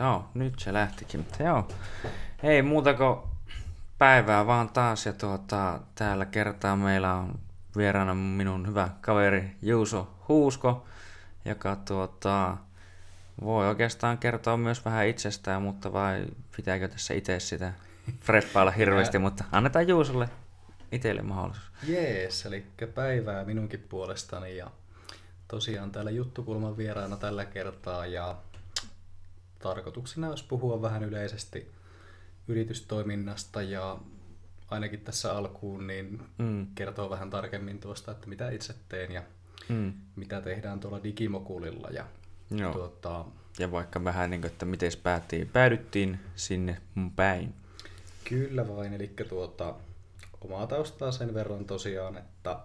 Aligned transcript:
Joo, 0.00 0.24
nyt 0.34 0.58
se 0.58 0.72
lähtikin, 0.72 1.20
mutta 1.20 1.42
joo. 1.42 1.68
Ei 2.42 2.62
muuta 2.62 2.94
kuin 2.94 3.18
päivää 3.98 4.46
vaan 4.46 4.68
taas 4.68 5.06
ja 5.06 5.12
tuota, 5.12 5.80
täällä 5.94 6.26
kertaa 6.26 6.76
meillä 6.76 7.14
on 7.14 7.38
vieraana 7.76 8.14
minun 8.14 8.66
hyvä 8.66 8.88
kaveri 9.00 9.56
Juuso 9.62 10.10
Huusko, 10.28 10.86
joka 11.44 11.76
tuota, 11.76 12.56
voi 13.44 13.68
oikeastaan 13.68 14.18
kertoa 14.18 14.56
myös 14.56 14.84
vähän 14.84 15.06
itsestään, 15.06 15.62
mutta 15.62 15.92
vai 15.92 16.24
pitääkö 16.56 16.88
tässä 16.88 17.14
itse 17.14 17.40
sitä 17.40 17.72
freppailla 18.20 18.70
hirveästi, 18.70 19.18
mutta 19.18 19.44
annetaan 19.52 19.88
Juusolle 19.88 20.28
itselle 20.92 21.22
mahdollisuus. 21.22 21.70
Jees, 21.86 22.46
eli 22.46 22.66
päivää 22.94 23.44
minunkin 23.44 23.86
puolestani 23.88 24.56
ja 24.56 24.70
tosiaan 25.48 25.90
täällä 25.90 26.10
Juttukulman 26.10 26.76
vieraana 26.76 27.16
tällä 27.16 27.44
kertaa 27.44 28.06
ja 28.06 28.36
tarkoituksena 29.62 30.28
olisi 30.28 30.44
puhua 30.48 30.82
vähän 30.82 31.04
yleisesti 31.04 31.70
yritystoiminnasta 32.48 33.62
ja 33.62 33.98
ainakin 34.68 35.00
tässä 35.00 35.32
alkuun 35.32 35.86
niin 35.86 36.22
mm. 36.38 36.66
kertoo 36.74 37.10
vähän 37.10 37.30
tarkemmin 37.30 37.80
tuosta, 37.80 38.12
että 38.12 38.26
mitä 38.26 38.50
itse 38.50 38.74
teen 38.88 39.12
ja 39.12 39.22
mm. 39.68 39.92
mitä 40.16 40.40
tehdään 40.40 40.80
tuolla 40.80 41.02
Digimokulilla. 41.02 41.88
Ja, 41.88 42.06
Joo. 42.50 42.72
Tuota, 42.72 43.24
ja 43.58 43.70
vaikka 43.70 44.04
vähän 44.04 44.30
niin 44.30 44.40
kuin, 44.40 44.50
että 44.50 44.66
miten 44.66 44.92
päättiin, 45.02 45.48
päädyttiin 45.48 46.20
sinne 46.36 46.80
päin. 47.16 47.54
Kyllä 48.28 48.68
vain, 48.68 48.92
eli 48.92 49.14
tuota, 49.28 49.74
omaa 50.40 50.66
taustaa 50.66 51.12
sen 51.12 51.34
verran 51.34 51.64
tosiaan, 51.64 52.16
että 52.16 52.60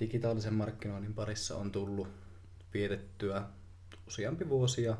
digitaalisen 0.00 0.54
markkinoinnin 0.54 1.14
parissa 1.14 1.56
on 1.56 1.72
tullut 1.72 2.08
vietettyä 2.74 3.42
useampi 4.06 4.48
vuosia 4.48 4.96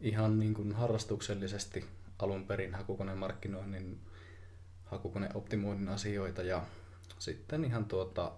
ihan 0.00 0.38
niin 0.38 0.54
kuin 0.54 0.72
harrastuksellisesti 0.72 1.84
alun 2.18 2.46
perin 2.46 2.74
hakukonemarkkinoinnin, 2.74 4.00
hakukoneoptimoinnin 4.84 5.88
asioita 5.88 6.42
ja 6.42 6.62
sitten 7.18 7.64
ihan 7.64 7.84
tuota 7.84 8.32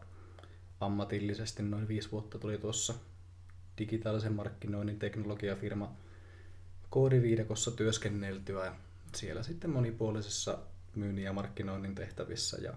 ammatillisesti 0.81 1.63
noin 1.63 1.89
viisi 1.89 2.11
vuotta 2.13 2.39
tuli 2.39 2.59
tuossa 2.59 2.95
digitaalisen 3.79 4.33
markkinoinnin 4.33 4.99
teknologiafirma 4.99 5.97
koodiviidakossa 6.91 7.71
työskenneltyä 7.71 8.75
siellä 9.15 9.43
sitten 9.43 9.71
monipuolisessa 9.71 10.59
myynnin 10.95 11.25
ja 11.25 11.33
markkinoinnin 11.33 11.95
tehtävissä 11.95 12.57
ja 12.63 12.75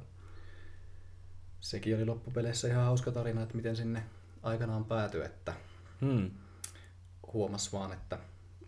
sekin 1.60 1.96
oli 1.96 2.06
loppupeleissä 2.06 2.68
ihan 2.68 2.86
hauska 2.86 3.12
tarina, 3.12 3.42
että 3.42 3.56
miten 3.56 3.76
sinne 3.76 4.04
aikanaan 4.44 4.86
päätyi, 4.86 5.26
että 5.26 5.54
hmm. 6.02 6.32
huomas 7.34 7.74
vaan, 7.74 7.94
että 7.94 8.20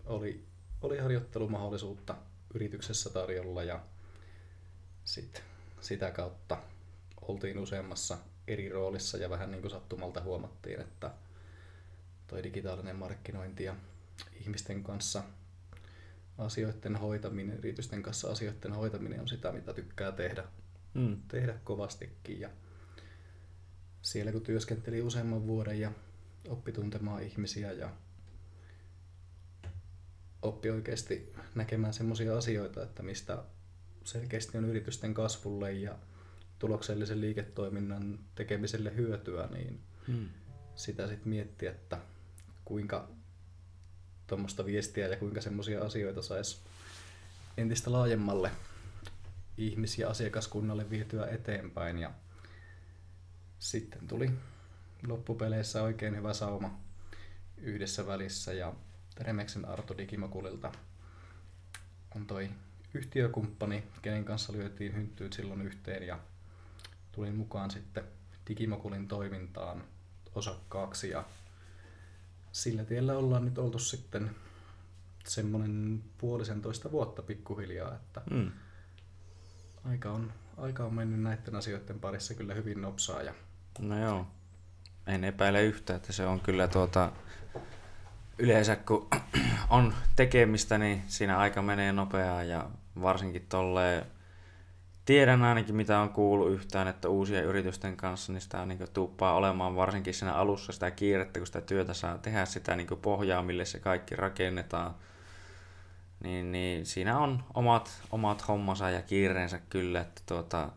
oli, 0.08 0.46
oli 0.82 0.98
harjoittelumahdollisuutta 0.98 2.16
yrityksessä 2.54 3.10
tarjolla 3.10 3.64
ja 3.64 3.80
sit 5.06 5.44
sitä 5.82 6.12
kautta 6.12 6.58
oltiin 7.22 7.60
useammassa 7.60 8.18
eri 8.48 8.70
roolissa 8.70 9.18
ja 9.18 9.30
vähän 9.30 9.52
niin 9.52 9.62
kuin 9.62 9.72
sattumalta 9.72 10.22
huomattiin, 10.22 10.82
että 10.82 11.12
toi 12.28 12.44
digitaalinen 12.44 12.96
markkinointi 12.96 13.64
ja 13.64 13.76
ihmisten 14.40 14.84
kanssa 14.84 15.24
asioiden 16.38 16.96
hoitaminen, 16.96 17.58
yritysten 17.58 18.04
kanssa 18.04 18.32
asioiden 18.32 18.74
hoitaminen 18.74 19.22
on 19.22 19.28
sitä, 19.28 19.52
mitä 19.52 19.74
tykkää 19.74 20.12
tehdä, 20.12 20.44
mm. 20.94 21.22
tehdä 21.28 21.54
kovastikin. 21.64 22.40
Ja 22.40 22.50
siellä 24.02 24.32
kun 24.32 24.42
työskenteli 24.42 25.02
useamman 25.02 25.48
vuoden 25.48 25.80
ja 25.80 25.92
oppi 26.48 26.72
tuntemaan 26.72 27.24
ihmisiä 27.24 27.72
ja 27.72 27.90
oppi 30.48 30.70
oikeasti 30.70 31.34
näkemään 31.56 31.94
semmoisia 31.94 32.38
asioita, 32.38 32.84
että 32.84 33.04
mistä 33.04 33.44
selkeästi 34.04 34.58
on 34.58 34.66
yritysten 34.66 35.14
kasvulle 35.14 35.74
ja 35.74 35.96
tuloksellisen 36.60 37.22
liiketoiminnan 37.22 38.20
tekemiselle 38.36 38.96
hyötyä, 38.96 39.48
niin 39.52 39.80
hmm. 40.08 40.30
sitä 40.76 41.08
sitten 41.08 41.30
miettiä, 41.30 41.72
että 41.72 41.98
kuinka 42.66 43.10
tuommoista 44.28 44.66
viestiä 44.66 45.08
ja 45.08 45.18
kuinka 45.18 45.42
semmoisia 45.42 45.82
asioita 45.82 46.22
saisi 46.22 46.58
entistä 47.58 47.92
laajemmalle 47.92 48.52
ihmis- 49.58 50.00
ja 50.00 50.10
asiakaskunnalle 50.10 50.90
vietyä 50.90 51.28
eteenpäin. 51.28 51.98
Ja 51.98 52.12
sitten 53.60 54.08
tuli 54.08 54.32
loppupeleissä 55.08 55.84
oikein 55.84 56.16
hyvä 56.16 56.34
sauma 56.34 56.80
yhdessä 57.58 58.08
välissä 58.08 58.54
ja 58.54 58.74
Remexen 59.20 59.66
Arto 59.66 59.98
Digimokulilta 59.98 60.72
on 62.16 62.28
toi 62.28 62.50
yhtiökumppani, 62.94 63.84
kenen 64.02 64.26
kanssa 64.26 64.54
lyötiin 64.54 64.96
hynttyyt 64.96 65.34
silloin 65.34 65.62
yhteen 65.62 66.04
ja 66.04 66.20
tulin 67.12 67.36
mukaan 67.36 67.72
sitten 67.72 68.04
Digimokulin 68.50 69.08
toimintaan 69.08 69.84
osakkaaksi 70.36 71.10
ja 71.10 71.24
sillä 72.52 72.84
tiellä 72.84 73.18
ollaan 73.18 73.46
nyt 73.46 73.58
oltu 73.58 73.80
sitten 73.80 74.36
semmoinen 75.28 76.04
puolisentoista 76.18 76.92
vuotta 76.92 77.22
pikkuhiljaa, 77.22 77.96
että 77.96 78.22
mm. 78.32 78.52
aika, 79.84 80.12
on, 80.12 80.34
aika 80.58 80.86
on 80.86 80.94
mennyt 80.94 81.22
näiden 81.22 81.56
asioiden 81.56 82.00
parissa 82.00 82.34
kyllä 82.34 82.54
hyvin 82.54 82.82
nopsaa. 82.82 83.22
Ja... 83.22 83.34
No 83.80 84.00
joo, 84.00 84.28
en 85.08 85.24
epäile 85.24 85.64
yhtä, 85.64 85.96
että 85.96 86.14
se 86.14 86.26
on 86.26 86.40
kyllä 86.40 86.68
tuota, 86.68 87.12
yleensä 88.40 88.76
kun 88.76 89.08
on 89.70 89.94
tekemistä, 90.16 90.78
niin 90.78 91.04
siinä 91.08 91.38
aika 91.38 91.62
menee 91.62 91.92
nopeaa 91.92 92.44
ja 92.44 92.70
varsinkin 93.02 93.46
tolleen 93.50 94.06
tiedän 95.08 95.44
ainakin 95.44 95.76
mitä 95.76 96.00
on 96.00 96.10
kuullut 96.10 96.52
yhtään, 96.52 96.88
että 96.88 97.10
uusien 97.10 97.44
yritysten 97.44 97.98
kanssa 97.98 98.34
niin 98.34 98.42
sitä 98.42 98.66
niin 98.66 98.80
tuppaa 98.94 99.34
olemaan 99.34 99.76
varsinkin 99.76 100.14
siinä 100.14 100.34
alussa 100.34 100.72
sitä 100.72 100.92
kiirettä, 100.92 101.40
kun 101.40 101.48
sitä 101.48 101.62
työtä 101.62 101.94
saa 101.94 102.18
tehdä 102.18 102.46
sitä 102.46 102.76
niin 102.76 102.88
pohjaa, 103.02 103.42
mille 103.42 103.66
se 103.66 103.80
kaikki 103.80 104.16
rakennetaan. 104.16 104.96
Niin, 106.24 106.52
niin 106.52 106.86
siinä 106.86 107.20
on 107.20 107.44
omat, 107.54 108.02
omat 108.12 108.48
hommansa 108.48 108.90
ja 108.90 109.02
kiireensä 109.02 109.60
kyllä, 109.70 110.02
että 110.02 110.22
tuota, 110.26 110.70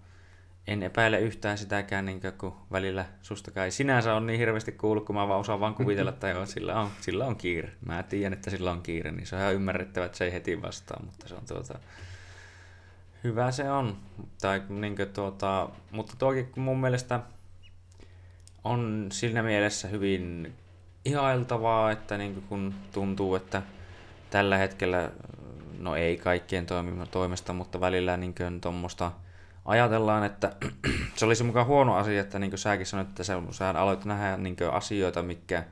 en 0.66 0.82
epäile 0.82 1.20
yhtään 1.20 1.58
sitäkään, 1.58 2.06
niin 2.06 2.20
kun 2.38 2.56
välillä 2.72 3.04
sustakaan 3.22 3.64
ei 3.64 3.70
sinänsä 3.70 4.14
on 4.14 4.26
niin 4.26 4.38
hirveästi 4.38 4.72
kuullut, 4.72 5.06
kun 5.06 5.14
mä 5.14 5.28
vaan 5.28 5.40
osaan 5.40 5.60
vaan 5.60 5.74
kuvitella, 5.74 6.10
että 6.10 6.28
joo, 6.28 6.46
sillä, 6.46 6.80
on, 6.80 6.90
sillä 7.00 7.26
on 7.26 7.36
kiire. 7.36 7.72
Mä 7.86 8.02
tiedän, 8.02 8.32
että 8.32 8.50
sillä 8.50 8.70
on 8.70 8.82
kiire, 8.82 9.12
niin 9.12 9.26
se 9.26 9.36
on 9.36 9.42
ihan 9.42 9.54
ymmärrettävä, 9.54 10.06
että 10.06 10.18
se 10.18 10.24
ei 10.24 10.32
heti 10.32 10.62
vastaa, 10.62 11.02
mutta 11.04 11.28
se 11.28 11.34
on 11.34 11.42
tuota, 11.48 11.78
hyvä 13.24 13.50
se 13.50 13.70
on. 13.70 13.96
Tai, 14.40 14.62
niin 14.68 14.96
kuin, 14.96 15.08
tuota, 15.08 15.68
mutta 15.90 16.14
toki 16.18 16.46
mun 16.56 16.80
mielestä 16.80 17.20
on 18.64 19.08
siinä 19.12 19.42
mielessä 19.42 19.88
hyvin 19.88 20.54
ihailtavaa, 21.04 21.90
että 21.90 22.18
niin 22.18 22.34
kuin, 22.34 22.44
kun 22.48 22.74
tuntuu, 22.92 23.34
että 23.34 23.62
tällä 24.30 24.56
hetkellä, 24.56 25.10
no 25.78 25.96
ei 25.96 26.16
kaikkien 26.16 26.66
toimesta, 27.10 27.52
mutta 27.52 27.80
välillä 27.80 28.16
niin 28.16 28.34
tuommoista 28.60 29.12
ajatellaan, 29.64 30.24
että 30.24 30.52
se 31.16 31.24
olisi 31.24 31.44
mukaan 31.44 31.66
huono 31.66 31.96
asia, 31.96 32.20
että 32.20 32.38
niin 32.38 32.50
kuin 32.50 32.58
säkin 32.58 32.86
sanoit, 32.86 33.08
että 33.08 33.24
sä, 33.24 33.38
aloit 33.74 34.04
nähdä 34.04 34.36
niin 34.36 34.56
asioita, 34.72 35.22
mikä 35.22 35.64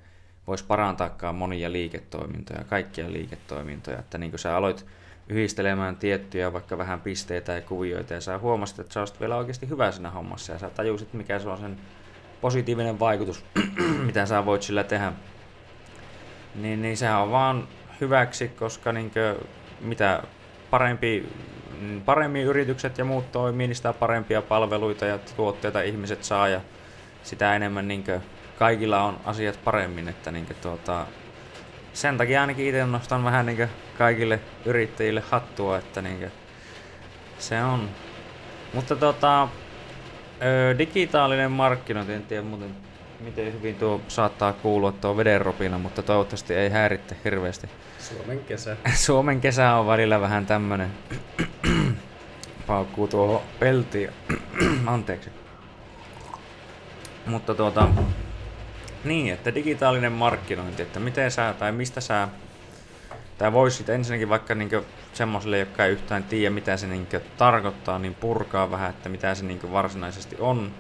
voisi 0.47 0.65
parantaakaan 0.65 1.35
monia 1.35 1.73
liiketoimintoja, 1.73 2.65
kaikkia 2.65 3.13
liiketoimintoja, 3.13 3.99
että 3.99 4.19
niin 4.19 4.31
kuin 4.31 4.41
sä 4.41 4.57
aloit 4.57 4.87
yhdistelemään 5.29 5.97
tiettyjä 5.97 6.53
vaikka 6.53 6.79
vähän 6.79 7.01
pisteitä 7.01 7.53
ja 7.53 7.61
kuvioita 7.61 8.15
ja 8.15 8.21
sä 8.21 8.39
huomasit, 8.39 8.79
että 8.79 8.95
sä 8.95 9.01
olisit 9.01 9.21
vielä 9.21 9.37
oikeasti 9.37 9.69
hyvä 9.69 9.93
siinä 9.93 10.11
hommassa 10.11 10.53
ja 10.53 10.59
sä 10.59 10.71
tajusit, 10.71 11.13
mikä 11.13 11.39
se 11.39 11.49
on 11.49 11.59
sen 11.59 11.79
positiivinen 12.41 13.01
vaikutus, 13.01 13.45
mitä 14.07 14.27
sä 14.27 14.47
voit 14.47 14.63
sillä 14.63 14.85
tehdä. 14.85 15.13
Niin, 16.55 16.83
niin 16.83 16.97
sehän 16.97 17.21
on 17.21 17.31
vaan 17.31 17.69
hyväksi, 18.01 18.49
koska 18.49 18.93
niin 18.93 19.11
kuin, 19.11 19.49
mitä 19.81 20.23
parempi 20.71 21.29
paremmin 22.05 22.43
yritykset 22.43 22.99
ja 22.99 23.05
muut 23.05 23.33
toimii, 23.33 23.67
niin 23.67 23.77
sitä 23.77 23.93
parempia 23.93 24.43
palveluita 24.43 25.07
ja 25.07 25.19
tuotteita 25.37 25.83
ihmiset 25.83 26.25
saa 26.25 26.49
ja 26.49 26.61
sitä 27.23 27.57
enemmän 27.57 27.89
niin 27.89 28.05
kaikilla 28.59 29.03
on 29.03 29.21
asiat 29.25 29.61
paremmin. 29.65 30.09
Että 30.09 30.31
niin 30.31 30.47
tuota, 30.63 31.07
sen 31.93 32.19
takia 32.19 32.41
ainakin 32.41 32.67
itse 32.67 32.87
nostan 32.87 33.25
vähän 33.25 33.47
niin 33.47 33.69
kaikille 33.99 34.41
yrittäjille 34.65 35.23
hattua, 35.31 35.79
että 35.79 36.03
niin 36.03 36.33
se 37.39 37.63
on. 37.63 37.89
Mutta 38.75 38.97
tota, 38.97 39.49
digitaalinen 40.79 41.51
markkinointi, 41.51 42.13
en 42.13 42.23
tiedä 42.23 42.43
muuten 42.43 42.88
miten 43.21 43.53
hyvin 43.53 43.75
tuo 43.75 44.01
saattaa 44.09 44.53
kuulua 44.53 44.93
tuo 44.93 45.17
vedenropina, 45.17 45.79
mutta 45.79 46.03
toivottavasti 46.03 46.55
ei 46.55 46.71
häiritte 46.71 47.17
hirveästi. 47.25 47.69
Suomen 47.99 48.39
kesä. 48.39 48.77
Suomen 49.07 49.41
kesä 49.41 49.75
on 49.75 49.87
välillä 49.87 50.21
vähän 50.21 50.47
tämmönen 50.47 50.91
paukkuu 52.67 53.09
tuohon 53.09 53.41
peltiin. 53.59 54.11
Anteeksi. 54.87 55.31
Mutta 57.27 57.55
tuota, 57.55 57.89
niin, 59.05 59.35
että 59.35 59.55
digitaalinen 59.55 60.13
markkinointi, 60.13 60.83
että 60.83 61.01
miten 61.01 61.31
sä 61.31 61.55
tai 61.59 61.73
mistä 61.73 62.01
sä 62.01 62.29
tai 63.39 63.53
voisi 63.53 63.77
sitten 63.77 63.95
ensinnäkin 63.95 64.29
vaikka 64.29 64.55
niin 64.55 64.71
semmoiselle, 65.13 65.59
jotka 65.59 65.85
ei 65.85 65.93
yhtään 65.93 66.25
tiedä, 66.25 66.55
mitä 66.55 66.77
se 66.77 66.87
niin 66.87 67.09
tarkoittaa, 67.37 67.99
niin 67.99 68.15
purkaa 68.15 68.71
vähän, 68.71 68.91
että 68.91 69.09
mitä 69.09 69.35
se 69.35 69.45
niin 69.45 69.73
varsinaisesti 69.73 70.37
on, 70.39 70.71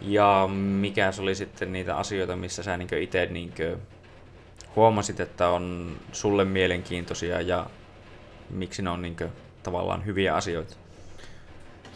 ja 0.00 0.48
mikä 0.80 1.12
se 1.12 1.22
oli 1.22 1.34
sitten 1.34 1.72
niitä 1.72 1.96
asioita, 1.96 2.36
missä 2.36 2.62
sä 2.62 2.76
niin 2.76 2.98
itse 2.98 3.26
niin 3.26 3.52
huomasit, 4.76 5.20
että 5.20 5.48
on 5.48 5.96
sulle 6.12 6.44
mielenkiintoisia 6.44 7.40
ja 7.40 7.70
miksi 8.50 8.82
ne 8.82 8.90
on 8.90 9.02
niin 9.02 9.16
tavallaan 9.62 10.06
hyviä 10.06 10.34
asioita? 10.34 10.76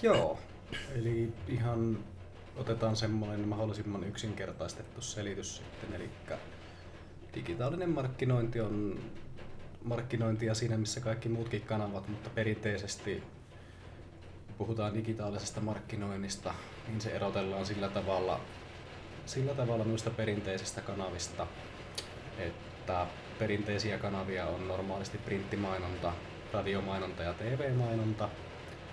Joo, 0.03 0.39
eli 0.95 1.33
ihan 1.49 1.99
otetaan 2.57 2.97
semmoinen 2.97 3.49
mahdollisimman 3.49 4.05
yksinkertaistettu 4.05 5.01
selitys 5.01 5.57
sitten, 5.57 5.95
eli 5.95 6.11
digitaalinen 7.35 7.91
markkinointi 7.91 8.61
on 8.61 9.01
markkinointia 9.85 10.55
siinä, 10.55 10.77
missä 10.77 11.01
kaikki 11.01 11.29
muutkin 11.29 11.63
kanavat, 11.63 12.09
mutta 12.09 12.31
perinteisesti 12.31 13.23
puhutaan 14.59 14.95
digitaalisesta 14.95 15.61
markkinoinnista, 15.61 16.55
niin 16.89 17.01
se 17.01 17.11
erotellaan 17.11 17.67
sillä 17.67 17.89
tavalla, 17.89 18.41
sillä 19.27 19.55
tavalla 19.55 19.85
noista 19.85 20.11
perinteisistä 20.11 20.81
kanavista, 20.81 21.47
että 22.39 23.07
perinteisiä 23.39 23.99
kanavia 23.99 24.47
on 24.47 24.69
normaalisti 24.69 25.19
printtimainonta, 25.19 26.13
radiomainonta 26.53 27.23
ja 27.23 27.35
TV-mainonta, 27.35 28.29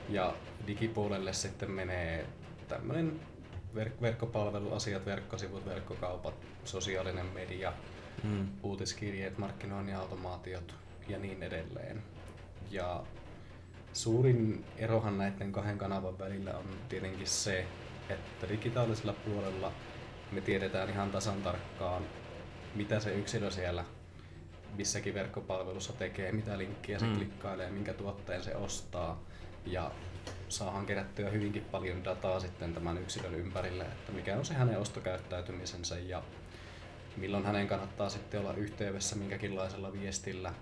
ja 0.10 0.34
digipuolelle 0.68 1.34
sitten 1.34 1.72
menee 1.72 2.25
tämmöinen 2.68 3.19
verk- 3.75 4.02
verkkopalveluasiat, 4.02 5.06
verkkosivut, 5.06 5.66
verkkokaupat, 5.66 6.34
sosiaalinen 6.64 7.25
media, 7.25 7.74
mm. 8.24 8.48
uutiskirjeet, 8.64 9.38
markkinoinnin 9.38 9.96
automaatiot 9.96 10.75
ja 11.07 11.19
niin 11.19 11.44
edelleen. 11.44 12.04
Ja 12.72 13.04
suurin 13.94 14.66
erohan 14.78 15.18
näiden 15.18 15.52
kahden 15.52 15.78
kanavan 15.78 16.20
välillä 16.20 16.58
on 16.58 16.66
tietenkin 16.90 17.28
se, 17.28 17.66
että 18.10 18.50
digitaalisella 18.50 19.14
puolella 19.14 19.72
me 20.32 20.42
tiedetään 20.42 20.90
ihan 20.90 21.12
tasan 21.12 21.42
tarkkaan, 21.42 22.04
mitä 22.76 23.00
se 23.00 23.14
yksilö 23.14 23.52
siellä 23.52 23.86
missäkin 24.78 25.14
verkkopalvelussa 25.14 25.94
tekee, 25.94 26.32
mitä 26.32 26.58
linkkiä 26.58 27.00
se 27.00 27.06
mm. 27.06 27.16
klikkailee, 27.16 27.72
minkä 27.72 27.94
tuotteen 27.94 28.44
se 28.44 28.56
ostaa. 28.56 29.24
Ja 29.66 29.92
saahan 30.50 30.86
kerättyä 30.86 31.30
hyvinkin 31.30 31.66
paljon 31.72 32.04
dataa 32.04 32.40
sitten 32.40 32.74
tämän 32.74 32.98
yksilön 32.98 33.36
ympärille, 33.36 33.84
että 33.84 34.12
mikä 34.12 34.38
on 34.38 34.46
se 34.46 34.54
hänen 34.54 34.80
ostokäyttäytymisensä 34.80 36.00
ja 36.00 36.24
milloin 37.18 37.46
hänen 37.46 37.68
kannattaa 37.68 38.10
sitten 38.10 38.40
olla 38.40 38.54
yhteydessä 38.54 39.16
minkäkinlaisella 39.16 39.94
viestillä, 39.94 40.54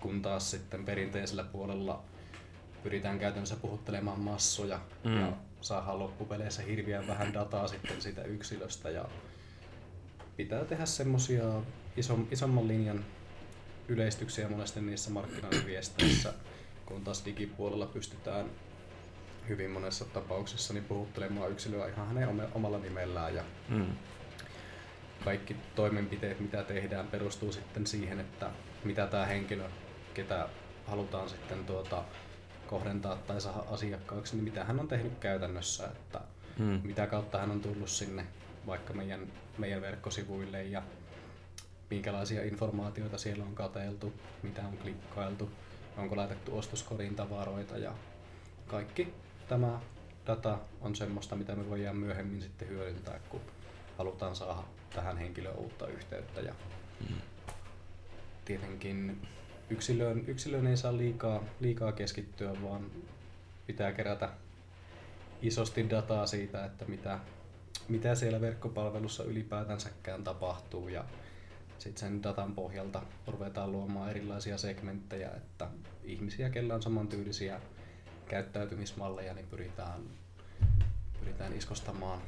kun 0.00 0.22
taas 0.22 0.50
sitten 0.50 0.84
perinteisellä 0.84 1.44
puolella 1.44 2.02
pyritään 2.82 3.18
käytännössä 3.18 3.56
puhuttelemaan 3.56 4.20
massoja 4.20 4.80
mm. 5.04 5.20
ja 5.20 5.32
saadaan 5.60 5.98
loppupeleissä 5.98 6.62
hirveän 6.62 7.06
vähän 7.06 7.34
dataa 7.34 7.68
sitten 7.68 8.02
siitä 8.02 8.22
yksilöstä 8.22 8.90
ja 8.90 9.04
pitää 10.36 10.64
tehdä 10.64 10.86
semmosia 10.86 11.44
isom, 11.96 12.26
isomman 12.30 12.68
linjan 12.68 13.04
yleistyksiä 13.88 14.48
monesti 14.48 14.80
niissä 14.80 15.10
markkinointiviesteissä, 15.10 16.32
kun 16.86 17.04
taas 17.04 17.24
digipuolella 17.24 17.86
pystytään 17.86 18.46
hyvin 19.48 19.70
monessa 19.70 20.04
tapauksessa 20.04 20.74
niin 20.74 20.84
puhuttelemaan 20.84 21.50
yksilöä 21.50 21.88
ihan 21.88 22.06
hänen 22.06 22.48
omalla 22.54 22.78
nimellään 22.78 23.34
ja 23.34 23.42
mm. 23.68 23.86
kaikki 25.24 25.56
toimenpiteet, 25.74 26.40
mitä 26.40 26.64
tehdään, 26.64 27.06
perustuu 27.06 27.52
sitten 27.52 27.86
siihen, 27.86 28.20
että 28.20 28.50
mitä 28.84 29.06
tämä 29.06 29.26
henkilö, 29.26 29.68
ketä 30.14 30.48
halutaan 30.86 31.28
sitten 31.28 31.64
tuota, 31.64 32.04
kohdentaa 32.72 33.16
tai 33.16 33.40
saada 33.40 33.64
asiakkaaksi, 33.70 34.36
niin 34.36 34.44
mitä 34.44 34.64
hän 34.64 34.80
on 34.80 34.88
tehnyt 34.88 35.18
käytännössä, 35.20 35.86
että 35.86 36.20
mm. 36.58 36.80
mitä 36.84 37.06
kautta 37.06 37.38
hän 37.38 37.50
on 37.50 37.60
tullut 37.60 37.88
sinne 37.88 38.26
vaikka 38.66 38.94
meidän, 38.94 39.20
meidän 39.58 39.82
verkkosivuille 39.82 40.62
ja 40.62 40.82
minkälaisia 41.90 42.44
informaatioita 42.44 43.18
siellä 43.18 43.44
on 43.44 43.54
kateltu, 43.54 44.12
mitä 44.42 44.62
on 44.62 44.78
klikkailtu, 44.78 45.50
onko 45.96 46.16
laitettu 46.16 46.58
ostoskoriin 46.58 47.14
tavaroita 47.14 47.78
ja 47.78 47.92
kaikki 48.66 49.14
tämä 49.48 49.80
data 50.26 50.58
on 50.80 50.96
semmoista, 50.96 51.36
mitä 51.36 51.54
me 51.54 51.70
voidaan 51.70 51.96
myöhemmin 51.96 52.42
sitten 52.42 52.68
hyödyntää, 52.68 53.20
kun 53.28 53.40
halutaan 53.98 54.36
saada 54.36 54.62
tähän 54.94 55.18
henkilöön 55.18 55.56
uutta 55.56 55.86
yhteyttä. 55.86 56.40
Ja 56.40 56.54
mm. 57.08 57.16
Tietenkin 58.44 59.28
yksilöön, 59.72 60.24
yksilöön 60.26 60.66
ei 60.66 60.76
saa 60.76 60.96
liikaa, 60.96 61.44
liikaa 61.60 61.92
keskittyä, 61.92 62.62
vaan 62.62 62.86
pitää 63.66 63.92
kerätä 63.92 64.28
isosti 65.42 65.90
dataa 65.90 66.26
siitä, 66.26 66.64
että 66.64 66.84
mitä, 66.84 67.18
mitä 67.88 68.14
siellä 68.14 68.40
verkkopalvelussa 68.40 69.24
ylipäätänsäkään 69.24 70.24
tapahtuu. 70.24 70.88
Ja 70.88 71.04
sitten 71.78 72.08
sen 72.08 72.22
datan 72.22 72.54
pohjalta 72.54 73.02
ruvetaan 73.26 73.72
luomaan 73.72 74.10
erilaisia 74.10 74.58
segmenttejä, 74.58 75.30
että 75.30 75.68
ihmisiä, 76.04 76.50
kellä 76.50 76.74
on 76.74 76.82
samantyylisiä 76.82 77.60
käyttäytymismalleja, 78.28 79.34
niin 79.34 79.46
pyritään, 79.46 80.00
pyritään 81.20 81.52
iskostamaan 81.52 82.20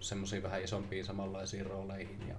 semmoisiin 0.00 0.42
vähän 0.42 0.62
isompiin 0.62 1.04
samanlaisiin 1.04 1.66
rooleihin. 1.66 2.28
Ja 2.28 2.34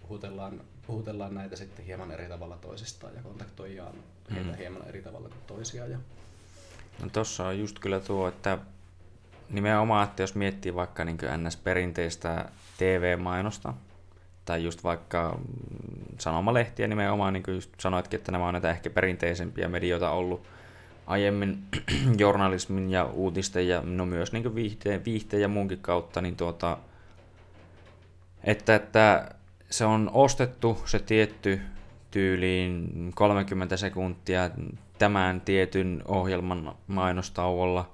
puhutellaan, 0.00 0.60
puhutellaan 0.86 1.34
näitä 1.34 1.56
sitten 1.56 1.84
hieman 1.84 2.10
eri 2.10 2.28
tavalla 2.28 2.56
toisistaan 2.56 3.14
ja 3.14 3.22
kontaktoidaan 3.22 3.94
mm. 3.94 4.34
heitä 4.34 4.56
hieman 4.56 4.88
eri 4.88 5.02
tavalla 5.02 5.28
kuin 5.28 5.40
toisia. 5.46 5.86
Ja... 5.86 5.98
No 7.02 7.08
tossa 7.12 7.46
on 7.46 7.58
just 7.58 7.78
kyllä 7.78 8.00
tuo, 8.00 8.28
että 8.28 8.58
nimenomaan, 9.50 10.08
että 10.08 10.22
jos 10.22 10.34
miettii 10.34 10.74
vaikka 10.74 11.04
niin 11.04 11.18
NS-perinteistä 11.18 12.44
TV-mainosta, 12.78 13.74
tai 14.44 14.64
just 14.64 14.84
vaikka 14.84 15.38
sanomalehtiä 16.18 16.88
nimenomaan, 16.88 17.32
niin 17.32 17.42
kuin 17.42 17.54
just 17.54 17.70
sanoitkin, 17.80 18.18
että 18.18 18.32
nämä 18.32 18.46
on 18.46 18.54
näitä 18.54 18.70
ehkä 18.70 18.90
perinteisempiä 18.90 19.68
medioita 19.68 20.10
ollut, 20.10 20.46
aiemmin 21.06 21.58
journalismin 22.18 22.90
ja 22.90 23.04
uutisten 23.04 23.68
ja 23.68 23.82
no 23.84 24.06
myös 24.06 24.32
niin 24.32 24.54
viihteen, 24.54 25.04
viihteen 25.04 25.42
ja 25.42 25.48
muunkin 25.48 25.78
kautta, 25.78 26.22
niin 26.22 26.36
tuota, 26.36 26.78
että, 28.44 28.74
että 28.74 29.35
se 29.70 29.84
on 29.84 30.10
ostettu 30.14 30.82
se 30.84 30.98
tietty 30.98 31.60
tyyliin 32.10 33.12
30 33.14 33.76
sekuntia 33.76 34.50
tämän 34.98 35.40
tietyn 35.40 36.02
ohjelman 36.04 36.74
mainostauolla, 36.86 37.90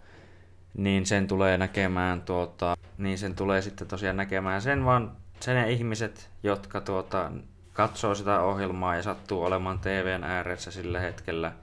niin 0.74 1.06
sen 1.06 1.26
tulee 1.28 1.58
näkemään 1.58 2.22
tuota, 2.22 2.76
niin 2.98 3.18
sen 3.18 3.34
tulee 3.34 3.62
sitten 3.62 3.88
tosiaan 3.88 4.16
näkemään 4.16 4.62
sen 4.62 4.84
vaan 4.84 5.16
sen 5.40 5.68
ihmiset, 5.68 6.30
jotka 6.42 6.80
tuota, 6.80 7.32
katsoo 7.72 8.14
sitä 8.14 8.40
ohjelmaa 8.40 8.96
ja 8.96 9.02
sattuu 9.02 9.44
olemaan 9.44 9.78
TVn 9.78 10.24
ääressä 10.24 10.70
sillä 10.70 11.00
hetkellä– 11.00 11.52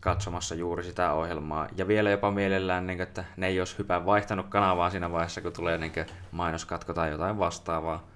katsomassa 0.00 0.54
juuri 0.54 0.84
sitä 0.84 1.12
ohjelmaa. 1.12 1.68
Ja 1.76 1.88
vielä 1.88 2.10
jopa 2.10 2.30
mielellään, 2.30 2.86
niin 2.86 2.96
kuin, 2.96 3.08
että 3.08 3.24
ne 3.36 3.46
ei 3.46 3.60
olisi 3.60 3.78
hypää 3.78 4.06
vaihtanut 4.06 4.46
kanavaa 4.48 4.90
siinä 4.90 5.12
vaiheessa, 5.12 5.40
kun 5.40 5.52
tulee 5.52 5.78
niin 5.78 5.92
kuin, 5.92 6.06
mainoskatko 6.32 6.94
tai 6.94 7.10
jotain 7.10 7.38
vastaavaa. 7.38 8.06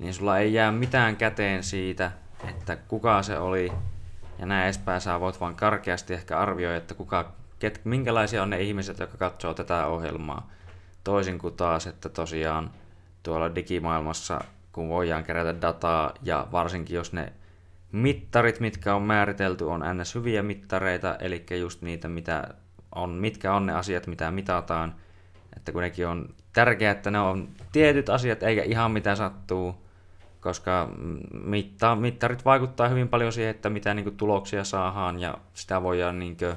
Niin 0.00 0.14
sulla 0.14 0.38
ei 0.38 0.54
jää 0.54 0.72
mitään 0.72 1.16
käteen 1.16 1.62
siitä, 1.62 2.10
että 2.48 2.76
kuka 2.76 3.22
se 3.22 3.38
oli. 3.38 3.72
Ja 4.38 4.46
näin 4.46 4.64
edespäin 4.64 5.00
sä 5.00 5.20
voit 5.20 5.40
vaan 5.40 5.54
karkeasti 5.54 6.14
ehkä 6.14 6.38
arvioida, 6.38 6.76
että 6.76 6.94
kuka, 6.94 7.32
ket, 7.58 7.80
minkälaisia 7.84 8.42
on 8.42 8.50
ne 8.50 8.60
ihmiset, 8.60 8.98
jotka 8.98 9.16
katsoo 9.16 9.54
tätä 9.54 9.86
ohjelmaa. 9.86 10.50
Toisin 11.04 11.38
kuin 11.38 11.56
taas, 11.56 11.86
että 11.86 12.08
tosiaan 12.08 12.70
tuolla 13.22 13.54
digimaailmassa, 13.54 14.40
kun 14.72 14.88
voidaan 14.88 15.24
kerätä 15.24 15.60
dataa, 15.60 16.14
ja 16.22 16.46
varsinkin 16.52 16.94
jos 16.94 17.12
ne 17.12 17.32
mittarit, 17.92 18.60
mitkä 18.60 18.94
on 18.94 19.02
määritelty, 19.02 19.64
on 19.64 19.84
ns. 19.94 20.14
hyviä 20.14 20.42
mittareita, 20.42 21.16
eli 21.16 21.46
just 21.60 21.82
niitä, 21.82 22.08
mitä 22.08 22.54
on, 22.94 23.10
mitkä 23.10 23.54
on 23.54 23.66
ne 23.66 23.72
asiat, 23.72 24.06
mitä 24.06 24.30
mitataan. 24.30 24.94
Että 25.56 25.72
kun 25.72 25.82
nekin 25.82 26.06
on 26.06 26.34
tärkeää, 26.52 26.92
että 26.92 27.10
ne 27.10 27.20
on 27.20 27.48
tietyt 27.72 28.08
asiat, 28.08 28.42
eikä 28.42 28.62
ihan 28.62 28.90
mitä 28.90 29.14
sattuu, 29.14 29.89
koska 30.40 30.88
mitta, 31.44 31.96
mittarit 31.96 32.44
vaikuttaa 32.44 32.88
hyvin 32.88 33.08
paljon 33.08 33.32
siihen, 33.32 33.50
että 33.50 33.70
mitä 33.70 33.94
niin 33.94 34.04
kuin, 34.04 34.16
tuloksia 34.16 34.64
saadaan, 34.64 35.20
ja 35.20 35.38
sitä 35.54 35.82
voidaan 35.82 36.18
niin 36.18 36.36
kuin, 36.36 36.54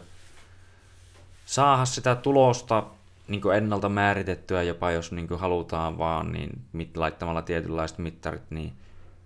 saada 1.46 1.86
sitä 1.86 2.16
tulosta 2.16 2.84
niin 3.28 3.42
kuin 3.42 3.58
ennalta 3.58 3.90
määritettyä 3.90 4.64
jopa, 4.64 4.92
jos 4.92 5.12
niin 5.12 5.28
kuin, 5.28 5.40
halutaan 5.40 5.98
vaan, 5.98 6.32
niin 6.32 6.62
mit, 6.74 6.98
laittamalla 6.98 7.42
tietynlaiset 7.42 7.98
mittarit, 7.98 8.52
niin 8.52 8.74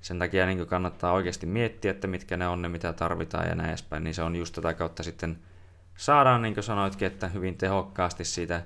sen 0.01 0.19
takia 0.19 0.45
niin 0.45 0.67
kannattaa 0.67 1.13
oikeasti 1.13 1.45
miettiä, 1.45 1.91
että 1.91 2.07
mitkä 2.07 2.37
ne 2.37 2.47
on 2.47 2.61
ne, 2.61 2.69
mitä 2.69 2.93
tarvitaan 2.93 3.47
ja 3.47 3.55
näin 3.55 3.69
edespäin. 3.69 4.03
Niin 4.03 4.13
se 4.13 4.23
on 4.23 4.35
just 4.35 4.55
tätä 4.55 4.73
kautta 4.73 5.03
sitten 5.03 5.39
saadaan, 5.97 6.41
niin 6.41 6.53
kuin 6.53 6.63
sanoitkin, 6.63 7.07
että 7.07 7.27
hyvin 7.27 7.57
tehokkaasti 7.57 8.25
siitä 8.25 8.61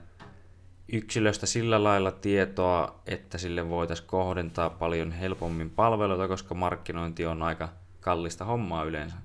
yksilöstä 0.91 1.45
sillä 1.45 1.83
lailla 1.83 2.11
tietoa, 2.11 3.01
että 3.05 3.37
sille 3.37 3.69
voitaisiin 3.69 4.07
kohdentaa 4.07 4.69
paljon 4.69 5.11
helpommin 5.11 5.69
palveluita, 5.69 6.27
koska 6.27 6.55
markkinointi 6.55 7.25
on 7.25 7.43
aika 7.43 7.69
kallista 7.99 8.45
hommaa 8.45 8.83
yleensä. 8.83 9.15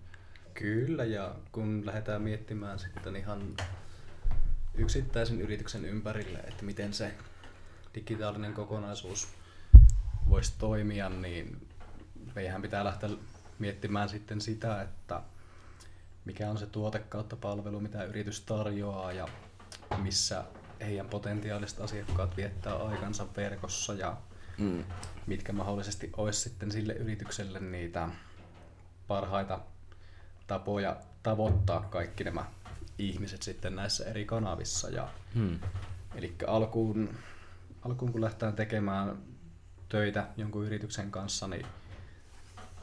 Kyllä, 0.54 1.04
ja 1.04 1.34
kun 1.52 1.86
lähdetään 1.86 2.22
miettimään 2.22 2.78
sitten 2.78 3.16
ihan 3.16 3.56
yksittäisen 4.74 5.40
yrityksen 5.40 5.84
ympärille, 5.84 6.38
että 6.38 6.64
miten 6.64 6.92
se 6.94 7.12
digitaalinen 7.94 8.54
kokonaisuus 8.54 9.28
voisi 10.28 10.54
toimia, 10.58 11.08
niin 11.08 11.68
meidän 12.34 12.62
pitää 12.62 12.84
lähteä 12.84 13.10
miettimään 13.58 14.08
sitten 14.08 14.40
sitä, 14.40 14.82
että 14.82 15.22
mikä 16.24 16.50
on 16.50 16.58
se 16.58 16.66
tuote 16.66 16.98
kautta 16.98 17.36
palvelu, 17.36 17.80
mitä 17.80 18.04
yritys 18.04 18.40
tarjoaa 18.40 19.12
ja 19.12 19.28
missä 20.02 20.44
heidän 20.80 21.08
potentiaaliset 21.08 21.80
asiakkaat 21.80 22.36
viettää 22.36 22.76
aikansa 22.76 23.26
verkossa 23.36 23.94
ja 23.94 24.16
mm. 24.58 24.84
mitkä 25.26 25.52
mahdollisesti 25.52 26.10
olisi 26.16 26.40
sitten 26.40 26.72
sille 26.72 26.92
yritykselle 26.92 27.60
niitä 27.60 28.08
parhaita 29.08 29.60
tapoja 30.46 30.96
tavoittaa 31.22 31.80
kaikki 31.80 32.24
nämä 32.24 32.44
ihmiset 32.98 33.42
sitten 33.42 33.76
näissä 33.76 34.04
eri 34.04 34.24
kanavissa. 34.24 34.88
Ja, 34.88 35.08
hmm. 35.34 35.58
Eli 36.14 36.34
alkuun, 36.46 37.14
alkuun 37.82 38.12
kun 38.12 38.20
lähtään 38.20 38.52
tekemään 38.52 39.18
töitä 39.88 40.26
jonkun 40.36 40.66
yrityksen 40.66 41.10
kanssa, 41.10 41.48
niin 41.48 41.66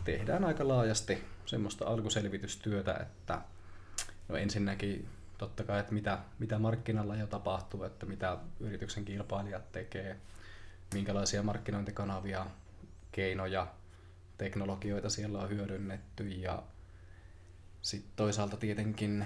tehdään 0.03 0.45
aika 0.45 0.67
laajasti 0.67 1.23
semmoista 1.45 1.85
alkuselvitystyötä, 1.85 2.93
että 2.93 3.41
no 4.27 4.35
ensinnäkin 4.35 5.09
totta 5.37 5.63
kai, 5.63 5.79
että 5.79 5.93
mitä, 5.93 6.19
mitä 6.39 6.59
markkinalla 6.59 7.15
jo 7.15 7.27
tapahtuu, 7.27 7.83
että 7.83 8.05
mitä 8.05 8.37
yrityksen 8.59 9.05
kilpailijat 9.05 9.71
tekee, 9.71 10.17
minkälaisia 10.93 11.43
markkinointikanavia, 11.43 12.45
keinoja, 13.11 13.67
teknologioita 14.37 15.09
siellä 15.09 15.39
on 15.39 15.49
hyödynnetty. 15.49 16.27
Ja 16.29 16.63
sitten 17.81 18.11
toisaalta 18.15 18.57
tietenkin 18.57 19.25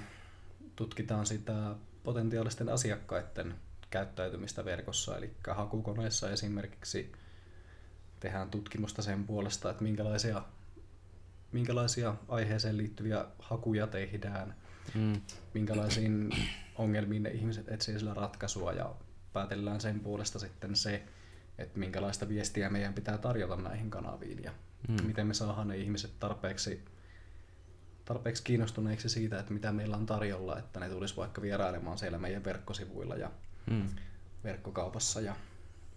tutkitaan 0.76 1.26
sitä 1.26 1.76
potentiaalisten 2.04 2.70
asiakkaiden 2.70 3.56
käyttäytymistä 3.90 4.66
verkossa, 4.66 5.18
eli 5.18 5.34
hakukoneessa 5.48 6.30
esimerkiksi 6.30 7.12
tehdään 8.20 8.50
tutkimusta 8.50 9.02
sen 9.02 9.24
puolesta, 9.24 9.70
että 9.70 9.84
minkälaisia, 9.84 10.42
minkälaisia 11.52 12.16
aiheeseen 12.28 12.78
liittyviä 12.78 13.26
hakuja 13.40 13.88
tehdään, 13.88 14.56
mm. 14.96 15.22
minkälaisiin 15.53 16.29
ongelmiin 16.75 17.24
ne 17.24 17.29
ihmiset 17.29 17.70
etsii 17.72 18.00
sillä 18.00 18.13
ratkaisua 18.13 18.74
ja 18.74 18.96
päätellään 19.34 19.82
sen 19.82 20.00
puolesta 20.00 20.39
sitten 20.39 20.75
se, 20.75 21.03
että 21.58 21.79
minkälaista 21.79 22.29
viestiä 22.29 22.70
meidän 22.70 22.94
pitää 22.94 23.17
tarjota 23.17 23.56
näihin 23.56 23.89
kanaviin 23.89 24.44
ja 24.44 24.51
mm. 24.88 25.08
miten 25.08 25.27
me 25.27 25.34
saadaan 25.34 25.67
ne 25.67 25.77
ihmiset 25.77 26.12
tarpeeksi 26.20 26.86
tarpeeksi 28.06 28.44
kiinnostuneiksi 28.44 29.10
siitä, 29.10 29.39
että 29.39 29.53
mitä 29.53 29.72
meillä 29.72 29.98
on 29.98 30.06
tarjolla, 30.06 30.60
että 30.60 30.79
ne 30.79 30.89
tulisi 30.89 31.17
vaikka 31.17 31.41
vierailemaan 31.41 31.98
siellä 31.98 32.17
meidän 32.17 32.44
verkkosivuilla 32.44 33.15
ja 33.15 33.32
mm. 33.70 33.88
verkkokaupassa 34.44 35.22
ja 35.22 35.36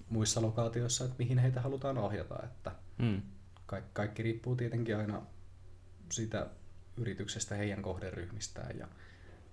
muissa 0.08 0.42
lokaatioissa, 0.42 1.04
että 1.04 1.16
mihin 1.18 1.38
heitä 1.38 1.60
halutaan 1.60 1.98
ohjata. 1.98 2.42
Että 2.44 2.72
mm. 2.98 3.22
kaikki, 3.66 3.90
kaikki 3.92 4.22
riippuu 4.22 4.56
tietenkin 4.56 4.96
aina 4.96 5.22
siitä 6.12 6.46
yrityksestä, 7.00 7.54
heidän 7.54 7.82
kohderyhmistään 7.82 8.78
ja 8.78 8.88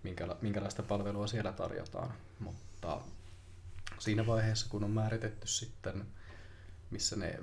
minkäla- 0.04 0.38
minkälaista 0.42 0.84
palvelua 0.84 1.27
siellä 1.27 1.51
tarjotaan. 1.51 2.13
Mutta 2.39 3.01
siinä 4.00 4.27
vaiheessa, 4.27 4.68
kun 4.70 4.84
on 4.84 4.92
määritetty 4.92 5.48
sitten, 5.48 6.06
missä 6.92 7.16
ne 7.16 7.39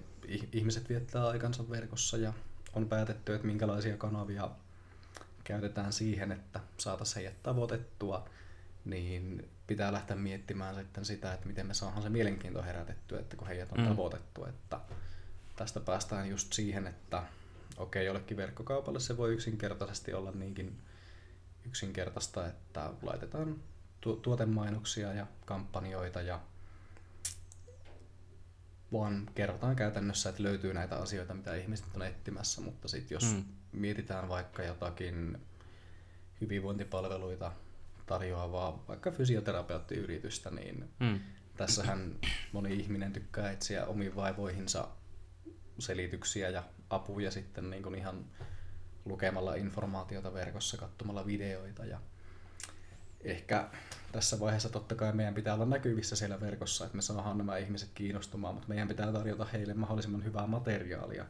ihmiset 0.53 0.89
viettää 0.89 1.29
aikansa 1.29 1.71
verkossa 1.71 2.17
ja 2.17 2.33
on 2.75 2.89
päätetty, 2.89 3.35
että 3.35 3.47
minkälaisia 3.47 3.97
kanavia 3.97 4.51
käytetään 5.45 5.93
siihen, 5.93 6.33
että 6.33 6.61
saataisiin 6.79 7.17
heidät 7.17 7.43
tavoitettua, 7.43 8.29
niin 8.85 9.49
pitää 9.67 9.93
lähteä 9.93 10.17
miettimään 10.17 10.75
sitten 10.75 11.05
sitä, 11.05 11.35
että 11.35 11.47
miten 11.47 11.67
me 11.67 11.75
saadaan 11.75 12.03
se 12.03 12.09
mielenkiinto 12.09 12.63
herätettyä, 12.63 13.21
että 13.21 13.37
kun 13.37 13.49
heidät 13.49 13.73
on 13.73 13.81
mm. 13.81 13.89
tavoitettu, 13.89 14.45
että 14.45 14.81
tästä 15.57 15.81
päästään 15.81 16.29
just 16.29 16.53
siihen, 16.53 16.87
että 16.87 17.23
okei, 17.77 18.07
jollekin 18.07 18.37
verkkokaupalle 18.37 19.01
se 19.01 19.17
voi 19.17 19.33
yksinkertaisesti 19.33 20.15
olla 20.15 20.31
niinkin 20.31 20.83
yksinkertaista, 21.67 22.47
että 22.47 22.91
laitetaan 23.03 23.57
tu- 24.01 24.17
tuotemainoksia 24.17 25.13
ja 25.13 25.27
kampanjoita 25.45 26.23
ja 26.23 26.41
vaan 28.93 29.31
kerrotaan 29.35 29.77
käytännössä, 29.77 30.31
että 30.31 30.43
löytyy 30.43 30.75
näitä 30.75 30.97
asioita, 30.97 31.35
mitä 31.35 31.55
ihmiset 31.55 31.87
on 31.95 32.03
etsimässä, 32.03 32.61
mutta 32.61 32.89
sitten 32.89 33.17
jos 33.17 33.35
mm. 33.35 33.45
mietitään 33.73 34.29
vaikka 34.29 34.63
jotakin 34.63 35.39
hyvinvointipalveluita 36.41 37.53
tarjoavaa 38.07 38.85
vaikka 38.89 39.11
fysioterapeuttiyritystä, 39.11 40.51
niin 40.51 40.91
mm. 41.01 41.21
tässähän 41.57 42.19
moni 42.53 42.75
ihminen 42.75 43.13
tykkää 43.13 43.51
etsiä 43.51 43.87
omiin 43.87 44.17
vaivoihinsa 44.17 44.89
selityksiä 45.79 46.49
ja 46.49 46.63
apuja 46.95 47.31
sitten 47.31 47.71
niin 47.71 47.83
kuin 47.83 47.95
ihan 47.95 48.25
lukemalla 49.05 49.55
informaatiota 49.55 50.35
verkossa, 50.35 50.77
katsomalla 50.77 51.27
videoita 51.27 51.85
ja 51.85 52.01
ehkä 53.25 53.69
tässä 54.13 54.41
vaiheessa 54.41 54.69
totta 54.69 54.95
kai 54.95 55.13
meidän 55.13 55.35
pitää 55.35 55.55
olla 55.55 55.67
näkyvissä 55.67 56.17
siellä 56.17 56.41
verkossa, 56.41 56.85
että 56.85 56.97
me 56.97 57.03
saadaan 57.03 57.39
nämä 57.39 57.57
ihmiset 57.57 57.91
kiinnostumaan, 57.95 58.55
mutta 58.55 58.69
meidän 58.69 58.89
pitää 58.89 59.13
tarjota 59.13 59.45
heille 59.45 59.75
mahdollisimman 59.75 60.25
hyvää 60.25 60.47
materiaalia, 60.47 61.25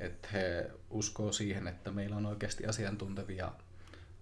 että 0.00 0.28
he 0.32 0.70
uskoo 0.90 1.32
siihen, 1.32 1.68
että 1.68 1.90
meillä 1.90 2.16
on 2.16 2.26
oikeasti 2.26 2.66
asiantuntevia 2.66 3.52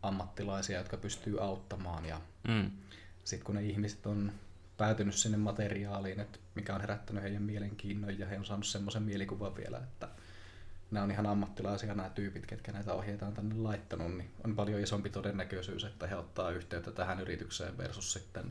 ammattilaisia, 0.03 0.79
jotka 0.79 0.97
pystyy 0.97 1.43
auttamaan 1.43 2.07
ja 2.07 2.21
mm. 2.49 2.71
sitten 3.25 3.47
kun 3.47 3.55
ne 3.55 3.63
ihmiset 3.63 4.07
on 4.07 4.33
päätynyt 4.77 5.15
sinne 5.15 5.37
materiaaliin, 5.37 6.21
että 6.21 6.39
mikä 6.55 6.75
on 6.75 6.81
herättänyt 6.81 7.23
heidän 7.23 7.43
mielenkiinnon 7.43 8.19
ja 8.19 8.27
he 8.27 8.39
on 8.39 8.45
saanut 8.45 8.67
semmoisen 8.67 9.03
mielikuvan 9.03 9.57
vielä, 9.57 9.79
että 9.79 10.09
nämä 10.91 11.05
on 11.05 11.11
ihan 11.11 11.27
ammattilaisia 11.27 11.95
nämä 11.95 12.11
tyypit, 12.11 12.47
ketkä 12.47 12.73
näitä 12.73 12.93
ohjeita 12.93 13.27
on 13.27 13.35
tänne 13.35 13.55
laittanut, 13.55 14.17
niin 14.17 14.31
on 14.45 14.57
paljon 14.57 14.81
isompi 14.81 15.11
todennäköisyys, 15.11 15.85
että 15.85 16.07
he 16.07 16.17
ottaa 16.17 16.51
yhteyttä 16.51 16.91
tähän 16.91 17.21
yritykseen 17.21 17.79
versus 17.79 18.13
sitten 18.13 18.51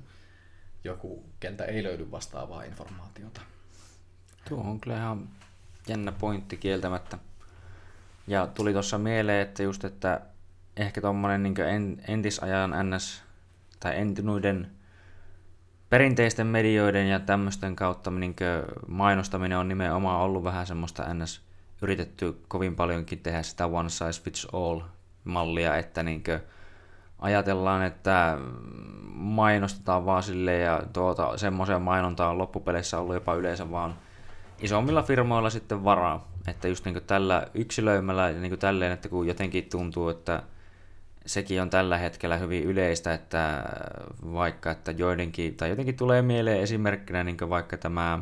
joku, 0.84 1.24
keltä 1.40 1.66
ei 1.66 1.84
löydy 1.84 2.12
vastaavaa 2.12 2.64
informaatiota. 2.64 3.42
Tuo 4.50 4.62
on 4.62 4.80
kyllä 4.80 4.98
ihan 4.98 5.30
jännä 5.88 6.12
pointti 6.12 6.58
kieltämättä. 6.58 7.18
Ja 8.28 8.48
tuli 8.48 8.74
tuossa 8.74 8.98
mieleen, 8.98 9.42
että 9.42 9.64
just, 9.64 9.84
että 9.86 10.22
ehkä 10.78 11.02
tuommoinen 11.02 11.44
niin 11.44 12.02
entisajan 12.08 12.74
NS 12.90 13.24
tai 13.80 14.00
entinuiden 14.00 14.72
perinteisten 15.90 16.48
medioiden 16.48 17.10
ja 17.10 17.20
tämmöisten 17.20 17.76
kautta 17.76 18.12
niin 18.12 18.36
mainostaminen 18.88 19.58
on 19.58 19.68
nimenomaan 19.68 20.22
ollut 20.22 20.44
vähän 20.44 20.68
semmoista 20.68 21.14
NS 21.14 21.42
yritetty 21.82 22.42
kovin 22.48 22.76
paljonkin 22.76 23.20
tehdä 23.20 23.44
sitä 23.44 23.66
one 23.66 23.90
size 23.90 24.22
fits 24.24 24.48
all 24.54 24.82
mallia, 25.24 25.78
että 25.78 26.04
niin 26.04 26.24
ajatellaan, 27.20 27.84
että 27.84 28.38
mainostetaan 29.14 30.06
vaan 30.06 30.24
sille 30.24 30.58
ja 30.58 30.84
tuota, 30.94 31.38
semmoisen 31.38 31.82
mainonta 31.82 32.28
on 32.28 32.38
loppupeleissä 32.38 33.00
ollut 33.00 33.14
jopa 33.14 33.34
yleensä 33.34 33.72
vaan 33.72 33.96
isommilla 34.60 35.04
firmoilla 35.04 35.50
sitten 35.50 35.84
varaa. 35.84 36.28
Että 36.48 36.68
just 36.68 36.86
niin 36.86 37.04
tällä 37.08 37.48
yksilöimällä 37.54 38.30
ja 38.30 38.40
niin 38.40 38.60
tälleen, 38.60 38.92
että 38.92 39.10
kun 39.10 39.28
jotenkin 39.28 39.70
tuntuu, 39.72 40.10
että 40.10 40.44
sekin 41.26 41.62
on 41.62 41.70
tällä 41.70 41.98
hetkellä 41.98 42.38
hyvin 42.38 42.64
yleistä, 42.64 43.14
että 43.14 43.64
vaikka 44.34 44.72
että 44.72 44.92
joidenkin, 44.92 45.56
tai 45.56 45.70
jotenkin 45.70 45.98
tulee 45.98 46.22
mieleen 46.22 46.62
esimerkkinä 46.62 47.24
niin 47.24 47.38
vaikka 47.50 47.78
tämä 47.78 48.20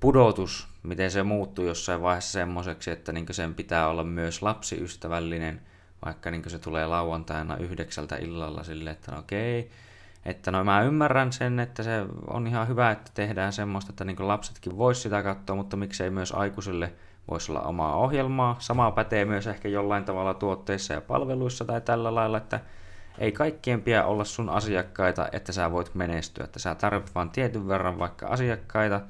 pudotus, 0.00 0.69
miten 0.82 1.10
se 1.10 1.22
muuttuu 1.22 1.64
jossain 1.64 2.02
vaiheessa 2.02 2.32
semmoiseksi, 2.32 2.90
että 2.90 3.12
niin 3.12 3.26
sen 3.30 3.54
pitää 3.54 3.88
olla 3.88 4.04
myös 4.04 4.42
lapsiystävällinen, 4.42 5.60
vaikka 6.04 6.30
niin 6.30 6.50
se 6.50 6.58
tulee 6.58 6.86
lauantaina 6.86 7.56
yhdeksältä 7.56 8.16
illalla 8.16 8.62
sille, 8.62 8.90
että 8.90 9.12
no 9.12 9.18
okei, 9.18 9.70
että 10.24 10.50
no 10.50 10.64
mä 10.64 10.82
ymmärrän 10.82 11.32
sen, 11.32 11.60
että 11.60 11.82
se 11.82 12.06
on 12.26 12.46
ihan 12.46 12.68
hyvä, 12.68 12.90
että 12.90 13.10
tehdään 13.14 13.52
semmoista, 13.52 13.92
että 13.92 14.04
niin 14.04 14.28
lapsetkin 14.28 14.78
vois 14.78 15.02
sitä 15.02 15.22
katsoa, 15.22 15.56
mutta 15.56 15.76
miksei 15.76 16.10
myös 16.10 16.32
aikuisille 16.32 16.92
voisi 17.30 17.52
olla 17.52 17.62
omaa 17.62 17.96
ohjelmaa. 17.96 18.56
Sama 18.58 18.90
pätee 18.90 19.24
myös 19.24 19.46
ehkä 19.46 19.68
jollain 19.68 20.04
tavalla 20.04 20.34
tuotteissa 20.34 20.94
ja 20.94 21.00
palveluissa 21.00 21.64
tai 21.64 21.80
tällä 21.80 22.14
lailla, 22.14 22.38
että 22.38 22.60
ei 23.18 23.32
kaikkien 23.32 23.82
pidä 23.82 24.04
olla 24.04 24.24
sun 24.24 24.48
asiakkaita, 24.48 25.28
että 25.32 25.52
sä 25.52 25.70
voit 25.70 25.94
menestyä, 25.94 26.44
että 26.44 26.58
sä 26.58 26.74
tarvitset 26.74 27.14
vain 27.14 27.30
tietyn 27.30 27.68
verran 27.68 27.98
vaikka 27.98 28.26
asiakkaita, 28.26 29.00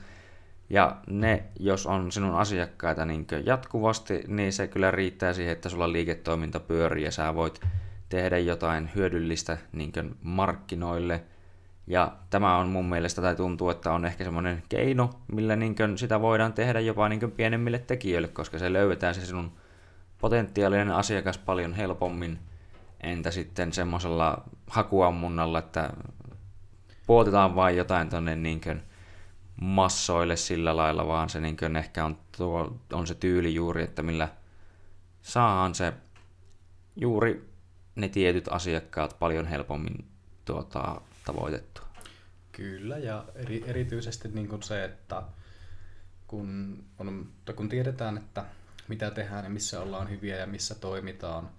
ja 0.70 0.96
ne, 1.06 1.44
jos 1.58 1.86
on 1.86 2.12
sinun 2.12 2.34
asiakkaita 2.34 3.04
niin 3.04 3.26
jatkuvasti, 3.44 4.24
niin 4.26 4.52
se 4.52 4.66
kyllä 4.66 4.90
riittää 4.90 5.32
siihen, 5.32 5.52
että 5.52 5.68
sulla 5.68 5.92
liiketoiminta 5.92 6.60
pyörii 6.60 7.04
ja 7.04 7.10
sä 7.10 7.34
voit 7.34 7.60
tehdä 8.08 8.38
jotain 8.38 8.90
hyödyllistä 8.94 9.58
niin 9.72 9.92
markkinoille. 10.22 11.22
Ja 11.86 12.12
tämä 12.30 12.56
on 12.56 12.68
mun 12.68 12.88
mielestä, 12.88 13.22
tai 13.22 13.36
tuntuu, 13.36 13.70
että 13.70 13.92
on 13.92 14.04
ehkä 14.04 14.24
semmoinen 14.24 14.62
keino, 14.68 15.10
millä 15.32 15.56
niin 15.56 15.76
sitä 15.96 16.20
voidaan 16.20 16.52
tehdä 16.52 16.80
jopa 16.80 17.08
niin 17.08 17.32
pienemmille 17.32 17.78
tekijöille, 17.78 18.28
koska 18.28 18.58
se 18.58 18.72
löydetään 18.72 19.14
se 19.14 19.26
sinun 19.26 19.52
potentiaalinen 20.20 20.90
asiakas 20.90 21.38
paljon 21.38 21.74
helpommin, 21.74 22.38
entä 23.00 23.30
sitten 23.30 23.72
semmoisella 23.72 24.44
hakuammunnalla, 24.66 25.58
että 25.58 25.90
puotetaan 27.06 27.54
vain 27.54 27.76
jotain 27.76 28.08
tuonne 28.08 28.36
niin 28.36 28.60
massoille 29.60 30.36
sillä 30.36 30.76
lailla, 30.76 31.06
vaan 31.06 31.28
se 31.28 31.40
niin 31.40 31.76
ehkä 31.78 32.04
on, 32.04 32.18
tuo, 32.36 32.80
on 32.92 33.06
se 33.06 33.14
tyyli 33.14 33.54
juuri, 33.54 33.82
että 33.82 34.02
millä 34.02 34.28
saadaan 35.22 35.74
se 35.74 35.92
juuri 36.96 37.50
ne 37.94 38.08
tietyt 38.08 38.48
asiakkaat 38.48 39.16
paljon 39.18 39.46
helpommin 39.46 40.10
tuota, 40.44 41.00
tavoitettua. 41.24 41.86
Kyllä, 42.52 42.98
ja 42.98 43.24
eri, 43.34 43.64
erityisesti 43.66 44.28
niin 44.28 44.48
kuin 44.48 44.62
se, 44.62 44.84
että 44.84 45.22
kun, 46.26 46.78
on, 46.98 47.28
kun 47.56 47.68
tiedetään, 47.68 48.18
että 48.18 48.44
mitä 48.88 49.10
tehdään 49.10 49.44
ja 49.44 49.50
missä 49.50 49.80
ollaan 49.80 50.10
hyviä 50.10 50.36
ja 50.36 50.46
missä 50.46 50.74
toimitaan, 50.74 51.50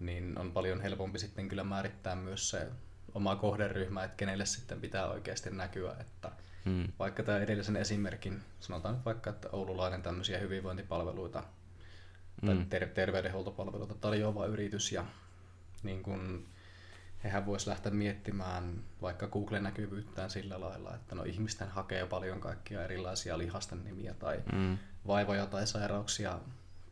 niin 0.00 0.38
on 0.38 0.52
paljon 0.52 0.80
helpompi 0.80 1.18
sitten 1.18 1.48
kyllä 1.48 1.64
määrittää 1.64 2.16
myös 2.16 2.50
se 2.50 2.68
oma 3.14 3.36
kohderyhmä, 3.36 4.04
että 4.04 4.16
kenelle 4.16 4.46
sitten 4.46 4.80
pitää 4.80 5.06
oikeasti 5.06 5.50
näkyä. 5.50 5.96
Että 6.00 6.32
hmm. 6.64 6.88
Vaikka 6.98 7.22
tämä 7.22 7.38
edellisen 7.38 7.76
esimerkin, 7.76 8.42
sanotaan 8.60 8.94
nyt 8.94 9.04
vaikka, 9.04 9.30
että 9.30 9.48
oululainen 9.52 10.02
tämmöisiä 10.02 10.38
hyvinvointipalveluita 10.38 11.42
tai 12.46 12.54
hmm. 12.54 12.66
ter- 12.66 12.88
terveydenhuoltopalveluita 12.88 13.94
tarjoava 13.94 14.46
yritys 14.46 14.92
ja 14.92 15.04
niin 15.82 16.02
kun, 16.02 16.46
hehän 17.24 17.46
vois 17.46 17.66
lähteä 17.66 17.92
miettimään 17.92 18.82
vaikka 19.02 19.26
Google-näkyvyyttään 19.26 20.30
sillä 20.30 20.60
lailla, 20.60 20.94
että 20.94 21.14
no 21.14 21.22
ihmisten 21.24 21.68
hakee 21.68 22.06
paljon 22.06 22.40
kaikkia 22.40 22.84
erilaisia 22.84 23.38
lihasten 23.38 23.84
nimiä 23.84 24.14
tai 24.14 24.42
mm. 24.52 24.78
vaivoja 25.06 25.46
tai 25.46 25.66
sairauksia 25.66 26.38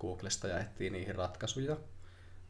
Googlesta 0.00 0.48
ja 0.48 0.60
etsii 0.60 0.90
niihin 0.90 1.14
ratkaisuja. 1.14 1.76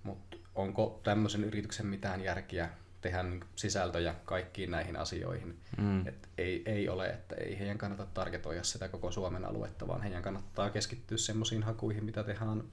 Mutta 0.02 0.36
onko 0.54 1.00
tämmöisen 1.04 1.44
yrityksen 1.44 1.86
mitään 1.86 2.20
järkiä 2.20 2.70
tehdä 3.00 3.22
niin 3.22 3.44
sisältöjä 3.56 4.14
kaikkiin 4.24 4.70
näihin 4.70 4.96
asioihin? 4.96 5.60
Mm. 5.78 6.06
Et 6.06 6.28
ei, 6.38 6.62
ei 6.66 6.88
ole, 6.88 7.06
että 7.06 7.34
ei 7.34 7.58
heidän 7.58 7.78
kannata 7.78 8.06
targetoida 8.06 8.64
sitä 8.64 8.88
koko 8.88 9.10
Suomen 9.10 9.44
aluetta, 9.44 9.88
vaan 9.88 10.02
heidän 10.02 10.22
kannattaa 10.22 10.70
keskittyä 10.70 11.18
semmoisiin 11.18 11.62
hakuihin, 11.62 12.04
mitä 12.04 12.24
tehdään 12.24 12.64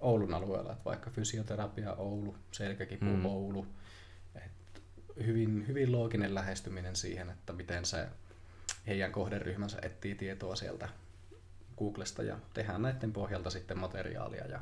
Oulun 0.00 0.34
alueella, 0.34 0.72
että 0.72 0.84
vaikka 0.84 1.10
fysioterapia 1.10 1.92
Oulu, 1.92 2.36
selkäkipu 2.52 3.04
mm. 3.04 3.24
Oulu, 3.24 3.66
hyvin, 5.24 5.64
hyvin 5.68 5.92
looginen 5.92 6.34
lähestyminen 6.34 6.96
siihen, 6.96 7.30
että 7.30 7.52
miten 7.52 7.84
se 7.84 8.08
heidän 8.86 9.12
kohderyhmänsä 9.12 9.78
etsii 9.82 10.14
tietoa 10.14 10.56
sieltä 10.56 10.88
Googlesta 11.78 12.22
ja 12.22 12.38
tehdään 12.54 12.82
näiden 12.82 13.12
pohjalta 13.12 13.50
sitten 13.50 13.78
materiaalia 13.78 14.46
ja 14.46 14.60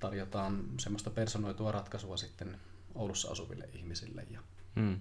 tarjotaan 0.00 0.64
semmoista 0.78 1.10
personoitua 1.10 1.72
ratkaisua 1.72 2.16
sitten 2.16 2.56
Oulussa 2.94 3.30
asuville 3.30 3.68
ihmisille. 3.72 4.26
Ja... 4.30 4.40
Mm. 4.74 5.00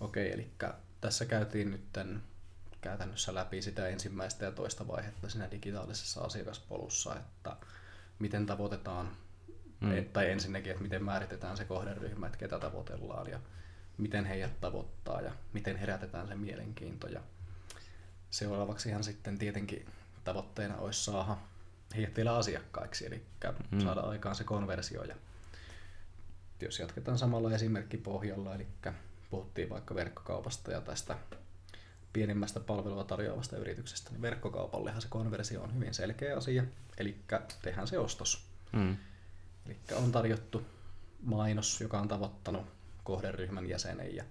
Okei, 0.00 0.26
okay, 0.26 0.34
eli 0.34 0.50
tässä 1.00 1.24
käytiin 1.24 1.70
nyt 1.70 1.98
käytännössä 2.80 3.34
läpi 3.34 3.62
sitä 3.62 3.88
ensimmäistä 3.88 4.44
ja 4.44 4.52
toista 4.52 4.88
vaihetta 4.88 5.28
siinä 5.28 5.50
digitaalisessa 5.50 6.20
asiakaspolussa, 6.20 7.16
että 7.16 7.56
miten 8.18 8.46
tavoitetaan, 8.46 9.16
mm. 9.80 10.04
tai 10.12 10.30
ensinnäkin, 10.30 10.70
että 10.70 10.82
miten 10.82 11.04
määritetään 11.04 11.56
se 11.56 11.64
kohderyhmä, 11.64 12.26
että 12.26 12.38
ketä 12.38 12.58
tavoitellaan 12.58 13.30
ja 13.30 13.40
miten 13.98 14.24
heidät 14.24 14.60
tavoittaa 14.60 15.20
ja 15.20 15.32
miten 15.52 15.76
herätetään 15.76 16.28
se 16.28 16.34
mielenkiinto. 16.34 17.06
Ja 17.06 17.20
seuraavaksihan 18.30 19.04
sitten 19.04 19.38
tietenkin 19.38 19.86
tavoitteena 20.24 20.76
olisi 20.76 21.04
saada 21.04 21.36
heidät 21.96 22.16
vielä 22.16 22.36
asiakkaiksi, 22.36 23.06
eli 23.06 23.26
mm. 23.70 23.80
saada 23.80 24.00
aikaan 24.00 24.34
se 24.34 24.44
konversio. 24.44 25.04
Ja 25.04 25.16
jos 26.64 26.78
jatketaan 26.78 27.18
samalla 27.18 27.54
esimerkkipohjalla, 27.54 28.54
eli 28.54 28.66
puhuttiin 29.30 29.70
vaikka 29.70 29.94
verkkokaupasta 29.94 30.70
ja 30.70 30.80
tästä 30.80 31.18
pienimmästä 32.12 32.60
palvelua 32.60 33.04
tarjoavasta 33.04 33.56
yrityksestä, 33.56 34.10
niin 34.10 34.22
verkkokaupallehan 34.22 35.02
se 35.02 35.08
konversio 35.08 35.62
on 35.62 35.74
hyvin 35.74 35.94
selkeä 35.94 36.36
asia, 36.36 36.64
eli 36.98 37.16
tehdään 37.62 37.86
se 37.86 37.98
ostos. 37.98 38.46
Mm. 38.72 38.96
Eli 39.66 39.76
on 39.92 40.12
tarjottu 40.12 40.66
mainos, 41.22 41.80
joka 41.80 42.00
on 42.00 42.08
tavoittanut 42.08 42.66
kohderyhmän 43.04 43.68
jäsenen 43.68 44.16
ja 44.16 44.24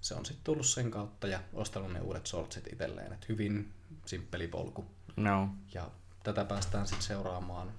se 0.00 0.14
on 0.14 0.26
sitten 0.26 0.44
tullut 0.44 0.66
sen 0.66 0.90
kautta 0.90 1.26
ja 1.26 1.40
ostanut 1.52 1.92
ne 1.92 2.00
uudet 2.00 2.26
shortsit 2.26 2.66
itselleen. 2.72 3.12
Et 3.12 3.28
hyvin 3.28 3.72
simppeli 4.06 4.48
polku. 4.48 4.84
No. 5.16 5.48
Ja 5.74 5.90
tätä 6.22 6.44
päästään 6.44 6.86
sitten 6.86 7.06
seuraamaan, 7.06 7.72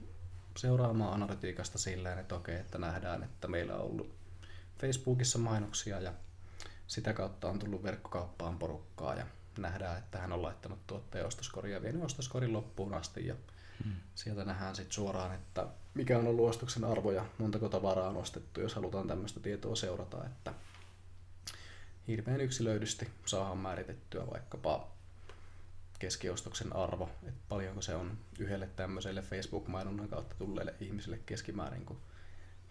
seuraamaan 0.57 1.13
analytiikasta 1.13 1.77
silleen, 1.77 2.19
että 2.19 2.35
okei, 2.35 2.55
että 2.55 2.77
nähdään, 2.77 3.23
että 3.23 3.47
meillä 3.47 3.75
on 3.75 3.81
ollut 3.81 4.15
Facebookissa 4.79 5.39
mainoksia 5.39 5.99
ja 5.99 6.13
sitä 6.87 7.13
kautta 7.13 7.49
on 7.49 7.59
tullut 7.59 7.83
verkkokauppaan 7.83 8.59
porukkaa 8.59 9.15
ja 9.15 9.25
nähdään, 9.57 9.97
että 9.97 10.17
hän 10.17 10.33
on 10.33 10.41
laittanut 10.41 10.87
tuotteen 10.87 11.25
ostoskorin 11.25 11.73
ja 11.73 11.81
vienyt 11.81 12.03
ostoskorin 12.03 12.53
loppuun 12.53 12.93
asti 12.93 13.27
ja 13.27 13.35
hmm. 13.83 13.95
sieltä 14.15 14.45
nähdään 14.45 14.75
sitten 14.75 14.93
suoraan, 14.93 15.35
että 15.35 15.67
mikä 15.93 16.19
on 16.19 16.27
ollut 16.27 16.49
ostoksen 16.49 16.83
arvo 16.83 17.11
ja 17.11 17.25
montako 17.37 17.69
tavaraa 17.69 18.09
on 18.09 18.17
ostettu, 18.17 18.61
jos 18.61 18.75
halutaan 18.75 19.07
tämmöistä 19.07 19.39
tietoa 19.39 19.75
seurata, 19.75 20.25
että 20.25 20.53
hirveän 22.07 22.41
yksilöidysti 22.41 23.07
saadaan 23.25 23.57
määritettyä 23.57 24.27
vaikkapa 24.31 24.94
keskiostoksen 26.05 26.75
arvo, 26.75 27.09
että 27.27 27.41
paljonko 27.49 27.81
se 27.81 27.95
on 27.95 28.17
yhdelle 28.39 28.69
tämmöiselle 28.75 29.21
Facebook-mainonnan 29.21 30.07
kautta 30.07 30.35
tulleelle 30.35 30.73
ihmiselle 30.79 31.19
keskimäärin, 31.25 31.85
kun 31.85 32.01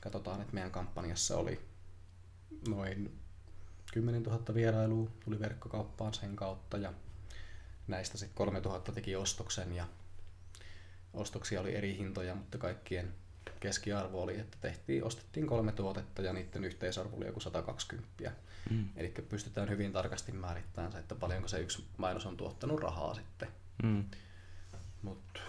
katsotaan, 0.00 0.40
että 0.40 0.54
meidän 0.54 0.70
kampanjassa 0.70 1.36
oli 1.36 1.60
noin 2.68 3.20
10 3.92 4.22
000 4.22 4.54
vierailua 4.54 5.10
tuli 5.24 5.40
verkkokauppaan 5.40 6.14
sen 6.14 6.36
kautta 6.36 6.76
ja 6.76 6.92
näistä 7.88 8.18
sitten 8.18 8.36
3 8.36 8.60
000 8.60 8.78
teki 8.80 9.16
ostoksen 9.16 9.72
ja 9.72 9.88
ostoksia 11.14 11.60
oli 11.60 11.74
eri 11.74 11.96
hintoja, 11.96 12.34
mutta 12.34 12.58
kaikkien 12.58 13.14
keskiarvo 13.60 14.22
oli, 14.22 14.40
että 14.40 14.56
tehtiin, 14.60 15.04
ostettiin 15.04 15.46
kolme 15.46 15.72
tuotetta 15.72 16.22
ja 16.22 16.32
niiden 16.32 16.64
yhteisarvo 16.64 17.16
oli 17.16 17.26
joku 17.26 17.40
120. 17.40 18.32
Mm. 18.70 18.88
Eli 18.96 19.14
pystytään 19.28 19.68
hyvin 19.68 19.92
tarkasti 19.92 20.32
määrittämään 20.32 20.92
se, 20.92 20.98
että 20.98 21.14
paljonko 21.14 21.48
se 21.48 21.60
yksi 21.60 21.84
mainos 21.96 22.26
on 22.26 22.36
tuottanut 22.36 22.80
rahaa 22.80 23.14
sitten. 23.14 23.48
Mm. 23.82 24.04
Mutta 25.02 25.40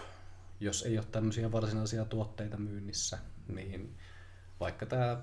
jos 0.60 0.82
ei 0.82 0.98
ole 0.98 1.06
tämmöisiä 1.12 1.52
varsinaisia 1.52 2.04
tuotteita 2.04 2.56
myynnissä, 2.56 3.18
niin 3.48 3.98
vaikka 4.60 4.86
tämä 4.86 5.22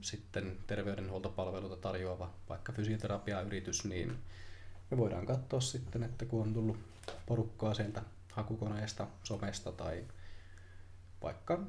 sitten 0.00 0.58
terveydenhuoltopalveluita 0.66 1.76
tarjoava 1.76 2.34
vaikka 2.48 2.72
fysioterapiayritys, 2.72 3.84
niin 3.84 4.18
me 4.90 4.96
voidaan 4.96 5.26
katsoa 5.26 5.60
sitten, 5.60 6.02
että 6.02 6.24
kun 6.24 6.42
on 6.42 6.54
tullut 6.54 6.78
porukkaa 7.26 7.74
sieltä 7.74 8.02
hakukoneesta, 8.32 9.06
somesta 9.22 9.72
tai 9.72 10.04
vaikka 11.22 11.60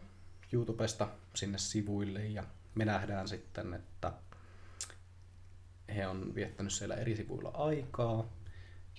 YouTubesta 0.53 1.07
sinne 1.35 1.57
sivuille 1.57 2.25
ja 2.25 2.43
me 2.75 2.85
nähdään 2.85 3.27
sitten, 3.27 3.73
että 3.73 4.13
he 5.95 6.07
on 6.07 6.35
viettänyt 6.35 6.73
siellä 6.73 6.95
eri 6.95 7.15
sivuilla 7.15 7.51
aikaa. 7.53 8.29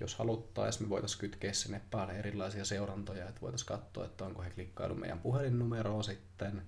Jos 0.00 0.14
haluttaisiin, 0.14 0.82
me 0.82 0.88
voitaisiin 0.88 1.20
kytkeä 1.20 1.52
sinne 1.52 1.80
päälle 1.90 2.12
erilaisia 2.12 2.64
seurantoja, 2.64 3.28
että 3.28 3.40
voitaisiin 3.40 3.68
katsoa, 3.68 4.04
että 4.04 4.24
onko 4.24 4.42
he 4.42 4.50
klikkailu 4.50 4.94
meidän 4.94 5.18
puhelinnumeroa 5.18 6.02
sitten, 6.02 6.62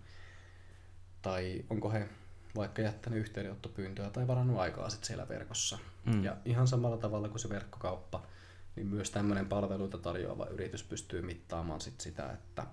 tai 1.22 1.64
onko 1.70 1.90
he 1.90 2.08
vaikka 2.56 2.82
jättänyt 2.82 3.18
yhteydenottopyyntöä 3.18 4.10
tai 4.10 4.26
varannut 4.26 4.58
aikaa 4.58 4.90
sitten 4.90 5.06
siellä 5.06 5.28
verkossa. 5.28 5.78
Mm. 6.04 6.24
Ja 6.24 6.36
ihan 6.44 6.68
samalla 6.68 6.96
tavalla 6.96 7.28
kuin 7.28 7.40
se 7.40 7.48
verkkokauppa, 7.48 8.22
niin 8.76 8.86
myös 8.86 9.10
tämmöinen 9.10 9.46
palveluita 9.46 9.98
tarjoava 9.98 10.46
yritys 10.46 10.82
pystyy 10.82 11.22
mittaamaan 11.22 11.80
sit 11.80 12.00
sitä, 12.00 12.30
että 12.32 12.66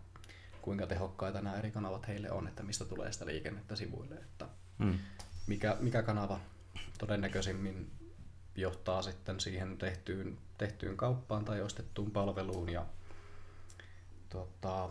kuinka 0.61 0.87
tehokkaita 0.87 1.41
nämä 1.41 1.55
eri 1.55 1.71
kanavat 1.71 2.07
heille 2.07 2.31
on, 2.31 2.47
että 2.47 2.63
mistä 2.63 2.85
tulee 2.85 3.11
sitä 3.11 3.25
liikennettä 3.25 3.75
sivuille, 3.75 4.15
että 4.15 4.47
mm. 4.77 4.99
mikä, 5.47 5.77
mikä 5.79 6.03
kanava 6.03 6.39
todennäköisimmin 6.97 7.91
johtaa 8.55 9.01
sitten 9.01 9.39
siihen 9.39 9.77
tehtyyn, 9.77 10.37
tehtyyn 10.57 10.97
kauppaan 10.97 11.45
tai 11.45 11.61
ostettuun 11.61 12.11
palveluun 12.11 12.69
ja 12.69 12.85
tota, 14.29 14.89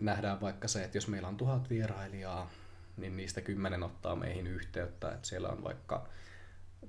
nähdään 0.00 0.40
vaikka 0.40 0.68
se, 0.68 0.84
että 0.84 0.96
jos 0.96 1.08
meillä 1.08 1.28
on 1.28 1.36
tuhat 1.36 1.70
vierailijaa, 1.70 2.50
niin 2.96 3.16
niistä 3.16 3.40
kymmenen 3.40 3.82
ottaa 3.82 4.16
meihin 4.16 4.46
yhteyttä, 4.46 5.12
että 5.12 5.28
siellä 5.28 5.48
on 5.48 5.64
vaikka 5.64 6.08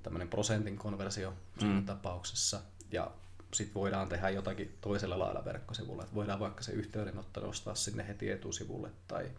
tämmöinen 0.03 0.29
prosentin 0.29 0.77
konversio 0.77 1.33
mm. 1.63 1.85
tapauksessa 1.85 2.61
ja 2.91 3.11
sitten 3.53 3.73
voidaan 3.73 4.09
tehdä 4.09 4.29
jotakin 4.29 4.77
toisella 4.81 5.19
lailla 5.19 5.45
verkkosivulla. 5.45 6.03
Että 6.03 6.15
voidaan 6.15 6.39
vaikka 6.39 6.63
se 6.63 6.71
yhteydenotto 6.71 7.39
nostaa 7.39 7.75
sinne 7.75 8.07
heti 8.07 8.31
etusivulle 8.31 8.89
tai 9.07 9.31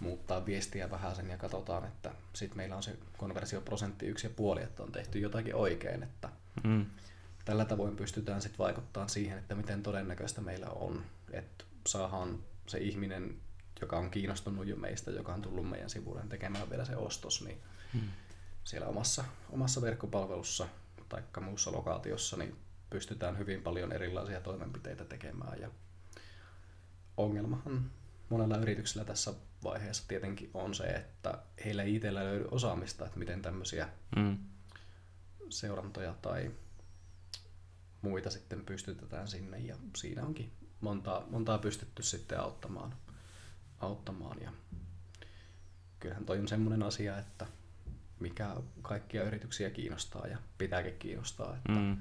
muuttaa 0.00 0.46
viestiä 0.46 0.90
vähän 0.90 1.16
sen 1.16 1.30
ja 1.30 1.38
katsotaan, 1.38 1.84
että 1.84 2.10
sitten 2.32 2.56
meillä 2.56 2.76
on 2.76 2.82
se 2.82 2.96
konversioprosentti 3.16 4.06
yksi 4.06 4.26
ja 4.26 4.30
puoli, 4.36 4.62
että 4.62 4.82
on 4.82 4.92
tehty 4.92 5.18
jotakin 5.18 5.54
oikein. 5.54 6.02
Että 6.02 6.28
mm. 6.64 6.86
Tällä 7.44 7.64
tavoin 7.64 7.96
pystytään 7.96 8.42
sitten 8.42 8.58
vaikuttamaan 8.58 9.08
siihen, 9.08 9.38
että 9.38 9.54
miten 9.54 9.82
todennäköistä 9.82 10.40
meillä 10.40 10.66
on, 10.66 11.04
että 11.32 11.64
saadaan 11.86 12.38
se 12.66 12.78
ihminen, 12.78 13.36
joka 13.80 13.98
on 13.98 14.10
kiinnostunut 14.10 14.66
jo 14.66 14.76
meistä, 14.76 15.10
joka 15.10 15.34
on 15.34 15.42
tullut 15.42 15.70
meidän 15.70 15.90
sivuille 15.90 16.22
tekemään 16.28 16.70
vielä 16.70 16.84
se 16.84 16.96
ostos, 16.96 17.44
niin 17.44 17.58
hmm. 17.92 18.08
siellä 18.64 18.86
omassa, 18.86 19.24
omassa 19.50 19.82
verkkopalvelussa 19.82 20.68
tai 21.08 21.22
muussa 21.40 21.72
lokaatiossa 21.72 22.36
niin 22.36 22.56
pystytään 22.90 23.38
hyvin 23.38 23.62
paljon 23.62 23.92
erilaisia 23.92 24.40
toimenpiteitä 24.40 25.04
tekemään. 25.04 25.60
Ja 25.60 25.70
ongelmahan 27.16 27.90
monella 28.28 28.56
yrityksellä 28.56 29.04
tässä 29.04 29.34
vaiheessa 29.64 30.08
tietenkin 30.08 30.50
on 30.54 30.74
se, 30.74 30.84
että 30.84 31.38
heillä 31.64 31.82
ei 31.82 31.94
itsellä 31.94 32.24
löydy 32.24 32.48
osaamista, 32.50 33.06
että 33.06 33.18
miten 33.18 33.42
tämmöisiä 33.42 33.88
mm. 34.16 34.38
seurantoja 35.48 36.14
tai 36.22 36.50
muita 38.02 38.30
sitten 38.30 38.64
pystytetään 38.64 39.28
sinne 39.28 39.58
ja 39.58 39.76
siinä 39.96 40.22
onkin 40.22 40.52
montaa, 40.80 41.26
montaa 41.30 41.58
pystytty 41.58 42.02
sitten 42.02 42.40
auttamaan. 42.40 42.94
auttamaan. 43.80 44.42
Ja 44.42 44.52
kyllähän 46.00 46.24
toi 46.24 46.38
on 46.38 46.48
semmoinen 46.48 46.82
asia, 46.82 47.18
että 47.18 47.46
mikä 48.20 48.56
kaikkia 48.82 49.22
yrityksiä 49.22 49.70
kiinnostaa 49.70 50.26
ja 50.26 50.38
pitääkin 50.58 50.98
kiinnostaa, 50.98 51.56
että 51.56 51.72
mm. 51.72 51.96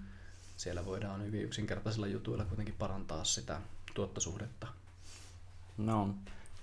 siellä 0.57 0.85
voidaan 0.85 1.23
hyvin 1.23 1.41
yksinkertaisilla 1.41 2.07
jutuilla 2.07 2.45
kuitenkin 2.45 2.75
parantaa 2.75 3.23
sitä 3.23 3.61
tuottosuhdetta. 3.93 4.67
No, 5.77 6.15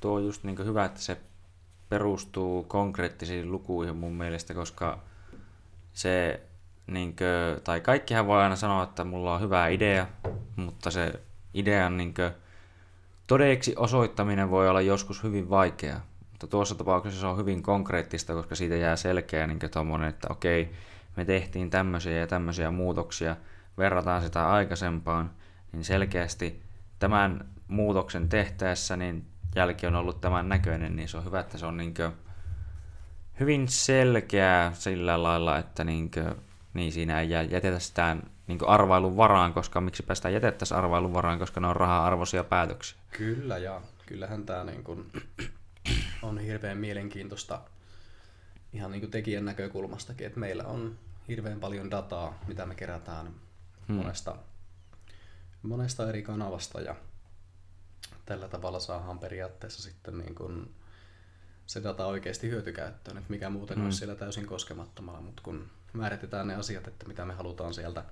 tuo 0.04 0.14
on 0.14 0.24
just 0.24 0.44
niin 0.44 0.66
hyvä, 0.66 0.84
että 0.84 1.00
se 1.00 1.16
perustuu 1.88 2.62
konkreettisiin 2.62 3.52
lukuihin 3.52 3.96
mun 3.96 4.12
mielestä, 4.12 4.54
koska 4.54 4.98
se, 5.92 6.40
niin 6.86 7.16
kuin, 7.16 7.62
tai 7.64 7.80
kaikkihan 7.80 8.26
voi 8.26 8.42
aina 8.42 8.56
sanoa, 8.56 8.82
että 8.82 9.04
mulla 9.04 9.34
on 9.34 9.40
hyvä 9.40 9.68
idea, 9.68 10.06
mutta 10.56 10.90
se 10.90 11.20
idean 11.54 11.96
niin 11.96 12.14
kuin, 12.14 12.30
todeksi 13.26 13.74
osoittaminen 13.76 14.50
voi 14.50 14.68
olla 14.68 14.80
joskus 14.80 15.22
hyvin 15.22 15.50
vaikeaa. 15.50 16.00
Mutta 16.30 16.46
tuossa 16.46 16.74
tapauksessa 16.74 17.20
se 17.20 17.26
on 17.26 17.38
hyvin 17.38 17.62
konkreettista, 17.62 18.34
koska 18.34 18.54
siitä 18.54 18.76
jää 18.76 18.96
selkeä 18.96 19.46
niin 19.46 19.58
tommonen, 19.70 20.08
että 20.08 20.28
okei, 20.30 20.74
me 21.16 21.24
tehtiin 21.24 21.70
tämmöisiä 21.70 22.18
ja 22.18 22.26
tämmöisiä 22.26 22.70
muutoksia, 22.70 23.36
verrataan 23.78 24.22
sitä 24.22 24.50
aikaisempaan, 24.50 25.30
niin 25.72 25.84
selkeästi 25.84 26.62
tämän 26.98 27.48
muutoksen 27.68 28.28
tehtäessä 28.28 28.96
niin 28.96 29.33
jälki 29.54 29.86
on 29.86 29.96
ollut 29.96 30.20
tämän 30.20 30.48
näköinen, 30.48 30.96
niin 30.96 31.08
se 31.08 31.16
on 31.16 31.24
hyvä, 31.24 31.40
että 31.40 31.58
se 31.58 31.66
on 31.66 31.76
niin 31.76 31.94
kuin 31.94 32.12
hyvin 33.40 33.68
selkeää 33.68 34.72
sillä 34.72 35.22
lailla, 35.22 35.58
että 35.58 35.84
niin 35.84 36.10
kuin, 36.10 36.34
niin 36.74 36.92
siinä 36.92 37.20
ei 37.20 37.30
jätetä 37.30 37.78
sitä 37.78 38.16
niin 38.46 38.58
arvailun 38.66 39.16
varaan, 39.16 39.52
koska 39.52 39.80
miksi 39.80 40.02
päästä 40.02 40.30
jätettäisiin 40.30 40.78
arvailun 40.78 41.14
varaan, 41.14 41.38
koska 41.38 41.60
ne 41.60 41.66
on 41.66 41.76
raha-arvoisia 41.76 42.44
päätöksiä. 42.44 42.98
Kyllä, 43.10 43.58
ja 43.58 43.80
kyllähän 44.06 44.46
tämä 44.46 44.64
niin 44.64 44.84
kuin 44.84 45.12
on 46.22 46.38
hirveän 46.38 46.78
mielenkiintoista 46.78 47.60
ihan 48.72 48.90
niin 48.90 49.00
kuin 49.00 49.10
tekijän 49.10 49.44
näkökulmastakin, 49.44 50.26
että 50.26 50.40
meillä 50.40 50.64
on 50.64 50.98
hirveän 51.28 51.60
paljon 51.60 51.90
dataa, 51.90 52.38
mitä 52.46 52.66
me 52.66 52.74
kerätään 52.74 53.26
hmm. 53.88 53.96
monesta, 53.96 54.36
monesta 55.62 56.08
eri 56.08 56.22
kanavasta, 56.22 56.80
ja 56.80 56.94
tällä 58.26 58.48
tavalla 58.48 58.80
saadaan 58.80 59.18
periaatteessa 59.18 59.82
sitten 59.82 60.18
niin 60.18 60.34
kuin 60.34 60.74
se 61.66 61.82
data 61.82 62.06
oikeasti 62.06 62.48
hyötykäyttöön, 62.48 63.16
että 63.16 63.30
mikä 63.30 63.50
muuten 63.50 63.78
mm. 63.78 63.84
olisi 63.84 63.98
siellä 63.98 64.14
täysin 64.14 64.46
koskemattomalla, 64.46 65.20
mutta 65.20 65.42
kun 65.42 65.70
määritetään 65.92 66.46
ne 66.46 66.54
asiat, 66.54 66.88
että 66.88 67.08
mitä 67.08 67.24
me 67.24 67.32
halutaan 67.32 67.74
sieltä 67.74 68.04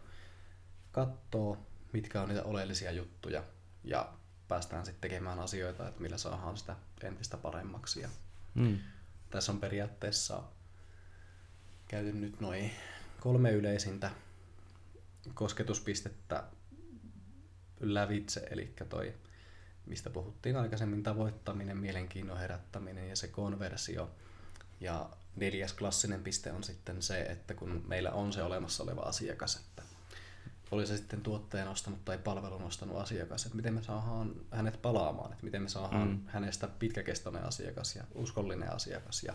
katsoa, 0.92 1.58
mitkä 1.92 2.22
on 2.22 2.28
niitä 2.28 2.42
oleellisia 2.42 2.92
juttuja 2.92 3.44
ja 3.84 4.12
päästään 4.48 4.86
sitten 4.86 5.00
tekemään 5.10 5.38
asioita, 5.38 5.88
että 5.88 6.02
millä 6.02 6.18
saadaan 6.18 6.56
sitä 6.56 6.76
entistä 7.02 7.36
paremmaksi. 7.36 8.00
Ja 8.00 8.08
mm. 8.54 8.78
Tässä 9.30 9.52
on 9.52 9.60
periaatteessa 9.60 10.42
käyty 11.88 12.12
nyt 12.12 12.40
noin 12.40 12.70
kolme 13.20 13.52
yleisintä 13.52 14.10
kosketuspistettä 15.34 16.44
lävitse, 17.80 18.48
eli 18.50 18.74
toi 18.88 19.14
mistä 19.86 20.10
puhuttiin 20.10 20.56
aikaisemmin, 20.56 21.02
tavoittaminen, 21.02 21.78
mielenkiinnon 21.78 22.38
herättäminen 22.38 23.08
ja 23.08 23.16
se 23.16 23.28
konversio. 23.28 24.10
Ja 24.80 25.10
neljäs 25.36 25.72
klassinen 25.72 26.22
piste 26.22 26.52
on 26.52 26.64
sitten 26.64 27.02
se, 27.02 27.22
että 27.22 27.54
kun 27.54 27.84
meillä 27.88 28.12
on 28.12 28.32
se 28.32 28.42
olemassa 28.42 28.82
oleva 28.82 29.00
asiakas, 29.00 29.56
että 29.56 29.82
oli 30.70 30.86
se 30.86 30.96
sitten 30.96 31.20
tuotteen 31.20 31.68
ostanut 31.68 32.04
tai 32.04 32.18
palvelun 32.18 32.62
ostanut 32.62 32.96
asiakas, 32.96 33.44
että 33.44 33.56
miten 33.56 33.74
me 33.74 33.82
saadaan 33.82 34.32
hänet 34.50 34.82
palaamaan, 34.82 35.32
että 35.32 35.44
miten 35.44 35.62
me 35.62 35.68
saadaan 35.68 36.08
mm. 36.08 36.20
hänestä 36.26 36.68
pitkäkestoinen 36.78 37.44
asiakas 37.44 37.96
ja 37.96 38.04
uskollinen 38.14 38.72
asiakas 38.72 39.22
ja 39.22 39.34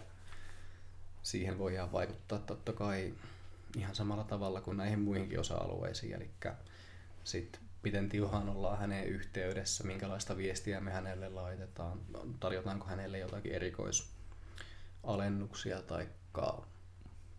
siihen 1.24 1.58
voidaan 1.58 1.92
vaikuttaa 1.92 2.40
totta 2.40 2.74
kai 2.74 3.14
ihan 3.78 3.96
samalla 3.96 4.24
tavalla 4.24 4.62
kuin 4.62 4.78
näihin 4.78 5.00
muihinkin 5.00 5.40
osa-alueisiin, 5.40 6.14
eli 6.14 6.30
sitten 7.24 7.62
miten 7.88 8.10
tiuhaan 8.10 8.50
ollaan 8.50 8.78
hänen 8.78 9.06
yhteydessä, 9.06 9.84
minkälaista 9.84 10.38
viestiä 10.38 10.82
me 10.82 10.92
hänelle 10.92 11.30
laitetaan, 11.30 12.00
tarjotaanko 12.40 12.88
hänelle 12.88 13.18
jotakin 13.18 13.52
erikoisalennuksia 13.52 15.82
tai 15.82 16.08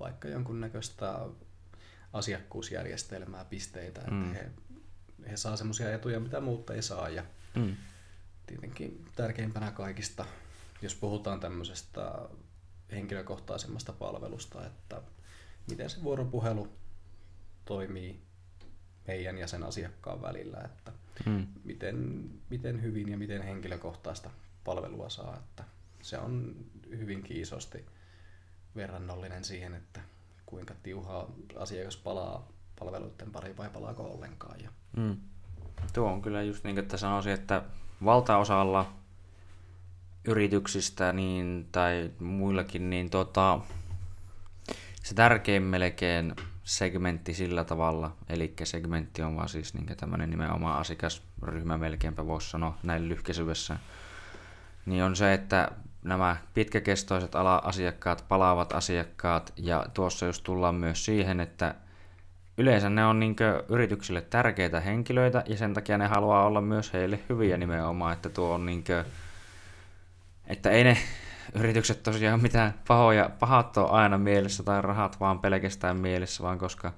vaikka 0.00 0.28
jonkunnäköistä 0.28 1.20
asiakkuusjärjestelmää, 2.12 3.44
pisteitä, 3.44 4.00
että 4.00 4.12
mm. 4.12 4.32
he, 4.32 4.50
he 5.30 5.36
saa 5.36 5.56
semmoisia 5.56 5.94
etuja, 5.94 6.20
mitä 6.20 6.40
muut 6.40 6.70
ei 6.70 6.82
saa. 6.82 7.08
Ja 7.08 7.24
mm. 7.54 7.76
tietenkin 8.46 9.04
tärkeimpänä 9.16 9.70
kaikista, 9.70 10.26
jos 10.82 10.94
puhutaan 10.94 11.40
tämmöisestä 11.40 12.28
henkilökohtaisemmasta 12.92 13.92
palvelusta, 13.92 14.66
että 14.66 15.02
miten 15.70 15.90
se 15.90 16.02
vuoropuhelu 16.02 16.68
toimii 17.64 18.27
meidän 19.08 19.38
ja 19.38 19.46
sen 19.46 19.62
asiakkaan 19.62 20.22
välillä, 20.22 20.58
että 20.64 20.92
hmm. 21.24 21.46
miten, 21.64 22.24
miten 22.50 22.82
hyvin 22.82 23.08
ja 23.08 23.18
miten 23.18 23.42
henkilökohtaista 23.42 24.30
palvelua 24.64 25.08
saa. 25.08 25.36
Että 25.36 25.64
se 26.02 26.18
on 26.18 26.56
hyvinkin 26.90 27.36
isosti 27.36 27.86
verrannollinen 28.76 29.44
siihen, 29.44 29.74
että 29.74 30.00
kuinka 30.46 30.74
tiuhaa 30.82 31.30
asiakas 31.56 31.96
palaa 31.96 32.48
palveluiden 32.78 33.30
pariin 33.30 33.56
vai 33.56 33.70
palaako 33.70 34.02
ollenkaan. 34.02 34.60
Ja... 34.60 34.70
Hmm. 34.96 35.16
Tuo 35.92 36.10
on 36.10 36.22
kyllä 36.22 36.42
just 36.42 36.64
niin, 36.64 36.78
että 36.78 36.96
sanoisin, 36.96 37.32
että 37.32 37.62
valtaosalla 38.04 38.92
yrityksistä 40.24 41.12
niin, 41.12 41.68
tai 41.72 42.10
muillakin, 42.18 42.90
niin 42.90 43.10
tota, 43.10 43.60
se 45.02 45.14
tärkein 45.14 45.62
melkein 45.62 46.34
segmentti 46.68 47.34
sillä 47.34 47.64
tavalla, 47.64 48.16
eli 48.28 48.54
segmentti 48.64 49.22
on 49.22 49.36
vaan 49.36 49.48
siis 49.48 49.74
niin 49.74 49.96
tämmöinen 49.96 50.30
nimenomaan 50.30 50.78
asiakasryhmä 50.78 51.78
melkeinpä 51.78 52.26
voisi 52.26 52.50
sanoa 52.50 52.78
näin 52.82 53.08
lyhkäisyydessä, 53.08 53.76
niin 54.86 55.04
on 55.04 55.16
se, 55.16 55.34
että 55.34 55.70
nämä 56.04 56.36
pitkäkestoiset 56.54 57.34
ala-asiakkaat, 57.34 58.24
palaavat 58.28 58.72
asiakkaat, 58.72 59.52
ja 59.56 59.86
tuossa 59.94 60.26
jos 60.26 60.40
tullaan 60.40 60.74
myös 60.74 61.04
siihen, 61.04 61.40
että 61.40 61.74
yleensä 62.58 62.90
ne 62.90 63.06
on 63.06 63.20
niin 63.20 63.36
yrityksille 63.68 64.20
tärkeitä 64.20 64.80
henkilöitä, 64.80 65.44
ja 65.46 65.56
sen 65.56 65.74
takia 65.74 65.98
ne 65.98 66.06
haluaa 66.06 66.46
olla 66.46 66.60
myös 66.60 66.92
heille 66.92 67.20
hyviä 67.28 67.56
nimenomaan, 67.56 68.12
että 68.12 68.28
tuo 68.28 68.54
on 68.54 68.66
niin 68.66 68.84
kuin, 68.84 69.04
että 70.46 70.70
ei 70.70 70.84
ne 70.84 70.98
yritykset 71.54 72.02
tosiaan 72.02 72.42
mitään 72.42 72.74
pahoja, 72.88 73.30
pahat 73.38 73.76
on 73.76 73.90
aina 73.90 74.18
mielessä 74.18 74.62
tai 74.62 74.82
rahat 74.82 75.20
vaan 75.20 75.38
pelkästään 75.38 75.96
mielessä, 75.96 76.42
vaan 76.42 76.58
koska 76.58 76.92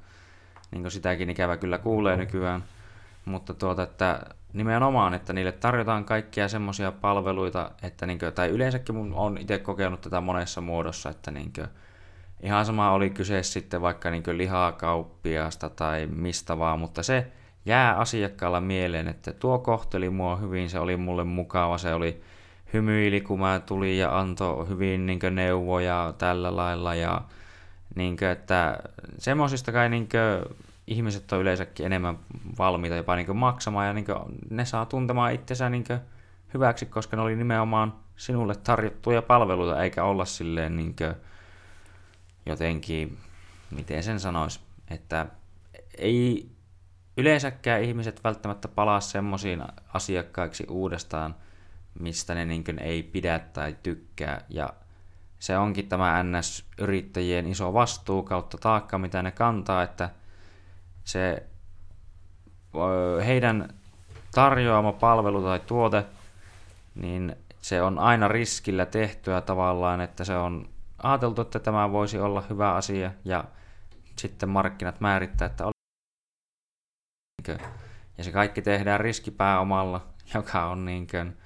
niin 0.70 0.90
sitäkin 0.90 1.30
ikävä 1.30 1.56
kyllä 1.56 1.78
kuulee 1.78 2.16
nykyään. 2.16 2.64
Mutta 3.24 3.54
tuota, 3.54 3.82
että 3.82 4.20
nimenomaan, 4.52 5.14
että 5.14 5.32
niille 5.32 5.52
tarjotaan 5.52 6.04
kaikkia 6.04 6.48
semmoisia 6.48 6.92
palveluita, 6.92 7.70
että 7.82 8.06
niin 8.06 8.18
kuin, 8.18 8.32
tai 8.32 8.48
yleensäkin 8.48 8.94
mun 8.94 9.14
on 9.14 9.38
itse 9.38 9.58
kokenut 9.58 10.00
tätä 10.00 10.20
monessa 10.20 10.60
muodossa, 10.60 11.10
että 11.10 11.30
niin 11.30 11.52
kuin, 11.52 11.68
ihan 12.42 12.66
sama 12.66 12.90
oli 12.90 13.10
kyse 13.10 13.42
sitten 13.42 13.82
vaikka 13.82 14.10
niin 14.10 14.22
lihakauppiasta 14.38 15.68
tai 15.68 16.06
mistä 16.06 16.58
vaan, 16.58 16.78
mutta 16.78 17.02
se 17.02 17.26
jää 17.66 17.96
asiakkaalla 17.96 18.60
mieleen, 18.60 19.08
että 19.08 19.32
tuo 19.32 19.58
kohteli 19.58 20.10
mua 20.10 20.36
hyvin, 20.36 20.70
se 20.70 20.78
oli 20.78 20.96
mulle 20.96 21.24
mukava, 21.24 21.78
se 21.78 21.94
oli 21.94 22.22
hymyili, 22.72 23.20
kun 23.20 23.40
mä 23.40 23.60
tulin 23.66 23.98
ja 23.98 24.18
antoi 24.18 24.68
hyvin 24.68 25.06
niin 25.06 25.20
neuvoja 25.30 26.14
tällä 26.18 26.56
lailla. 26.56 26.94
Ja 26.94 27.22
niin 27.94 28.16
kuin, 28.16 28.28
että 28.28 28.78
semmoisista 29.18 29.72
kai 29.72 29.88
niin 29.88 30.08
kuin, 30.08 30.56
ihmiset 30.86 31.32
on 31.32 31.40
yleensäkin 31.40 31.86
enemmän 31.86 32.18
valmiita 32.58 32.96
jopa 32.96 33.16
niin 33.16 33.26
kuin, 33.26 33.38
maksamaan 33.38 33.86
ja 33.86 33.92
niin 33.92 34.04
kuin, 34.04 34.18
ne 34.50 34.64
saa 34.64 34.86
tuntemaan 34.86 35.32
itsensä 35.32 35.70
niin 35.70 35.84
kuin, 35.84 36.00
hyväksi, 36.54 36.86
koska 36.86 37.16
ne 37.16 37.22
oli 37.22 37.36
nimenomaan 37.36 37.94
sinulle 38.16 38.54
tarjottuja 38.54 39.22
palveluita, 39.22 39.82
eikä 39.82 40.04
olla 40.04 40.24
silleen 40.24 40.76
niin 40.76 40.96
kuin, 40.96 41.14
jotenkin, 42.46 43.18
miten 43.70 44.02
sen 44.02 44.20
sanoisi, 44.20 44.60
että 44.90 45.26
ei 45.98 46.50
yleensäkään 47.16 47.82
ihmiset 47.82 48.24
välttämättä 48.24 48.68
palaa 48.68 49.00
semmoisiin 49.00 49.62
asiakkaiksi 49.94 50.66
uudestaan– 50.68 51.34
mistä 51.98 52.34
ne 52.34 52.44
niin 52.44 52.64
ei 52.80 53.02
pidä 53.02 53.38
tai 53.38 53.76
tykkää. 53.82 54.44
Ja 54.48 54.72
se 55.38 55.58
onkin 55.58 55.88
tämä 55.88 56.22
NS-yrittäjien 56.22 57.46
iso 57.46 57.72
vastuu 57.72 58.22
kautta 58.22 58.58
taakka, 58.58 58.98
mitä 58.98 59.22
ne 59.22 59.30
kantaa, 59.30 59.82
että 59.82 60.10
se 61.04 61.46
heidän 63.26 63.68
tarjoama 64.34 64.92
palvelu 64.92 65.42
tai 65.42 65.60
tuote, 65.60 66.04
niin 66.94 67.36
se 67.62 67.82
on 67.82 67.98
aina 67.98 68.28
riskillä 68.28 68.86
tehtyä 68.86 69.40
tavallaan, 69.40 70.00
että 70.00 70.24
se 70.24 70.36
on 70.36 70.68
ajateltu, 71.02 71.42
että 71.42 71.58
tämä 71.58 71.92
voisi 71.92 72.18
olla 72.18 72.44
hyvä 72.50 72.74
asia 72.74 73.12
ja 73.24 73.44
sitten 74.16 74.48
markkinat 74.48 75.00
määrittää, 75.00 75.46
että 75.46 75.64
ja 78.18 78.24
se 78.24 78.32
kaikki 78.32 78.62
tehdään 78.62 79.00
riskipääomalla, 79.00 80.06
joka 80.34 80.66
on 80.66 80.84
niin 80.84 81.06
kuin 81.06 81.36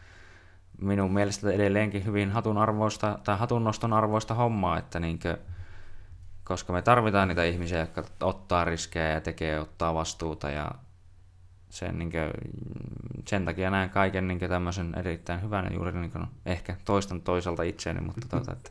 minun 0.84 1.12
mielestä 1.12 1.50
edelleenkin 1.50 2.04
hyvin 2.04 2.30
hatun 2.30 2.58
arvoista 2.58 3.18
tai 3.24 3.38
hatunnoston 3.38 3.92
arvoista 3.92 4.34
hommaa, 4.34 4.78
että 4.78 5.00
niin 5.00 5.18
kuin, 5.18 5.36
koska 6.44 6.72
me 6.72 6.82
tarvitaan 6.82 7.28
niitä 7.28 7.44
ihmisiä, 7.44 7.78
jotka 7.78 8.04
ottaa 8.20 8.64
riskejä 8.64 9.10
ja 9.10 9.20
tekee 9.20 9.60
ottaa 9.60 9.94
vastuuta 9.94 10.50
ja 10.50 10.70
sen, 11.70 11.98
niin 11.98 12.10
kuin, 12.10 12.30
sen 13.28 13.44
takia 13.44 13.70
näen 13.70 13.90
kaiken 13.90 14.28
niin 14.28 14.38
tämmöisen 14.38 14.94
erittäin 14.98 15.42
hyvän 15.42 15.74
juuri 15.74 15.92
niin 15.92 16.10
kuin, 16.10 16.26
ehkä 16.46 16.76
toistan 16.84 17.22
toisaalta 17.22 17.62
itseäni, 17.62 18.00
mutta 18.00 18.26
tuota, 18.30 18.52
että 18.52 18.70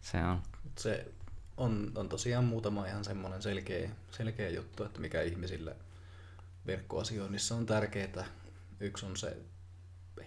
se 0.00 0.24
on. 0.24 0.42
Se 0.78 1.12
on, 1.56 1.92
on 1.94 2.08
tosiaan 2.08 2.44
muutama 2.44 2.86
ihan 2.86 3.04
semmoinen 3.04 3.42
selkeä, 3.42 3.90
selkeä 4.10 4.50
juttu, 4.50 4.84
että 4.84 5.00
mikä 5.00 5.22
ihmisille 5.22 5.76
verkkoasioinnissa 6.66 7.54
on 7.54 7.66
tärkeää. 7.66 8.24
Yksi 8.80 9.06
on 9.06 9.16
se 9.16 9.36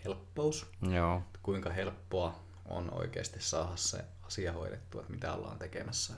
helppous, 0.06 0.66
Joo. 0.92 1.24
kuinka 1.44 1.70
helppoa 1.70 2.40
on 2.66 2.94
oikeasti 2.94 3.42
saada 3.42 3.76
se 3.76 4.06
asia 4.22 4.54
hoidettua, 4.54 5.02
että 5.02 5.14
mitä 5.14 5.34
ollaan 5.34 5.60
tekemässä. 5.60 6.14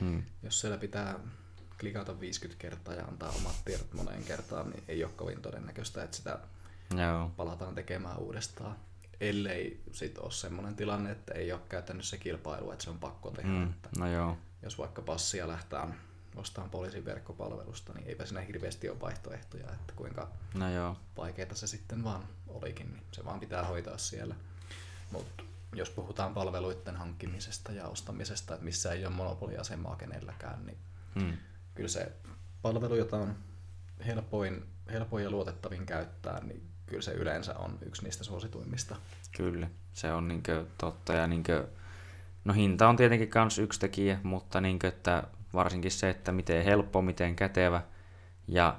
Hmm. 0.00 0.22
Jos 0.42 0.60
siellä 0.60 0.78
pitää 0.78 1.18
klikata 1.80 2.20
50 2.20 2.60
kertaa 2.60 2.94
ja 2.94 3.04
antaa 3.04 3.30
omat 3.30 3.64
tiedot 3.64 3.94
moneen 3.94 4.24
kertaan, 4.24 4.70
niin 4.70 4.82
ei 4.88 5.04
ole 5.04 5.12
kovin 5.12 5.42
todennäköistä, 5.42 6.04
että 6.04 6.16
sitä 6.16 6.38
Joo. 6.96 7.30
palataan 7.36 7.74
tekemään 7.74 8.18
uudestaan. 8.18 8.76
Ellei 9.20 9.82
sit 9.92 10.18
ole 10.18 10.32
sellainen 10.32 10.76
tilanne, 10.76 11.10
että 11.10 11.34
ei 11.34 11.52
ole 11.52 11.60
käytännössä 11.68 12.16
kilpailu, 12.16 12.70
että 12.70 12.84
se 12.84 12.90
on 12.90 12.98
pakko 12.98 13.30
tehdä. 13.30 13.48
Mm, 13.48 13.70
että 13.70 13.88
no 13.98 14.12
joo. 14.12 14.38
Jos 14.62 14.78
vaikka 14.78 15.02
passia 15.02 15.48
lähtään 15.48 15.94
ostamaan 16.36 16.70
poliisin 16.70 17.04
verkkopalvelusta, 17.04 17.92
niin 17.92 18.08
eipä 18.08 18.26
siinä 18.26 18.40
hirveästi 18.40 18.88
ole 18.88 19.00
vaihtoehtoja, 19.00 19.72
että 19.72 19.92
kuinka 19.96 20.28
no 20.54 20.72
joo. 20.72 20.96
vaikeaa 21.16 21.54
se 21.54 21.66
sitten 21.66 22.04
vaan 22.04 22.22
olikin, 22.48 22.92
niin 22.92 23.02
se 23.12 23.24
vaan 23.24 23.40
pitää 23.40 23.64
hoitaa 23.64 23.98
siellä. 23.98 24.34
Mutta 25.10 25.44
jos 25.74 25.90
puhutaan 25.90 26.34
palveluiden 26.34 26.96
hankkimisesta 26.96 27.72
ja 27.72 27.88
ostamisesta, 27.88 28.54
että 28.54 28.64
missä 28.64 28.92
ei 28.92 29.06
ole 29.06 29.14
monopoliasemaa 29.14 29.96
kenelläkään, 29.96 30.66
niin 30.66 30.78
hmm. 31.20 31.36
kyllä 31.74 31.88
se 31.88 32.12
palvelu, 32.62 32.94
jota 32.94 33.16
on 33.16 33.36
helpoin, 34.06 34.66
helpoin 34.92 35.24
ja 35.24 35.30
luotettavin 35.30 35.86
käyttää, 35.86 36.40
niin 36.44 36.62
kyllä 36.86 37.02
se 37.02 37.12
yleensä 37.12 37.54
on 37.54 37.78
yksi 37.86 38.04
niistä 38.04 38.24
suosituimmista. 38.24 38.96
Kyllä, 39.36 39.68
se 39.92 40.12
on 40.12 40.28
niinkö 40.28 40.66
totta. 40.78 41.12
Ja 41.12 41.26
niinkö, 41.26 41.68
no 42.44 42.54
hinta 42.54 42.88
on 42.88 42.96
tietenkin 42.96 43.30
myös 43.34 43.58
yksi 43.58 43.80
tekijä, 43.80 44.18
mutta 44.22 44.60
niinkö, 44.60 44.88
että 44.88 45.22
varsinkin 45.54 45.90
se, 45.90 46.10
että 46.10 46.32
miten 46.32 46.64
helppo, 46.64 47.02
miten 47.02 47.36
kätevä. 47.36 47.82
Ja 48.48 48.78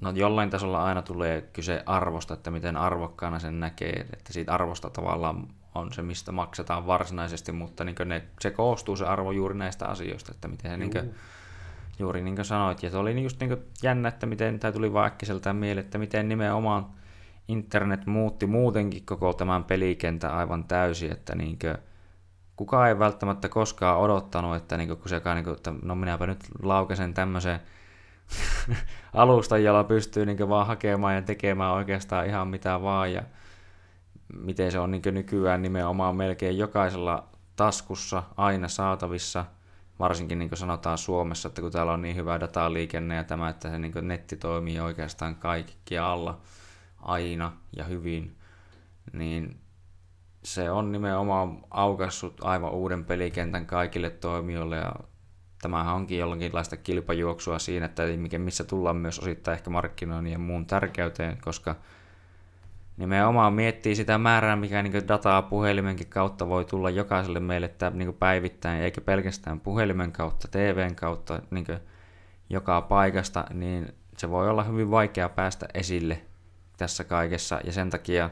no 0.00 0.10
jollain 0.10 0.50
tasolla 0.50 0.84
aina 0.84 1.02
tulee 1.02 1.42
kyse 1.42 1.82
arvosta, 1.86 2.34
että 2.34 2.50
miten 2.50 2.76
arvokkaana 2.76 3.38
sen 3.38 3.60
näkee, 3.60 4.06
että 4.12 4.32
siitä 4.32 4.54
arvosta 4.54 4.90
tavallaan 4.90 5.48
on 5.74 5.92
se, 5.92 6.02
mistä 6.02 6.32
maksetaan 6.32 6.86
varsinaisesti, 6.86 7.52
mutta 7.52 7.84
niin 7.84 7.96
ne, 8.04 8.22
se 8.40 8.50
koostuu 8.50 8.96
se 8.96 9.06
arvo 9.06 9.32
juuri 9.32 9.54
näistä 9.54 9.86
asioista, 9.86 10.32
että 10.32 10.48
miten 10.48 10.78
niin 10.80 10.90
kuin, 10.90 11.14
juuri 11.98 12.22
niin 12.22 12.34
kuin 12.34 12.44
sanoit, 12.44 12.82
ja 12.82 12.90
se 12.90 12.96
oli 12.96 13.22
just 13.22 13.40
niin 13.40 13.48
kuin 13.48 13.60
jännä, 13.82 14.08
että 14.08 14.26
miten, 14.26 14.58
tai 14.58 14.72
tuli 14.72 14.92
vaan 14.92 15.06
äkkiseltään 15.06 15.56
mieleen, 15.56 15.84
että 15.84 15.98
miten 15.98 16.28
nimenomaan 16.28 16.86
internet 17.48 18.06
muutti 18.06 18.46
muutenkin 18.46 19.06
koko 19.06 19.32
tämän 19.32 19.64
pelikentän 19.64 20.32
aivan 20.32 20.64
täysin, 20.64 21.12
että 21.12 21.34
niin 21.34 21.58
kuin, 21.58 21.78
kukaan 22.56 22.88
ei 22.88 22.98
välttämättä 22.98 23.48
koskaan 23.48 23.98
odottanut, 23.98 24.56
että 24.56 24.76
niin 24.76 24.88
kun 24.88 25.08
se 25.08 25.22
niin 25.34 25.44
kuin, 25.44 25.56
että 25.56 25.72
no 25.82 25.94
minäpä 25.94 26.26
nyt 26.26 26.44
laukesen 26.62 27.14
tämmöisen 27.14 27.60
alustan, 29.14 29.64
jolla 29.64 29.84
pystyy 29.84 30.26
niin 30.26 30.48
vaan 30.48 30.66
hakemaan 30.66 31.14
ja 31.14 31.22
tekemään 31.22 31.72
oikeastaan 31.72 32.26
ihan 32.26 32.48
mitä 32.48 32.82
vaan, 32.82 33.12
ja 33.12 33.22
miten 34.36 34.72
se 34.72 34.78
on 34.78 34.90
niin 34.90 35.02
nykyään 35.10 35.62
nimenomaan 35.62 36.16
melkein 36.16 36.58
jokaisella 36.58 37.28
taskussa 37.56 38.22
aina 38.36 38.68
saatavissa, 38.68 39.44
varsinkin 39.98 40.38
niin 40.38 40.50
sanotaan 40.54 40.98
Suomessa, 40.98 41.48
että 41.48 41.62
kun 41.62 41.72
täällä 41.72 41.92
on 41.92 42.02
niin 42.02 42.16
hyvä 42.16 42.40
dataliikenne 42.40 43.14
ja 43.14 43.24
tämä, 43.24 43.48
että 43.48 43.70
se 43.70 43.78
niin 43.78 43.92
netti 44.02 44.36
toimii 44.36 44.80
oikeastaan 44.80 45.36
alla 46.00 46.40
aina 47.02 47.52
ja 47.76 47.84
hyvin, 47.84 48.36
niin 49.12 49.61
se 50.44 50.70
on 50.70 50.92
nimenomaan 50.92 51.58
aukassut 51.70 52.44
aivan 52.44 52.72
uuden 52.72 53.04
pelikentän 53.04 53.66
kaikille 53.66 54.10
toimijoille 54.10 54.76
ja 54.76 54.92
tämähän 55.62 55.94
onkin 55.94 56.18
jollakinlaista 56.18 56.76
kilpajuoksua 56.76 57.58
siinä, 57.58 57.86
että 57.86 58.02
missä 58.38 58.64
tullaan 58.64 58.96
myös 58.96 59.18
osittain 59.18 59.54
ehkä 59.56 59.70
markkinoinnin 59.70 60.32
ja 60.32 60.38
muun 60.38 60.66
tärkeyteen, 60.66 61.38
koska 61.44 61.74
nimenomaan 62.96 63.52
miettii 63.52 63.94
sitä 63.94 64.18
määrää, 64.18 64.56
mikä 64.56 64.82
niin 64.82 65.08
dataa 65.08 65.42
puhelimenkin 65.42 66.08
kautta 66.08 66.48
voi 66.48 66.64
tulla 66.64 66.90
jokaiselle 66.90 67.40
meille 67.40 67.66
että, 67.66 67.90
niin 67.90 68.14
päivittäin, 68.14 68.82
eikä 68.82 69.00
pelkästään 69.00 69.60
puhelimen 69.60 70.12
kautta, 70.12 70.48
TVn 70.48 70.94
kautta 70.94 71.42
niin 71.50 71.66
joka 72.50 72.80
paikasta, 72.80 73.44
niin 73.54 73.94
se 74.16 74.30
voi 74.30 74.48
olla 74.48 74.64
hyvin 74.64 74.90
vaikea 74.90 75.28
päästä 75.28 75.66
esille 75.74 76.22
tässä 76.76 77.04
kaikessa, 77.04 77.60
ja 77.64 77.72
sen 77.72 77.90
takia 77.90 78.30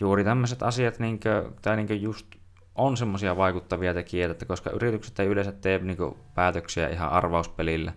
juuri 0.00 0.24
tämmöiset 0.24 0.62
asiat, 0.62 0.98
niin 0.98 1.20
kuin, 1.20 1.54
tai 1.62 1.76
niin 1.76 2.02
just 2.02 2.26
on 2.74 2.96
semmoisia 2.96 3.36
vaikuttavia 3.36 3.94
tekijöitä, 3.94 4.32
että 4.32 4.44
koska 4.44 4.70
yritykset 4.70 5.20
ei 5.20 5.26
yleensä 5.26 5.52
tee 5.52 5.78
niin 5.78 6.16
päätöksiä 6.34 6.88
ihan 6.88 7.10
arvauspelillä, 7.10 7.92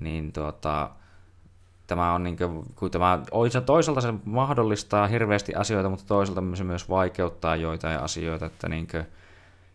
niin 0.00 0.32
tuota, 0.32 0.90
tämä 1.86 2.12
on 2.14 2.22
niin 2.22 2.36
kuin, 2.36 2.64
kun 2.74 2.90
tämä, 2.90 3.22
toisaalta 3.66 4.00
se 4.00 4.14
mahdollistaa 4.24 5.06
hirveästi 5.06 5.54
asioita, 5.54 5.88
mutta 5.88 6.04
toisaalta 6.06 6.42
se 6.54 6.64
myös 6.64 6.88
vaikeuttaa 6.88 7.56
joitain 7.56 8.00
asioita, 8.00 8.46
että 8.46 8.68
niin 8.68 8.86
kuin, 8.86 9.06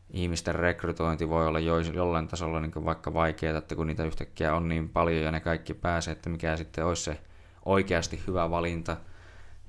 ihmisten 0.09 0.55
rekrytointi 0.55 1.29
voi 1.29 1.47
olla 1.47 1.59
jollain 1.93 2.27
tasolla 2.27 2.59
niin 2.59 2.85
vaikka 2.85 3.13
vaikeaa, 3.13 3.57
että 3.57 3.75
kun 3.75 3.87
niitä 3.87 4.03
yhtäkkiä 4.03 4.55
on 4.55 4.67
niin 4.67 4.89
paljon 4.89 5.23
ja 5.23 5.31
ne 5.31 5.39
kaikki 5.39 5.73
pääsee, 5.73 6.11
että 6.11 6.29
mikä 6.29 6.57
sitten 6.57 6.85
olisi 6.85 7.03
se 7.03 7.19
oikeasti 7.65 8.23
hyvä 8.27 8.49
valinta. 8.49 8.97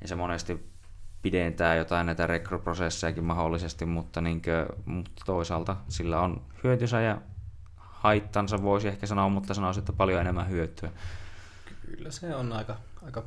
Ja 0.01 0.09
se 0.09 0.15
monesti 0.15 0.67
pidentää 1.27 1.75
jotain 1.75 2.07
näitä 2.07 2.27
rekryprosessejakin 2.27 3.25
mahdollisesti, 3.25 3.87
mutta, 3.87 4.21
niin 4.21 4.43
kuin, 4.43 4.85
mutta 4.85 5.23
toisaalta 5.27 5.77
sillä 5.89 6.21
on 6.21 6.43
hyötynsä 6.65 7.01
ja 7.01 7.21
haittansa 7.77 8.63
voisi 8.63 8.89
ehkä 8.89 9.07
sanoa, 9.07 9.29
mutta 9.29 9.55
sanoisin, 9.55 9.81
että 9.81 9.93
paljon 9.93 10.21
enemmän 10.21 10.49
hyötyä. 10.49 10.91
Kyllä 11.87 12.11
se 12.11 12.35
on 12.35 12.53
aika, 12.53 12.77
aika 13.05 13.25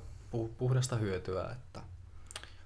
puhdasta 0.58 0.96
hyötyä, 0.96 1.50
että 1.52 1.82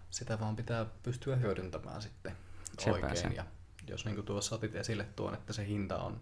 sitä 0.09 0.39
vaan 0.39 0.55
pitää 0.55 0.85
pystyä 1.03 1.35
hyödyntämään 1.35 2.01
sitten 2.01 2.37
Sepä 2.79 2.91
oikein. 2.91 3.17
Se. 3.17 3.27
Ja 3.27 3.45
jos 3.87 4.05
niin 4.05 4.15
kuin 4.15 4.25
tuossa 4.25 4.55
otit 4.55 4.75
esille 4.75 5.03
tuon, 5.15 5.33
että 5.33 5.53
se 5.53 5.65
hinta 5.67 5.97
on, 5.97 6.21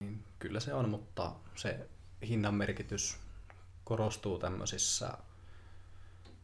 niin 0.00 0.24
kyllä 0.38 0.60
se 0.60 0.74
on, 0.74 0.88
mutta 0.88 1.32
se 1.54 1.88
hinnan 2.28 2.54
merkitys 2.54 3.16
korostuu 3.84 4.38
tämmöisissä 4.38 5.18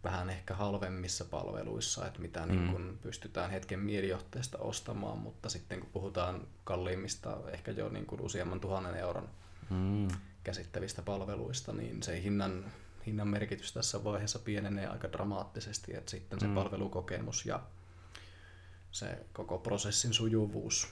vähän 0.04 0.30
ehkä 0.30 0.54
halvemmissa 0.54 1.24
palveluissa, 1.24 2.06
että 2.06 2.20
mitä 2.20 2.46
mm. 2.46 2.52
niin 2.52 2.72
kun 2.72 2.98
pystytään 3.02 3.50
hetken 3.50 3.80
mielijohteesta 3.80 4.58
ostamaan, 4.58 5.18
mutta 5.18 5.48
sitten 5.48 5.80
kun 5.80 5.90
puhutaan 5.92 6.46
kalliimmista, 6.64 7.36
ehkä 7.52 7.70
jo 7.70 7.88
niin 7.88 8.06
kuin 8.06 8.20
useamman 8.20 8.60
tuhannen 8.60 8.94
euron 8.94 9.28
mm. 9.70 10.08
käsittävistä 10.44 11.02
palveluista, 11.02 11.72
niin 11.72 12.02
se 12.02 12.22
hinnan, 12.22 12.64
hinnan 13.06 13.28
merkitys 13.28 13.72
tässä 13.72 14.04
vaiheessa 14.04 14.38
pienenee 14.38 14.86
aika 14.86 15.12
dramaattisesti, 15.12 15.96
että 15.96 16.10
sitten 16.10 16.40
se 16.40 16.46
mm. 16.46 16.54
palvelukokemus 16.54 17.46
ja 17.46 17.60
se 18.90 19.26
koko 19.32 19.58
prosessin 19.58 20.14
sujuvuus 20.14 20.88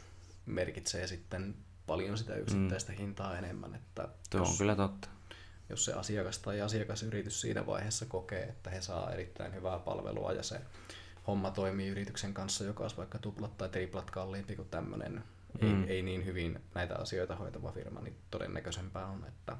merkitsee 0.47 1.07
sitten 1.07 1.57
paljon 1.87 2.19
sitä 2.19 2.35
yksittäistä 2.35 2.93
mm. 2.93 2.99
hintaa 2.99 3.39
enemmän. 3.39 3.75
Että 3.75 4.09
Tuo 4.31 4.41
on 4.41 4.59
kyllä 4.59 4.77
totta 4.77 5.09
jos 5.69 5.85
se 5.85 5.93
asiakas 5.93 6.39
tai 6.39 6.61
asiakasyritys 6.61 7.41
siinä 7.41 7.67
vaiheessa 7.67 8.07
kokee, 8.07 8.43
että 8.43 8.71
he 8.71 8.81
saa 8.81 9.13
erittäin 9.13 9.55
hyvää 9.55 9.79
palvelua 9.79 10.33
ja 10.33 10.43
se 10.43 10.61
homma 11.27 11.51
toimii 11.51 11.89
yrityksen 11.89 12.35
kanssa, 12.35 12.65
joka 12.65 12.85
olisi 12.85 12.97
vaikka 12.97 13.19
tuplat 13.19 13.59
tai 13.59 13.69
triplat 13.69 14.11
kalliimpi 14.11 14.57
kuin 14.57 14.69
tämmöinen 14.69 15.25
mm. 15.63 15.85
ei, 15.85 15.91
ei 15.91 16.03
niin 16.03 16.25
hyvin 16.25 16.61
näitä 16.75 16.97
asioita 16.97 17.37
hoitava 17.37 17.73
firma, 17.73 18.01
niin 18.01 18.17
todennäköisempää 18.31 19.07
on, 19.07 19.25
että 19.29 19.57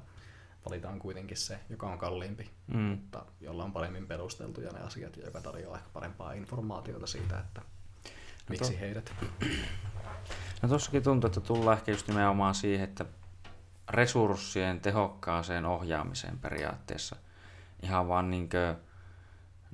valitaan 0.69 0.99
kuitenkin 0.99 1.37
se, 1.37 1.59
joka 1.69 1.87
on 1.87 1.97
kalliimpi, 1.97 2.49
Mm. 2.67 2.79
mutta 2.79 3.25
jolla 3.41 3.63
on 3.63 3.73
paremmin 3.73 4.07
perusteltuja 4.07 4.71
ne 4.71 4.79
asiat 4.79 5.17
ja 5.17 5.25
joka 5.25 5.41
tarjoaa 5.41 5.77
ehkä 5.77 5.89
parempaa 5.93 6.33
informaatiota 6.33 7.07
siitä, 7.07 7.39
että 7.39 7.61
miksi 8.49 8.73
to- 8.73 8.79
heidät. 8.79 9.13
No 10.61 10.69
tossakin 10.69 11.03
tuntuu, 11.03 11.27
että 11.27 11.41
tullaan 11.41 11.77
ehkä 11.77 11.91
just 11.91 12.07
nimenomaan 12.07 12.55
siihen, 12.55 12.89
että 12.89 13.05
resurssien 13.89 14.79
tehokkaaseen 14.79 15.65
ohjaamiseen 15.65 16.37
periaatteessa. 16.37 17.15
Ihan 17.83 18.07
vaan 18.07 18.31
niinkö, 18.31 18.75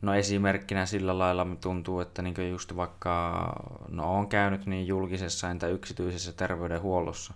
no 0.02 0.14
esimerkkinä 0.14 0.86
sillä 0.86 1.20
lailla 1.20 1.48
tuntuu, 1.62 2.00
että 2.00 2.22
niinkö 2.22 2.48
just 2.48 2.76
vaikka, 2.76 3.46
no 3.90 4.14
on 4.14 4.28
käynyt 4.28 4.66
niin 4.66 4.88
julkisessa 4.88 5.50
entä 5.50 5.68
yksityisessä 5.68 6.34
terveydenhuollossa. 6.34 7.34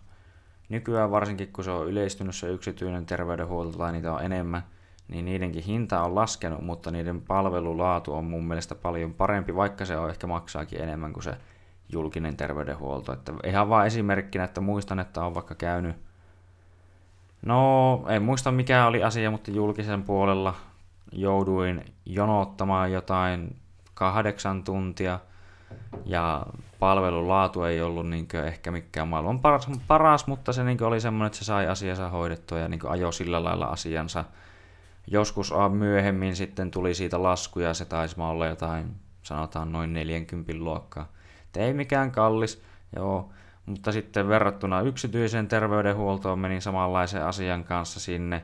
Nykyään 0.69 1.11
varsinkin, 1.11 1.53
kun 1.53 1.63
se 1.63 1.71
on 1.71 1.87
yleistynyt 1.87 2.35
se 2.35 2.47
yksityinen 2.47 3.05
terveydenhuolto 3.05 3.77
tai 3.77 3.91
niitä 3.91 4.13
on 4.13 4.23
enemmän, 4.23 4.63
niin 5.07 5.25
niidenkin 5.25 5.63
hinta 5.63 6.01
on 6.01 6.15
laskenut, 6.15 6.61
mutta 6.61 6.91
niiden 6.91 7.21
palvelulaatu 7.21 8.13
on 8.13 8.25
mun 8.25 8.47
mielestä 8.47 8.75
paljon 8.75 9.13
parempi, 9.13 9.55
vaikka 9.55 9.85
se 9.85 9.97
on 9.97 10.09
ehkä 10.09 10.27
maksaakin 10.27 10.81
enemmän 10.81 11.13
kuin 11.13 11.23
se 11.23 11.37
julkinen 11.89 12.37
terveydenhuolto. 12.37 13.13
Että 13.13 13.33
ihan 13.45 13.69
vaan 13.69 13.87
esimerkkinä, 13.87 14.43
että 14.43 14.61
muistan, 14.61 14.99
että 14.99 15.25
on 15.25 15.35
vaikka 15.35 15.55
käynyt, 15.55 16.06
no 17.47 18.03
en 18.09 18.23
muista 18.23 18.51
mikä 18.51 18.87
oli 18.87 19.03
asia, 19.03 19.31
mutta 19.31 19.51
julkisen 19.51 20.03
puolella 20.03 20.53
jouduin 21.11 21.85
jonottamaan 22.05 22.91
jotain 22.91 23.55
kahdeksan 23.93 24.63
tuntia 24.63 25.19
ja 26.05 26.45
palvelulaatu 26.79 27.63
ei 27.63 27.81
ollut 27.81 28.09
niin 28.09 28.27
ehkä 28.45 28.71
mikään 28.71 29.07
maailman 29.07 29.39
paras, 29.39 29.67
paras 29.87 30.27
mutta 30.27 30.53
se 30.53 30.63
niin 30.63 30.83
oli 30.83 31.01
semmoinen, 31.01 31.27
että 31.27 31.39
se 31.39 31.45
sai 31.45 31.67
asiansa 31.67 32.09
hoidettua 32.09 32.59
ja 32.59 32.67
niin 32.67 32.87
ajoi 32.87 33.13
sillä 33.13 33.43
lailla 33.43 33.65
asiansa. 33.65 34.25
Joskus 35.07 35.53
myöhemmin 35.71 36.35
sitten 36.35 36.71
tuli 36.71 36.93
siitä 36.93 37.23
laskuja, 37.23 37.73
se 37.73 37.85
taisi 37.85 38.15
olla 38.21 38.47
jotain, 38.47 38.95
sanotaan 39.23 39.71
noin 39.71 39.93
40 39.93 40.53
luokkaa. 40.53 41.07
Et 41.45 41.57
ei 41.57 41.73
mikään 41.73 42.11
kallis, 42.11 42.63
joo, 42.95 43.29
mutta 43.67 43.91
sitten 43.91 44.27
verrattuna 44.27 44.81
yksityiseen 44.81 45.47
terveydenhuoltoon 45.47 46.39
menin 46.39 46.61
samanlaisen 46.61 47.25
asian 47.25 47.63
kanssa 47.63 47.99
sinne. 47.99 48.43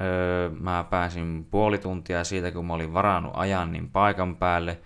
Öö, 0.00 0.50
mä 0.60 0.84
pääsin 0.90 1.46
puoli 1.50 1.78
tuntia 1.78 2.24
siitä, 2.24 2.52
kun 2.52 2.66
mä 2.66 2.72
olin 2.72 2.92
varannut 2.92 3.32
ajan, 3.36 3.72
niin 3.72 3.90
paikan 3.90 4.36
päälle. 4.36 4.78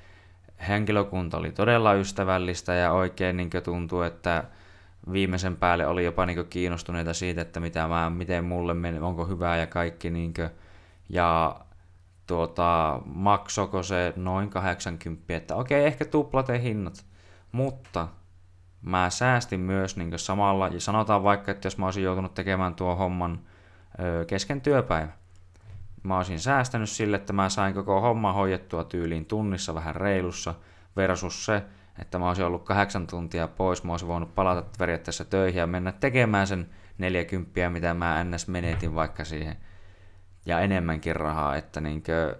Henkilökunta 0.68 1.36
oli 1.36 1.52
todella 1.52 1.94
ystävällistä 1.94 2.74
ja 2.74 2.92
oikein 2.92 3.36
niin 3.36 3.50
tuntuu, 3.64 4.02
että 4.02 4.44
viimeisen 5.12 5.56
päälle 5.56 5.86
oli 5.86 6.04
jopa 6.04 6.26
niin 6.26 6.46
kiinnostuneita 6.50 7.14
siitä, 7.14 7.40
että 7.40 7.60
mitä 7.60 7.88
mä, 7.88 8.10
miten 8.10 8.44
mulle 8.44 8.74
meni, 8.74 8.98
onko 8.98 9.24
hyvää 9.24 9.56
ja 9.56 9.66
kaikki. 9.66 10.10
Niin 10.10 10.34
ja 11.08 11.56
tuota, 12.26 13.00
maksoko 13.04 13.82
se 13.82 14.12
noin 14.16 14.50
80, 14.50 15.36
että 15.36 15.56
okei, 15.56 15.84
ehkä 15.84 16.04
tuplate 16.04 16.62
hinnat. 16.62 17.04
Mutta 17.52 18.08
mä 18.86 19.10
säästin 19.10 19.60
myös 19.60 19.96
niin 19.96 20.18
samalla, 20.18 20.68
ja 20.68 20.80
sanotaan 20.80 21.22
vaikka, 21.22 21.50
että 21.50 21.66
jos 21.66 21.78
mä 21.78 21.84
olisin 21.84 22.04
joutunut 22.04 22.34
tekemään 22.34 22.74
tuo 22.74 22.96
homman 22.96 23.40
ö, 24.00 24.24
kesken 24.24 24.60
työpäivä, 24.60 25.12
mä 26.02 26.16
olisin 26.16 26.40
säästänyt 26.40 26.90
sille, 26.90 27.16
että 27.16 27.32
mä 27.32 27.48
sain 27.48 27.74
koko 27.74 28.00
homma 28.00 28.32
hoidettua 28.32 28.84
tyyliin 28.84 29.26
tunnissa 29.26 29.74
vähän 29.74 29.96
reilussa, 29.96 30.54
versus 30.96 31.44
se, 31.44 31.62
että 31.98 32.18
mä 32.18 32.28
olisin 32.28 32.44
ollut 32.44 32.64
kahdeksan 32.64 33.06
tuntia 33.06 33.48
pois, 33.48 33.84
mä 33.84 33.92
olisin 33.92 34.08
voinut 34.08 34.34
palata 34.34 34.64
periaatteessa 34.78 35.24
töihin 35.24 35.58
ja 35.58 35.66
mennä 35.66 35.92
tekemään 35.92 36.46
sen 36.46 36.70
40, 36.98 37.70
mitä 37.70 37.94
mä 37.94 38.24
ns. 38.24 38.48
menetin 38.48 38.94
vaikka 38.94 39.24
siihen, 39.24 39.56
ja 40.46 40.60
enemmänkin 40.60 41.16
rahaa, 41.16 41.56
että 41.56 41.80
niinkö, 41.80 42.38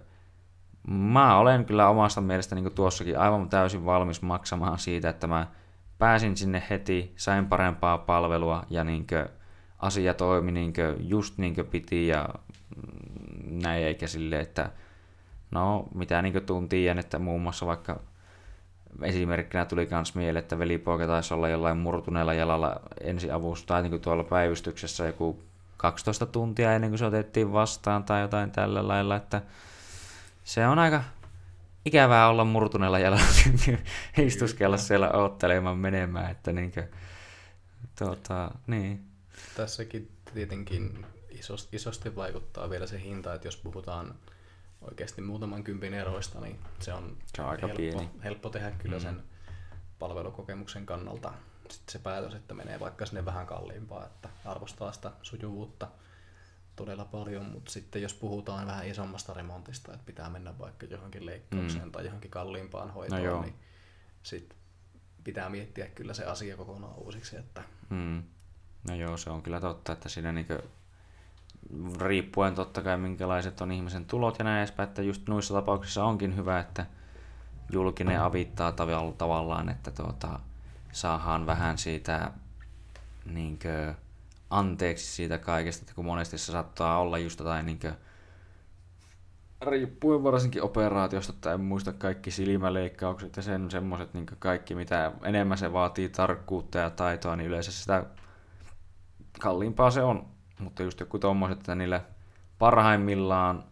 mä 0.87 1.37
olen 1.37 1.65
kyllä 1.65 1.89
omasta 1.89 2.21
mielestä 2.21 2.55
niin 2.55 2.71
tuossakin 2.71 3.19
aivan 3.19 3.49
täysin 3.49 3.85
valmis 3.85 4.21
maksamaan 4.21 4.79
siitä, 4.79 5.09
että 5.09 5.27
mä 5.27 5.47
pääsin 5.99 6.37
sinne 6.37 6.63
heti, 6.69 7.13
sain 7.15 7.45
parempaa 7.45 7.97
palvelua 7.97 8.65
ja 8.69 8.83
niinkö 8.83 9.29
asia 9.79 10.13
toimi 10.13 10.51
niinkö 10.51 10.95
just 10.99 11.37
niinkö 11.37 11.63
piti 11.63 12.07
ja 12.07 12.29
mm, 12.75 13.59
näin 13.63 13.83
eikä 13.83 14.07
silleen, 14.07 14.41
että 14.41 14.71
no 15.51 15.87
mitä 15.95 16.21
niinkö 16.21 16.41
tuntiin, 16.41 16.99
että 16.99 17.19
muun 17.19 17.41
muassa 17.41 17.65
vaikka 17.65 17.99
esimerkkinä 19.01 19.65
tuli 19.65 19.85
kans 19.85 20.15
mieleen, 20.15 20.43
että 20.43 20.59
velipoika 20.59 21.07
taisi 21.07 21.33
olla 21.33 21.49
jollain 21.49 21.77
murtuneella 21.77 22.33
jalalla 22.33 22.79
ensiavusta 23.01 23.67
tai 23.67 23.89
niin 23.89 24.01
tuolla 24.01 24.23
päivystyksessä 24.23 25.05
joku 25.05 25.43
12 25.77 26.25
tuntia 26.25 26.73
ennen 26.73 26.89
kuin 26.89 26.99
se 26.99 27.05
otettiin 27.05 27.53
vastaan 27.53 28.03
tai 28.03 28.21
jotain 28.21 28.51
tällä 28.51 28.87
lailla, 28.87 29.15
että 29.15 29.41
se 30.43 30.67
on 30.67 30.79
aika 30.79 31.03
ikävää 31.87 32.29
olla 32.29 32.43
murtuneella 32.45 32.99
jalalla 32.99 33.25
istuskella 34.17 34.77
siellä 34.77 35.11
oottelemaan 35.11 35.77
menemään, 35.77 36.31
että 36.31 36.51
niinkö, 36.51 36.87
tuota, 37.99 38.51
niin. 38.67 39.05
Tässäkin 39.55 40.11
tietenkin 40.33 41.05
isosti, 41.29 41.75
isosti 41.75 42.15
vaikuttaa 42.15 42.69
vielä 42.69 42.87
se 42.87 43.01
hinta, 43.01 43.33
että 43.33 43.47
jos 43.47 43.57
puhutaan 43.57 44.15
oikeasti 44.81 45.21
muutaman 45.21 45.63
kympin 45.63 45.93
eroista, 45.93 46.39
niin 46.41 46.59
se 46.79 46.93
on, 46.93 47.17
Se 47.35 47.41
on 47.41 47.49
aika 47.49 47.67
helppo, 47.67 47.77
pieni. 47.77 48.09
helppo 48.23 48.49
tehdä 48.49 48.71
kyllä 48.71 48.95
Mm. 48.95 49.01
sen 49.01 49.23
palvelukokemuksen 49.99 50.85
kannalta 50.85 51.33
sitten 51.69 51.91
se 51.91 51.99
päätös, 51.99 52.33
että 52.33 52.53
menee 52.53 52.79
vaikka 52.79 53.05
sinne 53.05 53.25
vähän 53.25 53.45
kalliimpaa, 53.47 54.05
että 54.05 54.29
arvostaa 54.45 54.91
sitä 54.91 55.11
sujuvuutta 55.21 55.87
todella 56.77 57.05
paljon, 57.05 57.45
mutta 57.45 57.71
sitten 57.71 58.01
jos 58.01 58.13
puhutaan 58.13 58.67
vähän 58.67 58.87
isommasta 58.87 59.33
remontista, 59.33 59.93
että 59.93 60.05
pitää 60.05 60.29
mennä 60.29 60.59
vaikka 60.59 60.85
johonkin 60.85 61.25
leikkaukseen 61.25 61.85
Mm. 61.85 61.91
tai 61.91 62.05
johonkin 62.05 62.31
kalliimpaan 62.31 62.91
hoitoon, 62.93 63.23
joo. 63.23 63.41
niin 63.41 63.55
sitten 64.23 64.57
pitää 65.23 65.49
miettiä 65.49 65.87
kyllä 65.87 66.13
se 66.13 66.25
asia 66.25 66.57
kokonaan 66.57 66.95
uusiksi, 66.97 67.37
että 67.37 67.63
Mm. 67.89 68.23
No 68.89 68.95
joo, 68.95 69.17
se 69.17 69.29
on 69.29 69.41
kyllä 69.41 69.59
totta, 69.61 69.93
että 69.93 70.09
siinä 70.09 70.31
niinkö, 70.31 70.63
riippuen 72.01 72.55
totta 72.55 72.81
kai 72.81 72.97
minkälaiset 72.97 73.61
on 73.61 73.71
ihmisen 73.71 74.05
tulot 74.05 74.39
ja 74.39 74.43
näin 74.45 74.57
edespäin, 74.57 74.89
että 74.89 75.01
just 75.01 75.27
noissa 75.27 75.53
tapauksissa 75.53 76.03
onkin 76.03 76.35
hyvä, 76.35 76.59
että 76.59 76.85
julkinen 77.71 78.21
avittaa 78.21 78.71
tavall- 78.71 79.13
tavallaan, 79.17 79.69
että 79.69 79.91
tuota, 79.91 80.39
saadaan 80.91 81.45
vähän 81.45 81.77
siitä 81.77 82.31
niinkö, 83.25 83.93
anteeksi 84.49 85.15
siitä 85.15 85.37
kaikesta, 85.37 85.81
että 85.83 85.93
kun 85.95 86.05
monesti 86.05 86.37
se 86.37 86.51
saattaa 86.51 86.99
olla 86.99 87.17
just 87.17 87.39
jotain 87.39 87.65
niinkö, 87.65 87.93
riippuen 89.61 90.23
varsinkin 90.23 90.63
operaatiosta, 90.63 91.33
että 91.33 91.53
en 91.53 91.61
muista 91.61 91.93
kaikki 91.93 92.31
silmäleikkaukset 92.31 93.37
ja 93.37 93.41
sen 93.41 93.71
semmoiset 93.71 94.13
niin 94.13 94.25
kaikki, 94.39 94.75
mitä 94.75 95.11
enemmän 95.23 95.57
se 95.57 95.73
vaatii 95.73 96.09
tarkkuutta 96.09 96.77
ja 96.77 96.89
taitoa, 96.89 97.35
niin 97.35 97.47
yleensä 97.47 97.71
sitä 97.71 98.05
kalliimpaa 99.39 99.91
se 99.91 100.03
on. 100.03 100.25
Mutta 100.59 100.83
just 100.83 100.99
joku 100.99 101.19
tommoset, 101.19 101.57
että 101.57 101.75
niillä 101.75 102.01
parhaimmillaan 102.59 103.63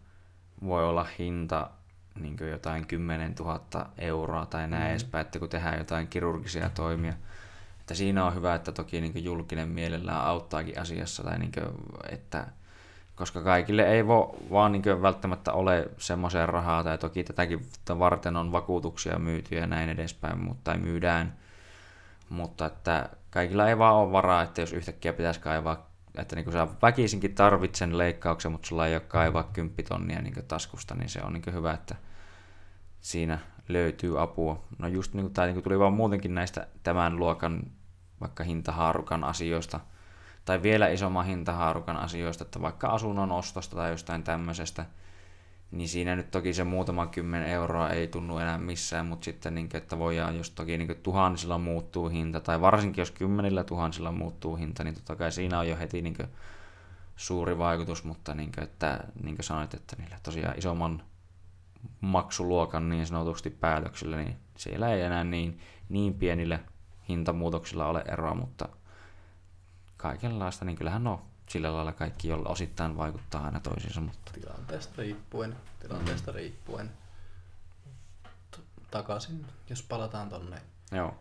voi 0.64 0.84
olla 0.84 1.06
hinta 1.18 1.70
niin 2.20 2.36
jotain 2.50 2.86
10 2.86 3.34
000 3.38 3.60
euroa 3.98 4.46
tai 4.46 4.68
näin 4.68 4.82
mm. 4.82 4.90
edespäin, 4.90 5.26
että 5.26 5.38
kun 5.38 5.48
tehdään 5.48 5.78
jotain 5.78 6.08
kirurgisia 6.08 6.70
toimia. 6.70 7.14
Että 7.86 7.94
siinä 7.94 8.24
on 8.24 8.34
hyvä, 8.34 8.54
että 8.54 8.72
toki 8.72 9.00
niin 9.00 9.24
julkinen 9.24 9.68
mielellään 9.68 10.20
auttaakin 10.20 10.80
asiassa, 10.80 11.22
tai 11.22 11.38
niin 11.38 11.52
kuin, 11.52 11.66
että 12.10 12.46
koska 13.14 13.42
kaikille 13.42 13.82
ei 13.82 14.06
voi 14.06 14.34
vaan 14.50 14.72
niin 14.72 15.02
välttämättä 15.02 15.52
ole 15.52 15.88
semmoiseen 15.98 16.48
rahaa, 16.48 16.84
tai 16.84 16.98
toki 16.98 17.24
tätäkin 17.24 17.66
varten 17.98 18.36
on 18.36 18.52
vakuutuksia 18.52 19.18
myyty 19.18 19.54
ja 19.54 19.66
näin 19.66 19.88
edespäin, 19.88 20.40
mutta 20.40 20.64
tai 20.64 20.78
myydään, 20.78 21.36
mutta 22.28 22.66
että 22.66 23.08
kaikilla 23.30 23.68
ei 23.68 23.78
vaan 23.78 23.94
ole 23.94 24.12
varaa, 24.12 24.42
että 24.42 24.60
jos 24.60 24.72
yhtäkkiä 24.72 25.12
pitäisi 25.12 25.40
kaivaa, 25.40 25.90
että 26.14 26.36
niin 26.36 26.52
sä 26.52 26.68
väkisinkin 26.82 27.34
tarvitsen 27.34 27.98
leikkauksen, 27.98 28.52
mutta 28.52 28.68
sulla 28.68 28.86
ei 28.86 28.94
ole 28.94 29.00
kaivaa 29.00 29.50
kymppitonnia 29.52 30.22
niin 30.22 30.44
taskusta, 30.48 30.94
niin 30.94 31.08
se 31.08 31.20
on 31.22 31.32
niin 31.32 31.52
hyvä, 31.54 31.72
että 31.72 31.94
siinä 33.00 33.38
löytyy 33.68 34.22
apua. 34.22 34.64
No 34.78 34.88
just 34.88 35.14
niin 35.14 35.24
kuin, 35.24 35.34
tai 35.34 35.46
niin 35.46 35.54
kuin 35.54 35.64
tuli 35.64 35.78
vaan 35.78 35.92
muutenkin 35.92 36.34
näistä 36.34 36.66
tämän 36.82 37.16
luokan 37.16 37.62
vaikka 38.20 38.44
hintahaarukan 38.44 39.24
asioista, 39.24 39.80
tai 40.44 40.62
vielä 40.62 40.88
isomman 40.88 41.26
hintahaarukan 41.26 41.96
asioista, 41.96 42.44
että 42.44 42.60
vaikka 42.60 42.88
asunnon 42.88 43.32
ostosta 43.32 43.76
tai 43.76 43.90
jostain 43.90 44.22
tämmöisestä, 44.22 44.84
niin 45.70 45.88
siinä 45.88 46.16
nyt 46.16 46.30
toki 46.30 46.54
se 46.54 46.64
muutama 46.64 47.06
kymmen 47.06 47.42
euroa 47.42 47.90
ei 47.90 48.08
tunnu 48.08 48.38
enää 48.38 48.58
missään, 48.58 49.06
mutta 49.06 49.24
sitten 49.24 49.54
niin 49.54 49.68
kuin, 49.68 49.82
että 49.82 49.98
voidaan, 49.98 50.36
jos 50.36 50.50
toki 50.50 50.78
niin 50.78 50.86
kuin 50.86 51.00
tuhansilla 51.02 51.58
muuttuu 51.58 52.08
hinta, 52.08 52.40
tai 52.40 52.60
varsinkin 52.60 53.02
jos 53.02 53.10
kymmenillä 53.10 53.64
tuhansilla 53.64 54.12
muuttuu 54.12 54.56
hinta, 54.56 54.84
niin 54.84 54.94
totta 54.94 55.16
kai 55.16 55.32
siinä 55.32 55.58
on 55.58 55.68
jo 55.68 55.76
heti 55.76 56.02
niin 56.02 56.16
kuin 56.16 56.28
suuri 57.16 57.58
vaikutus, 57.58 58.04
mutta 58.04 58.34
niin 58.34 58.52
kuin, 58.52 58.64
että, 58.64 59.04
niin 59.22 59.36
kuin 59.36 59.44
sanoit, 59.44 59.74
että 59.74 59.96
niillä 59.98 60.16
tosiaan 60.22 60.58
isomman 60.58 61.02
maksuluokan 62.00 62.88
niin 62.88 63.06
sanotusti 63.06 63.50
päätöksillä, 63.50 64.16
niin 64.16 64.36
siellä 64.56 64.94
ei 64.94 65.02
enää 65.02 65.24
niin, 65.24 65.60
niin 65.88 66.14
pienillä 66.14 66.58
hintamuutoksilla 67.08 67.86
ole 67.86 68.04
eroa, 68.08 68.34
mutta 68.34 68.68
kaikenlaista, 69.96 70.64
niin 70.64 70.76
kyllähän 70.76 71.04
no 71.04 71.22
sillä 71.48 71.72
lailla 71.72 71.92
kaikki 71.92 72.28
jolla 72.28 72.48
osittain 72.48 72.96
vaikuttaa 72.96 73.44
aina 73.44 73.60
toisiinsa. 73.60 74.00
Mutta... 74.00 74.32
Tilanteesta 74.32 75.02
riippuen, 75.02 75.56
tilanteesta 75.80 76.30
mm. 76.30 76.36
riippuen. 76.36 76.90
Takaisin, 78.90 79.46
jos 79.70 79.82
palataan 79.82 80.28
tonne 80.28 80.62
Joo. 80.92 81.14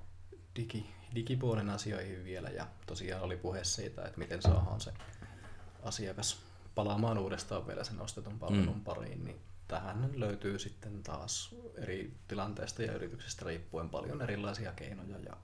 digi, 0.56 0.96
digipuolen 1.16 1.70
asioihin 1.70 2.24
vielä 2.24 2.50
ja 2.50 2.68
tosiaan 2.86 3.24
oli 3.24 3.38
puhe 3.38 3.64
siitä, 3.64 4.06
että 4.06 4.20
miten 4.20 4.42
saadaan 4.42 4.82
se 4.82 4.94
asiakas 5.84 6.42
palaamaan 6.76 7.18
uudestaan 7.18 7.68
vielä 7.68 7.84
sen 7.84 8.02
ostetun 8.02 8.40
palvelun 8.40 8.76
mm. 8.76 8.84
pariin, 8.84 9.26
niin 9.26 9.42
tähän 9.68 10.10
löytyy 10.14 10.60
sitten 10.60 11.04
taas 11.04 11.56
eri 11.76 12.14
tilanteesta 12.28 12.84
ja 12.84 12.94
yrityksestä 12.94 13.46
riippuen 13.46 13.90
paljon 13.90 14.22
erilaisia 14.22 14.72
keinoja 14.72 15.20
ja 15.20 15.38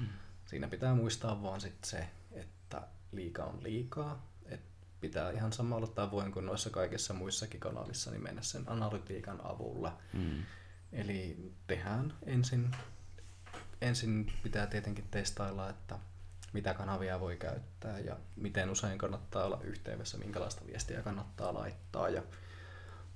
mm. 0.00 0.06
siinä 0.46 0.68
pitää 0.68 0.94
muistaa 0.94 1.42
vaan 1.42 1.60
sitten 1.60 1.90
se, 1.90 2.08
että 2.32 2.82
liika 3.12 3.44
on 3.44 3.62
liikaa, 3.62 4.26
että 4.46 4.66
pitää 5.00 5.30
ihan 5.30 5.52
samalla 5.52 5.86
tavoin 5.86 6.32
kuin 6.32 6.46
noissa 6.46 6.70
kaikissa 6.70 7.14
muissakin 7.14 7.60
kanavissa 7.60 8.10
niin 8.10 8.22
mennä 8.22 8.42
sen 8.42 8.64
analytiikan 8.66 9.40
avulla. 9.44 9.98
Mm. 10.12 10.42
Eli 10.92 11.52
tehdään 11.66 12.14
ensin, 12.26 12.70
ensin 13.80 14.32
pitää 14.42 14.66
tietenkin 14.66 15.08
testailla, 15.10 15.70
että 15.70 15.98
mitä 16.52 16.74
kanavia 16.74 17.20
voi 17.20 17.36
käyttää 17.36 17.98
ja 17.98 18.16
miten 18.36 18.70
usein 18.70 18.98
kannattaa 18.98 19.44
olla 19.44 19.60
yhteydessä, 19.62 20.18
minkälaista 20.18 20.66
viestiä 20.66 21.02
kannattaa 21.02 21.54
laittaa 21.54 22.08
ja 22.08 22.22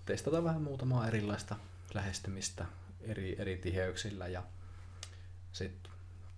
testata 0.04 0.44
vähän 0.44 0.62
muutamaa 0.62 1.08
erilaista 1.08 1.56
lähestymistä 1.94 2.66
eri, 3.00 3.36
eri 3.40 3.56
tiheyksillä 3.56 4.28
ja 4.28 4.42
sitten 5.52 5.92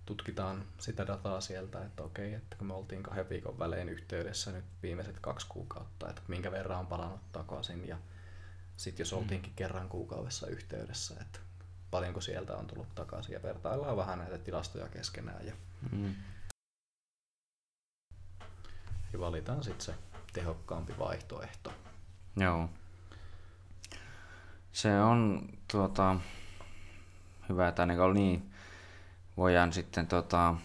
tutkitaan 0.05 0.63
sitä 0.79 1.07
dataa 1.07 1.41
sieltä, 1.41 1.85
että 1.85 2.03
okei, 2.03 2.33
että 2.33 2.55
kun 2.55 2.67
me 2.67 2.73
oltiin 2.73 3.03
kahden 3.03 3.29
viikon 3.29 3.59
välein 3.59 3.89
yhteydessä 3.89 4.51
nyt 4.51 4.65
viimeiset 4.83 5.19
kaksi 5.21 5.47
kuukautta, 5.49 6.09
että 6.09 6.21
minkä 6.27 6.51
verran 6.51 6.79
on 6.79 6.87
palannut 6.87 7.31
takaisin 7.31 7.87
ja 7.87 7.97
sitten 8.77 9.03
jos 9.03 9.13
oltiinkin 9.13 9.51
mm. 9.51 9.55
kerran 9.55 9.89
kuukaudessa 9.89 10.47
yhteydessä, 10.47 11.15
että 11.21 11.39
paljonko 11.91 12.21
sieltä 12.21 12.55
on 12.55 12.67
tullut 12.67 12.95
takaisin 12.95 13.33
ja 13.33 13.43
vertaillaan 13.43 13.97
vähän 13.97 14.19
näitä 14.19 14.37
tilastoja 14.37 14.87
keskenään 14.89 15.45
ja, 15.45 15.53
mm. 15.91 16.15
ja 19.13 19.19
valitaan 19.19 19.63
sitten 19.63 19.85
se 19.85 19.95
tehokkaampi 20.33 20.93
vaihtoehto. 20.99 21.73
Joo. 22.35 22.69
Se 24.75 25.01
on 25.01 25.49
tuota, 25.71 26.15
hyvä, 27.49 27.67
että 27.67 27.85
niin, 27.85 28.13
niin 28.13 28.51
voidaan 29.37 29.73
sitten 29.73 30.07
tota, 30.07 30.55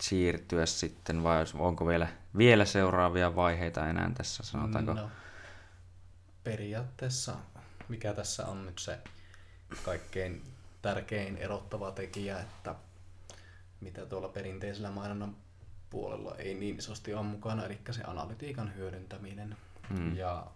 siirtyä 0.00 0.66
sitten, 0.66 1.22
vai 1.22 1.44
onko 1.54 1.86
vielä, 1.86 2.08
vielä 2.36 2.64
seuraavia 2.64 3.36
vaiheita 3.36 3.86
enää 3.86 4.10
tässä, 4.16 4.42
sanotaanko? 4.42 4.94
No, 4.94 5.10
periaatteessa, 6.44 7.36
mikä 7.88 8.12
tässä 8.14 8.46
on 8.46 8.66
nyt 8.66 8.78
se 8.78 8.98
kaikkein 9.84 10.42
tärkein 10.82 11.36
erottava 11.36 11.90
tekijä, 11.90 12.40
että 12.40 12.74
mitä 13.80 14.06
tuolla 14.06 14.28
perinteisellä 14.28 14.90
mainonnan 14.90 15.36
puolella 15.90 16.34
ei 16.38 16.54
niin 16.54 16.78
isosti 16.78 17.14
ole 17.14 17.22
mukana, 17.22 17.64
eli 17.64 17.78
se 17.90 18.02
analytiikan 18.02 18.74
hyödyntäminen. 18.74 19.56
Hmm. 19.88 20.16
Ja, 20.16 20.46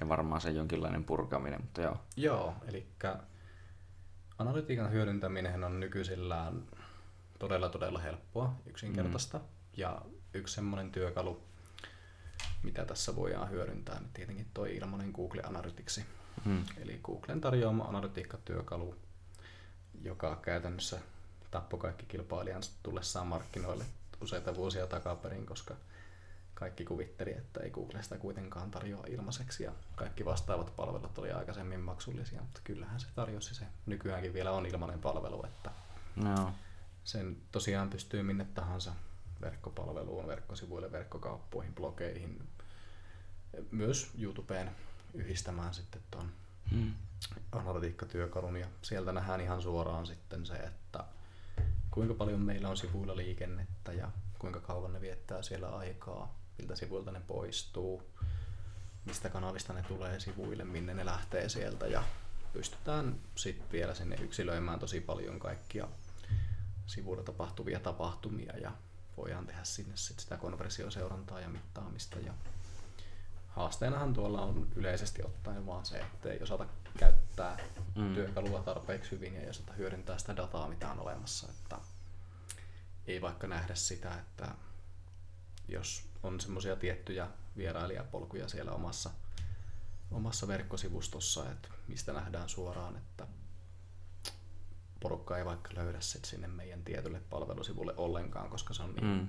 ja 0.00 0.08
varmaan 0.08 0.40
se 0.40 0.50
jonkinlainen 0.50 1.04
purkaminen, 1.04 1.60
mutta 1.60 1.82
joo. 1.82 1.96
Joo, 2.16 2.54
eli 2.68 2.86
analytiikan 4.38 4.92
hyödyntäminen 4.92 5.64
on 5.64 5.80
nykyisellään 5.80 6.62
todella 7.38 7.68
todella 7.68 7.98
helppoa, 7.98 8.54
yksinkertaista. 8.66 9.38
Mm. 9.38 9.44
Ja 9.76 10.02
yksi 10.34 10.54
semmoinen 10.54 10.90
työkalu, 10.92 11.42
mitä 12.62 12.84
tässä 12.84 13.16
voidaan 13.16 13.50
hyödyntää, 13.50 14.00
niin 14.00 14.10
tietenkin 14.14 14.46
tuo 14.54 14.64
ilmainen 14.64 15.10
Google 15.10 15.42
Analytics. 15.42 16.00
Mm. 16.44 16.64
Eli 16.82 17.00
Googlen 17.02 17.40
tarjoama 17.40 17.84
analytiikkatyökalu, 17.84 18.94
joka 20.02 20.36
käytännössä 20.36 21.00
tappoi 21.50 21.80
kaikki 21.80 22.06
kilpailijansa 22.06 22.72
tullessaan 22.82 23.26
markkinoille 23.26 23.84
useita 24.20 24.54
vuosia 24.54 24.86
takaperin, 24.86 25.46
koska 25.46 25.74
kaikki 26.54 26.84
kuvitteli, 26.84 27.30
että 27.30 27.60
ei 27.60 27.70
Google 27.70 28.02
sitä 28.02 28.18
kuitenkaan 28.18 28.70
tarjoa 28.70 29.04
ilmaiseksi 29.08 29.64
ja 29.64 29.72
kaikki 29.94 30.24
vastaavat 30.24 30.76
palvelut 30.76 31.18
oli 31.18 31.32
aikaisemmin 31.32 31.80
maksullisia, 31.80 32.40
mutta 32.40 32.60
kyllähän 32.64 33.00
se 33.00 33.06
tarjosi 33.14 33.54
se. 33.54 33.64
Nykyäänkin 33.86 34.34
vielä 34.34 34.52
on 34.52 34.66
ilmainen 34.66 35.00
palvelu, 35.00 35.46
että 35.46 35.70
no 36.16 36.52
sen 37.04 37.36
tosiaan 37.52 37.90
pystyy 37.90 38.22
minne 38.22 38.46
tahansa 38.54 38.92
verkkopalveluun, 39.40 40.26
verkkosivuille, 40.26 40.92
verkkokauppoihin, 40.92 41.74
blogeihin, 41.74 42.48
myös 43.70 44.10
YouTubeen 44.18 44.70
yhdistämään 45.14 45.74
sitten 45.74 46.02
tuon 46.10 46.32
hmm. 46.70 46.94
analytiikkatyökalun 47.52 48.56
ja 48.56 48.66
sieltä 48.82 49.12
nähdään 49.12 49.40
ihan 49.40 49.62
suoraan 49.62 50.06
sitten 50.06 50.46
se, 50.46 50.54
että 50.54 51.04
kuinka 51.90 52.14
paljon 52.14 52.40
meillä 52.40 52.68
on 52.68 52.76
sivuilla 52.76 53.16
liikennettä 53.16 53.92
ja 53.92 54.10
kuinka 54.38 54.60
kauan 54.60 54.92
ne 54.92 55.00
viettää 55.00 55.42
siellä 55.42 55.68
aikaa, 55.68 56.34
miltä 56.58 56.76
sivuilta 56.76 57.12
ne 57.12 57.20
poistuu, 57.20 58.02
mistä 59.04 59.28
kanavista 59.28 59.72
ne 59.72 59.82
tulee 59.82 60.20
sivuille, 60.20 60.64
minne 60.64 60.94
ne 60.94 61.04
lähtee 61.04 61.48
sieltä 61.48 61.86
ja 61.86 62.02
pystytään 62.52 63.20
sitten 63.34 63.72
vielä 63.72 63.94
sinne 63.94 64.16
yksilöimään 64.16 64.78
tosi 64.78 65.00
paljon 65.00 65.38
kaikkia 65.38 65.88
sivuilla 66.86 67.22
tapahtuvia 67.22 67.80
tapahtumia 67.80 68.56
ja 68.56 68.72
voidaan 69.16 69.46
tehdä 69.46 69.64
sinne 69.64 69.96
sit 69.96 70.20
sitä 70.20 70.36
konversioseurantaa 70.36 71.40
ja 71.40 71.48
mittaamista. 71.48 72.18
Ja 72.18 72.34
haasteenahan 73.48 74.12
tuolla 74.12 74.42
on 74.42 74.68
yleisesti 74.76 75.22
ottaen 75.22 75.66
vaan 75.66 75.86
se, 75.86 75.98
että 75.98 76.32
ei 76.32 76.42
osata 76.42 76.66
käyttää 76.98 77.58
mm. 77.94 78.14
työkalua 78.14 78.62
tarpeeksi 78.62 79.10
hyvin 79.10 79.34
ja 79.34 79.40
ei 79.40 79.50
osata 79.50 79.72
hyödyntää 79.72 80.18
sitä 80.18 80.36
dataa, 80.36 80.68
mitä 80.68 80.90
on 80.90 81.00
olemassa. 81.00 81.48
Että 81.48 81.78
ei 83.06 83.20
vaikka 83.20 83.46
nähdä 83.46 83.74
sitä, 83.74 84.14
että 84.14 84.48
jos 85.68 86.13
on 86.24 86.40
semmoisia 86.40 86.76
tiettyjä 86.76 87.28
vierailijapolkuja 87.56 88.48
siellä 88.48 88.72
omassa, 88.72 89.10
omassa 90.10 90.48
verkkosivustossa, 90.48 91.50
että 91.50 91.68
mistä 91.88 92.12
nähdään 92.12 92.48
suoraan, 92.48 92.96
että 92.96 93.26
porukka 95.00 95.38
ei 95.38 95.44
vaikka 95.44 95.70
löydä 95.74 96.00
sit 96.00 96.24
sinne 96.24 96.48
meidän 96.48 96.84
tietylle 96.84 97.20
palvelusivulle 97.30 97.94
ollenkaan, 97.96 98.50
koska 98.50 98.74
se 98.74 98.82
on 98.82 98.94
niin, 98.94 99.06
mm. 99.06 99.28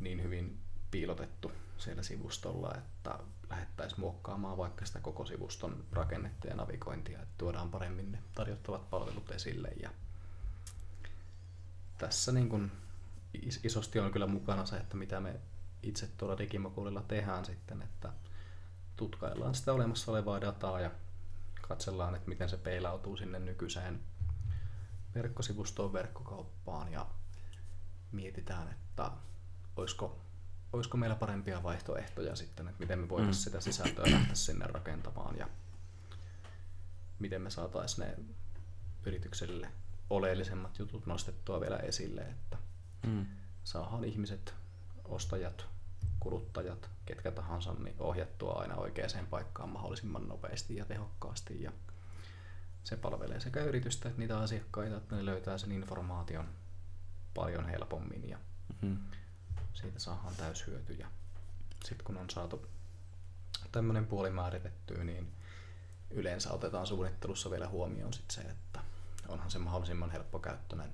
niin 0.00 0.22
hyvin 0.22 0.58
piilotettu 0.90 1.52
siellä 1.78 2.02
sivustolla, 2.02 2.74
että 2.78 3.18
lähettäisiin 3.50 4.00
muokkaamaan 4.00 4.58
vaikka 4.58 4.86
sitä 4.86 5.00
koko 5.00 5.26
sivuston 5.26 5.84
rakennetta 5.92 6.48
ja 6.48 6.56
navigointia, 6.56 7.22
että 7.22 7.34
tuodaan 7.38 7.70
paremmin 7.70 8.12
ne 8.12 8.18
tarjottavat 8.34 8.90
palvelut 8.90 9.30
esille. 9.30 9.68
Ja 9.82 9.90
tässä 11.98 12.32
niin 12.32 12.48
kun 12.48 12.72
isosti 13.64 13.98
on 13.98 14.12
kyllä 14.12 14.26
mukana 14.26 14.66
se, 14.66 14.76
että 14.76 14.96
mitä 14.96 15.20
me 15.20 15.40
itse 15.82 16.06
tuolla 16.06 16.38
Digimokuulilla 16.38 17.02
tehdään 17.02 17.44
sitten, 17.44 17.82
että 17.82 18.12
tutkaillaan 18.96 19.54
sitä 19.54 19.72
olemassa 19.72 20.12
olevaa 20.12 20.40
dataa 20.40 20.80
ja 20.80 20.90
katsellaan, 21.68 22.14
että 22.14 22.28
miten 22.28 22.48
se 22.48 22.56
peilautuu 22.56 23.16
sinne 23.16 23.38
nykyiseen 23.38 24.00
verkkosivustoon 25.14 25.92
verkkokauppaan 25.92 26.92
ja 26.92 27.06
mietitään, 28.12 28.68
että 28.68 29.10
olisiko, 29.76 30.20
olisiko 30.72 30.96
meillä 30.96 31.16
parempia 31.16 31.62
vaihtoehtoja 31.62 32.36
sitten, 32.36 32.68
että 32.68 32.80
miten 32.80 32.98
me 32.98 33.08
voitaisiin 33.08 33.40
mm. 33.40 33.44
sitä 33.44 33.60
sisältöä 33.60 34.04
lähteä 34.10 34.34
sinne 34.34 34.66
rakentamaan 34.66 35.38
ja 35.38 35.48
miten 37.18 37.42
me 37.42 37.50
saataisiin 37.50 38.06
ne 38.06 38.16
yritykselle 39.06 39.72
oleellisemmat 40.10 40.78
jutut 40.78 41.06
nostettua 41.06 41.60
vielä 41.60 41.76
esille, 41.76 42.20
että 42.20 42.58
mm. 43.06 43.26
saadaan 43.64 44.04
ihmiset, 44.04 44.54
ostajat, 45.08 45.66
kuluttajat, 46.20 46.90
ketkä 47.06 47.30
tahansa, 47.30 47.72
niin 47.72 47.96
ohjattua 47.98 48.52
aina 48.52 48.74
oikeaan 48.74 49.26
paikkaan 49.30 49.68
mahdollisimman 49.68 50.28
nopeasti 50.28 50.76
ja 50.76 50.84
tehokkaasti 50.84 51.62
ja 51.62 51.72
se 52.84 52.96
palvelee 52.96 53.40
sekä 53.40 53.60
yritystä 53.60 54.08
että 54.08 54.20
niitä 54.20 54.38
asiakkaita, 54.38 54.96
että 54.96 55.16
ne 55.16 55.24
löytää 55.24 55.58
sen 55.58 55.72
informaation 55.72 56.48
paljon 57.34 57.68
helpommin 57.68 58.28
ja 58.28 58.38
mm-hmm. 58.82 58.98
siitä 59.74 59.98
saadaan 59.98 60.36
täyshyöty. 60.36 60.92
Ja 60.92 61.06
sitten 61.84 62.04
kun 62.04 62.16
on 62.16 62.30
saatu 62.30 62.66
tämmöinen 63.72 64.06
puoli 64.06 64.30
määritettyä, 64.30 65.04
niin 65.04 65.32
yleensä 66.10 66.52
otetaan 66.52 66.86
suunnittelussa 66.86 67.50
vielä 67.50 67.68
huomioon 67.68 68.12
sit 68.12 68.30
se, 68.30 68.40
että 68.40 68.80
onhan 69.28 69.50
se 69.50 69.58
mahdollisimman 69.58 70.10
helppokäyttöinen 70.10 70.92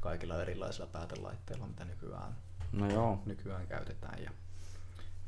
kaikilla 0.00 0.42
erilaisilla 0.42 0.86
päätelaitteilla, 0.86 1.66
mitä 1.66 1.84
nykyään, 1.84 2.36
no 2.72 2.90
joo. 2.90 3.22
nykyään 3.26 3.66
käytetään. 3.66 4.22
Ja, 4.22 4.30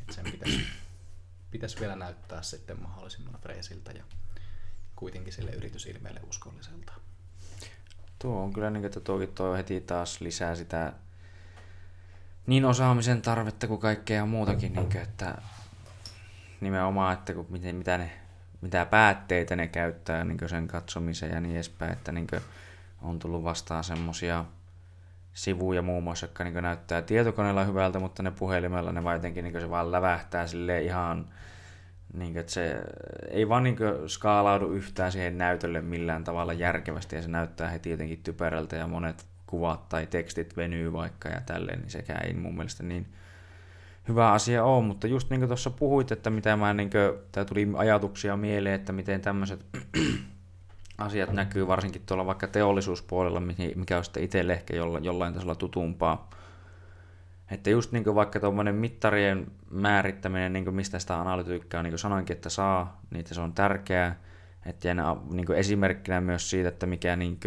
että 0.00 0.14
sen 0.14 0.24
pitäisi, 0.24 0.60
pitäisi 1.50 1.80
vielä 1.80 1.96
näyttää 1.96 2.42
sitten 2.42 2.82
mahdollisimman 2.82 3.40
freesiltä 3.40 3.92
ja 3.92 4.04
kuitenkin 4.96 5.32
sille 5.32 5.50
yritysilmeelle 5.50 6.20
uskolliselta. 6.28 6.92
Tuo 8.18 8.42
on 8.42 8.52
kyllä 8.52 8.70
niin, 8.70 8.84
että 8.84 9.00
tuokin 9.00 9.34
tuo 9.34 9.54
heti 9.54 9.80
taas 9.80 10.20
lisää 10.20 10.54
sitä 10.54 10.92
niin 12.46 12.64
osaamisen 12.64 13.22
tarvetta 13.22 13.66
kuin 13.66 13.80
kaikkea 13.80 14.26
muutakin, 14.26 14.72
niin 14.72 14.92
kuin, 14.92 15.02
että 15.02 15.42
nimenomaan, 16.60 17.12
että 17.12 17.34
kun 17.34 17.46
miten, 17.48 17.76
mitä, 17.76 17.98
ne, 17.98 18.10
mitä 18.60 18.84
päätteitä 18.86 19.56
ne 19.56 19.68
käyttää 19.68 20.24
niin 20.24 20.48
sen 20.48 20.68
katsomiseen 20.68 21.32
ja 21.32 21.40
niin 21.40 21.54
edespäin, 21.54 21.92
että 21.92 22.12
niin 22.12 22.26
on 23.02 23.18
tullut 23.18 23.44
vastaan 23.44 23.84
semmosia 23.84 24.44
sivuja 25.38 25.82
muun 25.82 26.04
muassa, 26.04 26.26
jotka 26.26 26.44
niin 26.44 26.62
näyttää 26.62 27.02
tietokoneella 27.02 27.64
hyvältä, 27.64 27.98
mutta 27.98 28.22
ne 28.22 28.30
puhelimella 28.30 28.92
ne 28.92 29.04
vaan 29.04 29.16
jotenkin 29.16 29.44
niin 29.44 29.60
se 29.60 29.70
vaan 29.70 29.92
lävähtää 29.92 30.46
sille 30.46 30.82
ihan, 30.82 31.28
niin 32.14 32.32
kuin, 32.32 32.40
että 32.40 32.52
se 32.52 32.80
ei 33.30 33.48
vaan 33.48 33.62
niin 33.62 33.76
skaalaudu 34.06 34.70
yhtään 34.72 35.12
siihen 35.12 35.38
näytölle 35.38 35.80
millään 35.80 36.24
tavalla 36.24 36.52
järkevästi 36.52 37.16
ja 37.16 37.22
se 37.22 37.28
näyttää 37.28 37.70
heti 37.70 37.90
jotenkin 37.90 38.22
typerältä 38.22 38.76
ja 38.76 38.86
monet 38.86 39.26
kuvat 39.46 39.88
tai 39.88 40.06
tekstit 40.06 40.56
venyy 40.56 40.92
vaikka 40.92 41.28
ja 41.28 41.40
tälleen, 41.46 41.80
niin 41.80 41.90
sekään 41.90 42.26
ei 42.26 42.34
mun 42.34 42.54
mielestä 42.54 42.82
niin 42.82 43.06
hyvä 44.08 44.32
asia 44.32 44.64
ole, 44.64 44.84
mutta 44.84 45.06
just 45.06 45.30
niin 45.30 45.40
kuin 45.40 45.48
tuossa 45.48 45.70
puhuit, 45.70 46.12
että 46.12 46.30
mitä 46.30 46.56
mä 46.56 46.74
niin 46.74 46.90
kuin, 46.90 47.18
tää 47.32 47.44
tuli 47.44 47.68
ajatuksia 47.76 48.36
mieleen, 48.36 48.74
että 48.74 48.92
miten 48.92 49.20
tämmöiset 49.20 49.66
asiat 50.98 51.32
näkyy 51.32 51.66
varsinkin 51.66 52.02
tuolla 52.06 52.26
vaikka 52.26 52.46
teollisuuspuolella, 52.46 53.42
mikä 53.74 53.98
on 53.98 54.04
sitten 54.04 54.22
itselle 54.22 54.52
ehkä 54.52 54.76
jollain 54.76 55.34
tasolla 55.34 55.54
tutumpaa. 55.54 56.30
Että 57.50 57.70
just 57.70 57.92
niin 57.92 58.14
vaikka 58.14 58.40
tuommoinen 58.40 58.74
mittarien 58.74 59.46
määrittäminen, 59.70 60.52
niin 60.52 60.74
mistä 60.74 60.98
sitä 60.98 61.20
analytiikkaa, 61.20 61.82
niin 61.82 61.98
sanoinkin, 61.98 62.36
että 62.36 62.48
saa, 62.48 63.00
niin 63.10 63.24
se 63.26 63.40
on 63.40 63.52
tärkeää. 63.52 64.20
Että 64.66 64.88
niin 65.30 65.46
kuin 65.46 65.58
esimerkkinä 65.58 66.20
myös 66.20 66.50
siitä, 66.50 66.68
että 66.68 66.86
mikä 66.86 67.16
niin 67.16 67.40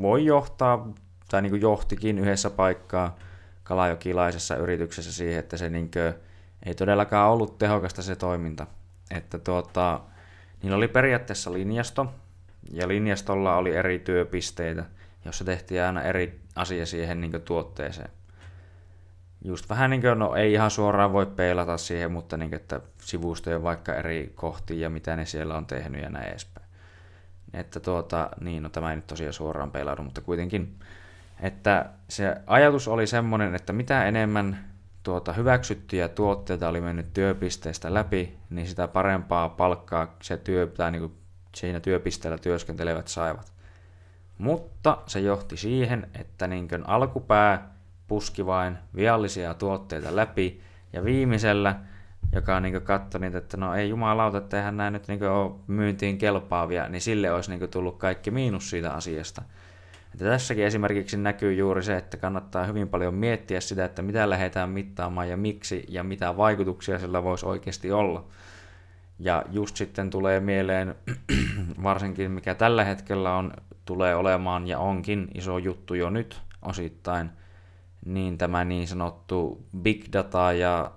voi 0.00 0.24
johtaa, 0.24 0.88
tai 1.30 1.42
niin 1.42 1.60
johtikin 1.60 2.18
yhdessä 2.18 2.50
paikkaa 2.50 3.16
kalajokilaisessa 3.62 4.56
yrityksessä 4.56 5.12
siihen, 5.12 5.38
että 5.38 5.56
se 5.56 5.68
niin 5.68 5.90
ei 6.66 6.74
todellakaan 6.74 7.30
ollut 7.30 7.58
tehokasta 7.58 8.02
se 8.02 8.16
toiminta. 8.16 8.66
Että 9.10 9.38
tuota, 9.38 10.00
niillä 10.62 10.76
oli 10.76 10.88
periaatteessa 10.88 11.52
linjasto, 11.52 12.14
ja 12.72 12.88
linjastolla 12.88 13.56
oli 13.56 13.76
eri 13.76 13.98
työpisteitä, 13.98 14.84
jossa 15.24 15.44
tehtiin 15.44 15.82
aina 15.82 16.02
eri 16.02 16.40
asia 16.56 16.86
siihen 16.86 17.20
niin 17.20 17.42
tuotteeseen. 17.44 18.10
Just 19.44 19.68
vähän 19.68 19.90
niin 19.90 20.00
kuin, 20.00 20.18
no 20.18 20.34
ei 20.34 20.52
ihan 20.52 20.70
suoraan 20.70 21.12
voi 21.12 21.26
peilata 21.26 21.76
siihen, 21.76 22.12
mutta 22.12 22.36
niin 22.36 22.50
kuin, 22.50 22.60
että 22.60 22.80
sivustojen 23.02 23.62
vaikka 23.62 23.94
eri 23.94 24.32
kohtia 24.34 24.80
ja 24.80 24.90
mitä 24.90 25.16
ne 25.16 25.24
siellä 25.24 25.56
on 25.56 25.66
tehnyt 25.66 26.02
ja 26.02 26.10
näin 26.10 26.28
edespäin. 26.28 26.66
Että 27.54 27.80
tuota, 27.80 28.30
niin, 28.40 28.62
no 28.62 28.68
tämä 28.68 28.90
ei 28.90 28.96
nyt 28.96 29.06
tosiaan 29.06 29.32
suoraan 29.32 29.70
peilaudu, 29.70 30.02
mutta 30.02 30.20
kuitenkin, 30.20 30.78
että 31.40 31.90
se 32.08 32.36
ajatus 32.46 32.88
oli 32.88 33.06
semmoinen, 33.06 33.54
että 33.54 33.72
mitä 33.72 34.04
enemmän 34.04 34.68
tuota, 35.02 35.32
hyväksyttyjä 35.32 36.08
tuotteita 36.08 36.68
oli 36.68 36.80
mennyt 36.80 37.12
työpisteestä 37.14 37.94
läpi, 37.94 38.38
niin 38.50 38.66
sitä 38.66 38.88
parempaa 38.88 39.48
palkkaa 39.48 40.16
se 40.22 40.36
työ, 40.36 40.66
tai 40.66 40.90
niin 40.90 41.17
siinä 41.58 41.80
työpisteellä 41.80 42.38
työskentelevät 42.38 43.08
saivat. 43.08 43.52
Mutta 44.38 44.98
se 45.06 45.20
johti 45.20 45.56
siihen, 45.56 46.06
että 46.20 46.46
niin 46.46 46.68
alkupää 46.84 47.74
puski 48.08 48.46
vain 48.46 48.78
viallisia 48.96 49.54
tuotteita 49.54 50.16
läpi, 50.16 50.60
ja 50.92 51.04
viimeisellä 51.04 51.74
joka 52.32 52.60
niin 52.60 52.82
katsoi 52.82 53.20
niitä, 53.20 53.38
että 53.38 53.56
no 53.56 53.74
ei 53.74 53.88
jumalauta, 53.88 54.38
että 54.38 54.56
eihän 54.56 54.76
nämä 54.76 54.90
nyt 54.90 55.08
niin 55.08 55.24
ole 55.24 55.52
myyntiin 55.66 56.18
kelpaavia, 56.18 56.88
niin 56.88 57.00
sille 57.00 57.32
olisi 57.32 57.50
niin 57.50 57.70
tullut 57.70 57.98
kaikki 57.98 58.30
miinus 58.30 58.70
siitä 58.70 58.92
asiasta. 58.92 59.42
Että 60.12 60.24
tässäkin 60.24 60.64
esimerkiksi 60.64 61.16
näkyy 61.16 61.54
juuri 61.54 61.82
se, 61.82 61.96
että 61.96 62.16
kannattaa 62.16 62.64
hyvin 62.64 62.88
paljon 62.88 63.14
miettiä 63.14 63.60
sitä, 63.60 63.84
että 63.84 64.02
mitä 64.02 64.30
lähdetään 64.30 64.70
mittaamaan 64.70 65.28
ja 65.28 65.36
miksi 65.36 65.84
ja 65.88 66.04
mitä 66.04 66.36
vaikutuksia 66.36 66.98
sillä 66.98 67.22
voisi 67.22 67.46
oikeasti 67.46 67.92
olla. 67.92 68.24
Ja 69.18 69.44
just 69.50 69.76
sitten 69.76 70.10
tulee 70.10 70.40
mieleen, 70.40 70.94
varsinkin 71.82 72.30
mikä 72.30 72.54
tällä 72.54 72.84
hetkellä 72.84 73.36
on, 73.36 73.52
tulee 73.84 74.14
olemaan 74.14 74.66
ja 74.66 74.78
onkin 74.78 75.28
iso 75.34 75.58
juttu 75.58 75.94
jo 75.94 76.10
nyt 76.10 76.40
osittain, 76.62 77.30
niin 78.04 78.38
tämä 78.38 78.64
niin 78.64 78.88
sanottu 78.88 79.64
big 79.78 80.04
data 80.12 80.52
ja 80.52 80.90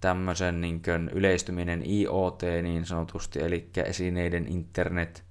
tämmöisen 0.00 0.60
niin 0.60 0.82
kuin 0.82 1.08
yleistyminen 1.08 1.82
IoT 1.90 2.42
niin 2.62 2.86
sanotusti, 2.86 3.42
eli 3.42 3.70
esineiden 3.76 4.46
internet, 4.48 5.24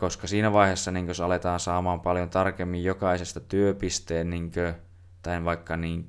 koska 0.00 0.26
siinä 0.26 0.52
vaiheessa 0.52 0.90
niin 0.90 1.06
jos 1.06 1.20
aletaan 1.20 1.60
saamaan 1.60 2.00
paljon 2.00 2.30
tarkemmin 2.30 2.84
jokaisesta 2.84 3.40
työpisteen 3.40 4.30
niin 4.30 4.52
kuin, 4.52 4.74
tai 5.24 5.44
vaikka 5.44 5.76
niin 5.76 6.08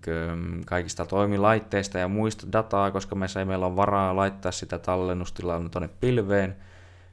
kaikista 0.66 1.06
toimilaitteista 1.06 2.00
ja 2.00 2.08
muista 2.08 2.48
dataa, 2.52 2.92
koska 2.92 3.16
me 3.16 3.26
ei 3.40 3.46
meillä 3.46 3.66
on 3.66 3.76
varaa 3.76 4.16
laittaa 4.16 4.52
sitä 4.52 4.80
tallennustilaa 4.80 5.70
tuonne 5.72 5.90
pilveen, 6.00 6.56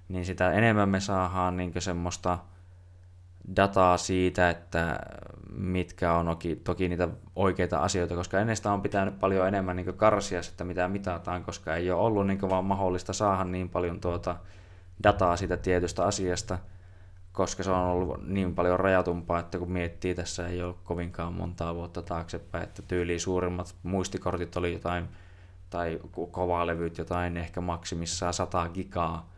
niin 0.08 0.24
sitä 0.24 0.52
enemmän 0.52 0.88
me 0.88 1.00
saadaan 1.00 1.56
niin 1.56 1.72
semmoista 1.78 2.38
dataa 3.56 3.96
siitä, 3.96 4.50
että 4.50 4.98
mitkä 5.52 6.12
on 6.12 6.26
toki, 6.26 6.56
toki 6.56 6.88
niitä 6.88 7.08
oikeita 7.36 7.78
asioita, 7.78 8.14
koska 8.14 8.40
ennen 8.40 8.56
sitä 8.56 8.72
on 8.72 8.82
pitänyt 8.82 9.20
paljon 9.20 9.48
enemmän 9.48 9.76
niin 9.76 9.94
karsia 9.96 10.40
että 10.50 10.64
mitä 10.64 10.88
mitataan, 10.88 11.44
koska 11.44 11.76
ei 11.76 11.90
ole 11.90 12.00
ollut 12.00 12.26
niin 12.26 12.50
vaan 12.50 12.64
mahdollista 12.64 13.12
saada 13.12 13.44
niin 13.44 13.68
paljon 13.68 14.00
tuota 14.00 14.36
dataa 15.02 15.36
siitä 15.36 15.56
tietystä 15.56 16.04
asiasta, 16.04 16.58
koska 17.32 17.62
se 17.62 17.70
on 17.70 17.86
ollut 17.86 18.26
niin 18.26 18.54
paljon 18.54 18.80
rajatumpaa, 18.80 19.38
että 19.38 19.58
kun 19.58 19.72
miettii, 19.72 20.14
tässä 20.14 20.48
ei 20.48 20.62
ole 20.62 20.74
kovinkaan 20.84 21.32
montaa 21.32 21.74
vuotta 21.74 22.02
taaksepäin, 22.02 22.64
että 22.64 22.82
tyyliin 22.82 23.20
suurimmat 23.20 23.74
muistikortit 23.82 24.56
oli 24.56 24.72
jotain, 24.72 25.08
tai 25.70 26.00
kovalevyt 26.30 26.98
jotain 26.98 27.36
ehkä 27.36 27.60
maksimissaan 27.60 28.34
100 28.34 28.68
gigaa, 28.68 29.30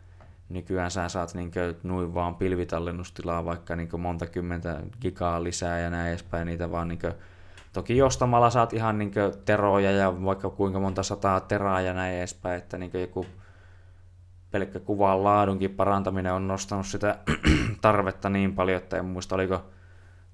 nykyään 0.48 0.90
sä 0.90 1.08
saat 1.08 1.34
niin 1.34 1.52
noin 1.82 2.14
vaan 2.14 2.34
pilvitallennustilaa 2.34 3.44
vaikka 3.44 3.76
niin 3.76 4.00
monta 4.00 4.26
kymmentä 4.26 4.80
gigaa 5.00 5.42
lisää 5.42 5.78
ja 5.78 5.90
näin 5.90 6.08
edespäin, 6.08 6.46
niitä 6.46 6.70
vaan 6.70 6.88
niin 6.88 6.98
kuin, 6.98 7.14
toki 7.72 8.02
ostamalla 8.02 8.50
saat 8.50 8.72
ihan 8.72 8.98
niin 8.98 9.12
teroja 9.44 9.90
ja 9.90 10.24
vaikka 10.24 10.50
kuinka 10.50 10.80
monta 10.80 11.02
sataa 11.02 11.40
teraa 11.40 11.80
ja 11.80 11.94
näin 11.94 12.18
edespäin, 12.18 12.58
että 12.58 12.78
niin 12.78 12.90
joku 13.00 13.26
pelkkä 14.54 14.80
kuvan 14.80 15.24
laadunkin 15.24 15.70
parantaminen 15.70 16.32
on 16.32 16.48
nostanut 16.48 16.86
sitä 16.86 17.18
tarvetta 17.80 18.28
niin 18.28 18.54
paljon, 18.54 18.76
että 18.76 18.96
en 18.96 19.04
muista 19.04 19.34
oliko 19.34 19.64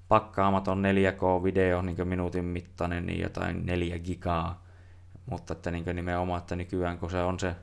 pakkaamaton 0.07 0.83
4K-video 0.83 1.81
niin 1.81 2.07
minuutin 2.07 2.45
mittainen, 2.45 3.05
niin 3.05 3.21
jotain 3.21 3.65
4 3.65 3.99
gigaa, 3.99 4.63
mutta 5.25 5.53
että 5.53 5.71
niin 5.71 5.85
nimenomaan, 5.93 6.37
että 6.37 6.55
nykyään 6.55 6.97
kun 6.97 7.11
se 7.11 7.21
on 7.21 7.39
se 7.39 7.55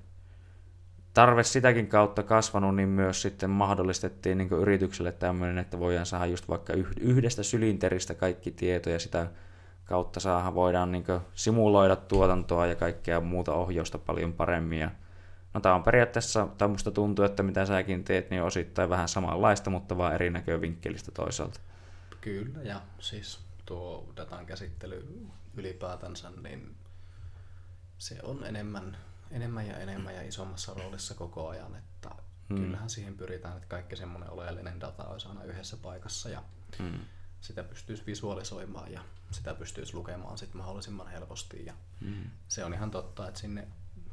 tarve 1.14 1.42
sitäkin 1.42 1.86
kautta 1.86 2.22
kasvanut, 2.22 2.76
niin 2.76 2.88
myös 2.88 3.22
sitten 3.22 3.50
mahdollistettiin 3.50 4.38
niin 4.38 4.52
yritykselle 4.52 5.12
tämmöinen, 5.12 5.58
että 5.58 5.78
voidaan 5.78 6.06
saada 6.06 6.26
just 6.26 6.48
vaikka 6.48 6.72
yhdestä 7.00 7.42
sylinteristä 7.42 8.14
kaikki 8.14 8.50
tietoja 8.50 8.94
ja 8.94 9.00
sitä 9.00 9.26
kautta 9.84 10.20
saada, 10.20 10.54
voidaan 10.54 10.92
niin 10.92 11.04
simuloida 11.34 11.96
tuotantoa 11.96 12.66
ja 12.66 12.74
kaikkea 12.74 13.20
muuta 13.20 13.54
ohjausta 13.54 13.98
paljon 13.98 14.32
paremmin. 14.32 14.78
Ja, 14.78 14.90
no 15.58 15.62
tämä 15.62 15.74
on 15.74 15.82
periaatteessa, 15.82 16.48
tai 16.58 16.68
musta 16.68 16.90
tuntuu, 16.90 17.24
että 17.24 17.42
mitä 17.42 17.66
säkin 17.66 18.04
teet, 18.04 18.30
niin 18.30 18.42
osittain 18.42 18.90
vähän 18.90 19.08
samanlaista, 19.08 19.70
mutta 19.70 19.98
vaan 19.98 20.14
eri 20.14 20.30
näkövinkkelistä 20.30 21.10
toisaalta. 21.12 21.60
Kyllä, 22.20 22.62
ja 22.62 22.80
siis 22.98 23.40
tuo 23.66 24.12
datan 24.16 24.46
käsittely 24.46 25.26
ylipäätänsä, 25.56 26.30
niin 26.42 26.76
se 27.98 28.18
on 28.22 28.44
enemmän 28.44 28.96
enemmän 29.30 29.66
ja 29.66 29.78
enemmän 29.78 30.14
ja 30.14 30.22
isommassa 30.22 30.74
roolissa 30.74 31.14
koko 31.14 31.48
ajan, 31.48 31.76
että 31.76 32.10
hmm. 32.48 32.56
kyllähän 32.56 32.90
siihen 32.90 33.16
pyritään, 33.16 33.56
että 33.56 33.68
kaikki 33.68 33.96
semmoinen 33.96 34.30
oleellinen 34.30 34.80
data 34.80 35.04
olisi 35.04 35.28
aina 35.28 35.44
yhdessä 35.44 35.76
paikassa 35.76 36.28
ja 36.28 36.42
hmm. 36.78 36.98
sitä 37.40 37.64
pystyisi 37.64 38.06
visualisoimaan 38.06 38.92
ja 38.92 39.00
sitä 39.30 39.54
pystyisi 39.54 39.94
lukemaan 39.94 40.38
sitten 40.38 40.56
mahdollisimman 40.56 41.08
helposti 41.08 41.66
ja 41.66 41.74
hmm. 42.00 42.30
se 42.48 42.64
on 42.64 42.74
ihan 42.74 42.90
totta, 42.90 43.28
että 43.28 43.40
sinne, 43.40 43.68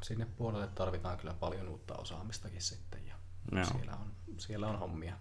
sinne 0.06 0.28
puolelle 0.38 0.68
tarvitaan 0.68 1.18
kyllä 1.18 1.34
paljon 1.34 1.68
uutta 1.68 1.96
osaamistakin 1.96 2.62
sitten 2.62 3.08
ja 3.08 3.16
Joo. 3.52 3.66
siellä 3.66 3.92
on, 3.94 4.12
siellä 4.38 4.68
on 4.68 4.80
hommia. 4.80 5.16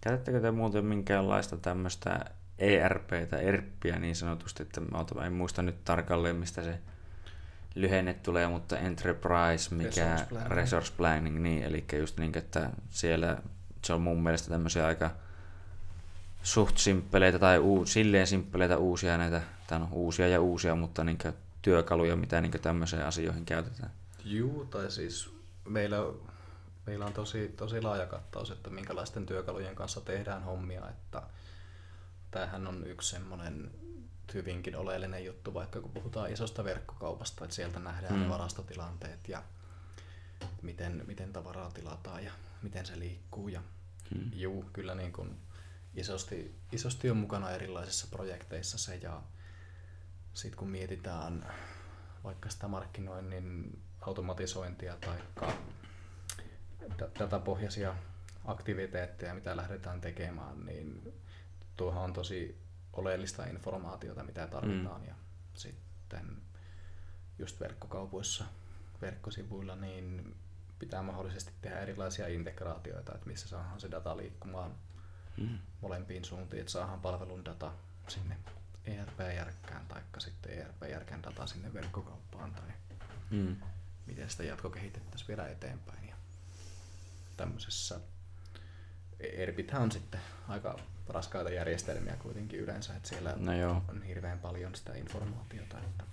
Käytättekö 0.00 0.40
te 0.40 0.50
muuten 0.50 0.84
minkäänlaista 0.84 1.56
tämmöistä 1.56 2.24
ERP-tä, 2.58 3.38
ERPiä 3.38 3.98
niin 3.98 4.16
sanotusti, 4.16 4.62
että 4.62 4.80
en 5.26 5.32
muista 5.32 5.62
nyt 5.62 5.84
tarkalleen 5.84 6.36
mistä 6.36 6.62
se 6.62 6.78
lyhenne 7.74 8.14
tulee, 8.14 8.48
mutta 8.48 8.78
Enterprise, 8.78 9.74
mikä 9.74 10.04
Resource 10.04 10.28
Planning, 10.28 10.52
resource 10.52 10.92
planning 10.96 11.42
niin, 11.42 11.62
eli 11.62 11.84
just 11.98 12.18
niin, 12.18 12.38
että 12.38 12.70
siellä 12.90 13.42
se 13.84 13.92
on 13.92 14.00
mun 14.00 14.22
mielestä 14.22 14.48
tämmöisiä 14.48 14.86
aika 14.86 15.10
suht 16.42 16.78
simppeleitä 16.78 17.38
tai 17.38 17.58
uu, 17.58 17.86
silleen 17.86 18.26
simppeleitä 18.26 18.76
uusia 18.76 19.18
näitä, 19.18 19.42
tai 19.66 19.78
no, 19.78 19.88
uusia 19.92 20.28
ja 20.28 20.40
uusia, 20.40 20.74
mutta 20.74 21.04
niin 21.04 21.18
työkaluja, 21.62 22.16
mitä 22.16 22.40
niin 22.40 22.52
tämmöiseen 22.52 23.06
asioihin 23.06 23.44
käytetään. 23.44 23.90
Juu, 24.24 24.64
tai 24.64 24.90
siis 24.90 25.30
meillä, 25.64 25.96
meillä 26.86 27.06
on 27.06 27.12
tosi, 27.12 27.48
tosi 27.48 27.82
laaja 27.82 28.06
kattaus, 28.06 28.50
että 28.50 28.70
minkälaisten 28.70 29.26
työkalujen 29.26 29.74
kanssa 29.74 30.00
tehdään 30.00 30.42
hommia, 30.42 30.88
että 30.90 31.22
tämähän 32.30 32.66
on 32.66 32.86
yksi 32.86 33.10
semmoinen 33.10 33.70
hyvinkin 34.34 34.76
oleellinen 34.76 35.24
juttu, 35.24 35.54
vaikka 35.54 35.80
kun 35.80 35.90
puhutaan 35.90 36.32
isosta 36.32 36.64
verkkokaupasta, 36.64 37.44
että 37.44 37.56
sieltä 37.56 37.78
nähdään 37.78 38.14
mm. 38.14 38.20
ne 38.20 38.28
varastotilanteet 38.28 39.28
ja 39.28 39.42
miten, 40.62 41.04
miten 41.06 41.32
tavaraa 41.32 41.70
tilataan 41.70 42.24
ja 42.24 42.32
miten 42.62 42.86
se 42.86 42.98
liikkuu. 42.98 43.48
Ja 43.48 43.62
mm. 44.14 44.30
juu, 44.32 44.64
kyllä 44.72 44.94
niin 44.94 45.12
kuin 45.12 45.36
isosti, 45.94 46.54
isosti 46.72 47.10
on 47.10 47.16
mukana 47.16 47.50
erilaisissa 47.50 48.06
projekteissa 48.10 48.78
se 48.78 48.96
ja 48.96 49.22
sitten 50.40 50.58
kun 50.58 50.70
mietitään 50.70 51.52
vaikka 52.24 52.50
sitä 52.50 52.68
markkinoinnin 52.68 53.78
automatisointia 54.00 54.96
tai 54.96 55.18
datapohjaisia 57.18 57.94
aktiviteetteja, 58.44 59.34
mitä 59.34 59.56
lähdetään 59.56 60.00
tekemään, 60.00 60.66
niin 60.66 61.14
tuohan 61.76 62.04
on 62.04 62.12
tosi 62.12 62.58
oleellista 62.92 63.44
informaatiota, 63.44 64.24
mitä 64.24 64.46
tarvitaan. 64.46 65.00
Mm. 65.00 65.06
Ja 65.06 65.14
sitten 65.54 66.42
just 67.38 67.60
verkkokaupoissa, 67.60 68.44
verkkosivuilla, 69.02 69.76
niin 69.76 70.36
pitää 70.78 71.02
mahdollisesti 71.02 71.52
tehdä 71.60 71.80
erilaisia 71.80 72.28
integraatioita, 72.28 73.14
että 73.14 73.26
missä 73.26 73.48
saadaan 73.48 73.80
se 73.80 73.90
data 73.90 74.16
liikkumaan 74.16 74.74
mm. 75.36 75.58
molempiin 75.80 76.24
suuntiin, 76.24 76.60
että 76.60 76.72
saadaan 76.72 77.00
palvelun 77.00 77.44
data 77.44 77.72
sinne 78.08 78.36
ERP-järkkään 78.84 79.86
tai 79.86 80.02
sitten 80.18 80.52
ERP-järkän 80.52 81.22
data 81.22 81.46
sinne 81.46 81.74
verkkokauppaan 81.74 82.54
tai 82.54 82.68
mm. 83.30 83.56
miten 84.06 84.30
sitä 84.30 84.42
jatkokehitettäisiin 84.42 85.28
vielä 85.28 85.48
eteenpäin. 85.48 86.08
Ja 86.08 86.14
tämmöisessä 87.36 88.00
ERPithän 89.20 89.82
on 89.82 89.92
sitten 89.92 90.20
aika 90.48 90.78
raskaita 91.08 91.50
järjestelmiä 91.50 92.16
kuitenkin 92.16 92.60
yleensä, 92.60 92.96
että 92.96 93.08
siellä 93.08 93.34
no 93.36 93.56
joo. 93.56 93.82
on 93.88 94.02
hirveän 94.02 94.38
paljon 94.38 94.74
sitä 94.74 94.94
informaatiota, 94.94 95.78
että 95.78 96.04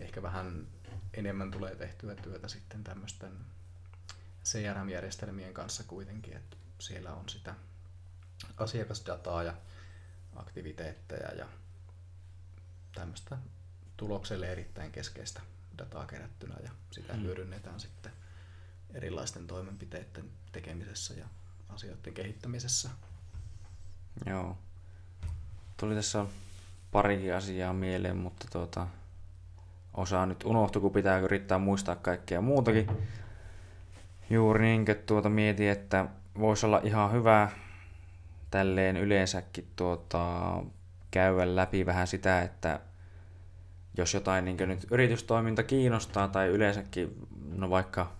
ehkä 0.00 0.22
vähän 0.22 0.66
enemmän 1.14 1.50
tulee 1.50 1.76
tehtyä 1.76 2.14
työtä 2.14 2.48
sitten 2.48 2.84
tämmöisten 2.84 3.32
CRM-järjestelmien 4.44 5.54
kanssa 5.54 5.84
kuitenkin, 5.84 6.36
että 6.36 6.56
siellä 6.78 7.12
on 7.12 7.28
sitä 7.28 7.54
asiakasdataa 8.56 9.42
ja 9.42 9.54
aktiviteetteja 10.36 11.34
ja 11.34 11.46
tämmöistä 12.94 13.38
tulokselle 13.96 14.52
erittäin 14.52 14.92
keskeistä 14.92 15.40
dataa 15.78 16.06
kerättynä 16.06 16.54
ja 16.62 16.70
sitä 16.90 17.12
hmm. 17.12 17.22
hyödynnetään 17.22 17.80
sitten 17.80 18.12
erilaisten 18.94 19.46
toimenpiteiden 19.46 20.24
tekemisessä 20.52 21.14
ja 21.14 21.26
asioiden 21.68 22.14
kehittämisessä. 22.14 22.90
Joo. 24.26 24.58
Tuli 25.76 25.94
tässä 25.94 26.26
parikin 26.92 27.34
asiaa 27.34 27.72
mieleen, 27.72 28.16
mutta 28.16 28.46
tuota, 28.52 28.86
osa 29.94 30.26
nyt 30.26 30.44
unohtui, 30.44 30.82
kun 30.82 30.92
pitää 30.92 31.18
yrittää 31.18 31.58
muistaa 31.58 31.96
kaikkea 31.96 32.40
muutakin. 32.40 32.90
Juuri 34.30 34.64
niin, 34.64 34.90
että 34.90 35.06
tuota 35.06 35.28
mietin, 35.28 35.68
että 35.68 36.06
voisi 36.38 36.66
olla 36.66 36.80
ihan 36.84 37.12
hyvä 37.12 37.50
tälleen 38.52 38.96
yleensäkin 38.96 39.66
tuota, 39.76 40.52
käydä 41.10 41.56
läpi 41.56 41.86
vähän 41.86 42.06
sitä, 42.06 42.42
että 42.42 42.80
jos 43.96 44.14
jotain 44.14 44.44
niin 44.44 44.56
nyt 44.66 44.86
yritystoiminta 44.90 45.62
kiinnostaa 45.62 46.28
tai 46.28 46.48
yleensäkin, 46.48 47.26
no 47.56 47.70
vaikka 47.70 48.12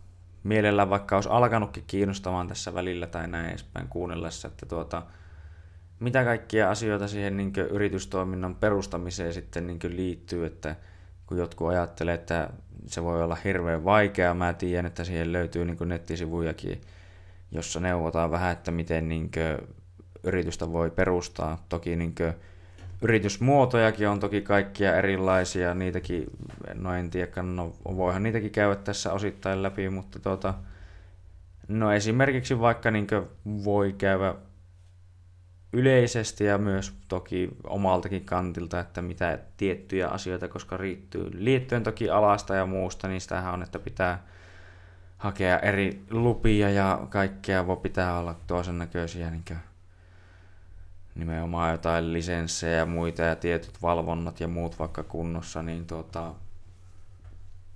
mielellään 0.44 0.90
vaikka 0.90 1.16
olisi 1.16 1.28
alkanutkin 1.32 1.84
kiinnostamaan 1.86 2.48
tässä 2.48 2.74
välillä 2.74 3.06
tai 3.06 3.28
näin 3.28 3.48
edespäin 3.48 3.88
kuunnellessa, 3.88 4.48
että 4.48 4.66
tuota, 4.66 5.02
mitä 6.00 6.24
kaikkia 6.24 6.70
asioita 6.70 7.08
siihen 7.08 7.36
niin 7.36 7.52
yritystoiminnan 7.70 8.54
perustamiseen 8.54 9.34
sitten 9.34 9.66
niin 9.66 9.78
liittyy, 9.88 10.46
että 10.46 10.76
kun 11.26 11.38
jotkut 11.38 11.68
ajattelee, 11.68 12.14
että 12.14 12.50
se 12.86 13.02
voi 13.02 13.22
olla 13.22 13.36
hirveän 13.44 13.84
vaikeaa, 13.84 14.34
mä 14.34 14.52
tiedän, 14.52 14.86
että 14.86 15.04
siihen 15.04 15.32
löytyy 15.32 15.64
niin 15.64 15.88
nettisivujakin, 15.88 16.80
jossa 17.50 17.80
neuvotaan 17.80 18.30
vähän, 18.30 18.52
että 18.52 18.70
miten 18.70 19.08
niin 19.08 19.30
yritystä 20.24 20.72
voi 20.72 20.90
perustaa. 20.90 21.64
Toki 21.68 21.96
niin 21.96 22.14
yritysmuotojakin 23.02 24.08
on 24.08 24.20
toki 24.20 24.40
kaikkia 24.40 24.96
erilaisia, 24.96 25.74
niitäkin, 25.74 26.26
no 26.74 26.94
en 26.94 27.10
tiedä, 27.10 27.42
no 27.42 27.72
voihan 27.84 28.22
niitäkin 28.22 28.50
käydä 28.50 28.76
tässä 28.76 29.12
osittain 29.12 29.62
läpi, 29.62 29.88
mutta 29.88 30.18
tuota, 30.18 30.54
no 31.68 31.92
esimerkiksi 31.92 32.60
vaikka 32.60 32.90
niin 32.90 33.06
voi 33.64 33.92
käydä 33.92 34.34
yleisesti 35.72 36.44
ja 36.44 36.58
myös 36.58 36.94
toki 37.08 37.48
omaltakin 37.64 38.24
kantilta, 38.24 38.80
että 38.80 39.02
mitä 39.02 39.38
tiettyjä 39.56 40.08
asioita, 40.08 40.48
koska 40.48 40.76
riittyy 40.76 41.30
liittyen 41.34 41.82
toki 41.82 42.10
alasta 42.10 42.54
ja 42.54 42.66
muusta, 42.66 43.08
niin 43.08 43.20
sitähän 43.20 43.54
on, 43.54 43.62
että 43.62 43.78
pitää 43.78 44.26
hakea 45.18 45.58
eri 45.58 46.02
lupia 46.10 46.70
ja 46.70 47.06
kaikkea 47.08 47.66
voi 47.66 47.76
pitää 47.76 48.18
olla 48.18 48.34
toisen 48.46 48.78
näköisiä 48.78 49.30
niin 49.30 49.44
nimenomaan 51.14 51.72
jotain 51.72 52.12
lisenssejä 52.12 52.76
ja 52.76 52.86
muita 52.86 53.22
ja 53.22 53.36
tietyt 53.36 53.82
valvonnat 53.82 54.40
ja 54.40 54.48
muut 54.48 54.78
vaikka 54.78 55.02
kunnossa, 55.02 55.62
niin 55.62 55.86
tuota, 55.86 56.34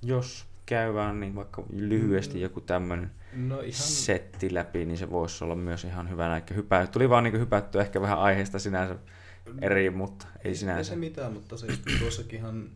jos 0.03 0.47
käydään 0.66 1.20
niin 1.20 1.34
vaikka 1.34 1.62
lyhyesti 1.72 2.34
mm. 2.34 2.41
joku 2.41 2.61
tämmöinen 2.61 3.11
no 3.32 3.61
ihan... 3.61 3.72
setti 3.72 4.55
läpi, 4.55 4.84
niin 4.84 4.99
se 4.99 5.11
voisi 5.11 5.45
olla 5.45 5.55
myös 5.55 5.84
ihan 5.84 6.11
hyvä 6.11 6.28
näkö. 6.28 6.55
Hypä... 6.55 6.87
Tuli 6.87 7.11
vaan 7.11 7.24
niin 7.24 7.41
hypätty 7.41 7.80
ehkä 7.80 8.01
vähän 8.01 8.18
aiheesta 8.18 8.59
sinänsä 8.59 8.97
eri, 9.61 9.91
mutta 9.91 10.26
ei, 10.45 10.49
ei 10.49 10.55
sinänsä. 10.55 10.78
Ei 10.78 10.84
se 10.84 10.97
mitään, 10.97 11.32
mutta 11.32 11.57
se 11.57 11.66
tuossakinhan 11.99 12.70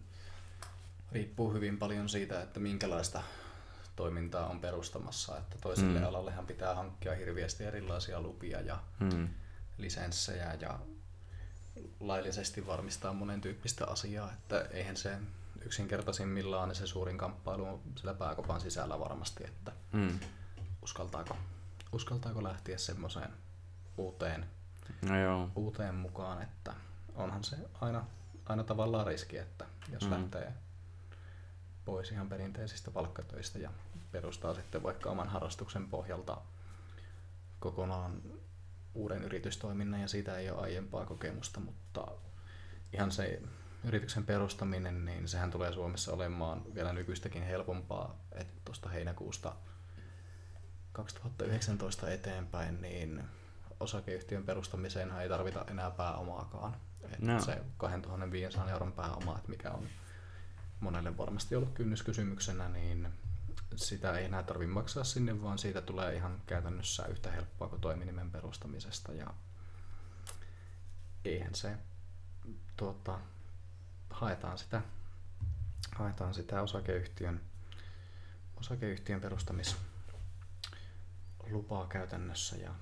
riippuu 1.13 1.53
hyvin 1.53 1.79
paljon 1.79 2.09
siitä, 2.09 2.43
että 2.43 2.61
minkälaista 2.61 3.23
toimintaa 3.97 4.47
on 4.47 4.61
perustamassa. 4.61 5.39
Että 5.39 5.57
toiselle 5.61 5.99
mm. 5.99 6.07
alallehan 6.07 6.47
pitää 6.47 6.75
hankkia 6.75 7.15
hirveästi 7.15 7.65
erilaisia 7.65 8.21
lupia 8.21 8.61
ja 8.61 8.79
mm 9.01 9.29
lisenssejä 9.81 10.55
ja 10.61 10.79
laillisesti 12.01 12.67
varmistaa 12.67 13.13
monen 13.13 13.41
tyyppistä 13.41 13.87
asiaa, 13.87 14.33
että 14.33 14.61
eihän 14.61 14.97
se 14.97 15.19
yksinkertaisimmillaan 15.65 16.75
se 16.75 16.87
suurin 16.87 17.19
kamppailu 17.19 17.67
on 17.67 17.81
sillä 17.97 18.15
pääkopan 18.15 18.61
sisällä 18.61 19.01
varmasti, 19.01 19.45
että 19.45 19.73
mm. 19.93 20.19
uskaltaako, 20.83 21.37
uskaltaako 21.93 22.43
lähteä 22.43 22.79
semmoiseen 22.79 23.31
uuteen, 23.97 24.47
no 25.09 25.21
joo. 25.21 25.51
uuteen 25.55 25.95
mukaan, 25.95 26.43
että 26.43 26.75
onhan 27.15 27.45
se 27.45 27.57
aina, 27.81 28.07
aina 28.47 28.65
tavallaan 28.65 29.07
riski, 29.07 29.39
että 29.39 29.67
jos 29.93 30.05
mm. 30.05 30.11
lähtee 30.11 30.53
pois 31.85 32.11
ihan 32.11 32.29
perinteisistä 32.29 32.91
palkkatöistä 32.91 33.59
ja 33.59 33.71
perustaa 34.13 34.55
sitten 34.55 34.83
vaikka 34.83 35.11
oman 35.11 35.29
harrastuksen 35.29 35.89
pohjalta 35.89 36.37
kokonaan 37.61 38.23
uuden 38.95 39.23
yritystoiminnan 39.23 40.01
ja 40.01 40.09
siitä 40.09 40.39
ei 40.39 40.51
ole 40.51 40.61
aiempaa 40.61 41.07
kokemusta, 41.07 41.61
mutta 41.61 42.07
ihan 42.93 43.13
se 43.13 43.43
yrityksen 43.85 44.25
perustaminen, 44.27 45.05
niin 45.05 45.29
sehän 45.29 45.51
tulee 45.51 45.73
Suomessa 45.73 46.13
olemaan 46.13 46.75
vielä 46.75 46.93
nykyistäkin 46.93 47.43
helpompaa, 47.43 48.25
että 48.33 48.61
tuosta 48.65 48.89
heinäkuusta 48.89 49.57
2019 50.93 52.11
eteenpäin, 52.11 52.83
niin 52.83 53.25
osakeyhtiön 53.81 54.45
perustamiseen 54.45 55.11
ei 55.11 55.29
tarvita 55.29 55.65
enää 55.71 55.91
pääomaakaan. 55.91 56.77
Että 57.03 57.27
no. 57.27 57.41
Se 57.41 57.63
2500 57.77 58.71
euron 58.71 58.93
pääoma, 58.93 59.37
että 59.37 59.51
mikä 59.51 59.71
on 59.71 59.89
monelle 60.81 61.17
varmasti 61.17 61.57
ollut 61.57 61.75
kynnyskysymyksenä, 61.75 62.69
niin 62.69 63.09
sitä 63.77 64.19
ei 64.19 64.25
enää 64.25 64.43
tarvitse 64.43 64.73
maksaa 64.73 65.05
sinne, 65.05 65.43
vaan 65.43 65.59
siitä 65.59 65.83
tulee 65.83 66.15
ihan 66.15 66.43
käytännössä 66.47 67.07
yhtä 67.07 67.31
helppoa 67.31 67.69
kuin 67.69 67.81
toiminimen 67.81 68.31
perustamisesta. 68.31 69.13
Ja 69.13 69.35
eihän 71.25 71.55
se, 71.55 71.77
tuota, 72.77 73.19
haetaan 74.11 74.59
sitä, 74.59 74.83
haetaan 75.97 76.35
sitä 76.35 76.63
osakeyhtiön, 76.63 77.41
osakeyhtiön 78.57 79.21
perustamislupaa 79.21 81.87
käytännössä 81.89 82.57
ja 82.57 82.75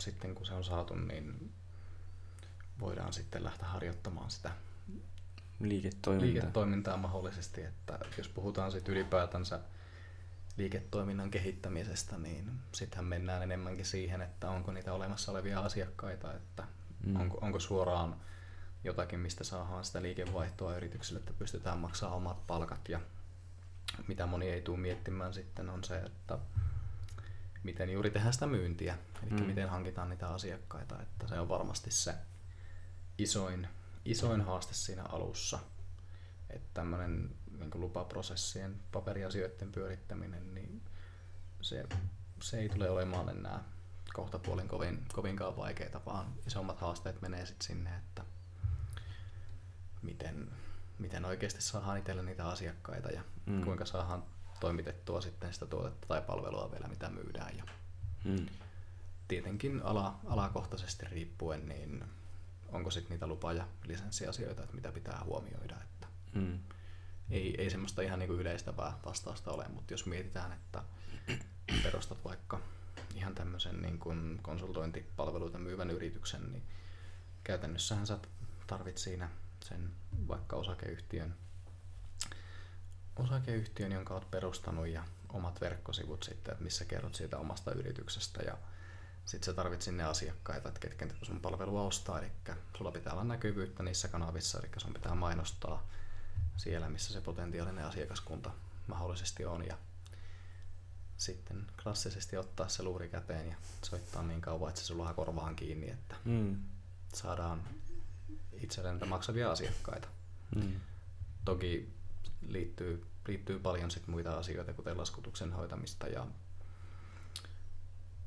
sitten 0.00 0.34
kun 0.34 0.46
se 0.46 0.54
on 0.54 0.64
saatu, 0.64 0.94
niin 0.94 1.52
voidaan 2.80 3.12
sitten 3.12 3.44
lähteä 3.44 3.68
harjoittamaan 3.68 4.30
sitä 4.30 4.52
liiketoimintaa, 5.60 6.26
liiketoimintaa 6.26 6.96
mahdollisesti, 6.96 7.62
että 7.62 7.98
jos 8.18 8.28
puhutaan 8.28 8.72
sitten 8.72 8.94
ylipäätänsä 8.94 9.60
liiketoiminnan 10.56 11.30
kehittämisestä, 11.30 12.18
niin 12.18 12.50
sittenhän 12.72 13.04
mennään 13.04 13.42
enemmänkin 13.42 13.84
siihen, 13.84 14.22
että 14.22 14.50
onko 14.50 14.72
niitä 14.72 14.92
olemassa 14.92 15.32
olevia 15.32 15.60
asiakkaita, 15.60 16.34
että 16.34 16.64
mm. 17.06 17.20
onko, 17.20 17.38
onko 17.40 17.60
suoraan 17.60 18.16
jotakin, 18.84 19.20
mistä 19.20 19.44
saadaan 19.44 19.84
sitä 19.84 20.02
liikevaihtoa 20.02 20.76
yritykselle, 20.76 21.18
että 21.18 21.32
pystytään 21.32 21.78
maksamaan 21.78 22.16
omat 22.16 22.46
palkat 22.46 22.88
ja 22.88 23.00
mitä 24.08 24.26
moni 24.26 24.48
ei 24.48 24.62
tule 24.62 24.78
miettimään 24.78 25.34
sitten 25.34 25.70
on 25.70 25.84
se, 25.84 25.98
että 25.98 26.38
miten 27.62 27.90
juuri 27.90 28.10
tehdään 28.10 28.32
sitä 28.32 28.46
myyntiä, 28.46 28.98
eli 29.22 29.30
mm. 29.30 29.46
miten 29.46 29.68
hankitaan 29.68 30.10
niitä 30.10 30.28
asiakkaita, 30.28 31.02
että 31.02 31.26
se 31.26 31.40
on 31.40 31.48
varmasti 31.48 31.90
se, 31.90 32.14
isoin, 33.18 33.68
isoin 34.04 34.40
haaste 34.40 34.74
siinä 34.74 35.02
alussa. 35.02 35.58
Että 36.50 36.68
tämmöinen 36.74 37.30
niin 37.62 37.80
lupaprosessien, 37.80 38.80
paperiasioiden 38.92 39.72
pyörittäminen, 39.72 40.54
niin 40.54 40.82
se, 41.60 41.86
se 42.40 42.58
ei 42.58 42.68
tule 42.68 42.90
olemaan 42.90 43.28
enää 43.28 43.64
kohta 44.12 44.38
puolin 44.38 44.68
kovin, 44.68 45.04
kovinkaan 45.12 45.56
vaikeita, 45.56 46.00
vaan 46.06 46.26
isommat 46.46 46.80
haasteet 46.80 47.20
menee 47.20 47.46
sitten 47.46 47.66
sinne, 47.66 47.96
että 47.96 48.24
miten, 50.02 50.50
miten 50.98 51.24
oikeasti 51.24 51.62
saadaan 51.62 51.98
itselle 51.98 52.22
niitä 52.22 52.48
asiakkaita 52.48 53.08
ja 53.08 53.22
mm. 53.46 53.64
kuinka 53.64 53.84
saadaan 53.84 54.24
toimitettua 54.60 55.20
sitten 55.20 55.52
sitä 55.52 55.66
tuotetta 55.66 56.06
tai 56.06 56.22
palvelua 56.22 56.72
vielä, 56.72 56.88
mitä 56.88 57.10
myydään. 57.10 57.56
Ja 57.56 57.64
mm. 58.24 58.46
Tietenkin 59.28 59.82
ala, 59.82 60.20
alakohtaisesti 60.26 61.06
riippuen, 61.06 61.68
niin 61.68 62.04
onko 62.68 62.90
sitten 62.90 63.10
niitä 63.10 63.26
lupa- 63.26 63.52
ja 63.52 63.68
lisenssiasioita, 63.84 64.62
että 64.62 64.74
mitä 64.74 64.92
pitää 64.92 65.22
huomioida. 65.24 65.76
Että 65.82 66.06
mm. 66.34 66.58
Ei, 67.30 67.54
ei 67.58 67.70
semmoista 67.70 68.02
ihan 68.02 68.18
niinku 68.18 68.34
yleistävää 68.34 68.98
vastausta 69.04 69.50
ole, 69.50 69.68
mutta 69.68 69.94
jos 69.94 70.06
mietitään, 70.06 70.52
että 70.52 70.82
perustat 71.82 72.24
vaikka 72.24 72.60
ihan 73.14 73.34
tämmöisen 73.34 73.82
niin 73.82 73.98
kuin 73.98 74.38
konsultointipalveluita 74.42 75.58
myyvän 75.58 75.90
yrityksen, 75.90 76.52
niin 76.52 76.62
käytännössähän 77.44 78.06
sä 78.06 78.18
tarvit 78.66 78.98
siinä 78.98 79.30
sen 79.64 79.90
vaikka 80.28 80.56
osakeyhtiön, 80.56 81.34
osakeyhtiön, 83.16 83.92
jonka 83.92 84.14
olet 84.14 84.30
perustanut 84.30 84.86
ja 84.86 85.04
omat 85.28 85.60
verkkosivut 85.60 86.22
sitten, 86.22 86.52
että 86.52 86.64
missä 86.64 86.84
kerrot 86.84 87.14
siitä 87.14 87.38
omasta 87.38 87.72
yrityksestä. 87.72 88.42
Ja 88.42 88.58
sitten 89.24 89.46
sä 89.46 89.52
tarvit 89.52 89.82
sinne 89.82 90.04
asiakkaita, 90.04 90.68
että 90.68 90.80
ketkä 90.80 91.06
sun 91.22 91.40
palvelua 91.40 91.82
ostaa, 91.82 92.18
eli 92.18 92.30
sulla 92.78 92.92
pitää 92.92 93.12
olla 93.12 93.24
näkyvyyttä 93.24 93.82
niissä 93.82 94.08
kanavissa, 94.08 94.58
eli 94.58 94.68
sun 94.76 94.94
pitää 94.94 95.14
mainostaa 95.14 95.88
siellä, 96.56 96.88
missä 96.88 97.12
se 97.12 97.20
potentiaalinen 97.20 97.84
asiakaskunta 97.84 98.50
mahdollisesti 98.86 99.44
on 99.44 99.66
ja 99.66 99.76
sitten 101.16 101.66
klassisesti 101.82 102.36
ottaa 102.36 102.68
se 102.68 102.82
luuri 102.82 103.08
käteen 103.08 103.48
ja 103.48 103.56
soittaa 103.82 104.22
niin 104.22 104.40
kauan, 104.40 104.68
että 104.68 104.80
se 104.80 104.86
sulla 104.86 105.14
korvaan 105.14 105.56
kiinni, 105.56 105.90
että 105.90 106.14
mm. 106.24 106.62
saadaan 107.14 107.62
itselleen 108.52 109.08
maksavia 109.08 109.50
asiakkaita. 109.50 110.08
Mm. 110.56 110.80
Toki 111.44 111.94
liittyy, 112.48 113.06
liittyy 113.28 113.58
paljon 113.58 113.90
sit 113.90 114.06
muita 114.06 114.38
asioita, 114.38 114.72
kuten 114.72 114.98
laskutuksen 114.98 115.52
hoitamista 115.52 116.06
ja 116.06 116.26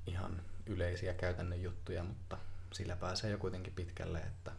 ihan 0.07 0.41
yleisiä 0.65 1.13
käytännön 1.13 1.61
juttuja, 1.61 2.03
mutta 2.03 2.37
sillä 2.73 2.95
pääsee 2.95 3.31
jo 3.31 3.37
kuitenkin 3.37 3.73
pitkälle, 3.73 4.19
että 4.19 4.51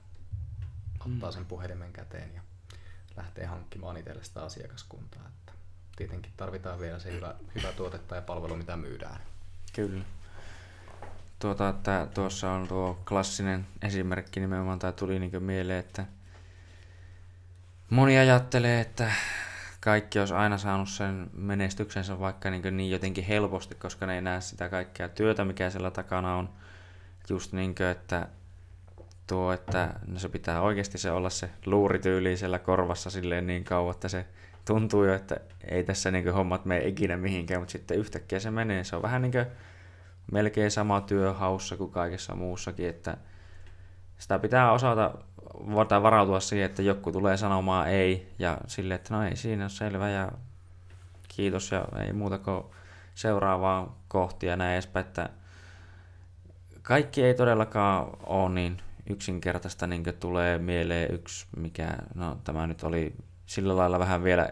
ottaa 1.00 1.30
mm. 1.30 1.34
sen 1.34 1.46
puhelimen 1.46 1.92
käteen 1.92 2.34
ja 2.34 2.42
lähtee 3.16 3.46
hankkimaan 3.46 3.96
itselle 3.96 4.24
sitä 4.24 4.42
asiakaskuntaa. 4.42 5.22
Että 5.28 5.52
tietenkin 5.96 6.32
tarvitaan 6.36 6.80
vielä 6.80 6.98
se 6.98 7.12
hyvä, 7.12 7.34
hyvä 7.54 7.72
tuote 7.72 7.98
tai 7.98 8.22
palvelu, 8.22 8.56
mitä 8.56 8.76
myydään. 8.76 9.20
Kyllä. 9.72 10.04
Tuota, 11.38 11.68
että 11.68 12.06
tuossa 12.14 12.50
on 12.50 12.68
tuo 12.68 12.98
klassinen 13.08 13.66
esimerkki 13.82 14.40
nimenomaan, 14.40 14.78
tai 14.78 14.92
tuli 14.92 15.18
niin 15.18 15.42
mieleen, 15.42 15.78
että 15.78 16.06
moni 17.90 18.18
ajattelee, 18.18 18.80
että 18.80 19.12
kaikki 19.80 20.18
olisi 20.18 20.34
aina 20.34 20.58
saanut 20.58 20.88
sen 20.88 21.30
menestyksensä 21.32 22.18
vaikka 22.18 22.50
niin, 22.50 22.76
niin 22.76 22.90
jotenkin 22.90 23.24
helposti, 23.24 23.74
koska 23.74 24.06
ne 24.06 24.14
ei 24.14 24.22
näe 24.22 24.40
sitä 24.40 24.68
kaikkea 24.68 25.08
työtä, 25.08 25.44
mikä 25.44 25.70
siellä 25.70 25.90
takana 25.90 26.36
on. 26.36 26.48
Just 27.28 27.52
niin 27.52 27.74
kuin, 27.74 27.86
että 27.86 28.28
tuo, 29.26 29.52
että 29.52 29.94
no 30.06 30.18
se 30.18 30.28
pitää 30.28 30.60
oikeasti 30.60 30.98
se 30.98 31.10
olla 31.10 31.30
se 31.30 31.50
luurityyli 31.66 32.36
siellä 32.36 32.58
korvassa 32.58 33.10
silleen 33.10 33.46
niin 33.46 33.64
kauan, 33.64 33.94
että 33.94 34.08
se 34.08 34.26
tuntuu 34.64 35.04
jo, 35.04 35.14
että 35.14 35.36
ei 35.64 35.84
tässä 35.84 36.10
niin 36.10 36.32
hommat 36.32 36.64
mene 36.64 36.86
ikinä 36.86 37.16
mihinkään, 37.16 37.60
mutta 37.60 37.72
sitten 37.72 37.98
yhtäkkiä 37.98 38.38
se 38.38 38.50
menee. 38.50 38.84
Se 38.84 38.96
on 38.96 39.02
vähän 39.02 39.22
niin 39.22 39.32
kuin 39.32 39.46
melkein 40.32 40.70
sama 40.70 41.00
työ 41.00 41.32
haussa 41.32 41.76
kuin 41.76 41.90
kaikessa 41.90 42.34
muussakin, 42.34 42.88
että 42.88 43.16
sitä 44.18 44.38
pitää 44.38 44.72
osata 44.72 45.14
voidaan 45.54 46.02
varautua 46.02 46.40
siihen, 46.40 46.66
että 46.66 46.82
joku 46.82 47.12
tulee 47.12 47.36
sanomaan 47.36 47.88
ei 47.88 48.32
ja 48.38 48.58
sille, 48.66 48.94
että 48.94 49.14
no 49.14 49.24
ei 49.24 49.36
siinä 49.36 49.64
ole 49.64 49.70
selvä 49.70 50.10
ja 50.10 50.32
kiitos 51.28 51.72
ja 51.72 51.84
ei 52.06 52.12
muuta 52.12 52.38
kuin 52.38 52.64
seuraavaa 53.14 53.98
kohtia 54.08 54.50
ja 54.50 54.56
näin 54.56 54.72
edespäin, 54.72 55.06
että 55.06 55.28
kaikki 56.82 57.22
ei 57.22 57.34
todellakaan 57.34 58.10
ole 58.26 58.54
niin 58.54 58.82
yksinkertaista, 59.10 59.86
niin 59.86 60.04
tulee 60.20 60.58
mieleen 60.58 61.14
yksi, 61.14 61.46
mikä, 61.56 61.88
no 62.14 62.40
tämä 62.44 62.66
nyt 62.66 62.82
oli 62.82 63.14
sillä 63.46 63.76
lailla 63.76 63.98
vähän 63.98 64.24
vielä 64.24 64.48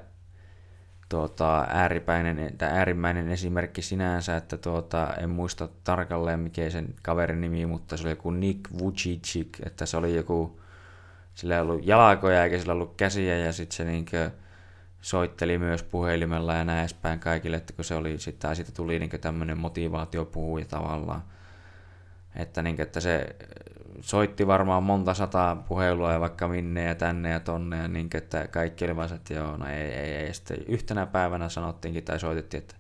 tuota, 1.09 1.67
ääripäinen, 1.69 2.59
tai 2.59 2.69
äärimmäinen 2.69 3.29
esimerkki 3.29 3.83
sinänsä, 3.83 4.37
että 4.37 4.57
tuota, 4.57 5.15
en 5.21 5.31
muista 5.31 5.69
tarkalleen 5.85 6.41
mikä 6.41 6.71
sen 6.71 6.95
kaverin 7.03 7.41
nimi, 7.41 7.67
mutta 7.67 7.97
se 7.97 8.03
oli 8.03 8.11
joku 8.11 8.31
Nick 8.31 8.61
Vujicic, 8.79 9.67
että 9.67 9.87
se 9.87 9.97
oli 9.97 10.17
joku, 10.17 10.61
sillä 11.35 11.55
ei 11.55 11.61
ollut 11.61 11.87
jalkoja 11.87 12.45
eikä 12.45 12.59
sillä 12.59 12.73
ollut 12.73 12.95
käsiä 12.97 13.39
ja 13.39 13.53
sitten 13.53 13.77
se 13.77 13.85
niinkö 13.85 14.31
soitteli 15.01 15.59
myös 15.59 15.83
puhelimella 15.83 16.55
ja 16.55 16.65
näin 16.65 16.81
edespäin 16.81 17.21
kaikille, 17.21 17.57
että 17.57 17.73
kun 17.73 17.85
se 17.85 17.95
oli 17.95 18.19
sitten, 18.19 18.57
siitä 18.57 18.73
tuli 18.73 18.99
niinkö 18.99 19.19
tämmöinen 19.19 19.59
motivaatiopuhuja 19.59 20.65
tavallaan. 20.65 21.23
Että, 22.37 22.63
niinkö, 22.63 22.83
että 22.83 23.01
se 23.01 23.37
soitti 24.01 24.47
varmaan 24.47 24.83
monta 24.83 25.15
sataa 25.15 25.57
puhelua 25.57 26.13
ja 26.13 26.21
vaikka 26.21 26.49
minne 26.49 26.85
ja 26.85 26.95
tänne 26.95 27.31
ja 27.31 27.41
tonne 27.41 27.77
ja 27.77 27.89
niin, 27.89 28.09
että 28.15 28.49
kaikki 28.49 28.85
oli 28.85 28.97
vaan, 28.97 29.15
että 29.15 29.35
joo, 29.35 29.57
no 29.57 29.67
ei, 29.67 29.93
ei, 29.93 30.15
ei. 30.15 30.35
Sitten 30.35 30.57
yhtenä 30.69 31.07
päivänä 31.07 31.49
sanottiinkin 31.49 32.05
tai 32.05 32.21
soitettiin, 32.21 32.63
että 32.63 32.75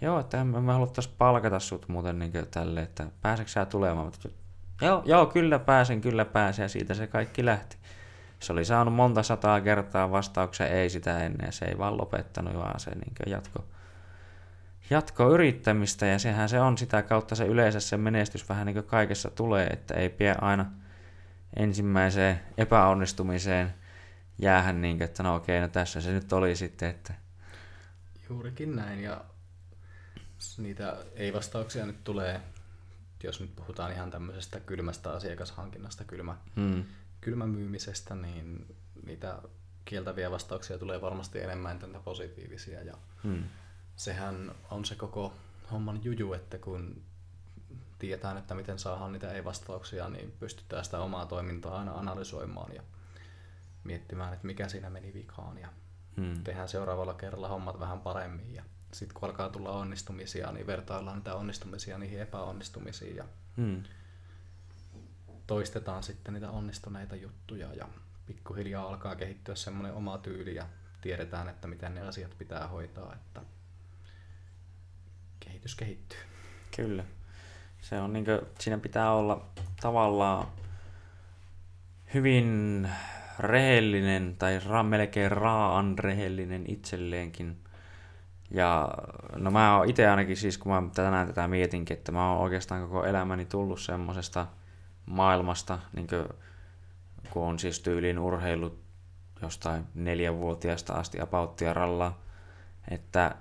joo, 0.00 0.20
että 0.20 0.44
me, 0.44 0.60
me 0.60 0.72
haluttaisiin 0.72 1.14
palkata 1.18 1.58
sut 1.58 1.88
muuten 1.88 2.18
niin 2.18 2.32
tälle, 2.50 2.80
että 2.80 3.06
pääseekö 3.22 3.50
sä 3.50 3.64
tulemaan? 3.64 4.12
Joo, 4.82 5.02
joo, 5.04 5.26
kyllä 5.26 5.58
pääsen, 5.58 6.00
kyllä 6.00 6.24
pääsen 6.24 6.62
ja 6.62 6.68
siitä 6.68 6.94
se 6.94 7.06
kaikki 7.06 7.44
lähti. 7.44 7.76
Se 8.40 8.52
oli 8.52 8.64
saanut 8.64 8.94
monta 8.94 9.22
sataa 9.22 9.60
kertaa 9.60 10.10
vastauksen 10.10 10.72
ei 10.72 10.90
sitä 10.90 11.18
ennen 11.18 11.46
ja 11.46 11.52
se 11.52 11.64
ei 11.64 11.78
vaan 11.78 11.98
lopettanut, 11.98 12.54
vaan 12.54 12.80
se 12.80 12.90
niin 12.90 13.14
jatko 13.26 13.64
jatkoyrittämistä 14.90 16.06
ja 16.06 16.18
sehän 16.18 16.48
se 16.48 16.60
on 16.60 16.78
sitä 16.78 17.02
kautta 17.02 17.34
se 17.34 17.44
yleensä 17.44 17.80
se 17.80 17.96
menestys 17.96 18.48
vähän 18.48 18.66
niin 18.66 18.74
kuin 18.74 18.86
kaikessa 18.86 19.30
tulee, 19.30 19.66
että 19.66 19.94
ei 19.94 20.08
pidä 20.08 20.36
aina 20.40 20.66
ensimmäiseen 21.56 22.40
epäonnistumiseen 22.56 23.74
jäähän 24.38 24.80
niin, 24.82 25.02
että 25.02 25.22
no 25.22 25.34
okei, 25.34 25.60
no 25.60 25.68
tässä 25.68 26.00
se 26.00 26.12
nyt 26.12 26.32
oli 26.32 26.56
sitten, 26.56 26.90
että... 26.90 27.14
Juurikin 28.28 28.76
näin 28.76 29.02
ja 29.02 29.24
niitä 30.58 30.96
ei-vastauksia 31.14 31.86
nyt 31.86 32.04
tulee, 32.04 32.40
jos 33.22 33.40
nyt 33.40 33.56
puhutaan 33.56 33.92
ihan 33.92 34.10
tämmöisestä 34.10 34.60
kylmästä 34.60 35.12
asiakashankinnasta, 35.12 36.04
kylmä, 36.04 36.36
hmm. 36.56 36.84
kylmämyymisestä, 37.20 38.14
niin 38.14 38.76
niitä 39.06 39.38
kieltäviä 39.84 40.30
vastauksia 40.30 40.78
tulee 40.78 41.00
varmasti 41.00 41.40
enemmän 41.40 41.78
tätä 41.78 41.98
positiivisia 41.98 42.82
ja 42.82 42.94
hmm 43.24 43.44
sehän 43.98 44.54
on 44.70 44.84
se 44.84 44.94
koko 44.94 45.32
homman 45.72 46.04
juju, 46.04 46.32
että 46.32 46.58
kun 46.58 47.02
tietään, 47.98 48.38
että 48.38 48.54
miten 48.54 48.78
saadaan 48.78 49.12
niitä 49.12 49.32
ei-vastauksia, 49.32 50.08
niin 50.08 50.34
pystytään 50.40 50.84
sitä 50.84 50.98
omaa 50.98 51.26
toimintaa 51.26 51.78
aina 51.78 51.92
analysoimaan 51.92 52.74
ja 52.74 52.82
miettimään, 53.84 54.32
että 54.32 54.46
mikä 54.46 54.68
siinä 54.68 54.90
meni 54.90 55.14
vikaan 55.14 55.58
ja 55.58 55.68
hmm. 56.16 56.44
tehdään 56.44 56.68
seuraavalla 56.68 57.14
kerralla 57.14 57.48
hommat 57.48 57.80
vähän 57.80 58.00
paremmin 58.00 58.54
ja 58.54 58.62
sitten 58.92 59.14
kun 59.20 59.28
alkaa 59.28 59.48
tulla 59.50 59.70
onnistumisia, 59.70 60.52
niin 60.52 60.66
vertaillaan 60.66 61.16
niitä 61.16 61.34
onnistumisia 61.34 61.98
niihin 61.98 62.20
epäonnistumisiin 62.20 63.16
ja 63.16 63.24
hmm. 63.56 63.82
toistetaan 65.46 66.02
sitten 66.02 66.34
niitä 66.34 66.50
onnistuneita 66.50 67.16
juttuja 67.16 67.74
ja 67.74 67.88
pikkuhiljaa 68.26 68.88
alkaa 68.88 69.16
kehittyä 69.16 69.54
semmoinen 69.54 69.94
oma 69.94 70.18
tyyli 70.18 70.54
ja 70.54 70.66
tiedetään, 71.00 71.48
että 71.48 71.68
miten 71.68 71.94
ne 71.94 72.00
asiat 72.00 72.38
pitää 72.38 72.68
hoitaa, 72.68 73.14
että 73.14 73.40
kehitys 75.58 75.74
kehittyy. 75.74 76.18
Kyllä. 76.76 77.04
Se 77.80 78.00
on 78.00 78.12
niin 78.12 78.24
kuin, 78.24 78.40
siinä 78.58 78.78
pitää 78.78 79.12
olla 79.12 79.46
tavallaan 79.80 80.46
hyvin 82.14 82.88
rehellinen 83.38 84.36
tai 84.38 84.60
ra, 84.66 84.82
melkein 84.82 85.32
raan 85.32 85.98
rehellinen 85.98 86.64
itselleenkin. 86.68 87.56
Ja 88.50 88.88
no 89.36 89.50
mä 89.50 89.76
oon 89.76 89.90
itse 89.90 90.08
ainakin 90.08 90.36
siis, 90.36 90.58
kun 90.58 90.72
mä 90.72 90.82
tänään 90.94 91.26
tätä 91.26 91.48
mietinkin, 91.48 91.96
että 91.96 92.12
mä 92.12 92.32
oon 92.32 92.42
oikeastaan 92.42 92.82
koko 92.82 93.04
elämäni 93.04 93.44
tullut 93.44 93.80
semmosesta 93.80 94.46
maailmasta, 95.06 95.78
niin 95.92 96.06
kuin, 96.06 96.24
kun 97.30 97.42
on 97.42 97.58
siis 97.58 97.80
tyyliin 97.80 98.18
urheilut 98.18 98.78
jostain 99.42 99.84
neljänvuotiaasta 99.94 100.92
asti 100.92 101.20
apauttia 101.20 101.72
rallaa, 101.72 102.22
että 102.90 103.34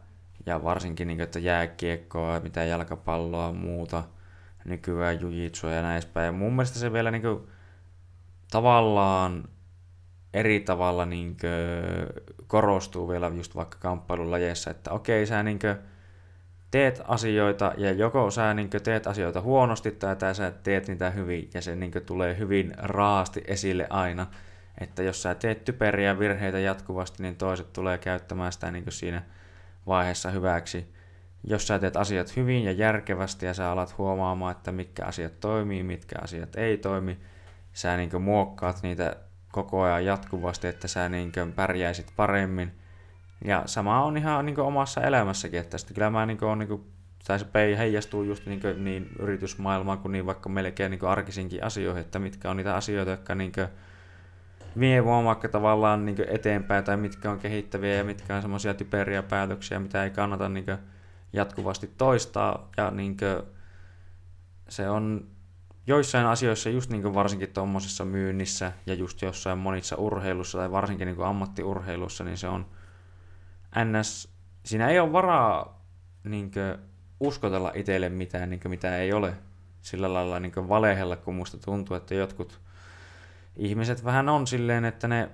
ja 0.47 0.63
varsinkin, 0.63 1.07
niin, 1.07 1.21
että 1.21 1.39
jääkiekkoa, 1.39 2.39
mitä 2.39 2.63
jalkapalloa, 2.63 3.51
muuta, 3.51 4.03
nykyään 4.65 5.21
jujitsua 5.21 5.71
ja 5.71 5.81
näin 5.81 6.03
päin. 6.13 6.25
Ja 6.25 6.31
mun 6.31 6.53
mielestä 6.53 6.79
se 6.79 6.93
vielä 6.93 7.11
niin 7.11 7.21
kuin, 7.21 7.47
tavallaan 8.51 9.43
eri 10.33 10.59
tavalla 10.59 11.05
niin 11.05 11.37
korostuu 12.47 13.09
vielä 13.09 13.27
just 13.27 13.55
vaikka 13.55 13.77
kamppailulajeissa, 13.81 14.71
että 14.71 14.91
okei, 14.91 15.25
sä 15.25 15.43
niin 15.43 15.59
teet 16.71 17.01
asioita 17.07 17.73
ja 17.77 17.91
joko 17.91 18.31
sä 18.31 18.53
niin 18.53 18.69
teet 18.69 19.07
asioita 19.07 19.41
huonosti 19.41 19.91
tai, 19.91 20.15
tai 20.15 20.35
sä 20.35 20.51
teet 20.51 20.87
niitä 20.87 21.09
hyvin 21.09 21.49
ja 21.53 21.61
se 21.61 21.75
niin 21.75 21.91
tulee 22.05 22.37
hyvin 22.37 22.73
raasti 22.77 23.43
esille 23.47 23.87
aina. 23.89 24.27
Että 24.81 25.03
jos 25.03 25.23
sä 25.23 25.35
teet 25.35 25.65
typeriä 25.65 26.19
virheitä 26.19 26.59
jatkuvasti, 26.59 27.23
niin 27.23 27.35
toiset 27.35 27.73
tulee 27.73 27.97
käyttämään 27.97 28.51
sitä 28.51 28.71
niin 28.71 28.83
siinä 28.89 29.23
vaiheessa 29.88 30.31
hyväksi. 30.31 30.93
Jos 31.43 31.67
sä 31.67 31.79
teet 31.79 31.95
asiat 31.95 32.35
hyvin 32.35 32.63
ja 32.63 32.71
järkevästi 32.71 33.45
ja 33.45 33.53
sä 33.53 33.71
alat 33.71 33.97
huomaamaan, 33.97 34.51
että 34.51 34.71
mitkä 34.71 35.05
asiat 35.05 35.39
toimii, 35.39 35.83
mitkä 35.83 36.15
asiat 36.21 36.55
ei 36.55 36.77
toimi, 36.77 37.17
sä 37.73 37.97
niin 37.97 38.21
muokkaat 38.21 38.79
niitä 38.83 39.15
koko 39.51 39.81
ajan 39.81 40.05
jatkuvasti, 40.05 40.67
että 40.67 40.88
sä 40.88 41.09
niin 41.09 41.31
pärjäisit 41.55 42.13
paremmin. 42.15 42.71
Ja 43.45 43.63
sama 43.65 44.03
on 44.03 44.17
ihan 44.17 44.45
niin 44.45 44.59
omassa 44.59 45.01
elämässäkin, 45.01 45.59
että 45.59 45.77
sitten 45.77 45.95
kyllä 45.95 46.09
mä 46.09 46.25
niin 46.25 46.43
on 46.43 46.59
niin 46.59 46.67
kuin, 46.67 46.91
tai 47.27 47.39
se 47.39 47.45
heijastuu 47.77 48.23
just 48.23 48.45
niin, 48.45 48.61
kuin, 48.61 48.83
niin 48.83 49.09
yritysmaailmaan 49.19 49.99
kuin 49.99 50.11
niin 50.11 50.25
vaikka 50.25 50.49
melkein 50.49 50.91
niin 50.91 51.05
arkisinkin 51.05 51.63
asioihin, 51.63 52.01
että 52.01 52.19
mitkä 52.19 52.49
on 52.49 52.57
niitä 52.57 52.75
asioita, 52.75 53.11
jotka 53.11 53.35
niin 53.35 53.51
kuin, 53.51 53.67
vie 54.80 55.01
mua 55.01 55.23
vaikka 55.23 55.49
tavallaan 55.49 56.05
niin 56.05 56.17
eteenpäin 56.28 56.84
tai 56.84 56.97
mitkä 56.97 57.32
on 57.32 57.39
kehittäviä 57.39 57.95
ja 57.95 58.03
mitkä 58.03 58.36
on 58.36 58.41
semmoisia 58.41 58.73
typeriä 58.73 59.23
päätöksiä, 59.23 59.80
mitä 59.80 60.03
ei 60.03 60.09
kannata 60.09 60.49
niin 60.49 60.65
jatkuvasti 61.34 61.91
toistaa 61.97 62.69
ja 62.78 62.91
niin 62.91 63.17
se 64.69 64.89
on 64.89 65.28
joissain 65.88 66.25
asioissa, 66.25 66.69
just 66.69 66.89
niin 66.89 67.13
varsinkin 67.13 67.53
tuommoisessa 67.53 68.05
myynnissä 68.05 68.71
ja 68.86 68.93
just 68.93 69.21
jossain 69.21 69.57
monissa 69.57 69.95
urheilussa 69.95 70.57
tai 70.57 70.71
varsinkin 70.71 71.05
niin 71.05 71.21
ammattiurheilussa, 71.21 72.23
niin 72.23 72.38
se 72.38 72.47
on 72.47 72.65
ns. 73.86 74.30
Siinä 74.65 74.89
ei 74.89 74.99
ole 74.99 75.11
varaa 75.11 75.82
niin 76.23 76.51
uskotella 77.19 77.71
itselle 77.75 78.09
mitään, 78.09 78.49
niin 78.49 78.61
mitä 78.67 78.97
ei 78.97 79.13
ole 79.13 79.34
sillä 79.82 80.13
lailla 80.13 80.39
niin 80.39 80.69
valehella, 80.69 81.15
kun 81.15 81.36
musta 81.36 81.57
tuntuu, 81.57 81.97
että 81.97 82.15
jotkut 82.15 82.59
ihmiset 83.57 84.05
vähän 84.05 84.29
on 84.29 84.47
silleen, 84.47 84.85
että 84.85 85.07
ne 85.07 85.29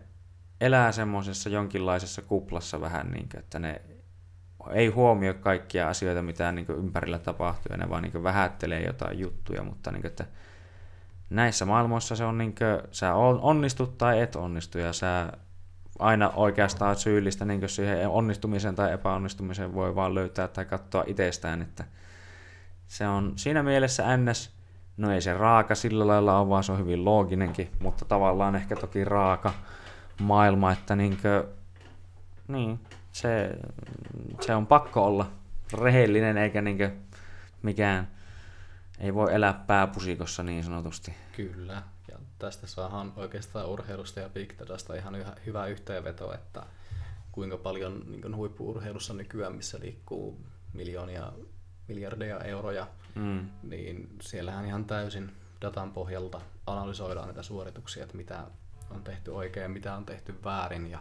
elää 0.61 0.91
semmoisessa 0.91 1.49
jonkinlaisessa 1.49 2.21
kuplassa 2.21 2.81
vähän, 2.81 3.11
niin 3.11 3.29
kuin, 3.29 3.39
että 3.39 3.59
ne 3.59 3.81
ei 4.71 4.87
huomioi 4.87 5.33
kaikkia 5.33 5.89
asioita, 5.89 6.21
mitä 6.21 6.51
niin 6.51 6.65
kuin 6.65 6.77
ympärillä 6.77 7.19
tapahtuu, 7.19 7.67
ja 7.69 7.77
ne 7.77 7.89
vaan 7.89 8.03
niin 8.03 8.23
vähättelee 8.23 8.85
jotain 8.85 9.19
juttuja, 9.19 9.63
mutta 9.63 9.91
niin 9.91 10.01
kuin, 10.01 10.09
että 10.09 10.25
näissä 11.29 11.65
maailmoissa 11.65 12.15
se 12.15 12.23
on 12.23 12.37
niin 12.37 12.55
kuin, 12.55 12.89
sä 12.91 13.15
onnistut 13.15 13.97
tai 13.97 14.21
et 14.21 14.35
onnistu, 14.35 14.77
ja 14.77 14.93
sä 14.93 15.33
aina 15.99 16.29
oikeastaan 16.29 16.95
syyllistä 16.95 17.45
niin 17.45 17.69
siihen 17.69 18.09
onnistumiseen 18.09 18.75
tai 18.75 18.93
epäonnistumiseen 18.93 19.73
voi 19.73 19.95
vaan 19.95 20.15
löytää 20.15 20.47
tai 20.47 20.65
katsoa 20.65 21.03
itsestään, 21.07 21.61
että 21.61 21.83
se 22.87 23.07
on 23.07 23.33
siinä 23.35 23.63
mielessä 23.63 24.17
ns 24.17 24.53
No 24.97 25.11
ei 25.11 25.21
se 25.21 25.33
raaka 25.33 25.75
sillä 25.75 26.07
lailla 26.07 26.39
ole, 26.39 26.49
vaan 26.49 26.63
se 26.63 26.71
on 26.71 26.79
hyvin 26.79 27.05
looginenkin, 27.05 27.71
mutta 27.79 28.05
tavallaan 28.05 28.55
ehkä 28.55 28.75
toki 28.75 29.03
raaka 29.03 29.53
maailma, 30.21 30.71
että 30.71 30.95
niinkö, 30.95 31.47
niin, 32.47 32.79
se, 33.11 33.49
se 34.41 34.55
on 34.55 34.67
pakko 34.67 35.05
olla 35.05 35.31
rehellinen 35.81 36.37
eikä 36.37 36.61
niinkö 36.61 36.91
mikään, 37.61 38.07
ei 38.99 39.13
voi 39.13 39.33
elää 39.33 39.53
pääpusikossa 39.53 40.43
niin 40.43 40.63
sanotusti. 40.63 41.13
Kyllä, 41.35 41.83
ja 42.11 42.17
tästä 42.39 42.67
saadaan 42.67 43.13
oikeastaan 43.15 43.69
urheilusta 43.69 44.19
ja 44.19 44.29
Big 44.29 44.53
Dadasta 44.59 44.95
ihan 44.95 45.15
hyvä 45.45 45.65
yhteenveto, 45.65 46.33
että 46.33 46.63
kuinka 47.31 47.57
paljon 47.57 48.03
niin 48.07 48.35
huippuurheilussa 48.35 49.13
nykyään, 49.13 49.55
missä 49.55 49.79
liikkuu 49.79 50.45
miljoonia 50.73 51.31
miljardeja 51.87 52.39
euroja, 52.39 52.87
mm. 53.15 53.49
niin 53.63 54.09
siellähän 54.21 54.65
ihan 54.65 54.85
täysin 54.85 55.31
datan 55.61 55.91
pohjalta 55.91 56.41
analysoidaan 56.67 57.27
näitä 57.27 57.43
suorituksia, 57.43 58.03
että 58.03 58.17
mitä 58.17 58.43
on 58.91 59.03
tehty 59.03 59.31
oikein 59.31 59.63
ja 59.63 59.69
mitä 59.69 59.95
on 59.95 60.05
tehty 60.05 60.35
väärin. 60.43 60.91
Ja 60.91 60.99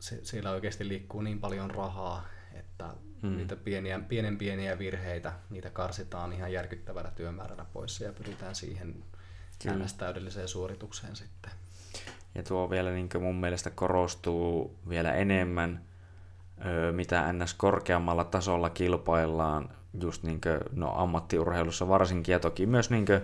se, 0.00 0.24
siellä 0.24 0.50
oikeasti 0.50 0.88
liikkuu 0.88 1.22
niin 1.22 1.40
paljon 1.40 1.70
rahaa, 1.70 2.24
että 2.52 2.94
mm. 3.22 3.36
niitä 3.36 3.56
pieniä, 3.56 4.00
pienen 4.08 4.38
pieniä 4.38 4.78
virheitä, 4.78 5.32
niitä 5.50 5.70
karsitaan 5.70 6.32
ihan 6.32 6.52
järkyttävällä 6.52 7.10
työmäärällä 7.10 7.66
pois 7.72 8.00
ja 8.00 8.12
pyritään 8.12 8.54
siihen 8.54 9.04
täydelliseen 9.98 10.48
suoritukseen 10.48 11.16
sitten. 11.16 11.52
Ja 12.34 12.42
tuo 12.42 12.70
vielä 12.70 12.90
niin 12.90 13.08
mun 13.20 13.36
mielestä 13.36 13.70
korostuu 13.70 14.78
vielä 14.88 15.12
enemmän 15.12 15.84
mitä 16.92 17.32
ns. 17.32 17.54
korkeammalla 17.54 18.24
tasolla 18.24 18.70
kilpaillaan, 18.70 19.68
just 20.02 20.22
niin 20.22 20.40
kuin, 20.40 20.60
no, 20.72 20.92
ammattiurheilussa 20.96 21.88
varsinkin, 21.88 22.32
ja 22.32 22.40
toki 22.40 22.66
myös 22.66 22.90
niin 22.90 23.06
kuin, 23.06 23.20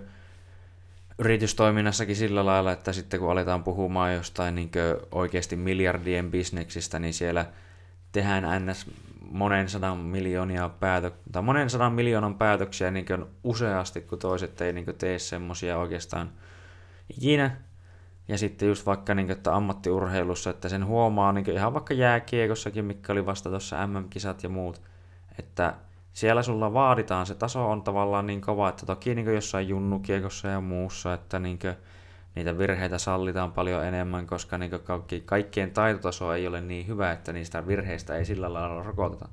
yritystoiminnassakin 1.18 2.16
sillä 2.16 2.46
lailla, 2.46 2.72
että 2.72 2.92
sitten 2.92 3.20
kun 3.20 3.30
aletaan 3.30 3.64
puhumaan 3.64 4.14
jostain 4.14 4.54
niin 4.54 4.70
oikeasti 5.12 5.56
miljardien 5.56 6.30
bisneksistä, 6.30 6.98
niin 6.98 7.14
siellä 7.14 7.46
tehdään 8.12 8.66
ns. 8.66 8.90
monen 9.30 9.68
sadan 9.68 9.98
miljoonia 9.98 10.68
päätö- 10.68 11.10
tai 11.32 11.42
monen 11.42 11.70
sadan 11.70 11.92
miljoonan 11.92 12.34
päätöksiä 12.34 12.90
niin 12.90 13.06
useasti, 13.44 14.00
kun 14.00 14.18
toiset 14.18 14.60
ei 14.60 14.72
niin 14.72 14.86
tee 14.98 15.18
semmoisia 15.18 15.78
oikeastaan 15.78 16.32
ikinä. 17.16 17.56
Ja 18.28 18.38
sitten 18.38 18.68
just 18.68 18.86
vaikka 18.86 19.14
niin 19.14 19.26
kuin, 19.26 19.36
että 19.36 19.56
ammattiurheilussa, 19.56 20.50
että 20.50 20.68
sen 20.68 20.86
huomaa 20.86 21.32
niin 21.32 21.50
ihan 21.50 21.74
vaikka 21.74 21.94
jääkiekossakin, 21.94 22.84
mikä 22.84 23.12
oli 23.12 23.26
vasta 23.26 23.50
tuossa 23.50 23.86
MM-kisat 23.86 24.42
ja 24.42 24.48
muut, 24.48 24.82
että 25.38 25.74
siellä 26.16 26.42
sulla 26.42 26.72
vaaditaan, 26.72 27.26
se 27.26 27.34
taso 27.34 27.70
on 27.70 27.82
tavallaan 27.82 28.26
niin 28.26 28.40
kova, 28.40 28.68
että 28.68 28.86
toki 28.86 29.14
niin 29.14 29.34
jossain 29.34 29.68
junnukiekossa 29.68 30.48
ja 30.48 30.60
muussa, 30.60 31.14
että 31.14 31.38
niin 31.38 31.58
kuin, 31.58 31.74
niitä 32.34 32.58
virheitä 32.58 32.98
sallitaan 32.98 33.52
paljon 33.52 33.84
enemmän, 33.84 34.26
koska 34.26 34.58
niin 34.58 34.70
kaikki, 34.84 35.22
kaikkien 35.26 35.70
taitotaso 35.70 36.32
ei 36.32 36.46
ole 36.46 36.60
niin 36.60 36.86
hyvä, 36.86 37.12
että 37.12 37.32
niistä 37.32 37.66
virheistä 37.66 38.16
ei 38.16 38.24
sillä 38.24 38.52
lailla 38.52 38.82
rokoteta. 38.82 39.28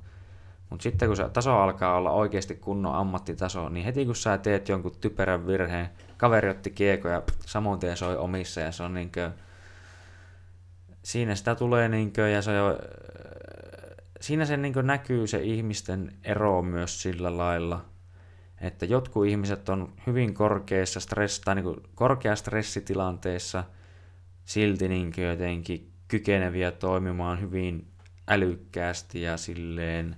Mutta 0.70 0.82
sitten 0.82 1.08
kun 1.08 1.16
se 1.16 1.28
taso 1.28 1.58
alkaa 1.58 1.96
olla 1.96 2.10
oikeasti 2.10 2.54
kunnon 2.54 2.94
ammattitaso, 2.94 3.68
niin 3.68 3.84
heti 3.84 4.06
kun 4.06 4.16
sä 4.16 4.38
teet 4.38 4.68
jonkun 4.68 4.96
typerän 5.00 5.46
virheen, 5.46 5.90
kaveri 6.16 6.48
otti 6.48 6.70
kiekko 6.70 7.08
ja 7.08 7.22
samoin 7.46 7.80
tien 7.80 7.96
soi 7.96 8.16
omissa 8.16 8.60
ja 8.60 8.72
se 8.72 8.82
on 8.82 8.94
niinkö, 8.94 9.30
siinä 11.02 11.34
sitä 11.34 11.54
tulee 11.54 11.88
niinkö, 11.88 12.28
ja 12.28 12.42
se 12.42 12.60
on, 12.60 12.76
siinä 14.24 14.44
se 14.44 14.56
niinkö 14.56 14.82
näkyy 14.82 15.26
se 15.26 15.42
ihmisten 15.42 16.12
ero 16.24 16.62
myös 16.62 17.02
sillä 17.02 17.36
lailla, 17.36 17.84
että 18.60 18.86
jotkut 18.86 19.26
ihmiset 19.26 19.68
on 19.68 19.92
hyvin 20.06 20.34
korkeassa 20.34 21.00
stress, 21.00 21.40
tai 21.40 21.54
niin 21.54 21.76
korkea 21.94 22.36
stressitilanteessa 22.36 23.64
silti 24.44 24.88
niinkö 24.88 25.20
jotenkin 25.20 25.92
kykeneviä 26.08 26.70
toimimaan 26.70 27.40
hyvin 27.40 27.86
älykkäästi 28.28 29.22
ja 29.22 29.36
silleen 29.36 30.16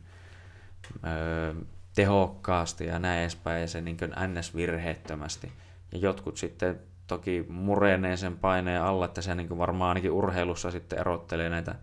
öö, 1.07 1.55
tehokkaasti 1.95 2.87
ja 2.87 2.99
näin 2.99 3.21
edespäin, 3.21 3.61
ja 3.61 3.69
se 3.69 3.81
niin 3.81 3.97
ns-virheettömästi. 4.27 5.53
Ja 5.93 5.99
jotkut 5.99 6.37
sitten 6.37 6.81
toki 7.07 7.47
murenee 7.49 8.17
sen 8.17 8.37
paineen 8.37 8.83
alla, 8.83 9.05
että 9.05 9.23
se 9.23 9.35
niin 9.35 9.59
varmaan 9.59 9.89
ainakin 9.89 10.11
urheilussa 10.11 10.71
sitten 10.71 10.99
erottelee 10.99 11.49
näitä 11.49 11.75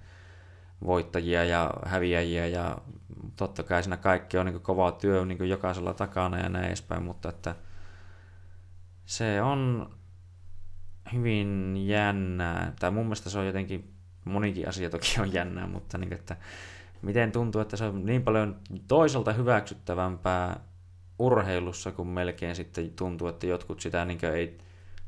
voittajia 0.85 1.43
ja 1.43 1.71
häviäjiä 1.85 2.47
ja 2.47 2.77
totta 3.35 3.63
kai 3.63 3.83
siinä 3.83 3.97
kaikki 3.97 4.37
on 4.37 4.45
niin 4.45 4.61
kova 4.61 4.91
työ 4.91 5.25
niin 5.25 5.49
jokaisella 5.49 5.93
takana 5.93 6.37
ja 6.37 6.49
näin 6.49 6.65
edespäin, 6.65 7.03
mutta 7.03 7.29
että 7.29 7.55
se 9.05 9.41
on 9.41 9.89
hyvin 11.13 11.73
jännää, 11.87 12.73
tai 12.79 12.91
mun 12.91 13.05
mielestä 13.05 13.29
se 13.29 13.39
on 13.39 13.45
jotenkin, 13.45 13.93
monikin 14.25 14.69
asia 14.69 14.89
toki 14.89 15.15
on 15.21 15.33
jännää, 15.33 15.67
mutta 15.67 15.97
niin, 15.97 16.13
että 16.13 16.37
miten 17.01 17.31
tuntuu, 17.31 17.61
että 17.61 17.77
se 17.77 17.85
on 17.85 18.05
niin 18.05 18.23
paljon 18.23 18.55
toiselta 18.87 19.33
hyväksyttävämpää 19.33 20.59
urheilussa, 21.19 21.91
kun 21.91 22.07
melkein 22.07 22.55
sitten 22.55 22.91
tuntuu, 22.91 23.27
että 23.27 23.47
jotkut 23.47 23.81
sitä 23.81 24.05
niin 24.05 24.25
ei 24.25 24.57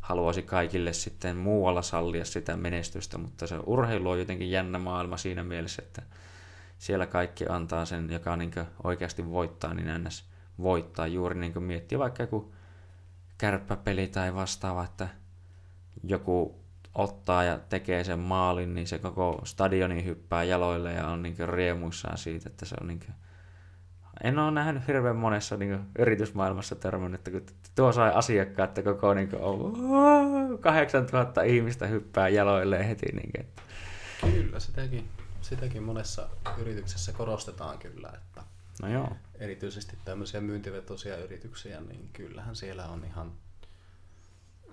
haluaisi 0.06 0.44
kaikille 0.44 0.94
sitten 0.94 1.38
muualla 1.38 1.82
sallia 1.82 2.26
sitä 2.26 2.58
menestystä, 2.58 3.18
mutta 3.18 3.48
se 3.48 3.56
urheilu 3.66 4.10
on 4.10 4.20
jotenkin 4.20 4.52
jännä 4.52 4.80
maailma 4.80 5.18
siinä 5.18 5.44
mielessä, 5.44 5.82
että 5.86 6.02
siellä 6.78 7.06
kaikki 7.06 7.46
antaa 7.50 7.86
sen, 7.86 8.10
joka 8.10 8.36
niin 8.36 8.52
oikeasti 8.84 9.30
voittaa, 9.30 9.74
niin 9.74 10.04
ns. 10.04 10.26
voittaa 10.62 11.08
juuri 11.08 11.40
niin 11.40 11.54
kuin 11.54 11.64
miettii 11.64 12.00
vaikka 12.00 12.24
joku 12.24 12.54
kärppäpeli 13.38 14.08
tai 14.08 14.36
vastaava, 14.36 14.84
että 14.84 15.08
joku 16.04 16.60
ottaa 16.96 17.44
ja 17.44 17.60
tekee 17.70 18.04
sen 18.04 18.20
maalin, 18.20 18.76
niin 18.76 18.88
se 18.88 19.00
koko 19.00 19.42
stadioni 19.44 20.06
hyppää 20.06 20.44
jaloille 20.44 20.94
ja 20.94 21.08
on 21.08 21.24
niin 21.24 21.50
riemuissaan 21.50 22.18
siitä, 22.18 22.50
että 22.50 22.66
se 22.66 22.76
on 22.82 22.88
niin 22.88 23.00
en 24.24 24.40
ole 24.40 24.52
nähnyt 24.52 24.88
hirveän 24.88 25.16
monessa 25.16 25.58
niin 25.58 25.72
kuin, 25.72 25.86
yritysmaailmassa 26.00 26.76
törmännyt, 26.76 27.20
että 27.20 27.32
kun 27.32 27.46
tuo 27.76 27.92
sai 27.92 28.12
asiakkaat, 28.14 28.70
että 28.70 28.94
koko 28.94 29.14
niin 29.14 29.30
kuin, 29.30 29.42
on, 29.42 30.60
8000 30.60 31.42
ihmistä 31.42 31.88
hyppää 31.88 32.30
jaloilleen 32.30 32.86
heti. 32.86 33.06
Niin 33.06 33.32
kuin, 33.32 33.42
että. 33.42 33.62
Kyllä, 34.22 34.60
sitäkin, 34.60 35.10
sitäkin 35.42 35.84
monessa 35.84 36.30
yrityksessä 36.58 37.14
korostetaan 37.14 37.78
kyllä, 37.78 38.12
että 38.16 38.44
No 38.82 38.88
joo. 38.88 39.16
erityisesti 39.40 39.98
tämmöisiä 40.06 40.42
myyntivetoisia 40.42 41.18
yrityksiä, 41.18 41.82
niin 41.82 42.10
kyllähän 42.14 42.56
siellä 42.56 42.86
on 42.86 43.06
ihan 43.06 43.32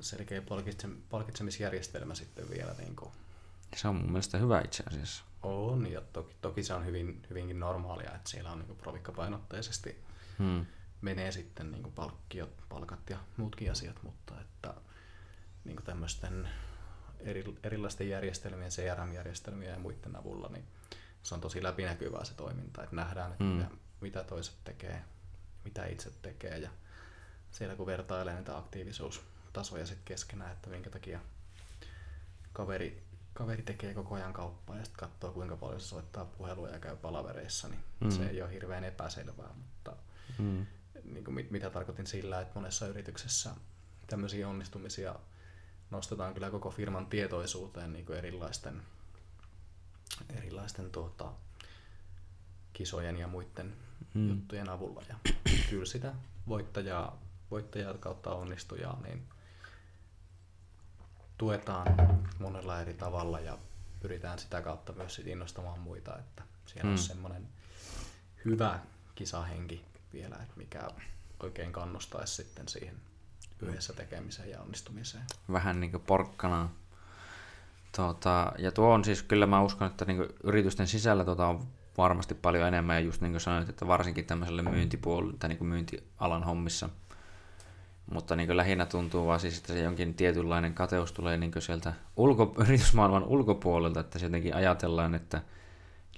selkeä 0.00 0.42
palkitsemisjärjestelmä 1.10 2.14
sitten 2.14 2.50
vielä 2.50 2.74
niin 2.78 2.96
kuin 2.96 3.10
Se 3.76 3.88
on 3.88 3.94
mun 3.94 4.10
mielestä 4.12 4.38
hyvä 4.38 4.60
itse 4.60 4.82
asiassa. 4.86 5.24
On, 5.42 5.92
ja 5.92 6.00
toki, 6.12 6.34
toki 6.40 6.62
se 6.64 6.74
on 6.74 6.86
hyvin, 6.86 7.22
hyvinkin 7.30 7.60
normaalia, 7.60 8.14
että 8.14 8.30
siellä 8.30 8.50
on 8.50 8.58
niin 8.58 8.76
provikkapainotteisesti 8.76 10.02
Hmm. 10.38 10.66
menee 11.00 11.32
sitten 11.32 11.72
niin 11.72 11.92
palkkiot, 11.92 12.62
palkat 12.68 13.10
ja 13.10 13.18
muutkin 13.36 13.70
asiat, 13.70 14.02
mutta 14.02 14.40
että 14.40 14.74
niin 15.64 15.82
tämmöisten 15.84 16.48
eri, 17.20 17.44
erilaisten 17.62 18.08
järjestelmien, 18.08 18.70
CRM-järjestelmien 18.70 19.72
ja 19.72 19.78
muiden 19.78 20.16
avulla, 20.16 20.48
niin 20.48 20.64
se 21.22 21.34
on 21.34 21.40
tosi 21.40 21.62
läpinäkyvää 21.62 22.24
se 22.24 22.34
toiminta, 22.34 22.82
että 22.84 22.96
nähdään, 22.96 23.32
että 23.32 23.44
Mm. 23.44 23.50
mitä, 23.50 23.70
mitä 24.00 24.24
toiset 24.24 24.54
tekee, 24.64 25.04
mitä 25.64 25.86
itse 25.86 26.10
tekee 26.22 26.58
ja 26.58 26.70
siellä 27.50 27.76
kun 27.76 27.86
vertailee 27.86 28.34
näitä 28.34 28.56
aktiivisuustasoja 28.56 29.86
sitten 29.86 30.04
keskenään, 30.04 30.52
että 30.52 30.70
minkä 30.70 30.90
takia 30.90 31.20
kaveri, 32.52 33.02
kaveri 33.34 33.62
tekee 33.62 33.94
koko 33.94 34.14
ajan 34.14 34.32
kauppaa 34.32 34.76
ja 34.78 34.84
sitten 34.84 35.08
katsoo 35.08 35.32
kuinka 35.32 35.56
paljon 35.56 35.80
se 35.80 35.86
soittaa 35.86 36.24
puheluja 36.24 36.72
ja 36.72 36.78
käy 36.78 36.96
palavereissa, 36.96 37.68
niin 37.68 37.80
Mm. 38.00 38.06
mm. 38.06 38.10
se 38.10 38.26
ei 38.28 38.42
ole 38.42 38.52
hirveän 38.52 38.84
epäselvää, 38.84 39.48
mutta 39.56 39.96
Hmm. 40.38 40.66
niin 41.04 41.24
kuin 41.24 41.34
mit, 41.34 41.50
mitä 41.50 41.70
tarkoitin 41.70 42.06
sillä, 42.06 42.40
että 42.40 42.54
monessa 42.54 42.86
yrityksessä 42.86 43.50
tämmöisiä 44.06 44.48
onnistumisia 44.48 45.14
nostetaan 45.90 46.34
kyllä 46.34 46.50
koko 46.50 46.70
firman 46.70 47.06
tietoisuuteen 47.06 47.92
niin 47.92 48.06
kuin 48.06 48.18
erilaisten, 48.18 48.82
erilaisten 50.36 50.90
tuota, 50.90 51.32
kisojen 52.72 53.16
ja 53.16 53.26
muiden 53.28 53.76
Mm. 54.14 54.20
mm. 54.20 54.28
juttujen 54.28 54.68
avulla. 54.68 55.02
Ja 55.08 55.16
kyllä 55.70 55.84
sitä 55.84 56.14
voittajaa, 56.48 57.22
voittajaa 57.50 57.94
kautta 57.94 58.30
onnistujaa 58.34 59.00
niin 59.02 59.22
tuetaan 61.38 62.18
monella 62.38 62.80
eri 62.80 62.94
tavalla 62.94 63.40
ja 63.40 63.58
pyritään 64.00 64.38
sitä 64.38 64.60
kautta 64.60 64.92
myös 64.92 65.14
sit 65.14 65.26
innostamaan 65.26 65.78
muita, 65.78 66.18
että 66.18 66.42
siellä 66.66 66.88
mm. 66.88 66.92
On 66.92 66.98
semmoinen 66.98 67.48
hyvä 68.44 68.78
kisahenki 69.14 69.84
vielä, 70.12 70.36
että 70.36 70.54
mikä 70.56 70.88
oikein 71.40 71.72
kannustaisi 71.72 72.34
sitten 72.34 72.68
siihen 72.68 72.94
yhdessä 73.62 73.92
tekemiseen 73.92 74.50
ja 74.50 74.60
onnistumiseen. 74.60 75.24
vähän 75.52 75.80
niin 75.80 75.90
kuin 75.90 76.02
porkkana. 76.06 76.68
Tuota, 77.96 78.52
ja 78.58 78.72
tuo 78.72 78.92
on 78.94 79.04
siis, 79.04 79.22
kyllä 79.22 79.46
mä 79.46 79.62
uskon, 79.62 79.86
että 79.86 80.04
niin 80.04 80.28
yritysten 80.42 80.86
sisällä 80.86 81.24
tuota 81.24 81.46
on 81.46 81.66
varmasti 81.98 82.34
paljon 82.34 82.68
enemmän, 82.68 82.96
ja 82.96 83.00
just 83.00 83.20
niin 83.20 83.32
kuin 83.32 83.40
sanoit, 83.40 83.68
että 83.68 83.86
varsinkin 83.86 84.24
tämmöiselle 84.24 84.62
myyntipuolelle 84.62 85.36
tai 85.38 85.48
niin 85.48 85.66
myyntialan 85.66 86.44
hommissa. 86.44 86.88
Mutta 88.10 88.36
niin 88.36 88.56
lähinnä 88.56 88.86
tuntuu 88.86 89.26
vaan 89.26 89.40
siis, 89.40 89.58
että 89.58 89.72
se 89.72 89.80
jonkin 89.80 90.14
tietynlainen 90.14 90.74
kateus 90.74 91.12
tulee 91.12 91.36
niin 91.36 91.52
sieltä 91.58 91.92
ulko, 92.16 92.54
yritysmaailman 92.64 93.24
ulkopuolelta, 93.24 94.00
että 94.00 94.18
se 94.18 94.26
jotenkin 94.26 94.54
ajatellaan, 94.54 95.14
että 95.14 95.42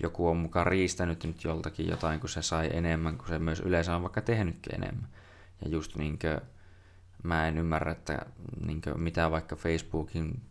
joku 0.03 0.29
on 0.29 0.37
mukaan 0.37 0.67
riistänyt 0.67 1.25
nyt 1.25 1.45
joltakin 1.45 1.89
jotain, 1.89 2.21
kun 2.21 2.29
se 2.29 2.43
sai 2.43 2.71
enemmän, 2.73 3.19
kun 3.19 3.29
se 3.29 3.39
myös 3.39 3.61
yleensä 3.61 3.97
on 3.97 4.03
vaikka 4.03 4.21
tehnytkin 4.21 4.75
enemmän. 4.75 5.09
Ja 5.65 5.71
just 5.71 5.97
niin 5.97 6.19
kuin, 6.19 6.41
mä 7.23 7.49
en 7.49 7.59
ymmärrä, 7.59 7.93
että 7.93 8.27
niin 8.67 8.83
mitä 8.97 9.31
vaikka 9.31 9.57
Facebookin 9.57 10.43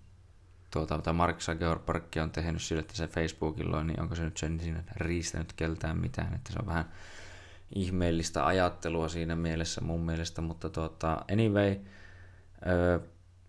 tuota, 0.71 0.97
tai 0.97 1.13
Mark 1.13 1.39
Zuckerberg 1.39 2.03
on 2.21 2.31
tehnyt 2.31 2.61
sille, 2.61 2.79
että 2.79 2.95
se 2.95 3.07
Facebookilla 3.07 3.77
on, 3.77 3.87
niin 3.87 4.01
onko 4.01 4.15
se 4.15 4.23
nyt 4.23 4.37
sen 4.37 4.59
siinä 4.59 4.83
riistänyt 4.95 5.53
keltään 5.53 5.97
mitään, 5.97 6.33
että 6.33 6.53
se 6.53 6.59
on 6.59 6.67
vähän 6.67 6.85
ihmeellistä 7.75 8.45
ajattelua 8.45 9.09
siinä 9.09 9.35
mielessä 9.35 9.81
mun 9.81 10.01
mielestä, 10.01 10.41
mutta 10.41 10.69
tuota, 10.69 11.25
anyway, 11.31 11.75
ö, 12.67 12.99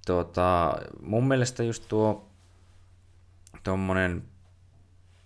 tuota, 0.07 0.77
mun 1.03 1.29
mielestä 1.29 1.63
just 1.63 1.85
tuo 1.89 2.29
tuommoinen 3.65 4.23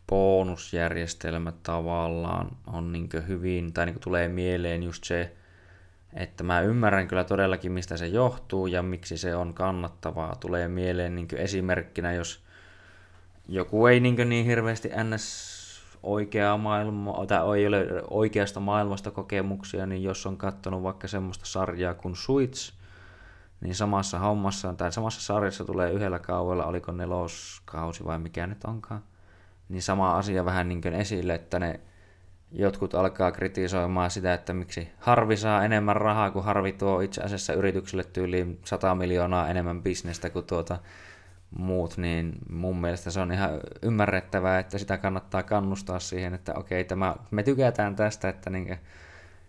bonusjärjestelmä 0.09 1.53
tavallaan 1.62 2.57
on 2.66 2.92
niin 2.92 3.09
hyvin, 3.28 3.72
tai 3.72 3.86
niin 3.86 4.01
tulee 4.01 4.28
mieleen 4.28 4.82
just 4.82 5.05
se, 5.05 5.36
että 6.12 6.44
mä 6.44 6.61
ymmärrän 6.61 7.09
kyllä 7.09 7.24
todellakin, 7.24 7.72
mistä 7.72 7.96
se 7.96 8.07
johtuu 8.07 8.66
ja 8.66 8.82
miksi 8.82 9.18
se 9.18 9.36
on 9.36 9.55
kannattavaa. 9.55 10.36
Tulee 10.36 10.68
mieleen 10.68 11.14
niin 11.14 11.28
esimerkkinä, 11.36 12.12
jos 12.12 12.44
joku 13.49 13.86
ei 13.86 14.01
niin, 14.01 14.28
niin 14.28 14.46
hirveästi 14.46 14.90
ns 15.05 15.58
oikeaa 16.03 16.57
maailmaa, 16.57 17.26
tai 17.26 17.59
ei 17.59 17.66
ole 17.66 17.86
oikeasta 18.11 18.61
maailmasta 18.61 19.11
kokemuksia, 19.11 19.86
niin 19.86 20.03
jos 20.03 20.26
on 20.26 20.36
katsonut 20.36 20.82
vaikka 20.82 21.09
semmoista 21.09 21.46
sarjaa 21.46 21.94
kuin 21.94 22.16
Suits, 22.16 22.78
niin 23.61 23.74
samassa 23.74 24.18
hommassa, 24.18 24.72
tai 24.72 24.92
samassa 24.92 25.20
sarjassa 25.20 25.64
tulee 25.64 25.92
yhdellä 25.92 26.18
kaudella, 26.18 26.64
oliko 26.64 26.92
neloskausi 26.92 28.05
vai 28.05 28.18
mikä 28.18 28.46
nyt 28.46 28.64
onkaan, 28.64 29.03
niin 29.68 29.82
sama 29.82 30.16
asia 30.16 30.44
vähän 30.44 30.68
niin 30.68 30.94
esille, 30.94 31.34
että 31.34 31.59
ne 31.59 31.80
jotkut 32.53 32.94
alkaa 32.94 33.32
kritisoimaan 33.32 34.11
sitä, 34.11 34.34
että 34.34 34.53
miksi 34.53 34.88
Harvi 34.99 35.36
saa 35.36 35.64
enemmän 35.64 35.96
rahaa, 35.96 36.30
kun 36.30 36.44
Harvi 36.44 36.72
tuo 36.72 37.01
itse 37.01 37.22
asiassa 37.22 37.53
yritykselle 37.53 38.05
tyyliin 38.05 38.61
100 38.64 38.94
miljoonaa 38.94 39.49
enemmän 39.49 39.82
bisnestä 39.82 40.30
kuin 40.30 40.46
tuota 40.46 40.78
muut, 41.51 41.96
niin 41.96 42.32
mun 42.51 42.80
mielestä 42.80 43.11
se 43.11 43.20
on 43.20 43.32
ihan 43.32 43.51
ymmärrettävää, 43.82 44.59
että 44.59 44.78
sitä 44.78 44.99
kannattaa 44.99 45.42
kannustaa 45.42 45.99
siihen, 45.99 46.34
että 46.34 46.55
okei, 46.55 46.84
tämä, 46.84 47.16
me 47.30 47.42
tykätään 47.42 47.96
tästä, 47.96 48.28
että 48.28 48.51
niin 48.51 48.78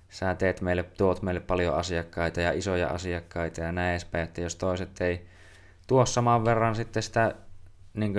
sä 0.09 0.35
teet 0.35 0.61
meille, 0.61 0.83
tuot 0.83 1.21
meille 1.21 1.39
paljon 1.39 1.75
asiakkaita 1.75 2.41
ja 2.41 2.51
isoja 2.51 2.87
asiakkaita 2.87 3.61
ja 3.61 3.71
näin 3.71 3.91
edespäin, 3.91 4.23
että 4.23 4.41
jos 4.41 4.55
toiset 4.55 5.01
ei 5.01 5.27
tuo 5.87 6.05
saman 6.05 6.45
verran 6.45 6.75
sitten 6.75 7.03
sitä 7.03 7.35
niin 7.93 8.13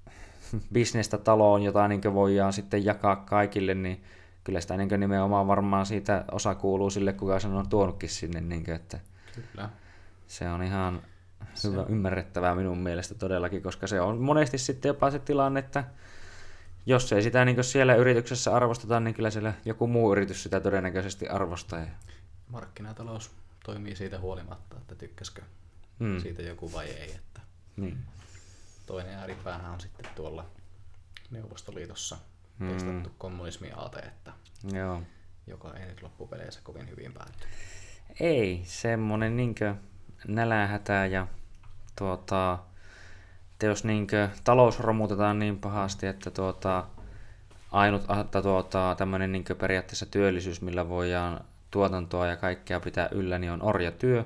bisnestä 0.72 1.18
taloon, 1.18 1.62
jota 1.62 1.88
niin 1.88 2.14
voidaan 2.14 2.52
sitten 2.52 2.84
jakaa 2.84 3.16
kaikille, 3.16 3.74
niin 3.74 4.04
kyllä 4.44 4.60
sitä 4.60 4.76
niin 4.76 5.00
nimenomaan 5.00 5.46
varmaan 5.46 5.86
siitä 5.86 6.24
osa 6.32 6.54
kuuluu 6.54 6.90
sille, 6.90 7.12
kuka 7.12 7.40
sen 7.40 7.52
on 7.52 7.68
tuonutkin 7.68 8.08
sinne. 8.08 8.40
Niin 8.40 8.64
kuin, 8.64 8.74
että 8.74 8.98
Kyllä. 9.34 9.68
Se 10.26 10.48
on 10.48 10.62
ihan 10.62 11.02
hyvä, 11.64 11.80
on. 11.80 11.90
ymmärrettävää 11.90 12.54
minun 12.54 12.78
mielestä 12.78 13.14
todellakin, 13.14 13.62
koska 13.62 13.86
se 13.86 14.00
on 14.00 14.18
monesti 14.18 14.58
sitten 14.58 14.88
jopa 14.88 15.10
se 15.10 15.18
tilanne, 15.18 15.60
että 15.60 15.84
jos 16.86 17.12
ei 17.12 17.22
sitä 17.22 17.44
niin 17.44 17.64
siellä 17.64 17.94
yrityksessä 17.94 18.54
arvosteta, 18.56 19.00
niin 19.00 19.14
kyllä 19.14 19.30
siellä 19.30 19.52
joku 19.64 19.86
muu 19.86 20.12
yritys 20.12 20.42
sitä 20.42 20.60
todennäköisesti 20.60 21.28
arvostaa. 21.28 21.86
Markkinatalous 22.48 23.30
toimii 23.64 23.96
siitä 23.96 24.18
huolimatta, 24.20 24.76
että 24.76 24.94
tykkäskö 24.94 25.42
Mm. 25.98 26.06
mm. 26.06 26.20
siitä 26.20 26.42
joku 26.42 26.72
vai 26.72 26.86
ei. 26.86 27.12
Että 27.14 27.40
Niin. 27.76 27.98
toinen 28.86 29.14
ääripäähän 29.14 29.70
on 29.72 29.80
sitten 29.80 30.06
tuolla 30.14 30.46
Neuvostoliitossa 31.30 32.16
Mm. 32.58 32.66
mm. 32.66 32.72
testattu 32.72 33.10
kommunismin 33.18 33.78
aate, 33.78 33.98
että 33.98 34.32
Joo. 34.72 35.02
joka 35.46 35.74
ei 35.74 35.86
nyt 35.86 36.02
loppupeleissä 36.02 36.60
kovin 36.62 36.90
hyvin 36.90 37.12
päätty. 37.12 37.46
Ei, 38.20 38.62
semmonen 38.64 39.36
niinkö 39.36 39.74
nälähätä 40.28 41.06
ja 41.06 41.26
tuota, 41.98 42.58
että 43.52 43.66
jos 43.66 43.84
niinkö 43.84 44.28
talous 44.44 44.80
romutetaan 44.80 45.38
niin 45.38 45.58
pahasti, 45.58 46.06
että 46.06 46.30
tuota, 46.30 46.84
ainut 47.72 48.02
että 48.20 48.42
tuota, 48.42 48.94
tämmöinen 48.98 49.32
niinkö 49.32 49.54
periaatteessa 49.54 50.06
työllisyys, 50.06 50.62
millä 50.62 50.88
voidaan 50.88 51.40
tuotantoa 51.70 52.26
ja 52.26 52.36
kaikkea 52.36 52.80
pitää 52.80 53.08
yllä, 53.12 53.38
niin 53.38 53.52
on 53.52 53.62
orjatyö. 53.62 54.24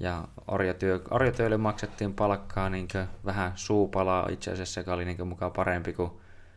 Ja 0.00 0.28
orjatyö, 0.48 1.00
orjatyölle 1.10 1.56
maksettiin 1.56 2.14
palkkaa 2.14 2.70
niinkö 2.70 3.06
vähän 3.24 3.52
suupalaa 3.54 4.28
itse 4.30 4.52
asiassa, 4.52 4.80
joka 4.80 4.92
oli 4.94 5.04
niinkö 5.04 5.24
mukaan 5.24 5.52
parempi 5.52 5.92
kuin 5.92 6.10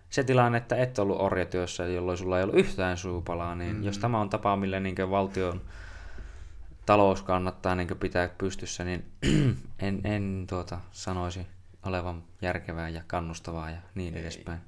se 0.09 0.23
tilanne, 0.23 0.57
että 0.57 0.75
et 0.75 0.99
ollut 0.99 1.21
orjatyössä, 1.21 1.85
jolloin 1.85 2.17
sulla 2.17 2.37
ei 2.37 2.43
ollut 2.43 2.59
yhtään 2.59 2.97
suupalaa, 2.97 3.55
niin 3.55 3.73
mm. 3.73 3.77
Mm. 3.77 3.83
jos 3.83 3.97
tämä 3.97 4.21
on 4.21 4.29
tapa, 4.29 4.55
millä 4.55 4.79
niinkö 4.79 5.09
valtion 5.09 5.61
talous 6.87 7.21
kannattaa 7.21 7.75
niin 7.75 7.97
pitää 7.99 8.29
pystyssä, 8.37 8.83
niin 8.83 9.11
en, 9.79 10.01
en 10.03 10.45
tuota, 10.49 10.79
sanoisi 10.91 11.47
olevan 11.83 12.23
järkevää 12.41 12.89
ja 12.89 13.03
kannustavaa 13.07 13.69
ja 13.69 13.77
niin 13.95 14.13
Ei. 14.13 14.21
edespäin. 14.21 14.59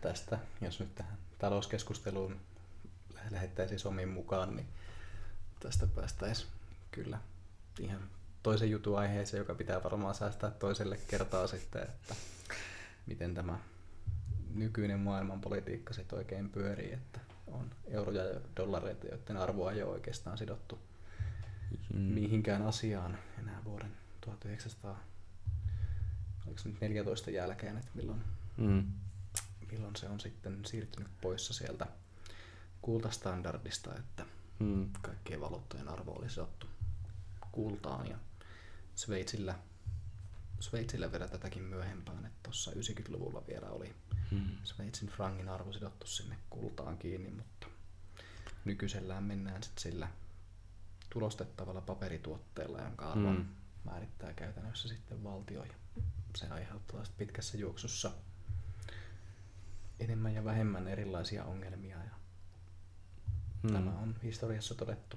Tästä, 0.00 0.38
jos 0.60 0.80
nyt 0.80 0.94
tähän 0.94 1.18
talouskeskusteluun 1.38 2.36
lähettäisiin 3.30 3.80
Somin 3.80 4.08
mukaan, 4.08 4.56
niin 4.56 4.66
tästä 5.60 5.86
päästäisiin 5.86 6.48
kyllä 6.90 7.18
ihan 7.80 8.02
toisen 8.42 8.70
jutun 8.70 8.98
aiheeseen, 8.98 9.38
joka 9.38 9.54
pitää 9.54 9.84
varmaan 9.84 10.14
säästää 10.14 10.50
toiselle 10.50 10.98
kertaa 11.08 11.46
sitten, 11.46 11.82
että 11.82 12.14
miten 13.06 13.34
tämä 13.34 13.58
nykyinen 14.54 15.00
maailmanpolitiikka 15.00 15.94
sitten 15.94 16.18
oikein 16.18 16.50
pyörii, 16.50 16.92
että 16.92 17.20
on 17.46 17.70
euroja 17.88 18.24
ja 18.24 18.40
dollareita, 18.56 19.06
joiden 19.06 19.36
arvoa 19.36 19.72
ei 19.72 19.82
ole 19.82 19.92
oikeastaan 19.92 20.38
sidottu 20.38 20.78
Mm. 22.00 22.14
mihinkään 22.14 22.62
asiaan 22.62 23.18
enää 23.38 23.64
vuoden 23.64 23.96
1900 24.20 24.98
oliko 26.46 26.58
se 26.62 26.68
nyt 26.68 26.80
14 26.80 27.30
jälkeen, 27.30 27.76
että 27.76 27.90
milloin, 27.94 28.24
Mm. 28.56 28.86
milloin 29.72 29.96
se 29.96 30.08
on 30.08 30.20
sitten 30.20 30.64
siirtynyt 30.66 31.08
poissa 31.20 31.54
sieltä 31.54 31.86
kultastandardista, 32.82 33.94
että 33.98 34.26
Mm. 34.58 34.90
kaikkien 35.02 35.40
valuuttojen 35.40 35.88
arvo 35.88 36.12
oli 36.12 36.30
sidottu 36.30 36.66
kultaan 37.52 38.06
ja 38.06 38.18
Sveitsillä, 38.94 39.54
Sveitsillä 40.60 41.12
vielä 41.12 41.28
tätäkin 41.28 41.62
myöhempään, 41.62 42.26
että 42.26 42.38
tuossa 42.42 42.70
90-luvulla 42.72 43.42
vielä 43.48 43.68
oli 43.70 43.94
Mm. 44.30 44.48
Sveitsin 44.64 45.08
frangin 45.08 45.48
arvo 45.48 45.72
sidottu 45.72 46.06
sinne 46.06 46.36
kultaan 46.50 46.98
kiinni, 46.98 47.30
mutta 47.30 47.66
nykyisellään 48.64 49.24
mennään 49.24 49.62
sitten 49.62 49.82
sillä 49.82 50.08
tulostettavalla 51.10 51.80
paperituotteella, 51.80 52.80
jonka 52.80 53.10
arvon 53.12 53.36
Mm. 53.36 53.44
määrittää 53.84 54.32
käytännössä 54.32 54.88
sitten 54.88 55.24
valtio. 55.24 55.64
Ja 55.64 55.72
se 56.36 56.46
aiheuttaa 56.48 57.02
pitkässä 57.18 57.58
juoksussa 57.58 58.10
enemmän 60.00 60.34
ja 60.34 60.44
vähemmän 60.44 60.88
erilaisia 60.88 61.44
ongelmia. 61.44 61.96
Ja 61.96 62.10
Mm. 63.62 63.72
Tämä 63.72 63.90
on 64.02 64.14
historiassa 64.22 64.74
todettu 64.74 65.16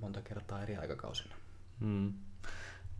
monta 0.00 0.22
kertaa 0.22 0.62
eri 0.62 0.76
aikakausina. 0.76 1.34
Mm. 1.80 2.12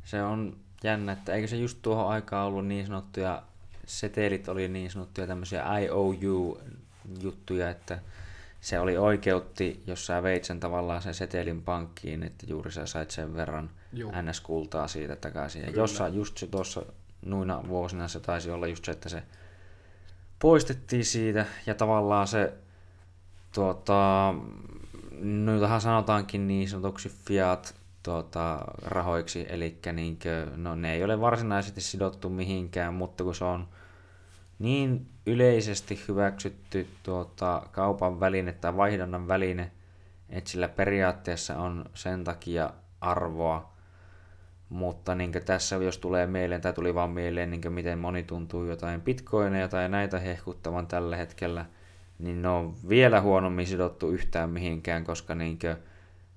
Se 0.04 0.22
on 0.22 0.56
jännä, 0.84 1.12
että 1.12 1.32
eikö 1.32 1.48
se 1.48 1.56
just 1.56 1.78
tuohon 1.82 2.08
aikaan 2.08 2.46
ollut 2.46 2.66
niin 2.66 2.86
sanottuja, 2.86 3.42
setelit 3.86 4.48
oli 4.48 4.68
niin 4.68 4.90
sanottuja 4.90 5.26
tämmöisiä 5.26 5.78
IOU-juttuja, 5.78 7.70
että 7.70 7.98
se 8.60 8.80
oli 8.80 8.96
oikeutti, 8.96 9.82
jos 9.86 10.06
sä 10.06 10.22
veit 10.22 10.44
sen 10.44 10.60
tavallaan 10.60 11.02
sen 11.02 11.14
setelin 11.14 11.62
pankkiin, 11.62 12.22
että 12.22 12.46
juuri 12.48 12.72
sä 12.72 12.86
sait 12.86 13.10
sen 13.10 13.34
verran 13.34 13.70
Juu. 13.92 14.10
NS-kultaa 14.10 14.88
siitä 14.88 15.16
takaisin. 15.16 15.60
Ja 15.60 15.66
Kyllä. 15.66 15.82
jossain 15.82 16.14
just 16.14 16.38
se 16.38 16.46
tuossa 16.46 16.82
nuina 17.26 17.62
vuosina 17.68 18.08
se 18.08 18.20
taisi 18.20 18.50
olla 18.50 18.66
just 18.66 18.84
se, 18.84 18.92
että 18.92 19.08
se 19.08 19.22
poistettiin 20.38 21.04
siitä 21.04 21.46
ja 21.66 21.74
tavallaan 21.74 22.26
se 22.26 22.52
tuota, 23.54 24.34
noitahan 25.20 25.80
sanotaankin 25.80 26.46
niin 26.46 26.68
sanotuksi 26.68 27.08
fiat 27.08 27.74
tuota, 28.02 28.64
rahoiksi, 28.82 29.46
eli 29.48 29.78
niinkö, 29.92 30.46
no 30.56 30.74
ne 30.74 30.94
ei 30.94 31.04
ole 31.04 31.20
varsinaisesti 31.20 31.80
sidottu 31.80 32.28
mihinkään, 32.28 32.94
mutta 32.94 33.24
kun 33.24 33.34
se 33.34 33.44
on 33.44 33.68
niin 34.58 35.06
yleisesti 35.26 36.04
hyväksytty 36.08 36.86
tuota, 37.02 37.62
kaupan 37.72 38.20
väline 38.20 38.52
tai 38.52 38.76
vaihdonnan 38.76 39.28
väline, 39.28 39.70
että 40.30 40.50
sillä 40.50 40.68
periaatteessa 40.68 41.56
on 41.56 41.84
sen 41.94 42.24
takia 42.24 42.70
arvoa, 43.00 43.72
mutta 44.68 45.14
niin 45.14 45.32
tässä 45.44 45.76
jos 45.76 45.98
tulee 45.98 46.26
mieleen, 46.26 46.60
tai 46.60 46.72
tuli 46.72 46.94
vaan 46.94 47.10
mieleen, 47.10 47.50
niin 47.50 47.72
miten 47.72 47.98
moni 47.98 48.22
tuntuu 48.22 48.64
jotain 48.64 49.00
bitcoineja 49.00 49.68
tai 49.68 49.88
näitä 49.88 50.18
hehkuttavan 50.18 50.86
tällä 50.86 51.16
hetkellä, 51.16 51.66
niin 52.18 52.42
ne 52.42 52.48
on 52.48 52.74
vielä 52.88 53.20
huonommin 53.20 53.66
sidottu 53.66 54.10
yhtään 54.10 54.50
mihinkään, 54.50 55.04
koska 55.04 55.34
niin 55.34 55.58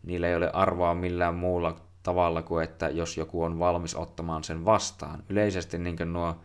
niillä 0.04 0.28
ei 0.28 0.36
ole 0.36 0.50
arvoa 0.54 0.96
millään 0.96 1.36
muulla 1.36 1.76
tavalla 2.04 2.42
kuin, 2.42 2.64
että 2.64 2.90
jos 2.90 3.18
joku 3.18 3.44
on 3.44 3.60
valmis 3.60 3.96
ottamaan 3.96 4.44
sen 4.44 4.66
vastaan. 4.66 5.24
Yleisesti 5.30 5.78
niin 5.78 6.14
nuo 6.14 6.36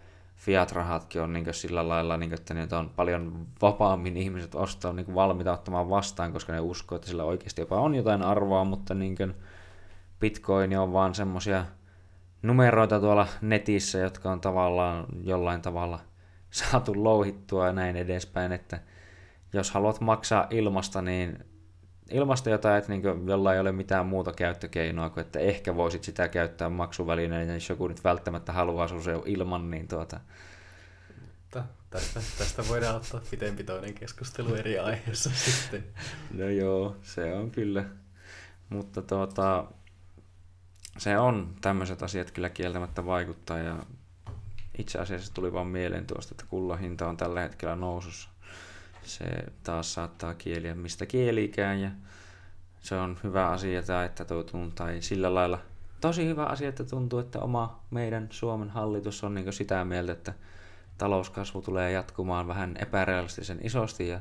fiat-rahatkin 0.45 1.23
on 1.23 1.33
niin 1.33 1.55
sillä 1.55 1.89
lailla, 1.89 2.17
niin 2.17 2.35
että 2.35 2.55
niitä 2.55 2.79
on 2.79 2.91
paljon 2.97 3.47
vapaammin 3.63 4.17
ihmiset 4.17 4.55
ostaa 4.55 4.93
niin 4.93 5.15
valmiita 5.15 5.53
ottamaan 5.53 5.91
vastaan, 5.91 6.33
koska 6.33 6.53
ne 6.53 6.61
uskoo, 6.61 6.97
että 6.97 7.09
sillä 7.09 7.25
oikeasti 7.25 7.63
jopa 7.63 7.81
on 7.81 7.95
jotain 7.95 8.23
arvoa, 8.23 8.65
mutta 8.65 8.95
niin 8.95 9.35
bitcoin 10.21 10.79
on 10.79 10.93
vaan 10.93 11.15
semmoisia 11.15 11.65
numeroita 12.43 13.01
tuolla 13.01 13.27
netissä, 13.41 13.99
jotka 13.99 14.31
on 14.31 14.41
tavallaan 14.41 15.07
jollain 15.23 15.63
tavalla 15.63 16.01
saatu 16.51 17.05
louhittua 17.05 17.67
ja 17.67 17.73
näin 17.73 17.97
edespäin, 17.97 18.53
että 18.53 18.81
jos 19.53 19.71
haluat 19.71 20.01
maksaa 20.01 20.47
ilmasta, 20.51 21.03
niin 21.03 21.54
ilmasta 22.11 22.51
jotain, 22.51 22.79
että 22.79 22.93
niin 22.93 23.29
jolla 23.29 23.55
ei 23.55 23.61
ole 23.61 23.73
mitään 23.73 24.07
muuta 24.07 24.33
käyttökeinoa 24.33 25.11
kuin, 25.11 25.23
että 25.23 25.39
ehkä 25.39 25.77
voisit 25.77 26.05
sitä 26.05 26.29
käyttää 26.29 26.69
maksuvälineenä, 26.69 27.55
jos 27.55 27.69
joku 27.69 27.89
nyt 27.89 28.05
välttämättä 28.05 28.53
haluaa 28.53 28.89
sun 28.89 29.03
se 29.03 29.13
ilman, 29.25 29.71
niin 29.71 29.89
tuota... 29.89 30.21
Mutta 31.55 31.65
tästä, 31.91 32.21
tästä 32.39 32.69
voidaan 32.69 32.97
ottaa 32.97 33.21
pitempi 33.31 33.65
toinen 33.65 33.95
keskustelu 33.95 34.55
eri 34.55 34.79
aiheessa 34.79 35.31
sitten. 35.45 35.85
No 36.35 36.49
joo, 36.49 36.97
se 37.03 37.35
on 37.35 37.51
kyllä. 37.51 37.85
Mutta 38.69 39.03
tuota, 39.03 39.65
se 40.99 41.19
on, 41.19 41.55
tämmöiset 41.61 42.03
asiat 42.03 42.31
kyllä 42.31 42.51
kieltämättä 42.51 43.07
vaikuttaa 43.07 43.59
ja 43.59 43.83
itse 44.79 44.99
asiassa 44.99 45.35
tuli 45.35 45.53
vaan 45.53 45.67
mieleen 45.67 46.07
tuosta, 46.07 46.35
että 46.35 46.45
kullan 46.49 46.79
hinta 46.79 47.09
on 47.09 47.17
tällä 47.17 47.41
hetkellä 47.41 47.77
nousussa. 47.77 48.29
Se 49.05 49.25
taas 49.63 49.95
saattaa 49.95 50.35
kieliä 50.35 50.75
mistä 50.75 51.07
kielikään 51.07 51.81
ja 51.81 51.91
se 52.81 52.97
on 52.97 53.19
hyvä 53.25 53.49
asia 53.49 53.83
tai 53.83 54.07
että 54.07 54.25
tuntuu, 54.25 54.71
tai 54.75 55.03
sillä 55.03 55.35
lailla 55.35 55.59
tosi 56.01 56.27
hyvä 56.27 56.45
asia, 56.45 56.69
että 56.69 56.85
tuntuu, 56.85 57.19
että 57.19 57.41
oma 57.41 57.81
meidän 57.91 58.29
Suomen 58.31 58.71
hallitus 58.71 59.25
on 59.25 59.35
niin 59.35 59.53
sitä 59.53 59.85
mieltä, 59.85 60.13
että 60.13 60.35
talouskasvu 60.99 61.63
tulee 61.63 61.93
jatkumaan 61.93 62.49
vähän 62.49 62.77
epärealistisen 62.79 63.61
isosti 63.63 64.09
ja 64.09 64.21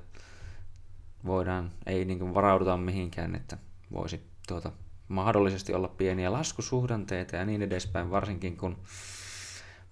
voidaan, 1.26 1.72
ei 1.86 2.06
niin 2.06 2.34
varauduta 2.34 2.78
mihinkään, 2.78 3.36
että 3.36 3.58
voisi 3.94 4.24
tuota, 4.48 4.72
mahdollisesti 5.08 5.74
olla 5.74 5.88
pieniä 5.88 6.32
laskusuhdanteita 6.32 7.36
ja 7.36 7.46
niin 7.46 7.62
edespäin, 7.62 8.12
varsinkin 8.12 8.58
kun 8.58 8.78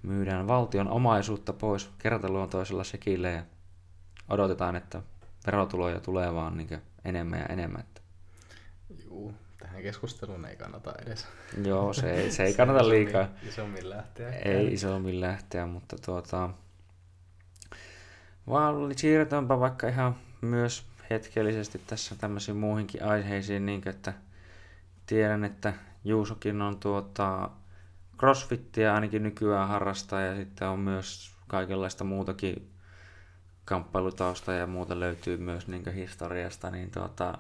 myydään 0.04 0.48
valtion 0.48 0.88
omaisuutta 0.88 1.54
pois 1.54 1.89
kertaluontoisella 1.98 2.84
sekille 2.84 3.32
ja 3.32 3.44
odotetaan, 4.30 4.76
että 4.76 5.01
verotuloja 5.45 5.99
tulee 5.99 6.34
vaan 6.34 6.57
niin 6.57 6.82
enemmän 7.05 7.39
ja 7.39 7.45
enemmän. 7.45 7.84
Juu, 9.05 9.34
tähän 9.59 9.82
keskusteluun 9.82 10.45
ei 10.45 10.55
kannata 10.55 10.93
edes. 11.05 11.28
Joo, 11.63 11.93
se 11.93 12.11
ei, 12.11 12.32
se 12.32 12.43
ei 12.43 12.53
kannata 12.57 12.89
liikaa. 12.89 13.28
Isommin 13.47 13.89
lähteä. 13.89 14.30
Ei 14.30 14.74
isommin 14.74 15.22
lähteä, 15.22 15.65
mutta 15.65 15.95
tuota, 16.05 16.49
vaan 18.49 18.76
siirrytäänpä 18.95 19.59
vaikka 19.59 19.88
ihan 19.88 20.15
myös 20.41 20.86
hetkellisesti 21.09 21.82
tässä 21.88 22.15
tämmöisiin 22.15 22.57
muihinkin 22.57 23.03
aiheisiin, 23.03 23.65
niin 23.65 23.82
kuin, 23.82 23.95
että 23.95 24.13
tiedän, 25.05 25.43
että 25.43 25.74
Juusokin 26.03 26.61
on 26.61 26.80
tuota 26.80 27.49
crossfittiä 28.17 28.93
ainakin 28.93 29.24
nykyään 29.24 29.67
harrastaa 29.67 30.21
ja 30.21 30.36
sitten 30.36 30.67
on 30.67 30.79
myös 30.79 31.32
kaikenlaista 31.47 32.04
muutakin 32.04 32.71
kamppailutausta 33.72 34.54
ja 34.54 34.68
muuta 34.68 35.00
löytyy 35.00 35.38
myös 35.38 35.68
niin 35.68 35.93
historiasta, 35.93 36.72
niin 36.72 36.92
tuota, 36.92 37.38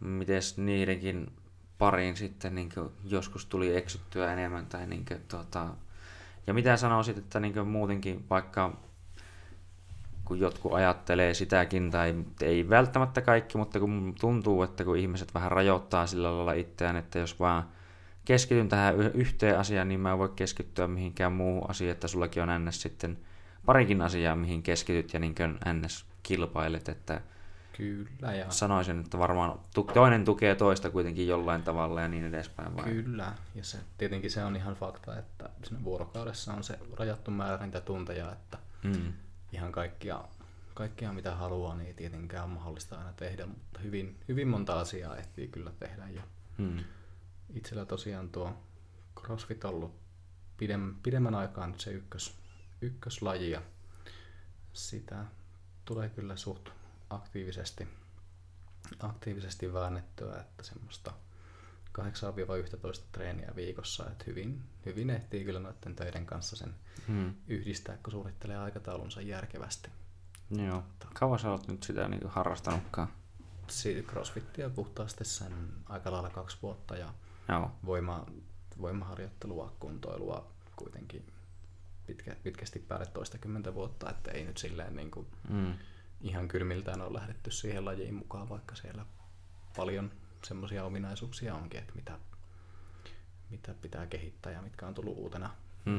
miten 0.00 0.42
niidenkin 0.56 1.32
pariin 1.78 2.16
sitten 2.16 2.54
niin 2.54 2.70
joskus 3.04 3.46
tuli 3.46 3.76
eksyttyä 3.76 4.32
enemmän 4.32 4.66
tai 4.66 4.86
niin 4.86 5.04
kuin, 5.04 5.20
tuota, 5.28 5.68
ja 6.46 6.54
mitä 6.54 6.76
sanoisit, 6.76 7.18
että 7.18 7.40
niin 7.40 7.68
muutenkin 7.68 8.24
vaikka 8.30 8.76
kun 10.24 10.40
jotkut 10.40 10.72
ajattelee 10.72 11.34
sitäkin, 11.34 11.90
tai 11.90 12.14
ei 12.42 12.68
välttämättä 12.68 13.20
kaikki, 13.20 13.58
mutta 13.58 13.80
kun 13.80 14.14
tuntuu, 14.20 14.62
että 14.62 14.84
kun 14.84 14.96
ihmiset 14.96 15.34
vähän 15.34 15.52
rajoittaa 15.52 16.06
sillä 16.06 16.36
lailla 16.36 16.52
itseään, 16.52 16.96
että 16.96 17.18
jos 17.18 17.40
vaan 17.40 17.68
keskityn 18.24 18.68
tähän 18.68 18.96
yhteen 19.00 19.58
asiaan, 19.58 19.88
niin 19.88 20.00
mä 20.00 20.12
en 20.12 20.18
voi 20.18 20.32
keskittyä 20.36 20.86
mihinkään 20.86 21.32
muuhun 21.32 21.70
asiaan, 21.70 21.92
että 21.92 22.08
sullakin 22.08 22.42
on 22.42 22.64
ns. 22.64 22.82
sitten 22.82 23.18
parikin 23.66 24.02
asiaa, 24.02 24.36
mihin 24.36 24.62
keskityt 24.62 25.14
ja 25.14 25.20
niin 25.20 25.34
ns. 25.72 26.06
kilpailet, 26.22 26.88
että 26.88 27.20
Kyllä, 27.76 28.34
ja... 28.34 28.50
sanoisin, 28.50 29.00
että 29.00 29.18
varmaan 29.18 29.58
toinen 29.94 30.24
tukee 30.24 30.54
toista 30.54 30.90
kuitenkin 30.90 31.28
jollain 31.28 31.62
tavalla 31.62 32.00
ja 32.00 32.08
niin 32.08 32.24
edespäin. 32.24 32.76
Vai? 32.76 32.84
Kyllä, 32.84 33.32
ja 33.54 33.64
se, 33.64 33.78
tietenkin 33.98 34.30
se 34.30 34.44
on 34.44 34.56
ihan 34.56 34.74
fakta, 34.74 35.18
että 35.18 35.50
siinä 35.64 35.84
vuorokaudessa 35.84 36.52
on 36.54 36.64
se 36.64 36.78
rajattu 36.98 37.30
määrä 37.30 37.66
niitä 37.66 37.80
tunteja, 37.80 38.32
että 38.32 38.58
Mm. 38.82 39.12
ihan 39.52 39.72
kaikkia, 39.72 40.20
kaikkia 40.74 41.12
mitä 41.12 41.34
haluaa, 41.34 41.74
niin 41.76 41.86
ei 41.86 41.94
tietenkään 41.94 42.44
ole 42.44 42.52
mahdollista 42.54 42.98
aina 42.98 43.12
tehdä, 43.12 43.46
mutta 43.46 43.80
hyvin, 43.80 44.20
hyvin 44.28 44.48
monta 44.48 44.80
asiaa 44.80 45.16
ehtii 45.16 45.48
kyllä 45.48 45.70
tehdä. 45.80 46.08
Ja 46.08 46.22
Mm. 46.58 46.76
itsellä 47.54 47.84
tosiaan 47.84 48.28
tuo 48.28 48.52
CrossFit 49.20 49.64
on 49.64 49.70
ollut 49.74 49.94
pidem, 50.56 50.94
pidemmän 51.02 51.34
aikaa 51.34 51.66
nyt 51.66 51.80
se 51.80 51.90
ykkös, 51.90 52.34
ykköslaji 52.84 53.50
ja 53.50 53.62
sitä 54.72 55.24
tulee 55.84 56.08
kyllä 56.08 56.36
suht 56.36 56.68
aktiivisesti, 57.10 57.88
aktiivisesti 58.98 59.72
väännettyä, 59.72 60.36
että 60.40 60.62
semmoista 60.62 61.12
8-11 61.98 62.02
treeniä 63.12 63.52
viikossa, 63.56 64.10
että 64.10 64.24
hyvin, 64.26 64.62
hyvin 64.86 65.10
ehtii 65.10 65.44
kyllä 65.44 65.60
noiden 65.60 65.96
töiden 65.96 66.26
kanssa 66.26 66.56
sen 66.56 66.74
Mm. 67.08 67.34
yhdistää, 67.48 67.96
kun 67.96 68.10
suunnittelee 68.10 68.56
aikataulunsa 68.58 69.20
järkevästi. 69.20 69.90
Joo. 70.50 70.82
Kauan 71.14 71.38
sä 71.38 71.50
oot 71.50 71.68
nyt 71.68 71.82
sitä 71.82 72.08
niin 72.08 72.28
harrastanutkaan? 72.28 73.08
crossfittiä 74.06 74.70
puhtaasti 74.70 75.24
sen 75.24 75.52
aika 75.86 76.12
lailla 76.12 76.30
kaksi 76.30 76.56
vuotta 76.62 76.96
ja 76.96 77.14
Joo. 77.48 77.70
voima, 77.86 78.26
voimaharjoittelua, 78.80 79.72
kuntoilua 79.80 80.52
kuitenkin 80.76 81.26
pitkä, 82.06 82.36
pitkästi 82.42 82.78
päälle 82.78 83.06
toistakymmentä 83.06 83.74
vuotta, 83.74 84.10
että 84.10 84.30
ei 84.30 84.44
nyt 84.44 84.56
silleen 84.58 84.96
niin 84.96 85.10
kuin 85.10 85.26
Mm. 85.48 85.74
ihan 86.20 86.48
kylmiltään 86.48 87.00
ole 87.02 87.12
lähdetty 87.18 87.50
siihen 87.50 87.84
lajiin 87.84 88.14
mukaan, 88.14 88.48
vaikka 88.48 88.74
siellä 88.74 89.06
paljon 89.76 90.10
semmoisia 90.44 90.84
ominaisuuksia 90.84 91.54
onkin, 91.54 91.80
että 91.80 91.92
mitä, 91.94 92.18
mitä 93.50 93.74
pitää 93.74 94.06
kehittää 94.06 94.52
ja 94.52 94.62
mitkä 94.62 94.86
on 94.86 94.94
tullut 94.94 95.18
uutena. 95.18 95.50
Mm. 95.84 95.98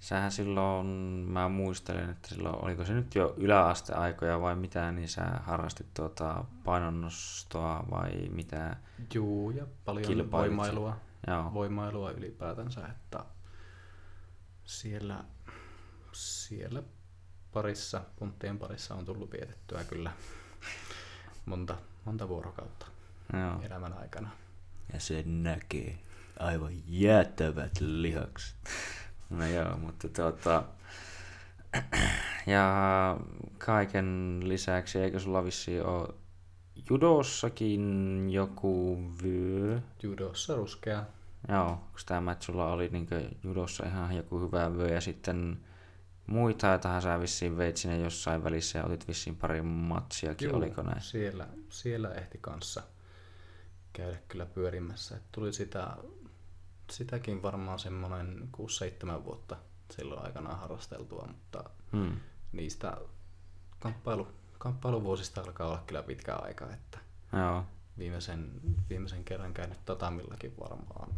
Sähän 0.00 0.32
silloin, 0.32 0.86
mä 1.28 1.48
muistelen, 1.48 2.10
että 2.10 2.28
silloin, 2.28 2.64
oliko 2.64 2.84
se 2.84 2.92
nyt 2.92 3.14
jo 3.14 3.34
yläasteaikoja 3.36 4.40
vai 4.40 4.56
mitä, 4.56 4.92
niin 4.92 5.08
sä 5.08 5.22
harrastit 5.24 5.94
tuota 5.94 6.44
painonnostoa 6.64 7.84
vai 7.90 8.10
mitä? 8.32 8.76
Juu, 9.14 9.50
ja 9.50 9.66
paljon 9.84 10.06
Kilpailit 10.06 10.32
voimailua, 10.56 10.96
Joo. 11.26 11.54
voimailua 11.54 12.10
ylipäätänsä, 12.10 12.86
että 12.86 13.24
siellä, 14.70 15.24
siellä 16.12 16.82
parissa, 17.52 18.00
punttien 18.16 18.58
parissa 18.58 18.94
on 18.94 19.04
tullut 19.04 19.32
vietettyä 19.32 19.84
kyllä 19.84 20.12
monta, 21.46 21.76
monta 22.04 22.28
vuorokautta 22.28 22.86
Joo. 23.32 23.62
elämän 23.62 23.92
aikana. 23.92 24.30
Ja 24.92 25.00
se 25.00 25.22
näkee 25.26 25.98
aivan 26.38 26.72
jäätävät 26.86 27.80
lihakset. 27.80 28.58
No 29.30 29.46
joo, 29.46 29.76
mutta 29.76 30.08
tuota... 30.08 30.64
Ja 32.46 33.16
kaiken 33.58 34.40
lisäksi, 34.44 34.98
eikö 34.98 35.20
sulla 35.20 35.44
vissiin 35.44 35.86
ole 35.86 36.08
judossakin 36.90 38.26
joku 38.30 38.98
vyö? 39.22 39.80
Judossa 40.02 40.56
ruskea. 40.56 41.04
Joo, 41.48 41.70
onko 41.70 41.98
tämä, 42.06 42.32
että 42.32 42.44
sulla 42.44 42.72
oli 42.72 42.88
niin 42.88 43.08
judossa 43.44 43.86
ihan 43.86 44.16
joku 44.16 44.40
hyvä 44.40 44.74
vyö 44.74 44.88
ja 44.88 45.00
sitten 45.00 45.60
muita, 46.26 46.66
jotahan 46.66 47.02
sä 47.02 47.20
vissiin 47.20 47.56
veit 47.56 47.76
sinne 47.76 47.98
jossain 47.98 48.44
välissä 48.44 48.78
ja 48.78 48.84
otit 48.84 49.08
vissiin 49.08 49.36
pari 49.36 49.62
matsiakin, 49.62 50.48
Juu, 50.48 50.56
oliko 50.56 50.82
näin? 50.82 51.02
Siellä, 51.02 51.48
siellä 51.68 52.10
ehti 52.14 52.38
kanssa 52.40 52.82
käydä 53.92 54.18
kyllä 54.28 54.46
pyörimässä. 54.46 55.16
Et 55.16 55.22
tuli 55.32 55.52
sitä, 55.52 55.96
sitäkin 56.90 57.42
varmaan 57.42 57.78
semmoinen 57.78 58.48
6-7 59.20 59.24
vuotta 59.24 59.56
silloin 59.90 60.24
aikanaan 60.24 60.58
harrasteltua, 60.58 61.28
mutta 61.28 61.70
Hmm. 61.92 62.16
niistä 62.52 62.96
kamppailu, 63.80 64.28
kamppailuvuosista 64.58 65.40
alkaa 65.40 65.66
olla 65.66 65.82
kyllä 65.86 66.02
pitkä 66.02 66.34
aika, 66.36 66.72
että 66.72 66.98
Joo, 67.32 67.64
viimeisen, 67.98 68.50
viimeisen 68.90 69.24
kerran 69.24 69.54
käynyt 69.54 69.84
tatamillakin 69.84 70.54
varmaan 70.60 71.08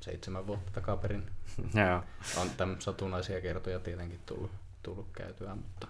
seitsemän 0.00 0.46
vuotta 0.46 0.72
takaperin. 0.72 1.30
joo. 1.74 2.04
On 2.36 2.50
tämmöisiä 2.50 2.84
satunnaisia 2.84 3.40
kertoja 3.40 3.78
tietenkin 3.78 4.20
tullut, 4.26 4.50
tullut 4.82 5.08
käytyä, 5.12 5.54
mutta 5.54 5.88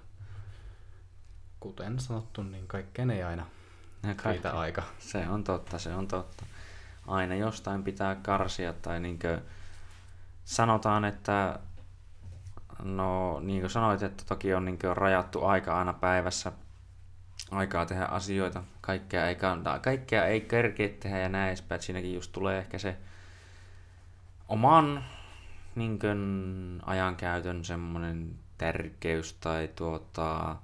kuten 1.60 2.00
sanottu, 2.00 2.42
niin 2.42 2.66
kaikkeen 2.66 3.10
ei 3.10 3.22
aina 3.22 3.46
Ja 4.02 4.14
kaikki. 4.14 4.48
aika. 4.48 4.82
Se 4.98 5.28
on 5.28 5.44
totta, 5.44 5.78
se 5.78 5.94
on 5.94 6.08
totta. 6.08 6.44
Aina 7.06 7.34
jostain 7.34 7.84
pitää 7.84 8.14
karsia 8.14 8.72
tai 8.72 9.00
niinkö 9.00 9.40
sanotaan, 10.44 11.04
että 11.04 11.58
no 12.82 13.40
niin 13.40 13.60
kuin 13.60 13.70
sanoit, 13.70 14.02
että 14.02 14.24
toki 14.28 14.54
on 14.54 14.64
niinkö 14.64 14.94
rajattu 14.94 15.44
aika 15.44 15.78
aina 15.78 15.92
päivässä 15.92 16.52
aikaa 17.50 17.86
tehdä 17.86 18.04
asioita. 18.04 18.64
Kaikkea 18.80 19.28
ei, 19.28 19.34
kannata, 19.34 19.78
kaikkea 19.78 20.24
ei 20.24 20.40
kerkeä 20.40 20.88
tehdä 20.88 21.18
ja 21.18 21.28
näin 21.28 21.48
edespäin. 21.48 21.82
Siinäkin 21.82 22.14
just 22.14 22.32
tulee 22.32 22.58
ehkä 22.58 22.78
se 22.78 22.96
oman 24.48 25.04
niinkön 25.74 26.82
ajankäytön 26.86 27.64
semmoinen 27.64 28.34
tärkeys 28.58 29.32
tai 29.32 29.68
tuota, 29.76 30.56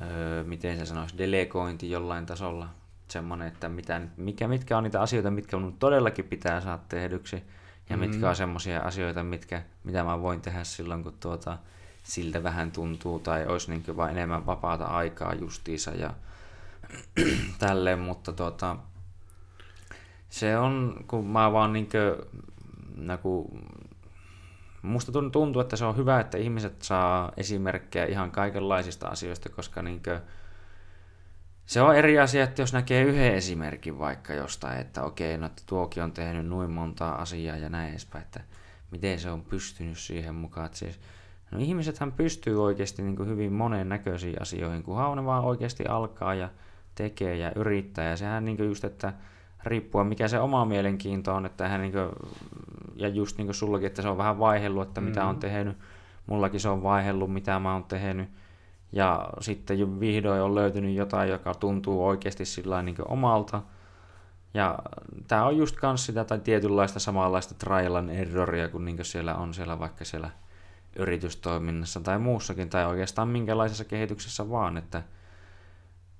öö, 0.00 0.44
miten 0.44 0.78
se 0.78 0.86
sanoisi, 0.86 1.18
delegointi 1.18 1.90
jollain 1.90 2.26
tasolla. 2.26 2.68
Semmoinen, 3.08 3.48
että 3.48 3.68
mitä, 3.68 4.00
mikä, 4.16 4.48
mitkä 4.48 4.76
on 4.76 4.84
niitä 4.84 5.00
asioita, 5.00 5.30
mitkä 5.30 5.56
minun 5.56 5.78
todellakin 5.78 6.24
pitää 6.24 6.60
saada 6.60 6.82
tehdyksi. 6.88 7.42
Ja 7.90 7.96
mm. 7.96 8.00
mitkä 8.00 8.28
on 8.28 8.36
semmoisia 8.36 8.80
asioita, 8.80 9.22
mitkä, 9.22 9.62
mitä 9.84 10.04
mä 10.04 10.22
voin 10.22 10.40
tehdä 10.40 10.64
silloin, 10.64 11.02
kun 11.02 11.16
tuota, 11.20 11.58
siltä 12.02 12.42
vähän 12.42 12.70
tuntuu. 12.72 13.18
Tai 13.18 13.46
olisi 13.46 13.70
niin 13.70 13.96
vain 13.96 14.16
enemmän 14.16 14.46
vapaata 14.46 14.84
aikaa 14.84 15.34
justiinsa 15.34 15.90
ja 15.90 16.14
tälleen. 17.58 17.98
Mutta 17.98 18.32
tuota, 18.32 18.76
se 20.34 20.58
on, 20.58 21.04
kun 21.08 21.26
mä 21.26 21.52
vaan 21.52 21.72
niinkö, 21.72 22.26
nagu, 22.96 23.58
musta 24.82 25.12
tun- 25.12 25.30
tuntuu, 25.30 25.62
että 25.62 25.76
se 25.76 25.84
on 25.84 25.96
hyvä, 25.96 26.20
että 26.20 26.38
ihmiset 26.38 26.82
saa 26.82 27.32
esimerkkejä 27.36 28.04
ihan 28.04 28.30
kaikenlaisista 28.30 29.08
asioista, 29.08 29.48
koska 29.48 29.82
niinkö, 29.82 30.20
se 31.66 31.82
on 31.82 31.96
eri 31.96 32.18
asia, 32.18 32.44
että 32.44 32.62
jos 32.62 32.72
näkee 32.72 33.02
yhden 33.02 33.34
esimerkin 33.34 33.98
vaikka 33.98 34.34
jostain, 34.34 34.80
että 34.80 35.02
okei, 35.02 35.38
no 35.38 35.46
että 35.46 35.62
tuokin 35.66 36.02
on 36.02 36.12
tehnyt 36.12 36.46
noin 36.46 36.70
montaa 36.70 37.22
asiaa 37.22 37.56
ja 37.56 37.68
näin 37.68 37.90
edespäin, 37.90 38.24
että 38.24 38.40
miten 38.90 39.18
se 39.18 39.30
on 39.30 39.42
pystynyt 39.42 39.98
siihen 39.98 40.34
mukaan. 40.34 40.66
Että 40.66 40.78
siis, 40.78 41.00
no 41.50 41.58
ihmisethän 41.58 42.12
pystyy 42.12 42.64
oikeasti 42.64 43.02
niin 43.02 43.16
kuin 43.16 43.28
hyvin 43.28 43.52
monen 43.52 43.88
näköisiin 43.88 44.42
asioihin, 44.42 44.82
kunhan 44.82 45.16
ne 45.16 45.24
vaan 45.24 45.44
oikeasti 45.44 45.84
alkaa 45.86 46.34
ja 46.34 46.48
tekee 46.94 47.36
ja 47.36 47.52
yrittää. 47.56 48.10
Ja 48.10 48.16
sehän 48.16 48.44
niin 48.44 48.56
kuin 48.56 48.68
just, 48.68 48.84
että 48.84 49.12
riippuen 49.66 50.06
mikä 50.06 50.28
se 50.28 50.40
oma 50.40 50.64
mielenkiinto 50.64 51.34
on, 51.34 51.46
että 51.46 51.68
hän 51.68 51.80
niin 51.80 51.92
kuin, 51.92 52.08
ja 52.96 53.08
just 53.08 53.38
niin 53.38 53.46
kuin 53.46 53.54
sullakin, 53.54 53.86
että 53.86 54.02
se 54.02 54.08
on 54.08 54.18
vähän 54.18 54.38
vaihellut, 54.38 54.88
että 54.88 55.00
mitä 55.00 55.24
on 55.24 55.36
tehnyt. 55.36 55.78
Mullakin 56.26 56.60
se 56.60 56.68
on 56.68 56.82
vaihellut, 56.82 57.32
mitä 57.32 57.58
mä 57.58 57.72
oon 57.72 57.84
tehnyt. 57.84 58.28
Ja 58.92 59.28
sitten 59.40 59.78
jo 59.78 60.00
vihdoin 60.00 60.42
on 60.42 60.54
löytynyt 60.54 60.94
jotain, 60.94 61.30
joka 61.30 61.54
tuntuu 61.54 62.06
oikeasti 62.06 62.44
sillä 62.44 62.82
niin 62.82 62.96
omalta. 63.08 63.62
Ja 64.54 64.78
tämä 65.28 65.44
on 65.44 65.56
just 65.56 65.76
kans 65.76 66.06
sitä 66.06 66.24
tai 66.24 66.38
tietynlaista 66.38 66.98
samanlaista 66.98 67.54
trial 67.54 67.94
and 67.94 68.10
erroria, 68.10 68.68
kun 68.68 68.84
niin 68.84 69.04
siellä 69.04 69.34
on 69.34 69.54
siellä 69.54 69.78
vaikka 69.78 70.04
siellä 70.04 70.30
yritystoiminnassa 70.98 72.00
tai 72.00 72.18
muussakin, 72.18 72.70
tai 72.70 72.86
oikeastaan 72.86 73.28
minkälaisessa 73.28 73.84
kehityksessä 73.84 74.50
vaan, 74.50 74.76
että 74.76 75.02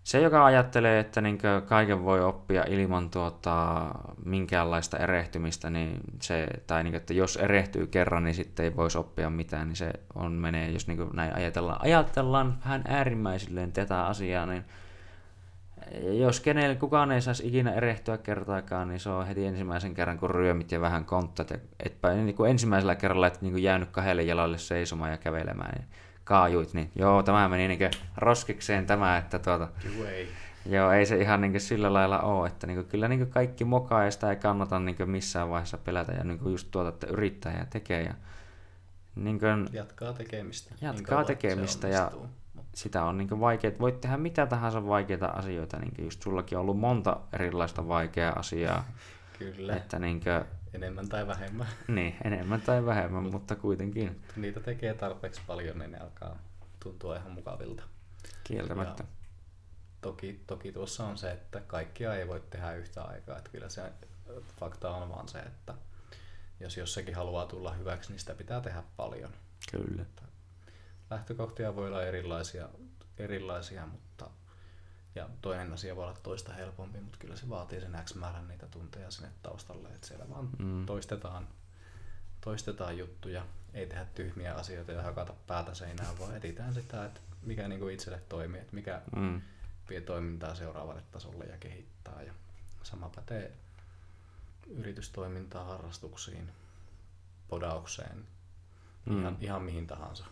se, 0.04 0.20
joka 0.20 0.44
ajattelee, 0.44 1.00
että 1.00 1.20
niin 1.20 1.38
kaiken 1.66 2.04
voi 2.04 2.24
oppia 2.24 2.64
ilman 2.68 3.10
tuota, 3.10 3.86
minkäänlaista 4.24 4.98
erehtymistä, 4.98 5.70
niin 5.70 6.00
se, 6.20 6.46
tai 6.66 6.84
niin, 6.84 6.94
että 6.94 7.14
jos 7.14 7.36
erehtyy 7.36 7.86
kerran, 7.86 8.24
niin 8.24 8.34
sitten 8.34 8.64
ei 8.64 8.76
voisi 8.76 8.98
oppia 8.98 9.30
mitään, 9.30 9.68
niin 9.68 9.76
se 9.76 9.90
on 10.14 10.32
menee, 10.32 10.70
jos 10.70 10.88
niin 10.88 11.10
näin 11.12 11.36
ajatellaan, 11.36 11.80
ajatellaan 11.82 12.58
vähän 12.64 12.84
äärimmäisilleen 12.88 13.72
tätä 13.72 14.06
asiaa, 14.06 14.46
niin 14.46 14.64
jos 16.02 16.40
kenelle 16.40 16.76
kukaan 16.76 17.12
ei 17.12 17.20
saisi 17.20 17.48
ikinä 17.48 17.72
erehtyä 17.72 18.18
kertaakaan, 18.18 18.88
niin 18.88 19.00
se 19.00 19.10
on 19.10 19.26
heti 19.26 19.46
ensimmäisen 19.46 19.94
kerran, 19.94 20.18
kun 20.18 20.30
ryömit 20.30 20.72
ja 20.72 20.80
vähän 20.80 21.04
konttat, 21.04 21.52
etpä 21.80 22.14
niin 22.14 22.34
kuin 22.34 22.50
ensimmäisellä 22.50 22.94
kerralla, 22.94 23.26
että 23.26 23.38
niin 23.42 23.62
jäänyt 23.62 23.90
kahdelle 23.90 24.22
jalalle 24.22 24.58
seisomaan 24.58 25.10
ja 25.10 25.16
kävelemään, 25.16 25.72
niin 25.78 25.88
kaajuit, 26.24 26.74
niin 26.74 26.90
joo, 26.94 27.22
tämä 27.22 27.48
meni 27.48 27.68
niin 27.68 27.90
roskikseen 28.16 28.86
tämä, 28.86 29.16
että 29.16 29.38
tuota, 29.38 29.68
joo, 30.66 30.92
ei 30.92 31.06
se 31.06 31.16
ihan 31.16 31.40
niin 31.40 31.60
sillä 31.60 31.92
lailla 31.92 32.20
ole, 32.20 32.46
että 32.48 32.66
niin 32.66 32.84
kyllä 32.84 33.08
niin 33.08 33.30
kaikki 33.30 33.64
mokaa 33.64 34.04
ja 34.04 34.10
sitä 34.10 34.30
ei 34.30 34.36
kannata 34.36 34.80
niin 34.80 34.96
missään 35.10 35.50
vaiheessa 35.50 35.78
pelätä 35.78 36.12
ja 36.12 36.24
niin 36.24 36.40
just 36.44 36.68
tuota, 36.70 36.88
että 36.88 37.06
yrittää 37.06 37.58
ja 37.58 37.66
tekee 37.70 38.02
ja 38.02 38.14
niin 39.16 39.40
kuin, 39.40 39.68
Jatkaa 39.72 40.12
tekemistä. 40.12 40.74
niin 40.80 40.86
Jatkaa 40.86 41.22
se 41.22 41.26
tekemistä 41.26 41.88
ja- 41.88 42.10
sitä 42.74 43.04
on 43.04 43.18
niin 43.18 43.40
vaikea, 43.40 43.70
voit 43.80 44.00
tehdä 44.00 44.16
mitä 44.16 44.46
tahansa 44.46 44.86
vaikeita 44.86 45.26
asioita, 45.26 45.78
niin 45.78 45.92
just 46.04 46.22
sullakin 46.22 46.58
on 46.58 46.62
ollut 46.62 46.78
monta 46.78 47.16
erilaista 47.32 47.88
vaikeaa 47.88 48.38
asiaa, 48.38 48.84
Kyllä, 49.38 49.76
että 49.76 49.98
niin 49.98 50.20
kuin, 50.20 50.44
enemmän 50.74 51.08
tai 51.08 51.26
vähemmän. 51.26 51.66
niin, 51.88 52.16
enemmän 52.24 52.60
tai 52.60 52.86
vähemmän, 52.86 53.22
mutta 53.22 53.56
kuitenkin 53.56 54.20
niitä 54.36 54.60
tekee 54.60 54.94
tarpeeksi 54.94 55.40
paljon, 55.46 55.78
niin 55.78 55.92
ne 55.92 55.98
alkaa 55.98 56.38
tuntua 56.80 57.16
ihan 57.16 57.32
mukavilta. 57.32 57.82
kieltämättä. 58.44 59.02
Ja 59.02 59.08
toki, 60.00 60.40
toki 60.46 60.72
tuossa 60.72 61.04
on 61.06 61.18
se, 61.18 61.30
että 61.30 61.60
kaikkia 61.60 62.14
ei 62.14 62.28
voi 62.28 62.42
tehdä 62.50 62.72
yhtä 62.72 63.02
aikaa. 63.02 63.38
Että 63.38 63.50
kyllä 63.50 63.68
se 63.68 63.82
fakta 64.60 64.90
on 64.90 65.08
vaan 65.08 65.28
se, 65.28 65.38
että 65.38 65.74
jos 66.60 66.76
jossakin 66.76 67.14
haluaa 67.14 67.46
tulla 67.46 67.72
hyväksi, 67.72 68.10
niin 68.10 68.20
sitä 68.20 68.34
pitää 68.34 68.60
tehdä 68.60 68.82
paljon. 68.96 69.30
Kyllä. 69.70 70.04
Lähtökohtia 71.10 71.76
voi 71.76 71.88
olla 71.88 72.02
erilaisia, 72.02 72.68
erilaisia 73.18 73.86
mutta 73.86 74.03
ja 75.14 75.28
toinen 75.42 75.72
asia 75.72 75.96
voi 75.96 76.04
olla 76.04 76.18
toista 76.22 76.52
helpompi, 76.52 77.00
mutta 77.00 77.18
kyllä 77.18 77.36
se 77.36 77.48
vaatii 77.48 77.80
sen 77.80 77.98
X 78.04 78.14
määrän 78.14 78.48
niitä 78.48 78.66
tunteja 78.66 79.10
sinne 79.10 79.28
taustalle, 79.42 79.88
että 79.88 80.06
siellä 80.06 80.30
vaan 80.30 80.48
Mm. 80.58 80.86
toistetaan, 80.86 81.48
toistetaan 82.40 82.98
juttuja, 82.98 83.46
ei 83.74 83.86
tehdä 83.86 84.04
tyhmiä 84.14 84.54
asioita 84.54 84.92
ja 84.92 85.02
hakata 85.02 85.34
päätä 85.46 85.74
seinään, 85.74 86.18
vaan 86.18 86.36
etitään 86.36 86.74
sitä, 86.74 87.04
että 87.04 87.20
mikä 87.42 87.68
niin 87.68 87.80
kuin 87.80 87.94
itselle 87.94 88.20
toimii, 88.28 88.60
että 88.60 88.74
mikä 88.74 89.02
Mm. 89.16 89.40
vie 89.88 90.00
toimintaa 90.00 90.54
seuraavalle 90.54 91.02
tasolle 91.12 91.44
ja 91.44 91.56
kehittää. 91.58 92.22
Ja 92.22 92.32
sama 92.82 93.08
pätee 93.16 93.52
yritystoimintaan, 94.70 95.66
harrastuksiin, 95.66 96.50
podaukseen, 97.48 98.26
Mm. 99.06 99.20
ihan, 99.20 99.36
ihan 99.40 99.62
mihin 99.62 99.86
tahansa. 99.86 100.24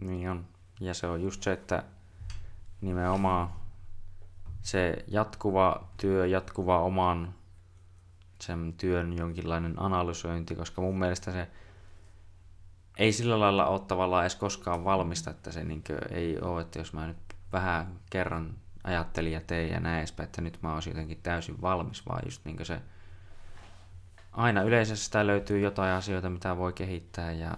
Niin 0.00 0.30
on. 0.30 0.46
Ja 0.80 0.94
se 0.94 1.06
on 1.06 1.22
just 1.22 1.42
se, 1.42 1.52
että 1.52 1.82
nimenomaan 2.80 3.52
se 4.62 5.04
jatkuva 5.08 5.88
työ, 5.96 6.26
jatkuva 6.26 6.80
oman 6.80 7.34
sen 8.40 8.74
työn 8.76 9.16
jonkinlainen 9.16 9.74
analysointi, 9.76 10.54
koska 10.54 10.82
mun 10.82 10.98
mielestä 10.98 11.32
se 11.32 11.48
ei 12.98 13.12
sillä 13.12 13.40
lailla 13.40 13.66
ole 13.66 13.80
tavallaan 13.80 14.22
edes 14.22 14.36
koskaan 14.36 14.84
valmista, 14.84 15.30
että 15.30 15.52
se 15.52 15.64
niin 15.64 15.82
ei 16.10 16.40
ole, 16.40 16.60
että 16.60 16.78
jos 16.78 16.92
mä 16.92 17.06
nyt 17.06 17.16
vähän 17.52 18.00
kerran 18.10 18.54
ajattelin 18.84 19.32
ja 19.32 19.40
tein 19.40 19.70
ja 19.70 19.80
näin 19.80 19.98
edespäin, 19.98 20.24
että 20.24 20.40
nyt 20.40 20.58
mä 20.62 20.74
olisin 20.74 20.90
jotenkin 20.90 21.20
täysin 21.22 21.60
valmis, 21.62 22.06
vaan 22.06 22.22
just 22.24 22.44
niin 22.44 22.66
se 22.66 22.80
aina 24.32 24.62
yleensä 24.62 24.96
sitä 24.96 25.26
löytyy 25.26 25.60
jotain 25.60 25.92
asioita, 25.92 26.30
mitä 26.30 26.56
voi 26.56 26.72
kehittää 26.72 27.32
ja 27.32 27.56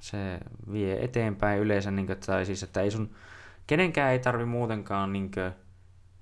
se 0.00 0.38
vie 0.72 1.04
eteenpäin 1.04 1.60
yleensä, 1.60 1.90
niin 1.90 2.06
kuin, 2.06 2.18
tai 2.18 2.46
siis, 2.46 2.62
että 2.62 2.80
ei 2.80 2.90
sun, 2.90 3.14
kenenkään 3.66 4.12
ei 4.12 4.18
tarvi 4.18 4.44
muutenkaan 4.44 5.12
niin 5.12 5.30
kuin, 5.30 5.52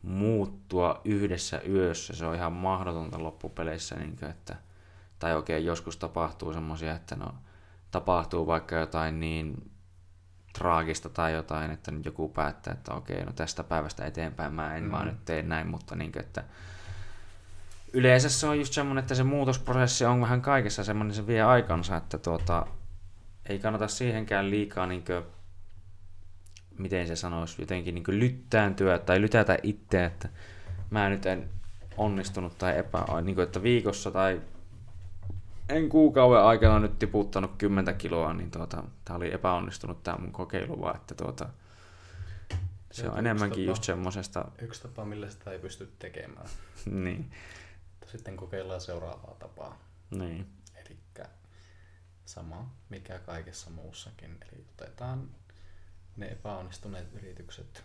muuttua 0.03 1.01
yhdessä 1.05 1.61
yössä, 1.69 2.17
se 2.17 2.27
on 2.27 2.35
ihan 2.35 2.53
mahdotonta 2.53 3.23
loppupeleissä, 3.23 3.95
niin 3.95 4.17
kuin, 4.17 4.31
että, 4.31 4.57
tai 5.19 5.37
oikein 5.37 5.65
joskus 5.65 5.97
tapahtuu 5.97 6.53
semmoisia, 6.53 6.95
että 6.95 7.17
no, 7.17 7.35
tapahtuu 7.91 8.47
vaikka 8.47 8.77
jotain 8.77 9.21
niin 9.21 9.71
traagista 10.59 11.09
tai 11.09 11.33
jotain, 11.33 11.71
että 11.71 11.91
nyt 11.91 12.05
joku 12.05 12.29
päättää, 12.29 12.73
että 12.73 12.95
okei, 12.95 13.25
no 13.25 13.33
tästä 13.33 13.65
päivästä 13.65 14.05
eteenpäin 14.05 14.53
mä 14.53 14.77
en 14.77 14.85
mm. 14.85 14.91
vaan 14.91 15.07
nyt 15.07 15.25
tee 15.25 15.43
näin, 15.43 15.67
mutta 15.67 15.97
niin 15.97 16.13
kuin, 16.13 16.25
että 16.25 16.45
yleensä 17.93 18.29
se 18.29 18.47
on 18.47 18.59
just 18.59 18.73
semmoinen, 18.73 19.03
että 19.03 19.15
se 19.15 19.23
muutosprosessi 19.23 20.05
on 20.05 20.21
vähän 20.21 20.43
kaikessa 20.43 20.85
semmoinen, 20.85 21.15
se 21.15 21.27
vie 21.27 21.43
aikansa, 21.43 21.97
että 21.97 22.19
tuota, 22.19 22.67
ei 23.47 23.59
kannata 23.59 23.89
siihenkään 23.89 24.51
liikaa, 24.51 24.87
niin 24.87 25.05
kuin, 25.05 25.25
miten 26.79 27.07
se 27.07 27.17
sanoisi, 27.17 27.63
jotenkin 27.63 27.95
niin 27.95 28.05
lyttääntyä 28.21 28.99
tai 28.99 29.21
lytätä 29.21 29.59
itse, 29.63 30.05
että 30.05 30.29
mä 30.91 31.09
nyt 31.09 31.27
en 31.27 31.51
onnistunut 31.97 32.59
tai 32.59 32.79
epä, 32.79 33.05
niin 33.23 33.35
kuin, 33.35 33.43
että 33.43 33.63
viikossa 33.63 34.11
tai 34.11 34.41
en 35.69 35.89
kuukauden 35.89 36.43
aikana 36.43 36.79
nyt 36.79 36.99
tiputtanut 36.99 37.51
10 37.59 37.95
kiloa, 37.95 38.33
niin 38.33 38.51
tuota, 38.51 38.85
tämä 39.05 39.17
oli 39.17 39.35
epäonnistunut 39.35 40.03
tämä 40.03 40.19
mun 40.19 40.33
kokeilu, 40.33 40.81
vaan 40.81 40.97
että 40.97 41.15
tuota, 41.15 41.49
se, 42.91 43.09
on 43.09 43.19
enemmänkin 43.19 43.61
yksi 43.63 43.71
just 43.71 43.85
semmosesta, 43.85 44.45
Yksi 44.59 44.83
tapa, 44.83 45.05
millä 45.05 45.31
sitä 45.31 45.51
ei 45.51 45.59
pysty 45.59 45.93
tekemään. 45.99 46.47
niin, 47.05 47.31
Sitten 48.07 48.37
kokeillaan 48.37 48.81
seuraavaa 48.81 49.35
tapaa. 49.39 49.79
niin, 50.11 50.47
Eli 50.75 50.97
sama, 52.25 52.71
mikä 52.89 53.19
kaikessa 53.19 53.71
muussakin. 53.71 54.39
Eli 54.53 54.65
otetaan 54.79 55.29
ne 56.17 56.27
epäonnistuneet 56.27 57.13
yritykset 57.13 57.85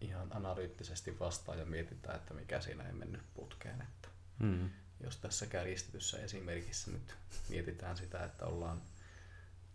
ihan 0.00 0.36
analyyttisesti 0.36 1.18
vastaan 1.18 1.58
ja 1.58 1.64
mietitään, 1.64 2.16
että 2.16 2.34
mikä 2.34 2.60
siinä 2.60 2.86
ei 2.86 2.92
mennyt 2.92 3.22
putkeen. 3.34 3.80
Että 3.80 4.08
mm, 4.38 4.70
jos 5.00 5.16
tässä 5.16 5.46
kärjistetyssä 5.46 6.18
esimerkissä 6.18 6.90
nyt 6.90 7.14
mietitään 7.48 7.96
sitä, 7.96 8.24
että 8.24 8.46
ollaan 8.46 8.82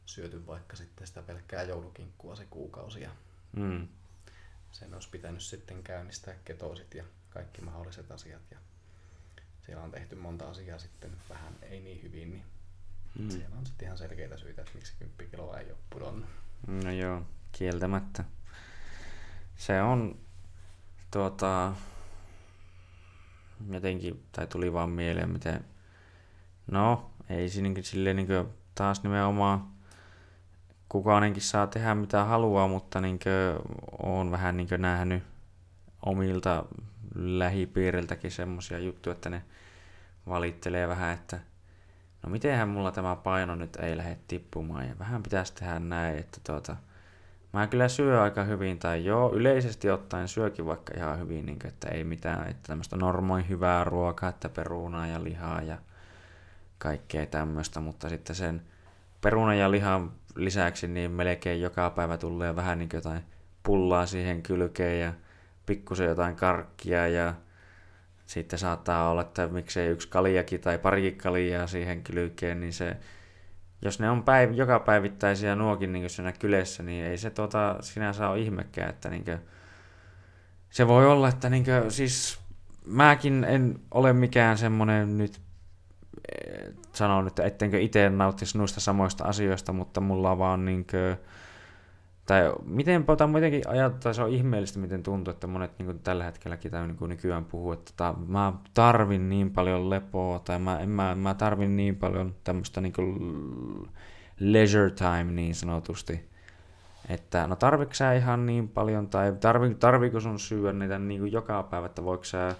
syöty 0.05 0.47
vaikka 0.47 0.75
sitten 0.75 1.07
sitä 1.07 1.21
pelkkää 1.21 1.63
joulukinkkua 1.63 2.35
se 2.35 2.45
kuukausi 2.49 3.01
ja 3.01 3.09
mm, 3.55 3.87
sen 4.71 4.93
olisi 4.93 5.09
pitänyt 5.09 5.41
sitten 5.41 5.83
käynnistää 5.83 6.35
ketoosit 6.45 6.93
ja 6.95 7.03
kaikki 7.29 7.61
mahdolliset 7.61 8.11
asiat 8.11 8.41
ja 8.51 8.57
siellä 9.65 9.83
on 9.83 9.91
tehty 9.91 10.15
monta 10.15 10.49
asiaa 10.49 10.79
sitten 10.79 11.11
vähän 11.29 11.53
ei 11.61 11.79
niin 11.79 12.03
hyvin, 12.03 12.31
niin 12.31 12.43
mm. 13.19 13.29
siellä 13.29 13.55
on 13.57 13.65
sitten 13.65 13.85
ihan 13.85 13.97
selkeitä 13.97 14.37
syitä, 14.37 14.61
että 14.61 14.75
miksi 14.75 14.93
10 14.99 15.31
kiloa 15.31 15.59
ei 15.59 15.71
ole 15.71 15.77
pudonnut. 15.89 16.29
No 16.67 16.91
joo, 16.91 17.21
kieltämättä. 17.57 18.23
Se 19.55 19.81
on 19.81 20.15
tuota, 21.11 21.73
jotenkin, 23.69 24.23
tai 24.31 24.47
tuli 24.47 24.73
vaan 24.73 24.89
mieleen, 24.89 25.29
miten, 25.29 25.65
no, 26.71 27.11
ei 27.29 27.49
siinä 27.49 27.81
silleen 27.81 28.15
niin 28.15 28.27
taas 28.75 29.03
nimenomaan 29.03 29.67
kukaanenkin 30.89 31.43
saa 31.43 31.67
tehdä 31.67 31.95
mitä 31.95 32.23
haluaa, 32.23 32.67
mutta 32.67 33.01
niin 33.01 33.19
on 34.03 34.31
vähän 34.31 34.57
niin 34.57 34.69
nähnyt 34.77 35.23
omilta 36.05 36.65
lähipiiriltäkin 37.15 38.31
semmoisia 38.31 38.79
juttuja, 38.79 39.11
että 39.13 39.29
ne 39.29 39.43
valittelee 40.27 40.87
vähän, 40.87 41.13
että 41.13 41.39
no 42.23 42.29
mitenhän 42.29 42.69
mulla 42.69 42.91
tämä 42.91 43.15
paino 43.15 43.55
nyt 43.55 43.75
ei 43.75 43.97
lähde 43.97 44.17
tippumaan 44.27 44.87
ja 44.87 44.99
vähän 44.99 45.23
pitäisi 45.23 45.53
tehdä 45.53 45.79
näin, 45.79 46.17
että 46.17 46.37
tuota, 46.43 46.75
mä 47.55 47.67
kyllä 47.67 47.87
syö 47.87 48.21
aika 48.21 48.43
hyvin 48.43 48.79
tai 48.79 49.05
joo, 49.05 49.33
yleisesti 49.35 49.89
ottaen 49.89 50.27
syökin 50.27 50.65
vaikka 50.65 50.93
ihan 50.97 51.19
hyvin, 51.19 51.45
niin 51.45 51.59
kuin, 51.59 51.69
että 51.69 51.87
ei 51.87 52.03
mitään, 52.03 52.49
että 52.49 52.67
tämmöistä 52.67 52.95
normoin 52.95 53.49
hyvää 53.49 53.83
ruokaa, 53.83 54.29
että 54.29 54.49
perunaa 54.49 55.07
ja 55.07 55.23
lihaa 55.23 55.61
ja 55.61 55.77
kaikkea 56.77 57.25
tämmöistä, 57.25 57.79
mutta 57.79 58.09
sitten 58.09 58.35
sen 58.35 58.61
perunan 59.21 59.57
ja 59.57 59.71
lihan 59.71 60.11
lisäksi 60.35 60.87
niin 60.87 61.11
melkein 61.11 61.61
joka 61.61 61.89
päivä 61.89 62.17
tulee 62.17 62.55
vähän 62.55 62.79
niin 62.79 62.89
jotain 62.93 63.21
pullaa 63.63 64.05
siihen 64.05 64.43
kylkeen 64.43 64.99
ja 64.99 65.13
pikkusen 65.65 66.07
jotain 66.07 66.35
karkkia 66.35 67.07
ja 67.07 67.33
sitten 68.25 68.59
saattaa 68.59 69.09
olla, 69.09 69.21
että 69.21 69.47
miksei 69.47 69.87
yksi 69.87 70.07
kaljakin 70.07 70.61
tai 70.61 70.77
parikin 70.77 71.17
kaljaa 71.17 71.67
siihen 71.67 72.03
kylkeen, 72.03 72.59
niin 72.59 72.73
se, 72.73 72.97
jos 73.81 73.99
ne 73.99 74.09
on 74.09 74.23
päiv- 74.23 74.53
joka 74.53 74.79
päivittäisiä 74.79 75.55
nuokin 75.55 75.93
niin 75.93 76.09
siinä 76.09 76.31
kylässä, 76.31 76.83
niin 76.83 77.05
ei 77.05 77.17
se 77.17 77.29
tota, 77.29 77.77
sinänsä 77.81 78.29
ole 78.29 78.39
ihmekään, 78.39 78.89
että 78.89 79.09
niin 79.09 79.25
kuin, 79.25 79.39
se 80.69 80.87
voi 80.87 81.05
olla, 81.07 81.29
että 81.29 81.49
niin 81.49 81.65
kuin, 81.65 81.91
siis 81.91 82.39
mäkin 82.85 83.43
en 83.43 83.79
ole 83.91 84.13
mikään 84.13 84.57
semmoinen 84.57 85.17
nyt 85.17 85.41
eh, 86.31 86.73
sanon 86.93 87.25
nyt, 87.25 87.39
ettenkö 87.39 87.79
itse 87.79 88.09
nauttisi 88.09 88.57
noista 88.57 88.79
samoista 88.79 89.23
asioista, 89.23 89.73
mutta 89.73 90.01
mulla 90.01 90.37
vaan 90.37 90.65
niin 90.65 90.87
kuin, 90.91 91.17
tai 92.25 92.53
miten 92.65 93.05
tai 93.05 93.27
muutenkin 93.27 93.61
ajattaa, 93.67 94.13
se 94.13 94.21
on 94.21 94.29
ihmeellistä, 94.29 94.79
miten 94.79 95.03
tuntuu, 95.03 95.31
että 95.31 95.47
monet 95.47 95.71
niin 95.79 95.85
kuin 95.85 95.99
tällä 95.99 96.23
hetkelläkin 96.23 96.71
tai 96.71 96.87
niin 96.87 96.97
kuin 96.97 97.09
nykyään 97.09 97.45
puhuu, 97.45 97.71
että 97.71 97.91
ta, 97.95 98.15
mä 98.27 98.53
tarvin 98.73 99.29
niin 99.29 99.51
paljon 99.51 99.89
lepoa, 99.89 100.39
tai 100.39 100.59
mä, 100.59 100.79
en, 100.79 100.89
mä, 100.89 101.15
mä 101.15 101.33
tarvin 101.33 101.75
niin 101.75 101.95
paljon 101.95 102.35
tämmöistä 102.43 102.81
niin 102.81 102.93
kuin 102.93 103.17
leisure 104.39 104.91
time 104.91 105.23
niin 105.23 105.55
sanotusti, 105.55 106.29
että 107.09 107.47
no 107.47 107.55
tarvitsetko 107.55 107.95
sä 107.95 108.13
ihan 108.13 108.45
niin 108.45 108.67
paljon, 108.67 109.07
tai 109.07 109.33
tarvi, 109.39 109.75
tarviiko 109.75 110.19
sun 110.19 110.39
syödä 110.39 110.73
niitä 110.73 110.99
niin 110.99 111.19
kuin 111.19 111.31
joka 111.31 111.63
päivä, 111.63 111.85
että 111.85 112.03
voiko 112.03 112.23
sä 112.23 112.55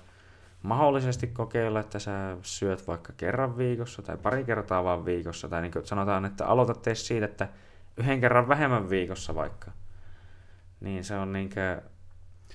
mahdollisesti 0.64 1.28
kokeilla, 1.28 1.80
että 1.80 2.00
sä 2.00 2.38
syöt 2.42 2.88
vaikka 2.88 3.14
kerran 3.18 3.58
viikossa 3.58 4.02
tai 4.02 4.18
pari 4.18 4.44
kertaa 4.44 4.84
vaan 4.84 5.06
viikossa, 5.06 5.48
tai 5.50 5.62
niin 5.62 5.72
kuin 5.72 5.86
sanotaan, 5.86 6.26
että 6.26 6.46
aloitat 6.46 6.82
tee 6.82 6.96
siitä, 6.96 7.26
että 7.26 7.48
yhden 7.98 8.22
kerran 8.22 8.48
vähemmän 8.48 8.90
viikossa 8.90 9.36
vaikka. 9.36 9.72
Niin 10.80 11.04
se 11.04 11.16
on 11.16 11.34
niinkö, 11.34 11.82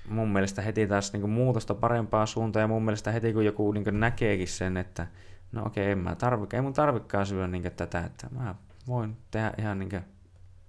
mun 0.08 0.28
mielestä 0.28 0.62
heti 0.62 0.86
taas 0.86 1.12
niinku 1.12 1.28
muutosta 1.28 1.74
parempaa 1.74 2.26
suuntaan 2.26 2.60
ja 2.60 2.68
mun 2.68 2.84
mielestä 2.84 3.12
heti 3.12 3.32
kun 3.32 3.44
joku 3.44 3.72
niinku 3.72 3.90
näkeekin 3.90 4.48
sen, 4.48 4.76
että 4.76 5.06
no 5.52 5.66
okei, 5.66 5.90
en 5.90 5.98
mä 5.98 6.14
tarvi, 6.14 6.46
ei 6.52 6.60
mun 6.60 6.72
tarvikaan 6.72 7.26
syödä 7.26 7.46
niinku 7.46 7.70
tätä, 7.70 8.00
että 8.00 8.26
mä 8.30 8.54
voin 8.86 9.16
tehdä 9.30 9.52
ihan 9.58 9.78
niinku 9.78 9.96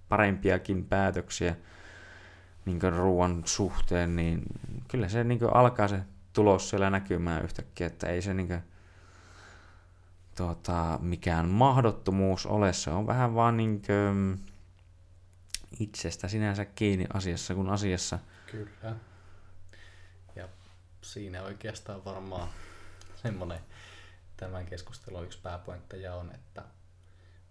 parempiakin 0.08 0.84
päätöksiä 0.84 1.56
niinku 2.64 2.90
ruoan 2.90 3.42
suhteen, 3.44 4.16
niin 4.16 4.42
kyllä 4.88 5.08
se 5.08 5.24
niinku 5.24 5.46
alkaa 5.46 5.88
se 5.88 6.00
tulos 6.32 6.70
siellä 6.70 6.90
näkymään 6.90 7.44
yhtäkkiä, 7.44 7.86
että 7.86 8.06
ei 8.06 8.22
se 8.22 8.34
niinku 8.34 8.54
tuota, 10.36 10.98
mikään 11.02 11.48
mahdottomuus 11.48 12.46
ole, 12.46 12.72
se 12.72 12.90
on 12.90 13.06
vähän 13.06 13.34
vaan 13.34 13.56
niinkö, 13.56 14.12
itsestä 15.80 16.28
sinänsä 16.28 16.64
kiinni 16.64 17.06
asiassa 17.14 17.54
kuin 17.54 17.68
asiassa. 17.68 18.18
Kyllä. 18.50 18.96
Ja 20.36 20.48
siinä 21.02 21.42
oikeastaan 21.42 22.04
varmaan 22.04 22.48
semmoinen 23.22 23.60
tämän 24.36 24.66
keskustelun 24.66 25.24
yksi 25.24 25.38
pääpointteja 25.42 26.14
on, 26.14 26.34
että 26.34 26.62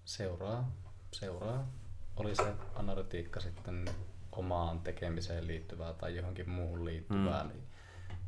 seuraa, 0.06 0.72
seuraa, 1.12 1.72
oli 2.16 2.36
se 2.36 2.54
analytiikka 2.76 3.40
sitten 3.40 3.86
omaan 4.32 4.80
tekemiseen 4.80 5.48
liittyvää 5.48 5.94
tai 5.94 6.16
johonkin 6.16 6.50
muuhun 6.50 6.86
liittyvää, 6.86 7.44
mm. 7.44 7.50
niin 7.50 7.64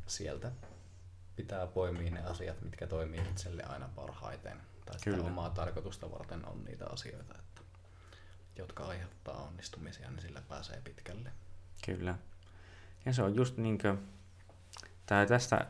sieltä 0.06 0.52
pitää 1.36 1.66
poimia 1.66 2.10
ne 2.10 2.24
asiat, 2.24 2.62
mitkä 2.62 2.86
toimii 2.86 3.20
itselle 3.20 3.62
aina 3.62 3.88
parhaiten. 3.94 4.60
Tai 4.84 4.98
sitä 4.98 5.22
omaa 5.22 5.50
tarkoitusta 5.50 6.10
varten 6.10 6.48
on 6.48 6.64
niitä 6.64 6.86
asioita. 6.86 7.34
Että 7.38 7.53
jotka 8.56 8.84
aiheuttaa 8.84 9.42
onnistumisia, 9.42 10.10
niin 10.10 10.20
sillä 10.20 10.42
pääsee 10.48 10.80
pitkälle. 10.84 11.30
Kyllä. 11.86 12.14
Ja 13.06 13.12
se 13.12 13.22
on 13.22 13.34
just 13.34 13.56
niin 13.56 13.78
kuin, 13.78 13.98
tai 15.06 15.26
tästä 15.26 15.66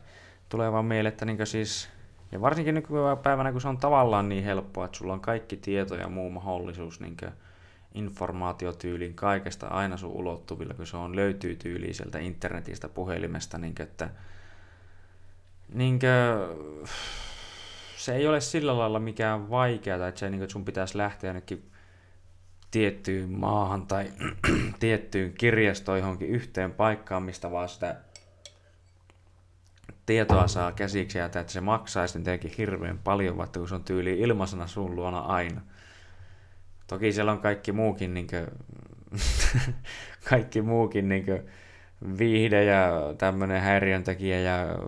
tulee 0.48 0.73
vaan 0.73 0.85
mieleen, 0.85 1.12
että 1.12 1.24
niin 1.24 1.47
siis, 1.47 1.89
ja 2.32 2.40
varsinkin 2.40 2.74
nykypäivänä, 2.74 3.52
kun 3.52 3.61
se 3.61 3.69
on 3.69 3.78
tavallaan 3.78 4.28
niin 4.28 4.44
helppoa, 4.44 4.85
että 4.85 4.98
sulla 4.98 5.12
on 5.12 5.20
kaikki 5.20 5.56
tieto 5.56 5.94
ja 5.94 6.09
muu 6.09 6.31
mahdollisuus 6.31 7.01
niin 7.01 7.16
informaatiotyyliin 7.94 9.15
kaikesta 9.15 9.66
aina 9.66 9.97
sun 9.97 10.11
ulottuvilla, 10.11 10.74
kun 10.74 10.86
se 10.86 10.97
on 10.97 11.16
löytyy 11.16 11.56
tyyliin 11.56 11.94
sieltä 11.94 12.19
internetistä, 12.19 12.89
puhelimesta, 12.89 13.59
niin 13.59 13.74
kuin, 13.74 13.86
että 13.86 14.11
niin 15.69 15.98
kuin, 15.98 16.11
se 17.97 18.15
ei 18.15 18.27
ole 18.27 18.40
sillä 18.40 18.78
lailla 18.78 18.98
mikään 18.98 19.51
vaikeaa, 19.51 20.09
että, 20.09 20.19
se, 20.19 20.31
niin 20.31 20.39
kuin, 20.39 20.44
että 20.44 20.52
sun 20.52 20.65
pitäisi 20.65 20.98
lähteä 20.98 21.31
ainakin 21.31 21.70
tiettyyn 22.74 23.30
maahan 23.30 23.86
tai 23.86 24.12
tiettyyn 24.80 25.32
kirjastoon 25.32 25.98
johonkin 25.98 26.28
yhteen 26.28 26.72
paikkaan, 26.72 27.22
mistä 27.22 27.51
vaan 27.51 27.68
sitä 27.68 27.96
tietoa 30.06 30.46
saa 30.46 30.72
käsiksi 30.72 31.18
ja 31.18 31.24
että 31.24 31.44
se 31.46 31.60
maksaa 31.60 32.06
sitten 32.06 32.24
tietenkin 32.24 32.55
hirveän 32.59 32.98
paljon, 32.98 33.36
vaikka 33.36 33.60
kun 33.60 33.68
se 33.68 33.74
on 33.74 33.84
tyyli 33.84 34.20
ilmaisena 34.20 34.66
sun 34.66 34.96
luona 34.96 35.18
aina. 35.18 35.60
Toki 36.86 37.12
siellä 37.12 37.32
on 37.32 37.40
kaikki 37.40 37.72
muukin, 37.72 38.14
niin 38.14 38.26
kuin, 38.26 38.46
kaikki 40.30 40.62
muukin 40.62 41.09
niin 41.09 41.24
kuin, 41.24 41.42
viihde 42.18 42.64
ja 42.64 43.14
tämmöinen 43.18 43.60
häiriöntekijä 43.60 44.40
ja 44.40 44.78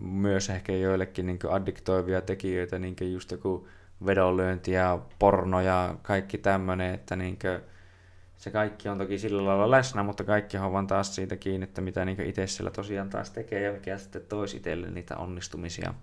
myös 0.00 0.50
ehkä 0.50 0.72
joillekin 0.72 1.26
niin 1.26 1.38
addiktoivia 1.50 2.20
tekijöitä, 2.20 2.78
niin 2.78 2.96
just 3.12 3.30
joku 3.30 3.68
vedonlyönti 4.06 4.72
ja 4.72 4.98
porno 5.18 5.60
ja 5.60 5.94
kaikki 6.02 6.38
tämmöinen, 6.38 6.94
että 6.94 7.16
niin 7.16 7.38
kuin, 7.38 7.60
se 8.36 8.50
kaikki 8.50 8.88
on 8.88 8.98
toki 8.98 9.18
sillä 9.18 9.44
lailla 9.44 9.70
läsnä, 9.70 10.02
mutta 10.02 10.24
kaikki 10.24 10.58
on 10.58 10.72
vaan 10.72 10.86
taas 10.86 11.14
siitä 11.14 11.36
kiinni, 11.36 11.64
että 11.64 11.80
mitä 11.80 12.04
niin 12.04 12.20
itse 12.20 12.46
siellä 12.46 12.70
tosiaan 12.70 13.10
taas 13.10 13.30
tekee 13.30 13.62
ja 13.62 13.72
mikä 13.72 13.98
sitten 13.98 14.22
toisi 14.28 14.56
itselle 14.56 14.90
niitä 14.90 15.16
onnistumisia 15.16 15.94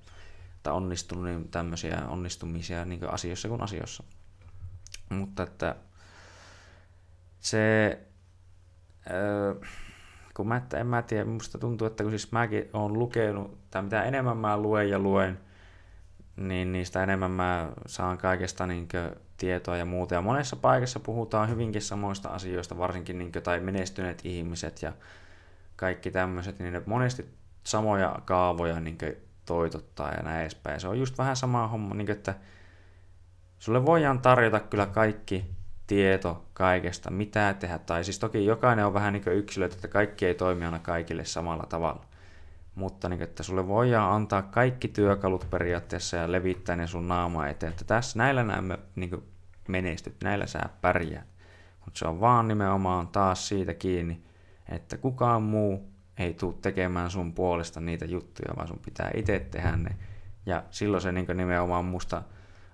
tai 0.64 0.74
onnistunut 0.74 1.24
niin 1.24 1.50
tämmöisiä 1.50 2.02
onnistumisia 2.08 2.86
niin 2.86 3.14
asioissa 3.14 3.48
kuin 3.48 3.62
asioissa. 3.62 4.04
Mutta 5.10 5.44
että 5.44 5.76
se, 7.40 8.00
öö, 9.12 9.56
kun 10.34 10.48
mä, 10.48 10.58
että 10.58 10.78
en 10.78 10.88
mä 10.88 11.02
tiedä, 11.02 11.26
musta 11.26 11.58
tuntuu, 11.58 11.88
että 11.88 12.04
kun 12.04 12.12
siis 12.12 12.32
mäkin 12.32 12.70
olen 12.74 12.94
lukenut, 12.94 13.58
tai 13.72 13.82
mitä 13.82 14.04
enemmän 14.04 14.38
mä 14.38 14.58
luen 14.58 14.90
ja 14.90 15.00
luen, 15.00 15.40
niin 16.40 16.72
niistä 16.72 17.04
enemmän 17.04 17.32
mä 17.32 17.70
saan 17.86 18.18
kaikesta 18.18 18.68
niin 18.68 18.88
tietoa 19.38 19.78
ja 19.78 19.86
muuta. 19.86 20.16
Ja 20.16 20.22
monessa 20.22 20.56
paikassa 20.56 21.00
puhutaan 21.00 21.50
hyvinkin 21.50 21.82
samoista 21.82 22.30
asioista, 22.30 22.78
varsinkin 22.78 23.18
niin 23.18 23.32
kuin, 23.32 23.44
tai 23.44 23.60
menestyneet 23.60 24.22
ihmiset 24.24 24.82
ja 24.82 24.94
kaikki 25.76 26.12
tämmöiset, 26.12 26.60
niin 26.60 26.74
ne 26.74 26.82
monesti 26.86 27.30
samoja 27.64 28.20
kaavoja 28.26 28.80
niin 28.80 28.98
kuin, 28.98 29.16
toitottaa 29.46 30.12
ja 30.12 30.24
näin 30.24 30.42
edespäin. 30.42 30.80
Se 30.80 30.88
on 30.88 31.00
just 31.00 31.18
vähän 31.18 31.36
sama 31.36 31.68
homma, 31.68 31.96
niin 31.96 32.06
kuin, 32.06 32.18
että 32.18 32.36
sulle 33.60 33.86
voidaan 33.86 34.22
tarjota 34.22 34.60
kyllä 34.60 34.86
kaikki 34.86 35.46
tieto 35.88 36.46
kaikesta, 36.54 37.12
mitä 37.12 37.56
tehdä. 37.60 37.80
Tai 37.80 38.04
siis 38.04 38.20
toki 38.20 38.46
jokainen 38.46 38.86
on 38.86 38.94
vähän 38.94 39.14
niin 39.14 39.28
yksilöitä, 39.28 39.76
että 39.76 39.88
kaikki 39.88 40.26
ei 40.26 40.36
toimi 40.36 40.66
aina 40.66 40.80
kaikille 40.80 41.26
samalla 41.26 41.66
tavalla 41.70 42.09
mutta 42.80 43.10
niin, 43.10 43.22
että 43.22 43.44
sulle 43.44 43.68
voidaan 43.68 44.14
antaa 44.14 44.42
kaikki 44.42 44.88
työkalut 44.88 45.48
periaatteessa 45.50 46.18
ja 46.18 46.32
levittää 46.32 46.76
ne 46.76 46.88
sun 46.88 47.08
naama 47.08 47.48
eteen, 47.48 47.72
että 47.72 47.86
tässä 47.86 48.18
näillä 48.18 48.44
näemme 48.44 48.80
niin 48.96 49.24
menestyt, 49.68 50.16
näillä 50.24 50.46
sä 50.46 50.60
pärjää. 50.82 51.24
Mutta 51.86 52.00
se 52.00 52.08
on 52.08 52.20
vaan 52.20 52.48
nimenomaan 52.48 53.08
taas 53.08 53.48
siitä 53.48 53.74
kiinni, 53.74 54.22
että 54.70 54.98
kukaan 54.98 55.42
muu 55.42 55.90
ei 56.18 56.34
tule 56.34 56.56
tekemään 56.62 57.12
sun 57.12 57.34
puolesta 57.34 57.80
niitä 57.80 58.06
juttuja, 58.06 58.54
vaan 58.56 58.68
sun 58.68 58.80
pitää 58.86 59.12
itse 59.16 59.40
tehdä 59.40 59.76
ne. 59.76 59.96
Ja 60.46 60.64
silloin 60.72 61.02
se 61.02 61.12
niin 61.12 61.28
nimenomaan 61.34 61.86
musta 61.86 62.22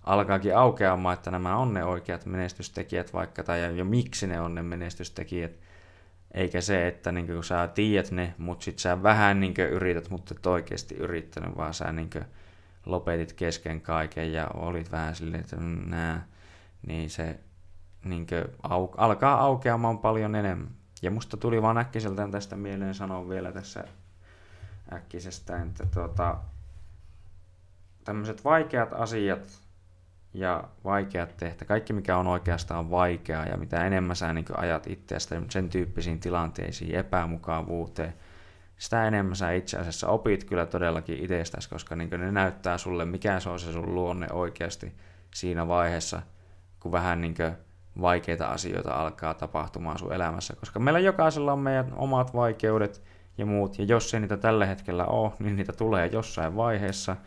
alkaakin 0.03 0.57
aukeamaan, 0.57 1.13
että 1.13 1.31
nämä 1.31 1.57
on 1.57 1.73
ne 1.73 1.83
oikeat 1.83 2.25
menestystekijät 2.25 3.13
vaikka, 3.13 3.43
tai 3.43 3.77
jo 3.77 3.85
miksi 3.85 4.27
ne 4.27 4.41
on 4.41 4.55
ne 4.55 4.61
menestystekijät. 4.61 5.51
Eikä 6.31 6.61
se, 6.61 6.87
että 6.87 7.11
niin 7.11 7.27
kun 7.27 7.43
sä 7.43 7.67
tiedät 7.67 8.11
ne, 8.11 8.33
mutta 8.37 8.63
sit 8.63 8.79
sä 8.79 9.03
vähän 9.03 9.39
niin 9.39 9.53
yrität, 9.71 10.09
mutta 10.09 10.35
et 10.37 10.45
oikeasti 10.45 10.95
yrittänyt, 10.95 11.57
vaan 11.57 11.73
sä 11.73 11.91
niin 11.91 12.09
lopetit 12.85 13.33
kesken 13.33 13.81
kaiken 13.81 14.33
ja 14.33 14.47
olit 14.47 14.91
vähän 14.91 15.15
silleen, 15.15 15.41
että 15.41 15.55
nää, 15.85 16.27
niin 16.87 17.09
se 17.09 17.39
niin 18.03 18.27
au, 18.63 18.87
alkaa 18.97 19.41
aukeamaan 19.41 19.97
paljon 19.97 20.35
enemmän. 20.35 20.71
Ja 21.01 21.11
musta 21.11 21.37
tuli 21.37 21.61
vaan 21.61 21.77
äkkiseltään 21.77 22.31
tästä 22.31 22.55
mieleen 22.55 22.95
sanoa 22.95 23.29
vielä 23.29 23.51
tässä 23.51 23.83
äkkisestä, 24.93 25.61
että 25.61 25.85
tuota, 25.93 26.37
tämmöiset 28.03 28.43
vaikeat 28.43 28.93
asiat 28.93 29.64
ja 30.35 30.63
vaikeat 30.83 31.37
tehtä, 31.37 31.65
kaikki 31.65 31.93
mikä 31.93 32.17
on 32.17 32.27
oikeastaan 32.27 32.91
vaikeaa 32.91 33.45
ja 33.45 33.57
mitä 33.57 33.85
enemmän 33.85 34.15
sä 34.15 34.33
niin 34.33 34.45
ajat 34.57 34.87
itseäsi 34.87 35.35
sen 35.49 35.69
tyyppisiin 35.69 36.19
tilanteisiin, 36.19 36.95
epämukavuuteen, 36.95 38.13
sitä 38.77 39.07
enemmän 39.07 39.35
sä 39.35 39.51
itse 39.51 39.77
asiassa 39.77 40.07
opit 40.07 40.43
kyllä 40.43 40.65
todellakin 40.65 41.23
itsestäsi, 41.23 41.69
koska 41.69 41.95
niin 41.95 42.09
ne 42.09 42.31
näyttää 42.31 42.77
sulle, 42.77 43.05
mikä 43.05 43.39
se 43.39 43.49
on 43.49 43.59
se 43.59 43.71
sun 43.71 43.95
luonne 43.95 44.27
oikeasti 44.31 44.95
siinä 45.33 45.67
vaiheessa, 45.67 46.21
kun 46.79 46.91
vähän 46.91 47.21
niin 47.21 47.35
vaikeita 48.01 48.45
asioita 48.45 48.93
alkaa 48.93 49.33
tapahtumaan 49.33 49.99
sun 49.99 50.13
elämässä, 50.13 50.55
koska 50.55 50.79
meillä 50.79 50.99
jokaisella 50.99 51.53
on 51.53 51.59
meidän 51.59 51.93
omat 51.95 52.33
vaikeudet 52.33 53.03
ja 53.37 53.45
muut, 53.45 53.79
ja 53.79 53.85
jos 53.85 54.13
ei 54.13 54.19
niitä 54.19 54.37
tällä 54.37 54.65
hetkellä 54.65 55.05
ole, 55.05 55.31
niin 55.39 55.55
niitä 55.55 55.73
tulee 55.73 56.07
jossain 56.07 56.55
vaiheessa– 56.55 57.15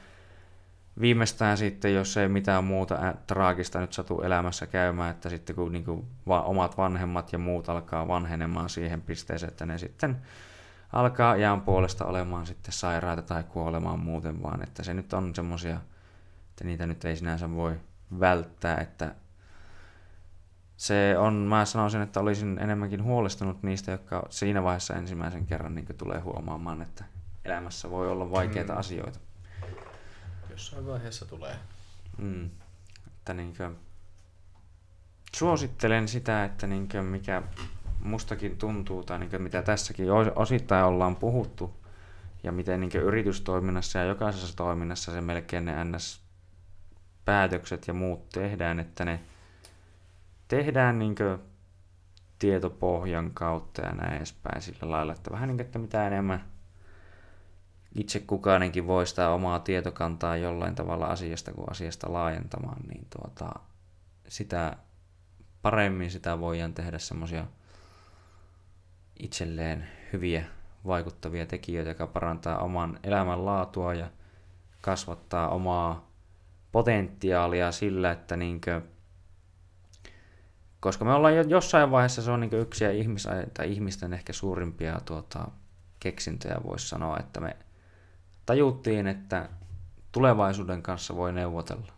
viimeistään 1.00 1.56
sitten, 1.56 1.94
jos 1.94 2.16
ei 2.16 2.28
mitään 2.28 2.64
muuta 2.64 3.14
traagista 3.26 3.80
nyt 3.80 3.92
satu 3.92 4.20
elämässä 4.20 4.66
käymään, 4.66 5.10
että 5.10 5.28
sitten 5.28 5.56
kun 5.56 5.72
niin 5.72 5.84
kuin 5.84 6.06
omat 6.26 6.76
vanhemmat 6.76 7.32
ja 7.32 7.38
muut 7.38 7.68
alkaa 7.68 8.08
vanhenemaan 8.08 8.68
siihen 8.68 9.02
pisteeseen, 9.02 9.50
että 9.50 9.66
ne 9.66 9.78
sitten 9.78 10.18
alkaa 10.92 11.36
jään 11.36 11.60
puolesta 11.60 12.04
olemaan 12.04 12.46
sitten 12.46 12.72
sairaita 12.72 13.22
tai 13.22 13.44
kuolemaan 13.44 13.98
muuten, 13.98 14.42
vaan 14.42 14.62
että 14.62 14.82
se 14.82 14.94
nyt 14.94 15.12
on 15.12 15.34
semmoisia, 15.34 15.80
että 16.50 16.64
niitä 16.64 16.86
nyt 16.86 17.04
ei 17.04 17.16
sinänsä 17.16 17.50
voi 17.50 17.76
välttää, 18.20 18.76
että 18.76 19.14
se 20.76 21.18
on, 21.18 21.34
mä 21.34 21.64
sanoisin, 21.64 22.02
että 22.02 22.20
olisin 22.20 22.58
enemmänkin 22.60 23.02
huolestunut 23.02 23.62
niistä, 23.62 23.90
jotka 23.90 24.26
siinä 24.30 24.62
vaiheessa 24.62 24.94
ensimmäisen 24.94 25.46
kerran 25.46 25.74
niin 25.74 25.86
tulee 25.98 26.20
huomaamaan, 26.20 26.82
että 26.82 27.04
elämässä 27.44 27.90
voi 27.90 28.10
olla 28.10 28.30
vaikeita 28.30 28.72
mm. 28.72 28.78
asioita 28.78 29.18
jossain 30.58 30.86
vaiheessa 30.86 31.26
tulee. 31.26 31.56
Mm. 32.18 32.50
Että 33.06 33.34
niinkö, 33.34 33.70
suosittelen 35.36 36.08
sitä, 36.08 36.44
että 36.44 36.66
niinkö 36.66 37.02
mikä 37.02 37.42
mustakin 38.00 38.58
tuntuu, 38.58 39.02
tai 39.02 39.18
niinkö 39.18 39.38
mitä 39.38 39.62
tässäkin 39.62 40.06
osittain 40.36 40.84
ollaan 40.84 41.16
puhuttu, 41.16 41.84
ja 42.42 42.52
miten 42.52 42.80
niinkö 42.80 43.02
yritystoiminnassa 43.02 43.98
ja 43.98 44.04
jokaisessa 44.04 44.56
toiminnassa 44.56 45.12
se 45.12 45.20
melkein 45.20 45.64
ne 45.64 45.84
NS-päätökset 45.84 47.88
ja 47.88 47.94
muut 47.94 48.28
tehdään, 48.28 48.80
että 48.80 49.04
ne 49.04 49.20
tehdään 50.48 50.98
niinkö 50.98 51.38
tietopohjan 52.38 53.30
kautta 53.34 53.82
ja 53.82 53.92
näin 53.92 54.16
edespäin 54.16 54.62
sillä 54.62 54.90
lailla, 54.90 55.12
että 55.12 55.30
vähän 55.30 55.48
niin 55.48 55.56
kuin, 55.56 55.66
että 55.66 55.78
mitä 55.78 56.06
enemmän 56.06 56.44
itse 57.94 58.20
kukainenkin 58.20 58.86
voi 58.86 59.06
sitä 59.06 59.30
omaa 59.30 59.58
tietokantaa 59.58 60.36
jollain 60.36 60.74
tavalla 60.74 61.06
asiasta 61.06 61.52
kuin 61.52 61.70
asiasta 61.70 62.12
laajentamaan, 62.12 62.82
niin 62.88 63.06
tuota, 63.16 63.52
sitä 64.28 64.76
paremmin 65.62 66.10
sitä 66.10 66.40
voidaan 66.40 66.74
tehdä 66.74 66.98
semmoisia 66.98 67.46
itselleen 69.18 69.88
hyviä 70.12 70.44
vaikuttavia 70.86 71.46
tekijöitä, 71.46 71.90
jotka 71.90 72.06
parantaa 72.06 72.58
oman 72.58 72.98
elämän 73.02 73.44
laatua 73.44 73.94
ja 73.94 74.10
kasvattaa 74.80 75.48
omaa 75.48 76.10
potentiaalia 76.72 77.72
sillä, 77.72 78.12
että 78.12 78.36
niinkö, 78.36 78.82
koska 80.80 81.04
me 81.04 81.12
ollaan 81.12 81.36
jo 81.36 81.42
jossain 81.42 81.90
vaiheessa, 81.90 82.22
se 82.22 82.30
on 82.30 82.40
niin 82.40 82.54
yksi 82.54 82.84
ihmis, 82.98 83.28
tai 83.54 83.72
ihmisten 83.72 84.12
ehkä 84.12 84.32
suurimpia 84.32 85.00
tuota, 85.04 85.48
keksintöjä, 86.00 86.60
voisi 86.64 86.88
sanoa, 86.88 87.18
että 87.18 87.40
me 87.40 87.56
tajuttiin, 88.48 89.06
että 89.06 89.48
tulevaisuuden 90.12 90.82
kanssa 90.82 91.16
voi 91.16 91.32
neuvotella. 91.32 91.92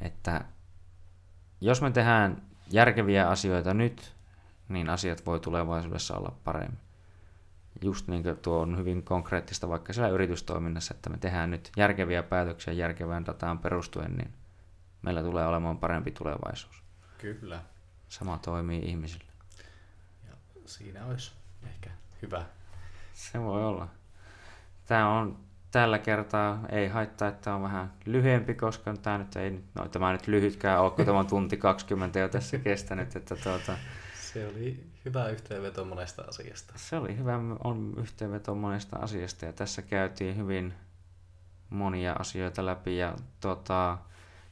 Että 0.00 0.44
jos 1.60 1.82
me 1.82 1.90
tehdään 1.90 2.42
järkeviä 2.70 3.28
asioita 3.28 3.74
nyt, 3.74 4.14
niin 4.68 4.90
asiat 4.90 5.26
voi 5.26 5.40
tulevaisuudessa 5.40 6.16
olla 6.16 6.36
paremmin. 6.44 6.78
Just 7.82 8.08
niin 8.08 8.22
kuin 8.22 8.36
tuo 8.36 8.60
on 8.60 8.78
hyvin 8.78 9.02
konkreettista 9.02 9.68
vaikka 9.68 9.92
siellä 9.92 10.08
yritystoiminnassa, 10.10 10.94
että 10.94 11.10
me 11.10 11.18
tehdään 11.18 11.50
nyt 11.50 11.70
järkeviä 11.76 12.22
päätöksiä 12.22 12.72
järkevään 12.72 13.26
dataan 13.26 13.58
perustuen, 13.58 14.12
niin 14.16 14.32
meillä 15.02 15.22
tulee 15.22 15.46
olemaan 15.46 15.78
parempi 15.78 16.10
tulevaisuus. 16.10 16.82
Kyllä. 17.18 17.62
sama 18.08 18.38
toimii 18.38 18.82
ihmisille. 18.82 19.32
Ja 20.26 20.32
siinä 20.66 21.06
olisi 21.06 21.32
ehkä 21.66 21.90
hyvä. 22.22 22.44
Se 23.12 23.40
voi 23.40 23.64
olla. 23.64 23.88
Tämä 24.86 25.18
on 25.18 25.45
tällä 25.70 25.98
kertaa, 25.98 26.60
ei 26.68 26.88
haittaa, 26.88 27.28
että 27.28 27.54
on 27.54 27.62
vähän 27.62 27.92
lyhyempi, 28.04 28.54
koska 28.54 28.94
tämä 29.02 29.18
nyt 29.18 29.36
ei, 29.36 29.60
no 29.74 29.88
tämä 29.88 30.12
nyt 30.12 30.26
lyhytkään 30.26 30.80
ole, 30.80 30.90
kun 30.90 31.04
tämä 31.04 31.18
on 31.18 31.26
tunti 31.26 31.56
20 31.56 32.18
jo 32.18 32.28
tässä 32.28 32.58
kestänyt, 32.58 33.16
että 33.16 33.36
tuota, 33.36 33.78
Se 34.14 34.46
oli 34.46 34.84
hyvä 35.04 35.28
yhteenveto 35.28 35.84
monesta 35.84 36.22
asiasta. 36.28 36.72
se 36.76 36.96
oli 36.96 37.16
hyvä 37.16 37.40
on 37.64 37.94
yhteenveto 37.96 38.54
monesta 38.54 38.96
asiasta 38.96 39.44
ja 39.44 39.52
tässä 39.52 39.82
käytiin 39.82 40.36
hyvin 40.36 40.74
monia 41.70 42.12
asioita 42.12 42.66
läpi 42.66 42.96
ja 42.96 43.16
tota, 43.40 43.98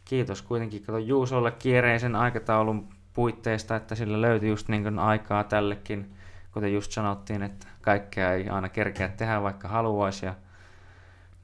kiitos 0.04 0.42
kuitenkin 0.42 0.82
kato 0.82 0.98
Juusolle 0.98 1.50
kiireisen 1.50 2.16
aikataulun 2.16 2.88
puitteista, 3.14 3.76
että 3.76 3.94
sillä 3.94 4.20
löytyi 4.20 4.48
just 4.48 4.68
niin 4.68 4.82
kuin 4.82 4.98
aikaa 4.98 5.44
tällekin, 5.44 6.14
kuten 6.52 6.74
just 6.74 6.92
sanottiin, 6.92 7.42
että 7.42 7.66
kaikkea 7.80 8.32
ei 8.32 8.48
aina 8.48 8.68
kerkeä 8.68 9.08
tehdä 9.08 9.42
vaikka 9.42 9.68
haluaisi 9.68 10.26
ja 10.26 10.34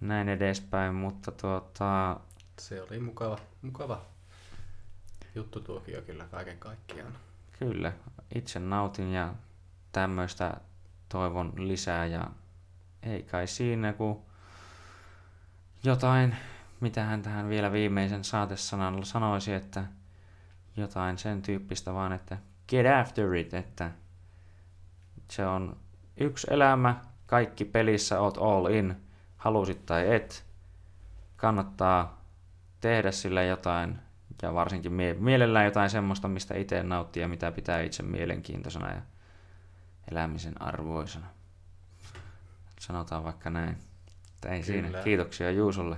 näin 0.00 0.28
edespäin, 0.28 0.94
mutta 0.94 1.32
tuota, 1.32 2.20
Se 2.58 2.82
oli 2.82 3.00
mukava, 3.00 3.38
mukava 3.62 4.02
juttu 5.34 5.60
tuokio 5.60 6.02
kyllä 6.02 6.24
kaiken 6.24 6.58
kaikkiaan. 6.58 7.12
kyllä, 7.58 7.92
itse 8.34 8.58
nautin 8.58 9.12
ja 9.12 9.34
tämmöistä 9.92 10.56
toivon 11.08 11.52
lisää 11.56 12.06
ja 12.06 12.30
ei 13.02 13.22
kai 13.22 13.46
siinä, 13.46 13.92
kun 13.92 14.22
jotain, 15.84 16.36
mitä 16.80 17.04
hän 17.04 17.22
tähän 17.22 17.48
vielä 17.48 17.72
viimeisen 17.72 18.24
saatesanalla 18.24 19.04
sanoisi, 19.04 19.52
että 19.52 19.84
jotain 20.76 21.18
sen 21.18 21.42
tyyppistä 21.42 21.94
vaan, 21.94 22.12
että 22.12 22.38
get 22.68 22.86
after 23.00 23.34
it, 23.34 23.54
että 23.54 23.90
se 25.30 25.46
on 25.46 25.76
yksi 26.16 26.46
elämä, 26.50 27.00
kaikki 27.26 27.64
pelissä 27.64 28.20
oot 28.20 28.38
all 28.38 28.66
in, 28.66 28.96
halusit 29.40 29.86
tai 29.86 30.14
et, 30.14 30.44
kannattaa 31.36 32.24
tehdä 32.80 33.10
sillä 33.10 33.42
jotain 33.42 33.98
ja 34.42 34.54
varsinkin 34.54 34.92
mie- 34.92 35.14
mielellään 35.14 35.64
jotain 35.64 35.90
semmoista, 35.90 36.28
mistä 36.28 36.54
itse 36.54 36.82
nauttii 36.82 37.20
ja 37.20 37.28
mitä 37.28 37.52
pitää 37.52 37.80
itse 37.80 38.02
mielenkiintoisena 38.02 38.90
ja 38.90 39.02
elämisen 40.10 40.62
arvoisena. 40.62 41.26
Sanotaan 42.80 43.24
vaikka 43.24 43.50
näin. 43.50 43.76
Ei 44.48 44.62
siinä. 44.62 44.88
Kyllä. 44.88 45.02
Kiitoksia 45.02 45.50
Juusolle. 45.50 45.96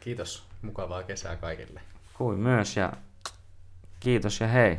Kiitos, 0.00 0.46
mukavaa 0.62 1.02
kesää 1.02 1.36
kaikille. 1.36 1.80
Kuin 2.14 2.38
myös 2.38 2.76
ja 2.76 2.92
kiitos 4.00 4.40
ja 4.40 4.48
hei. 4.48 4.78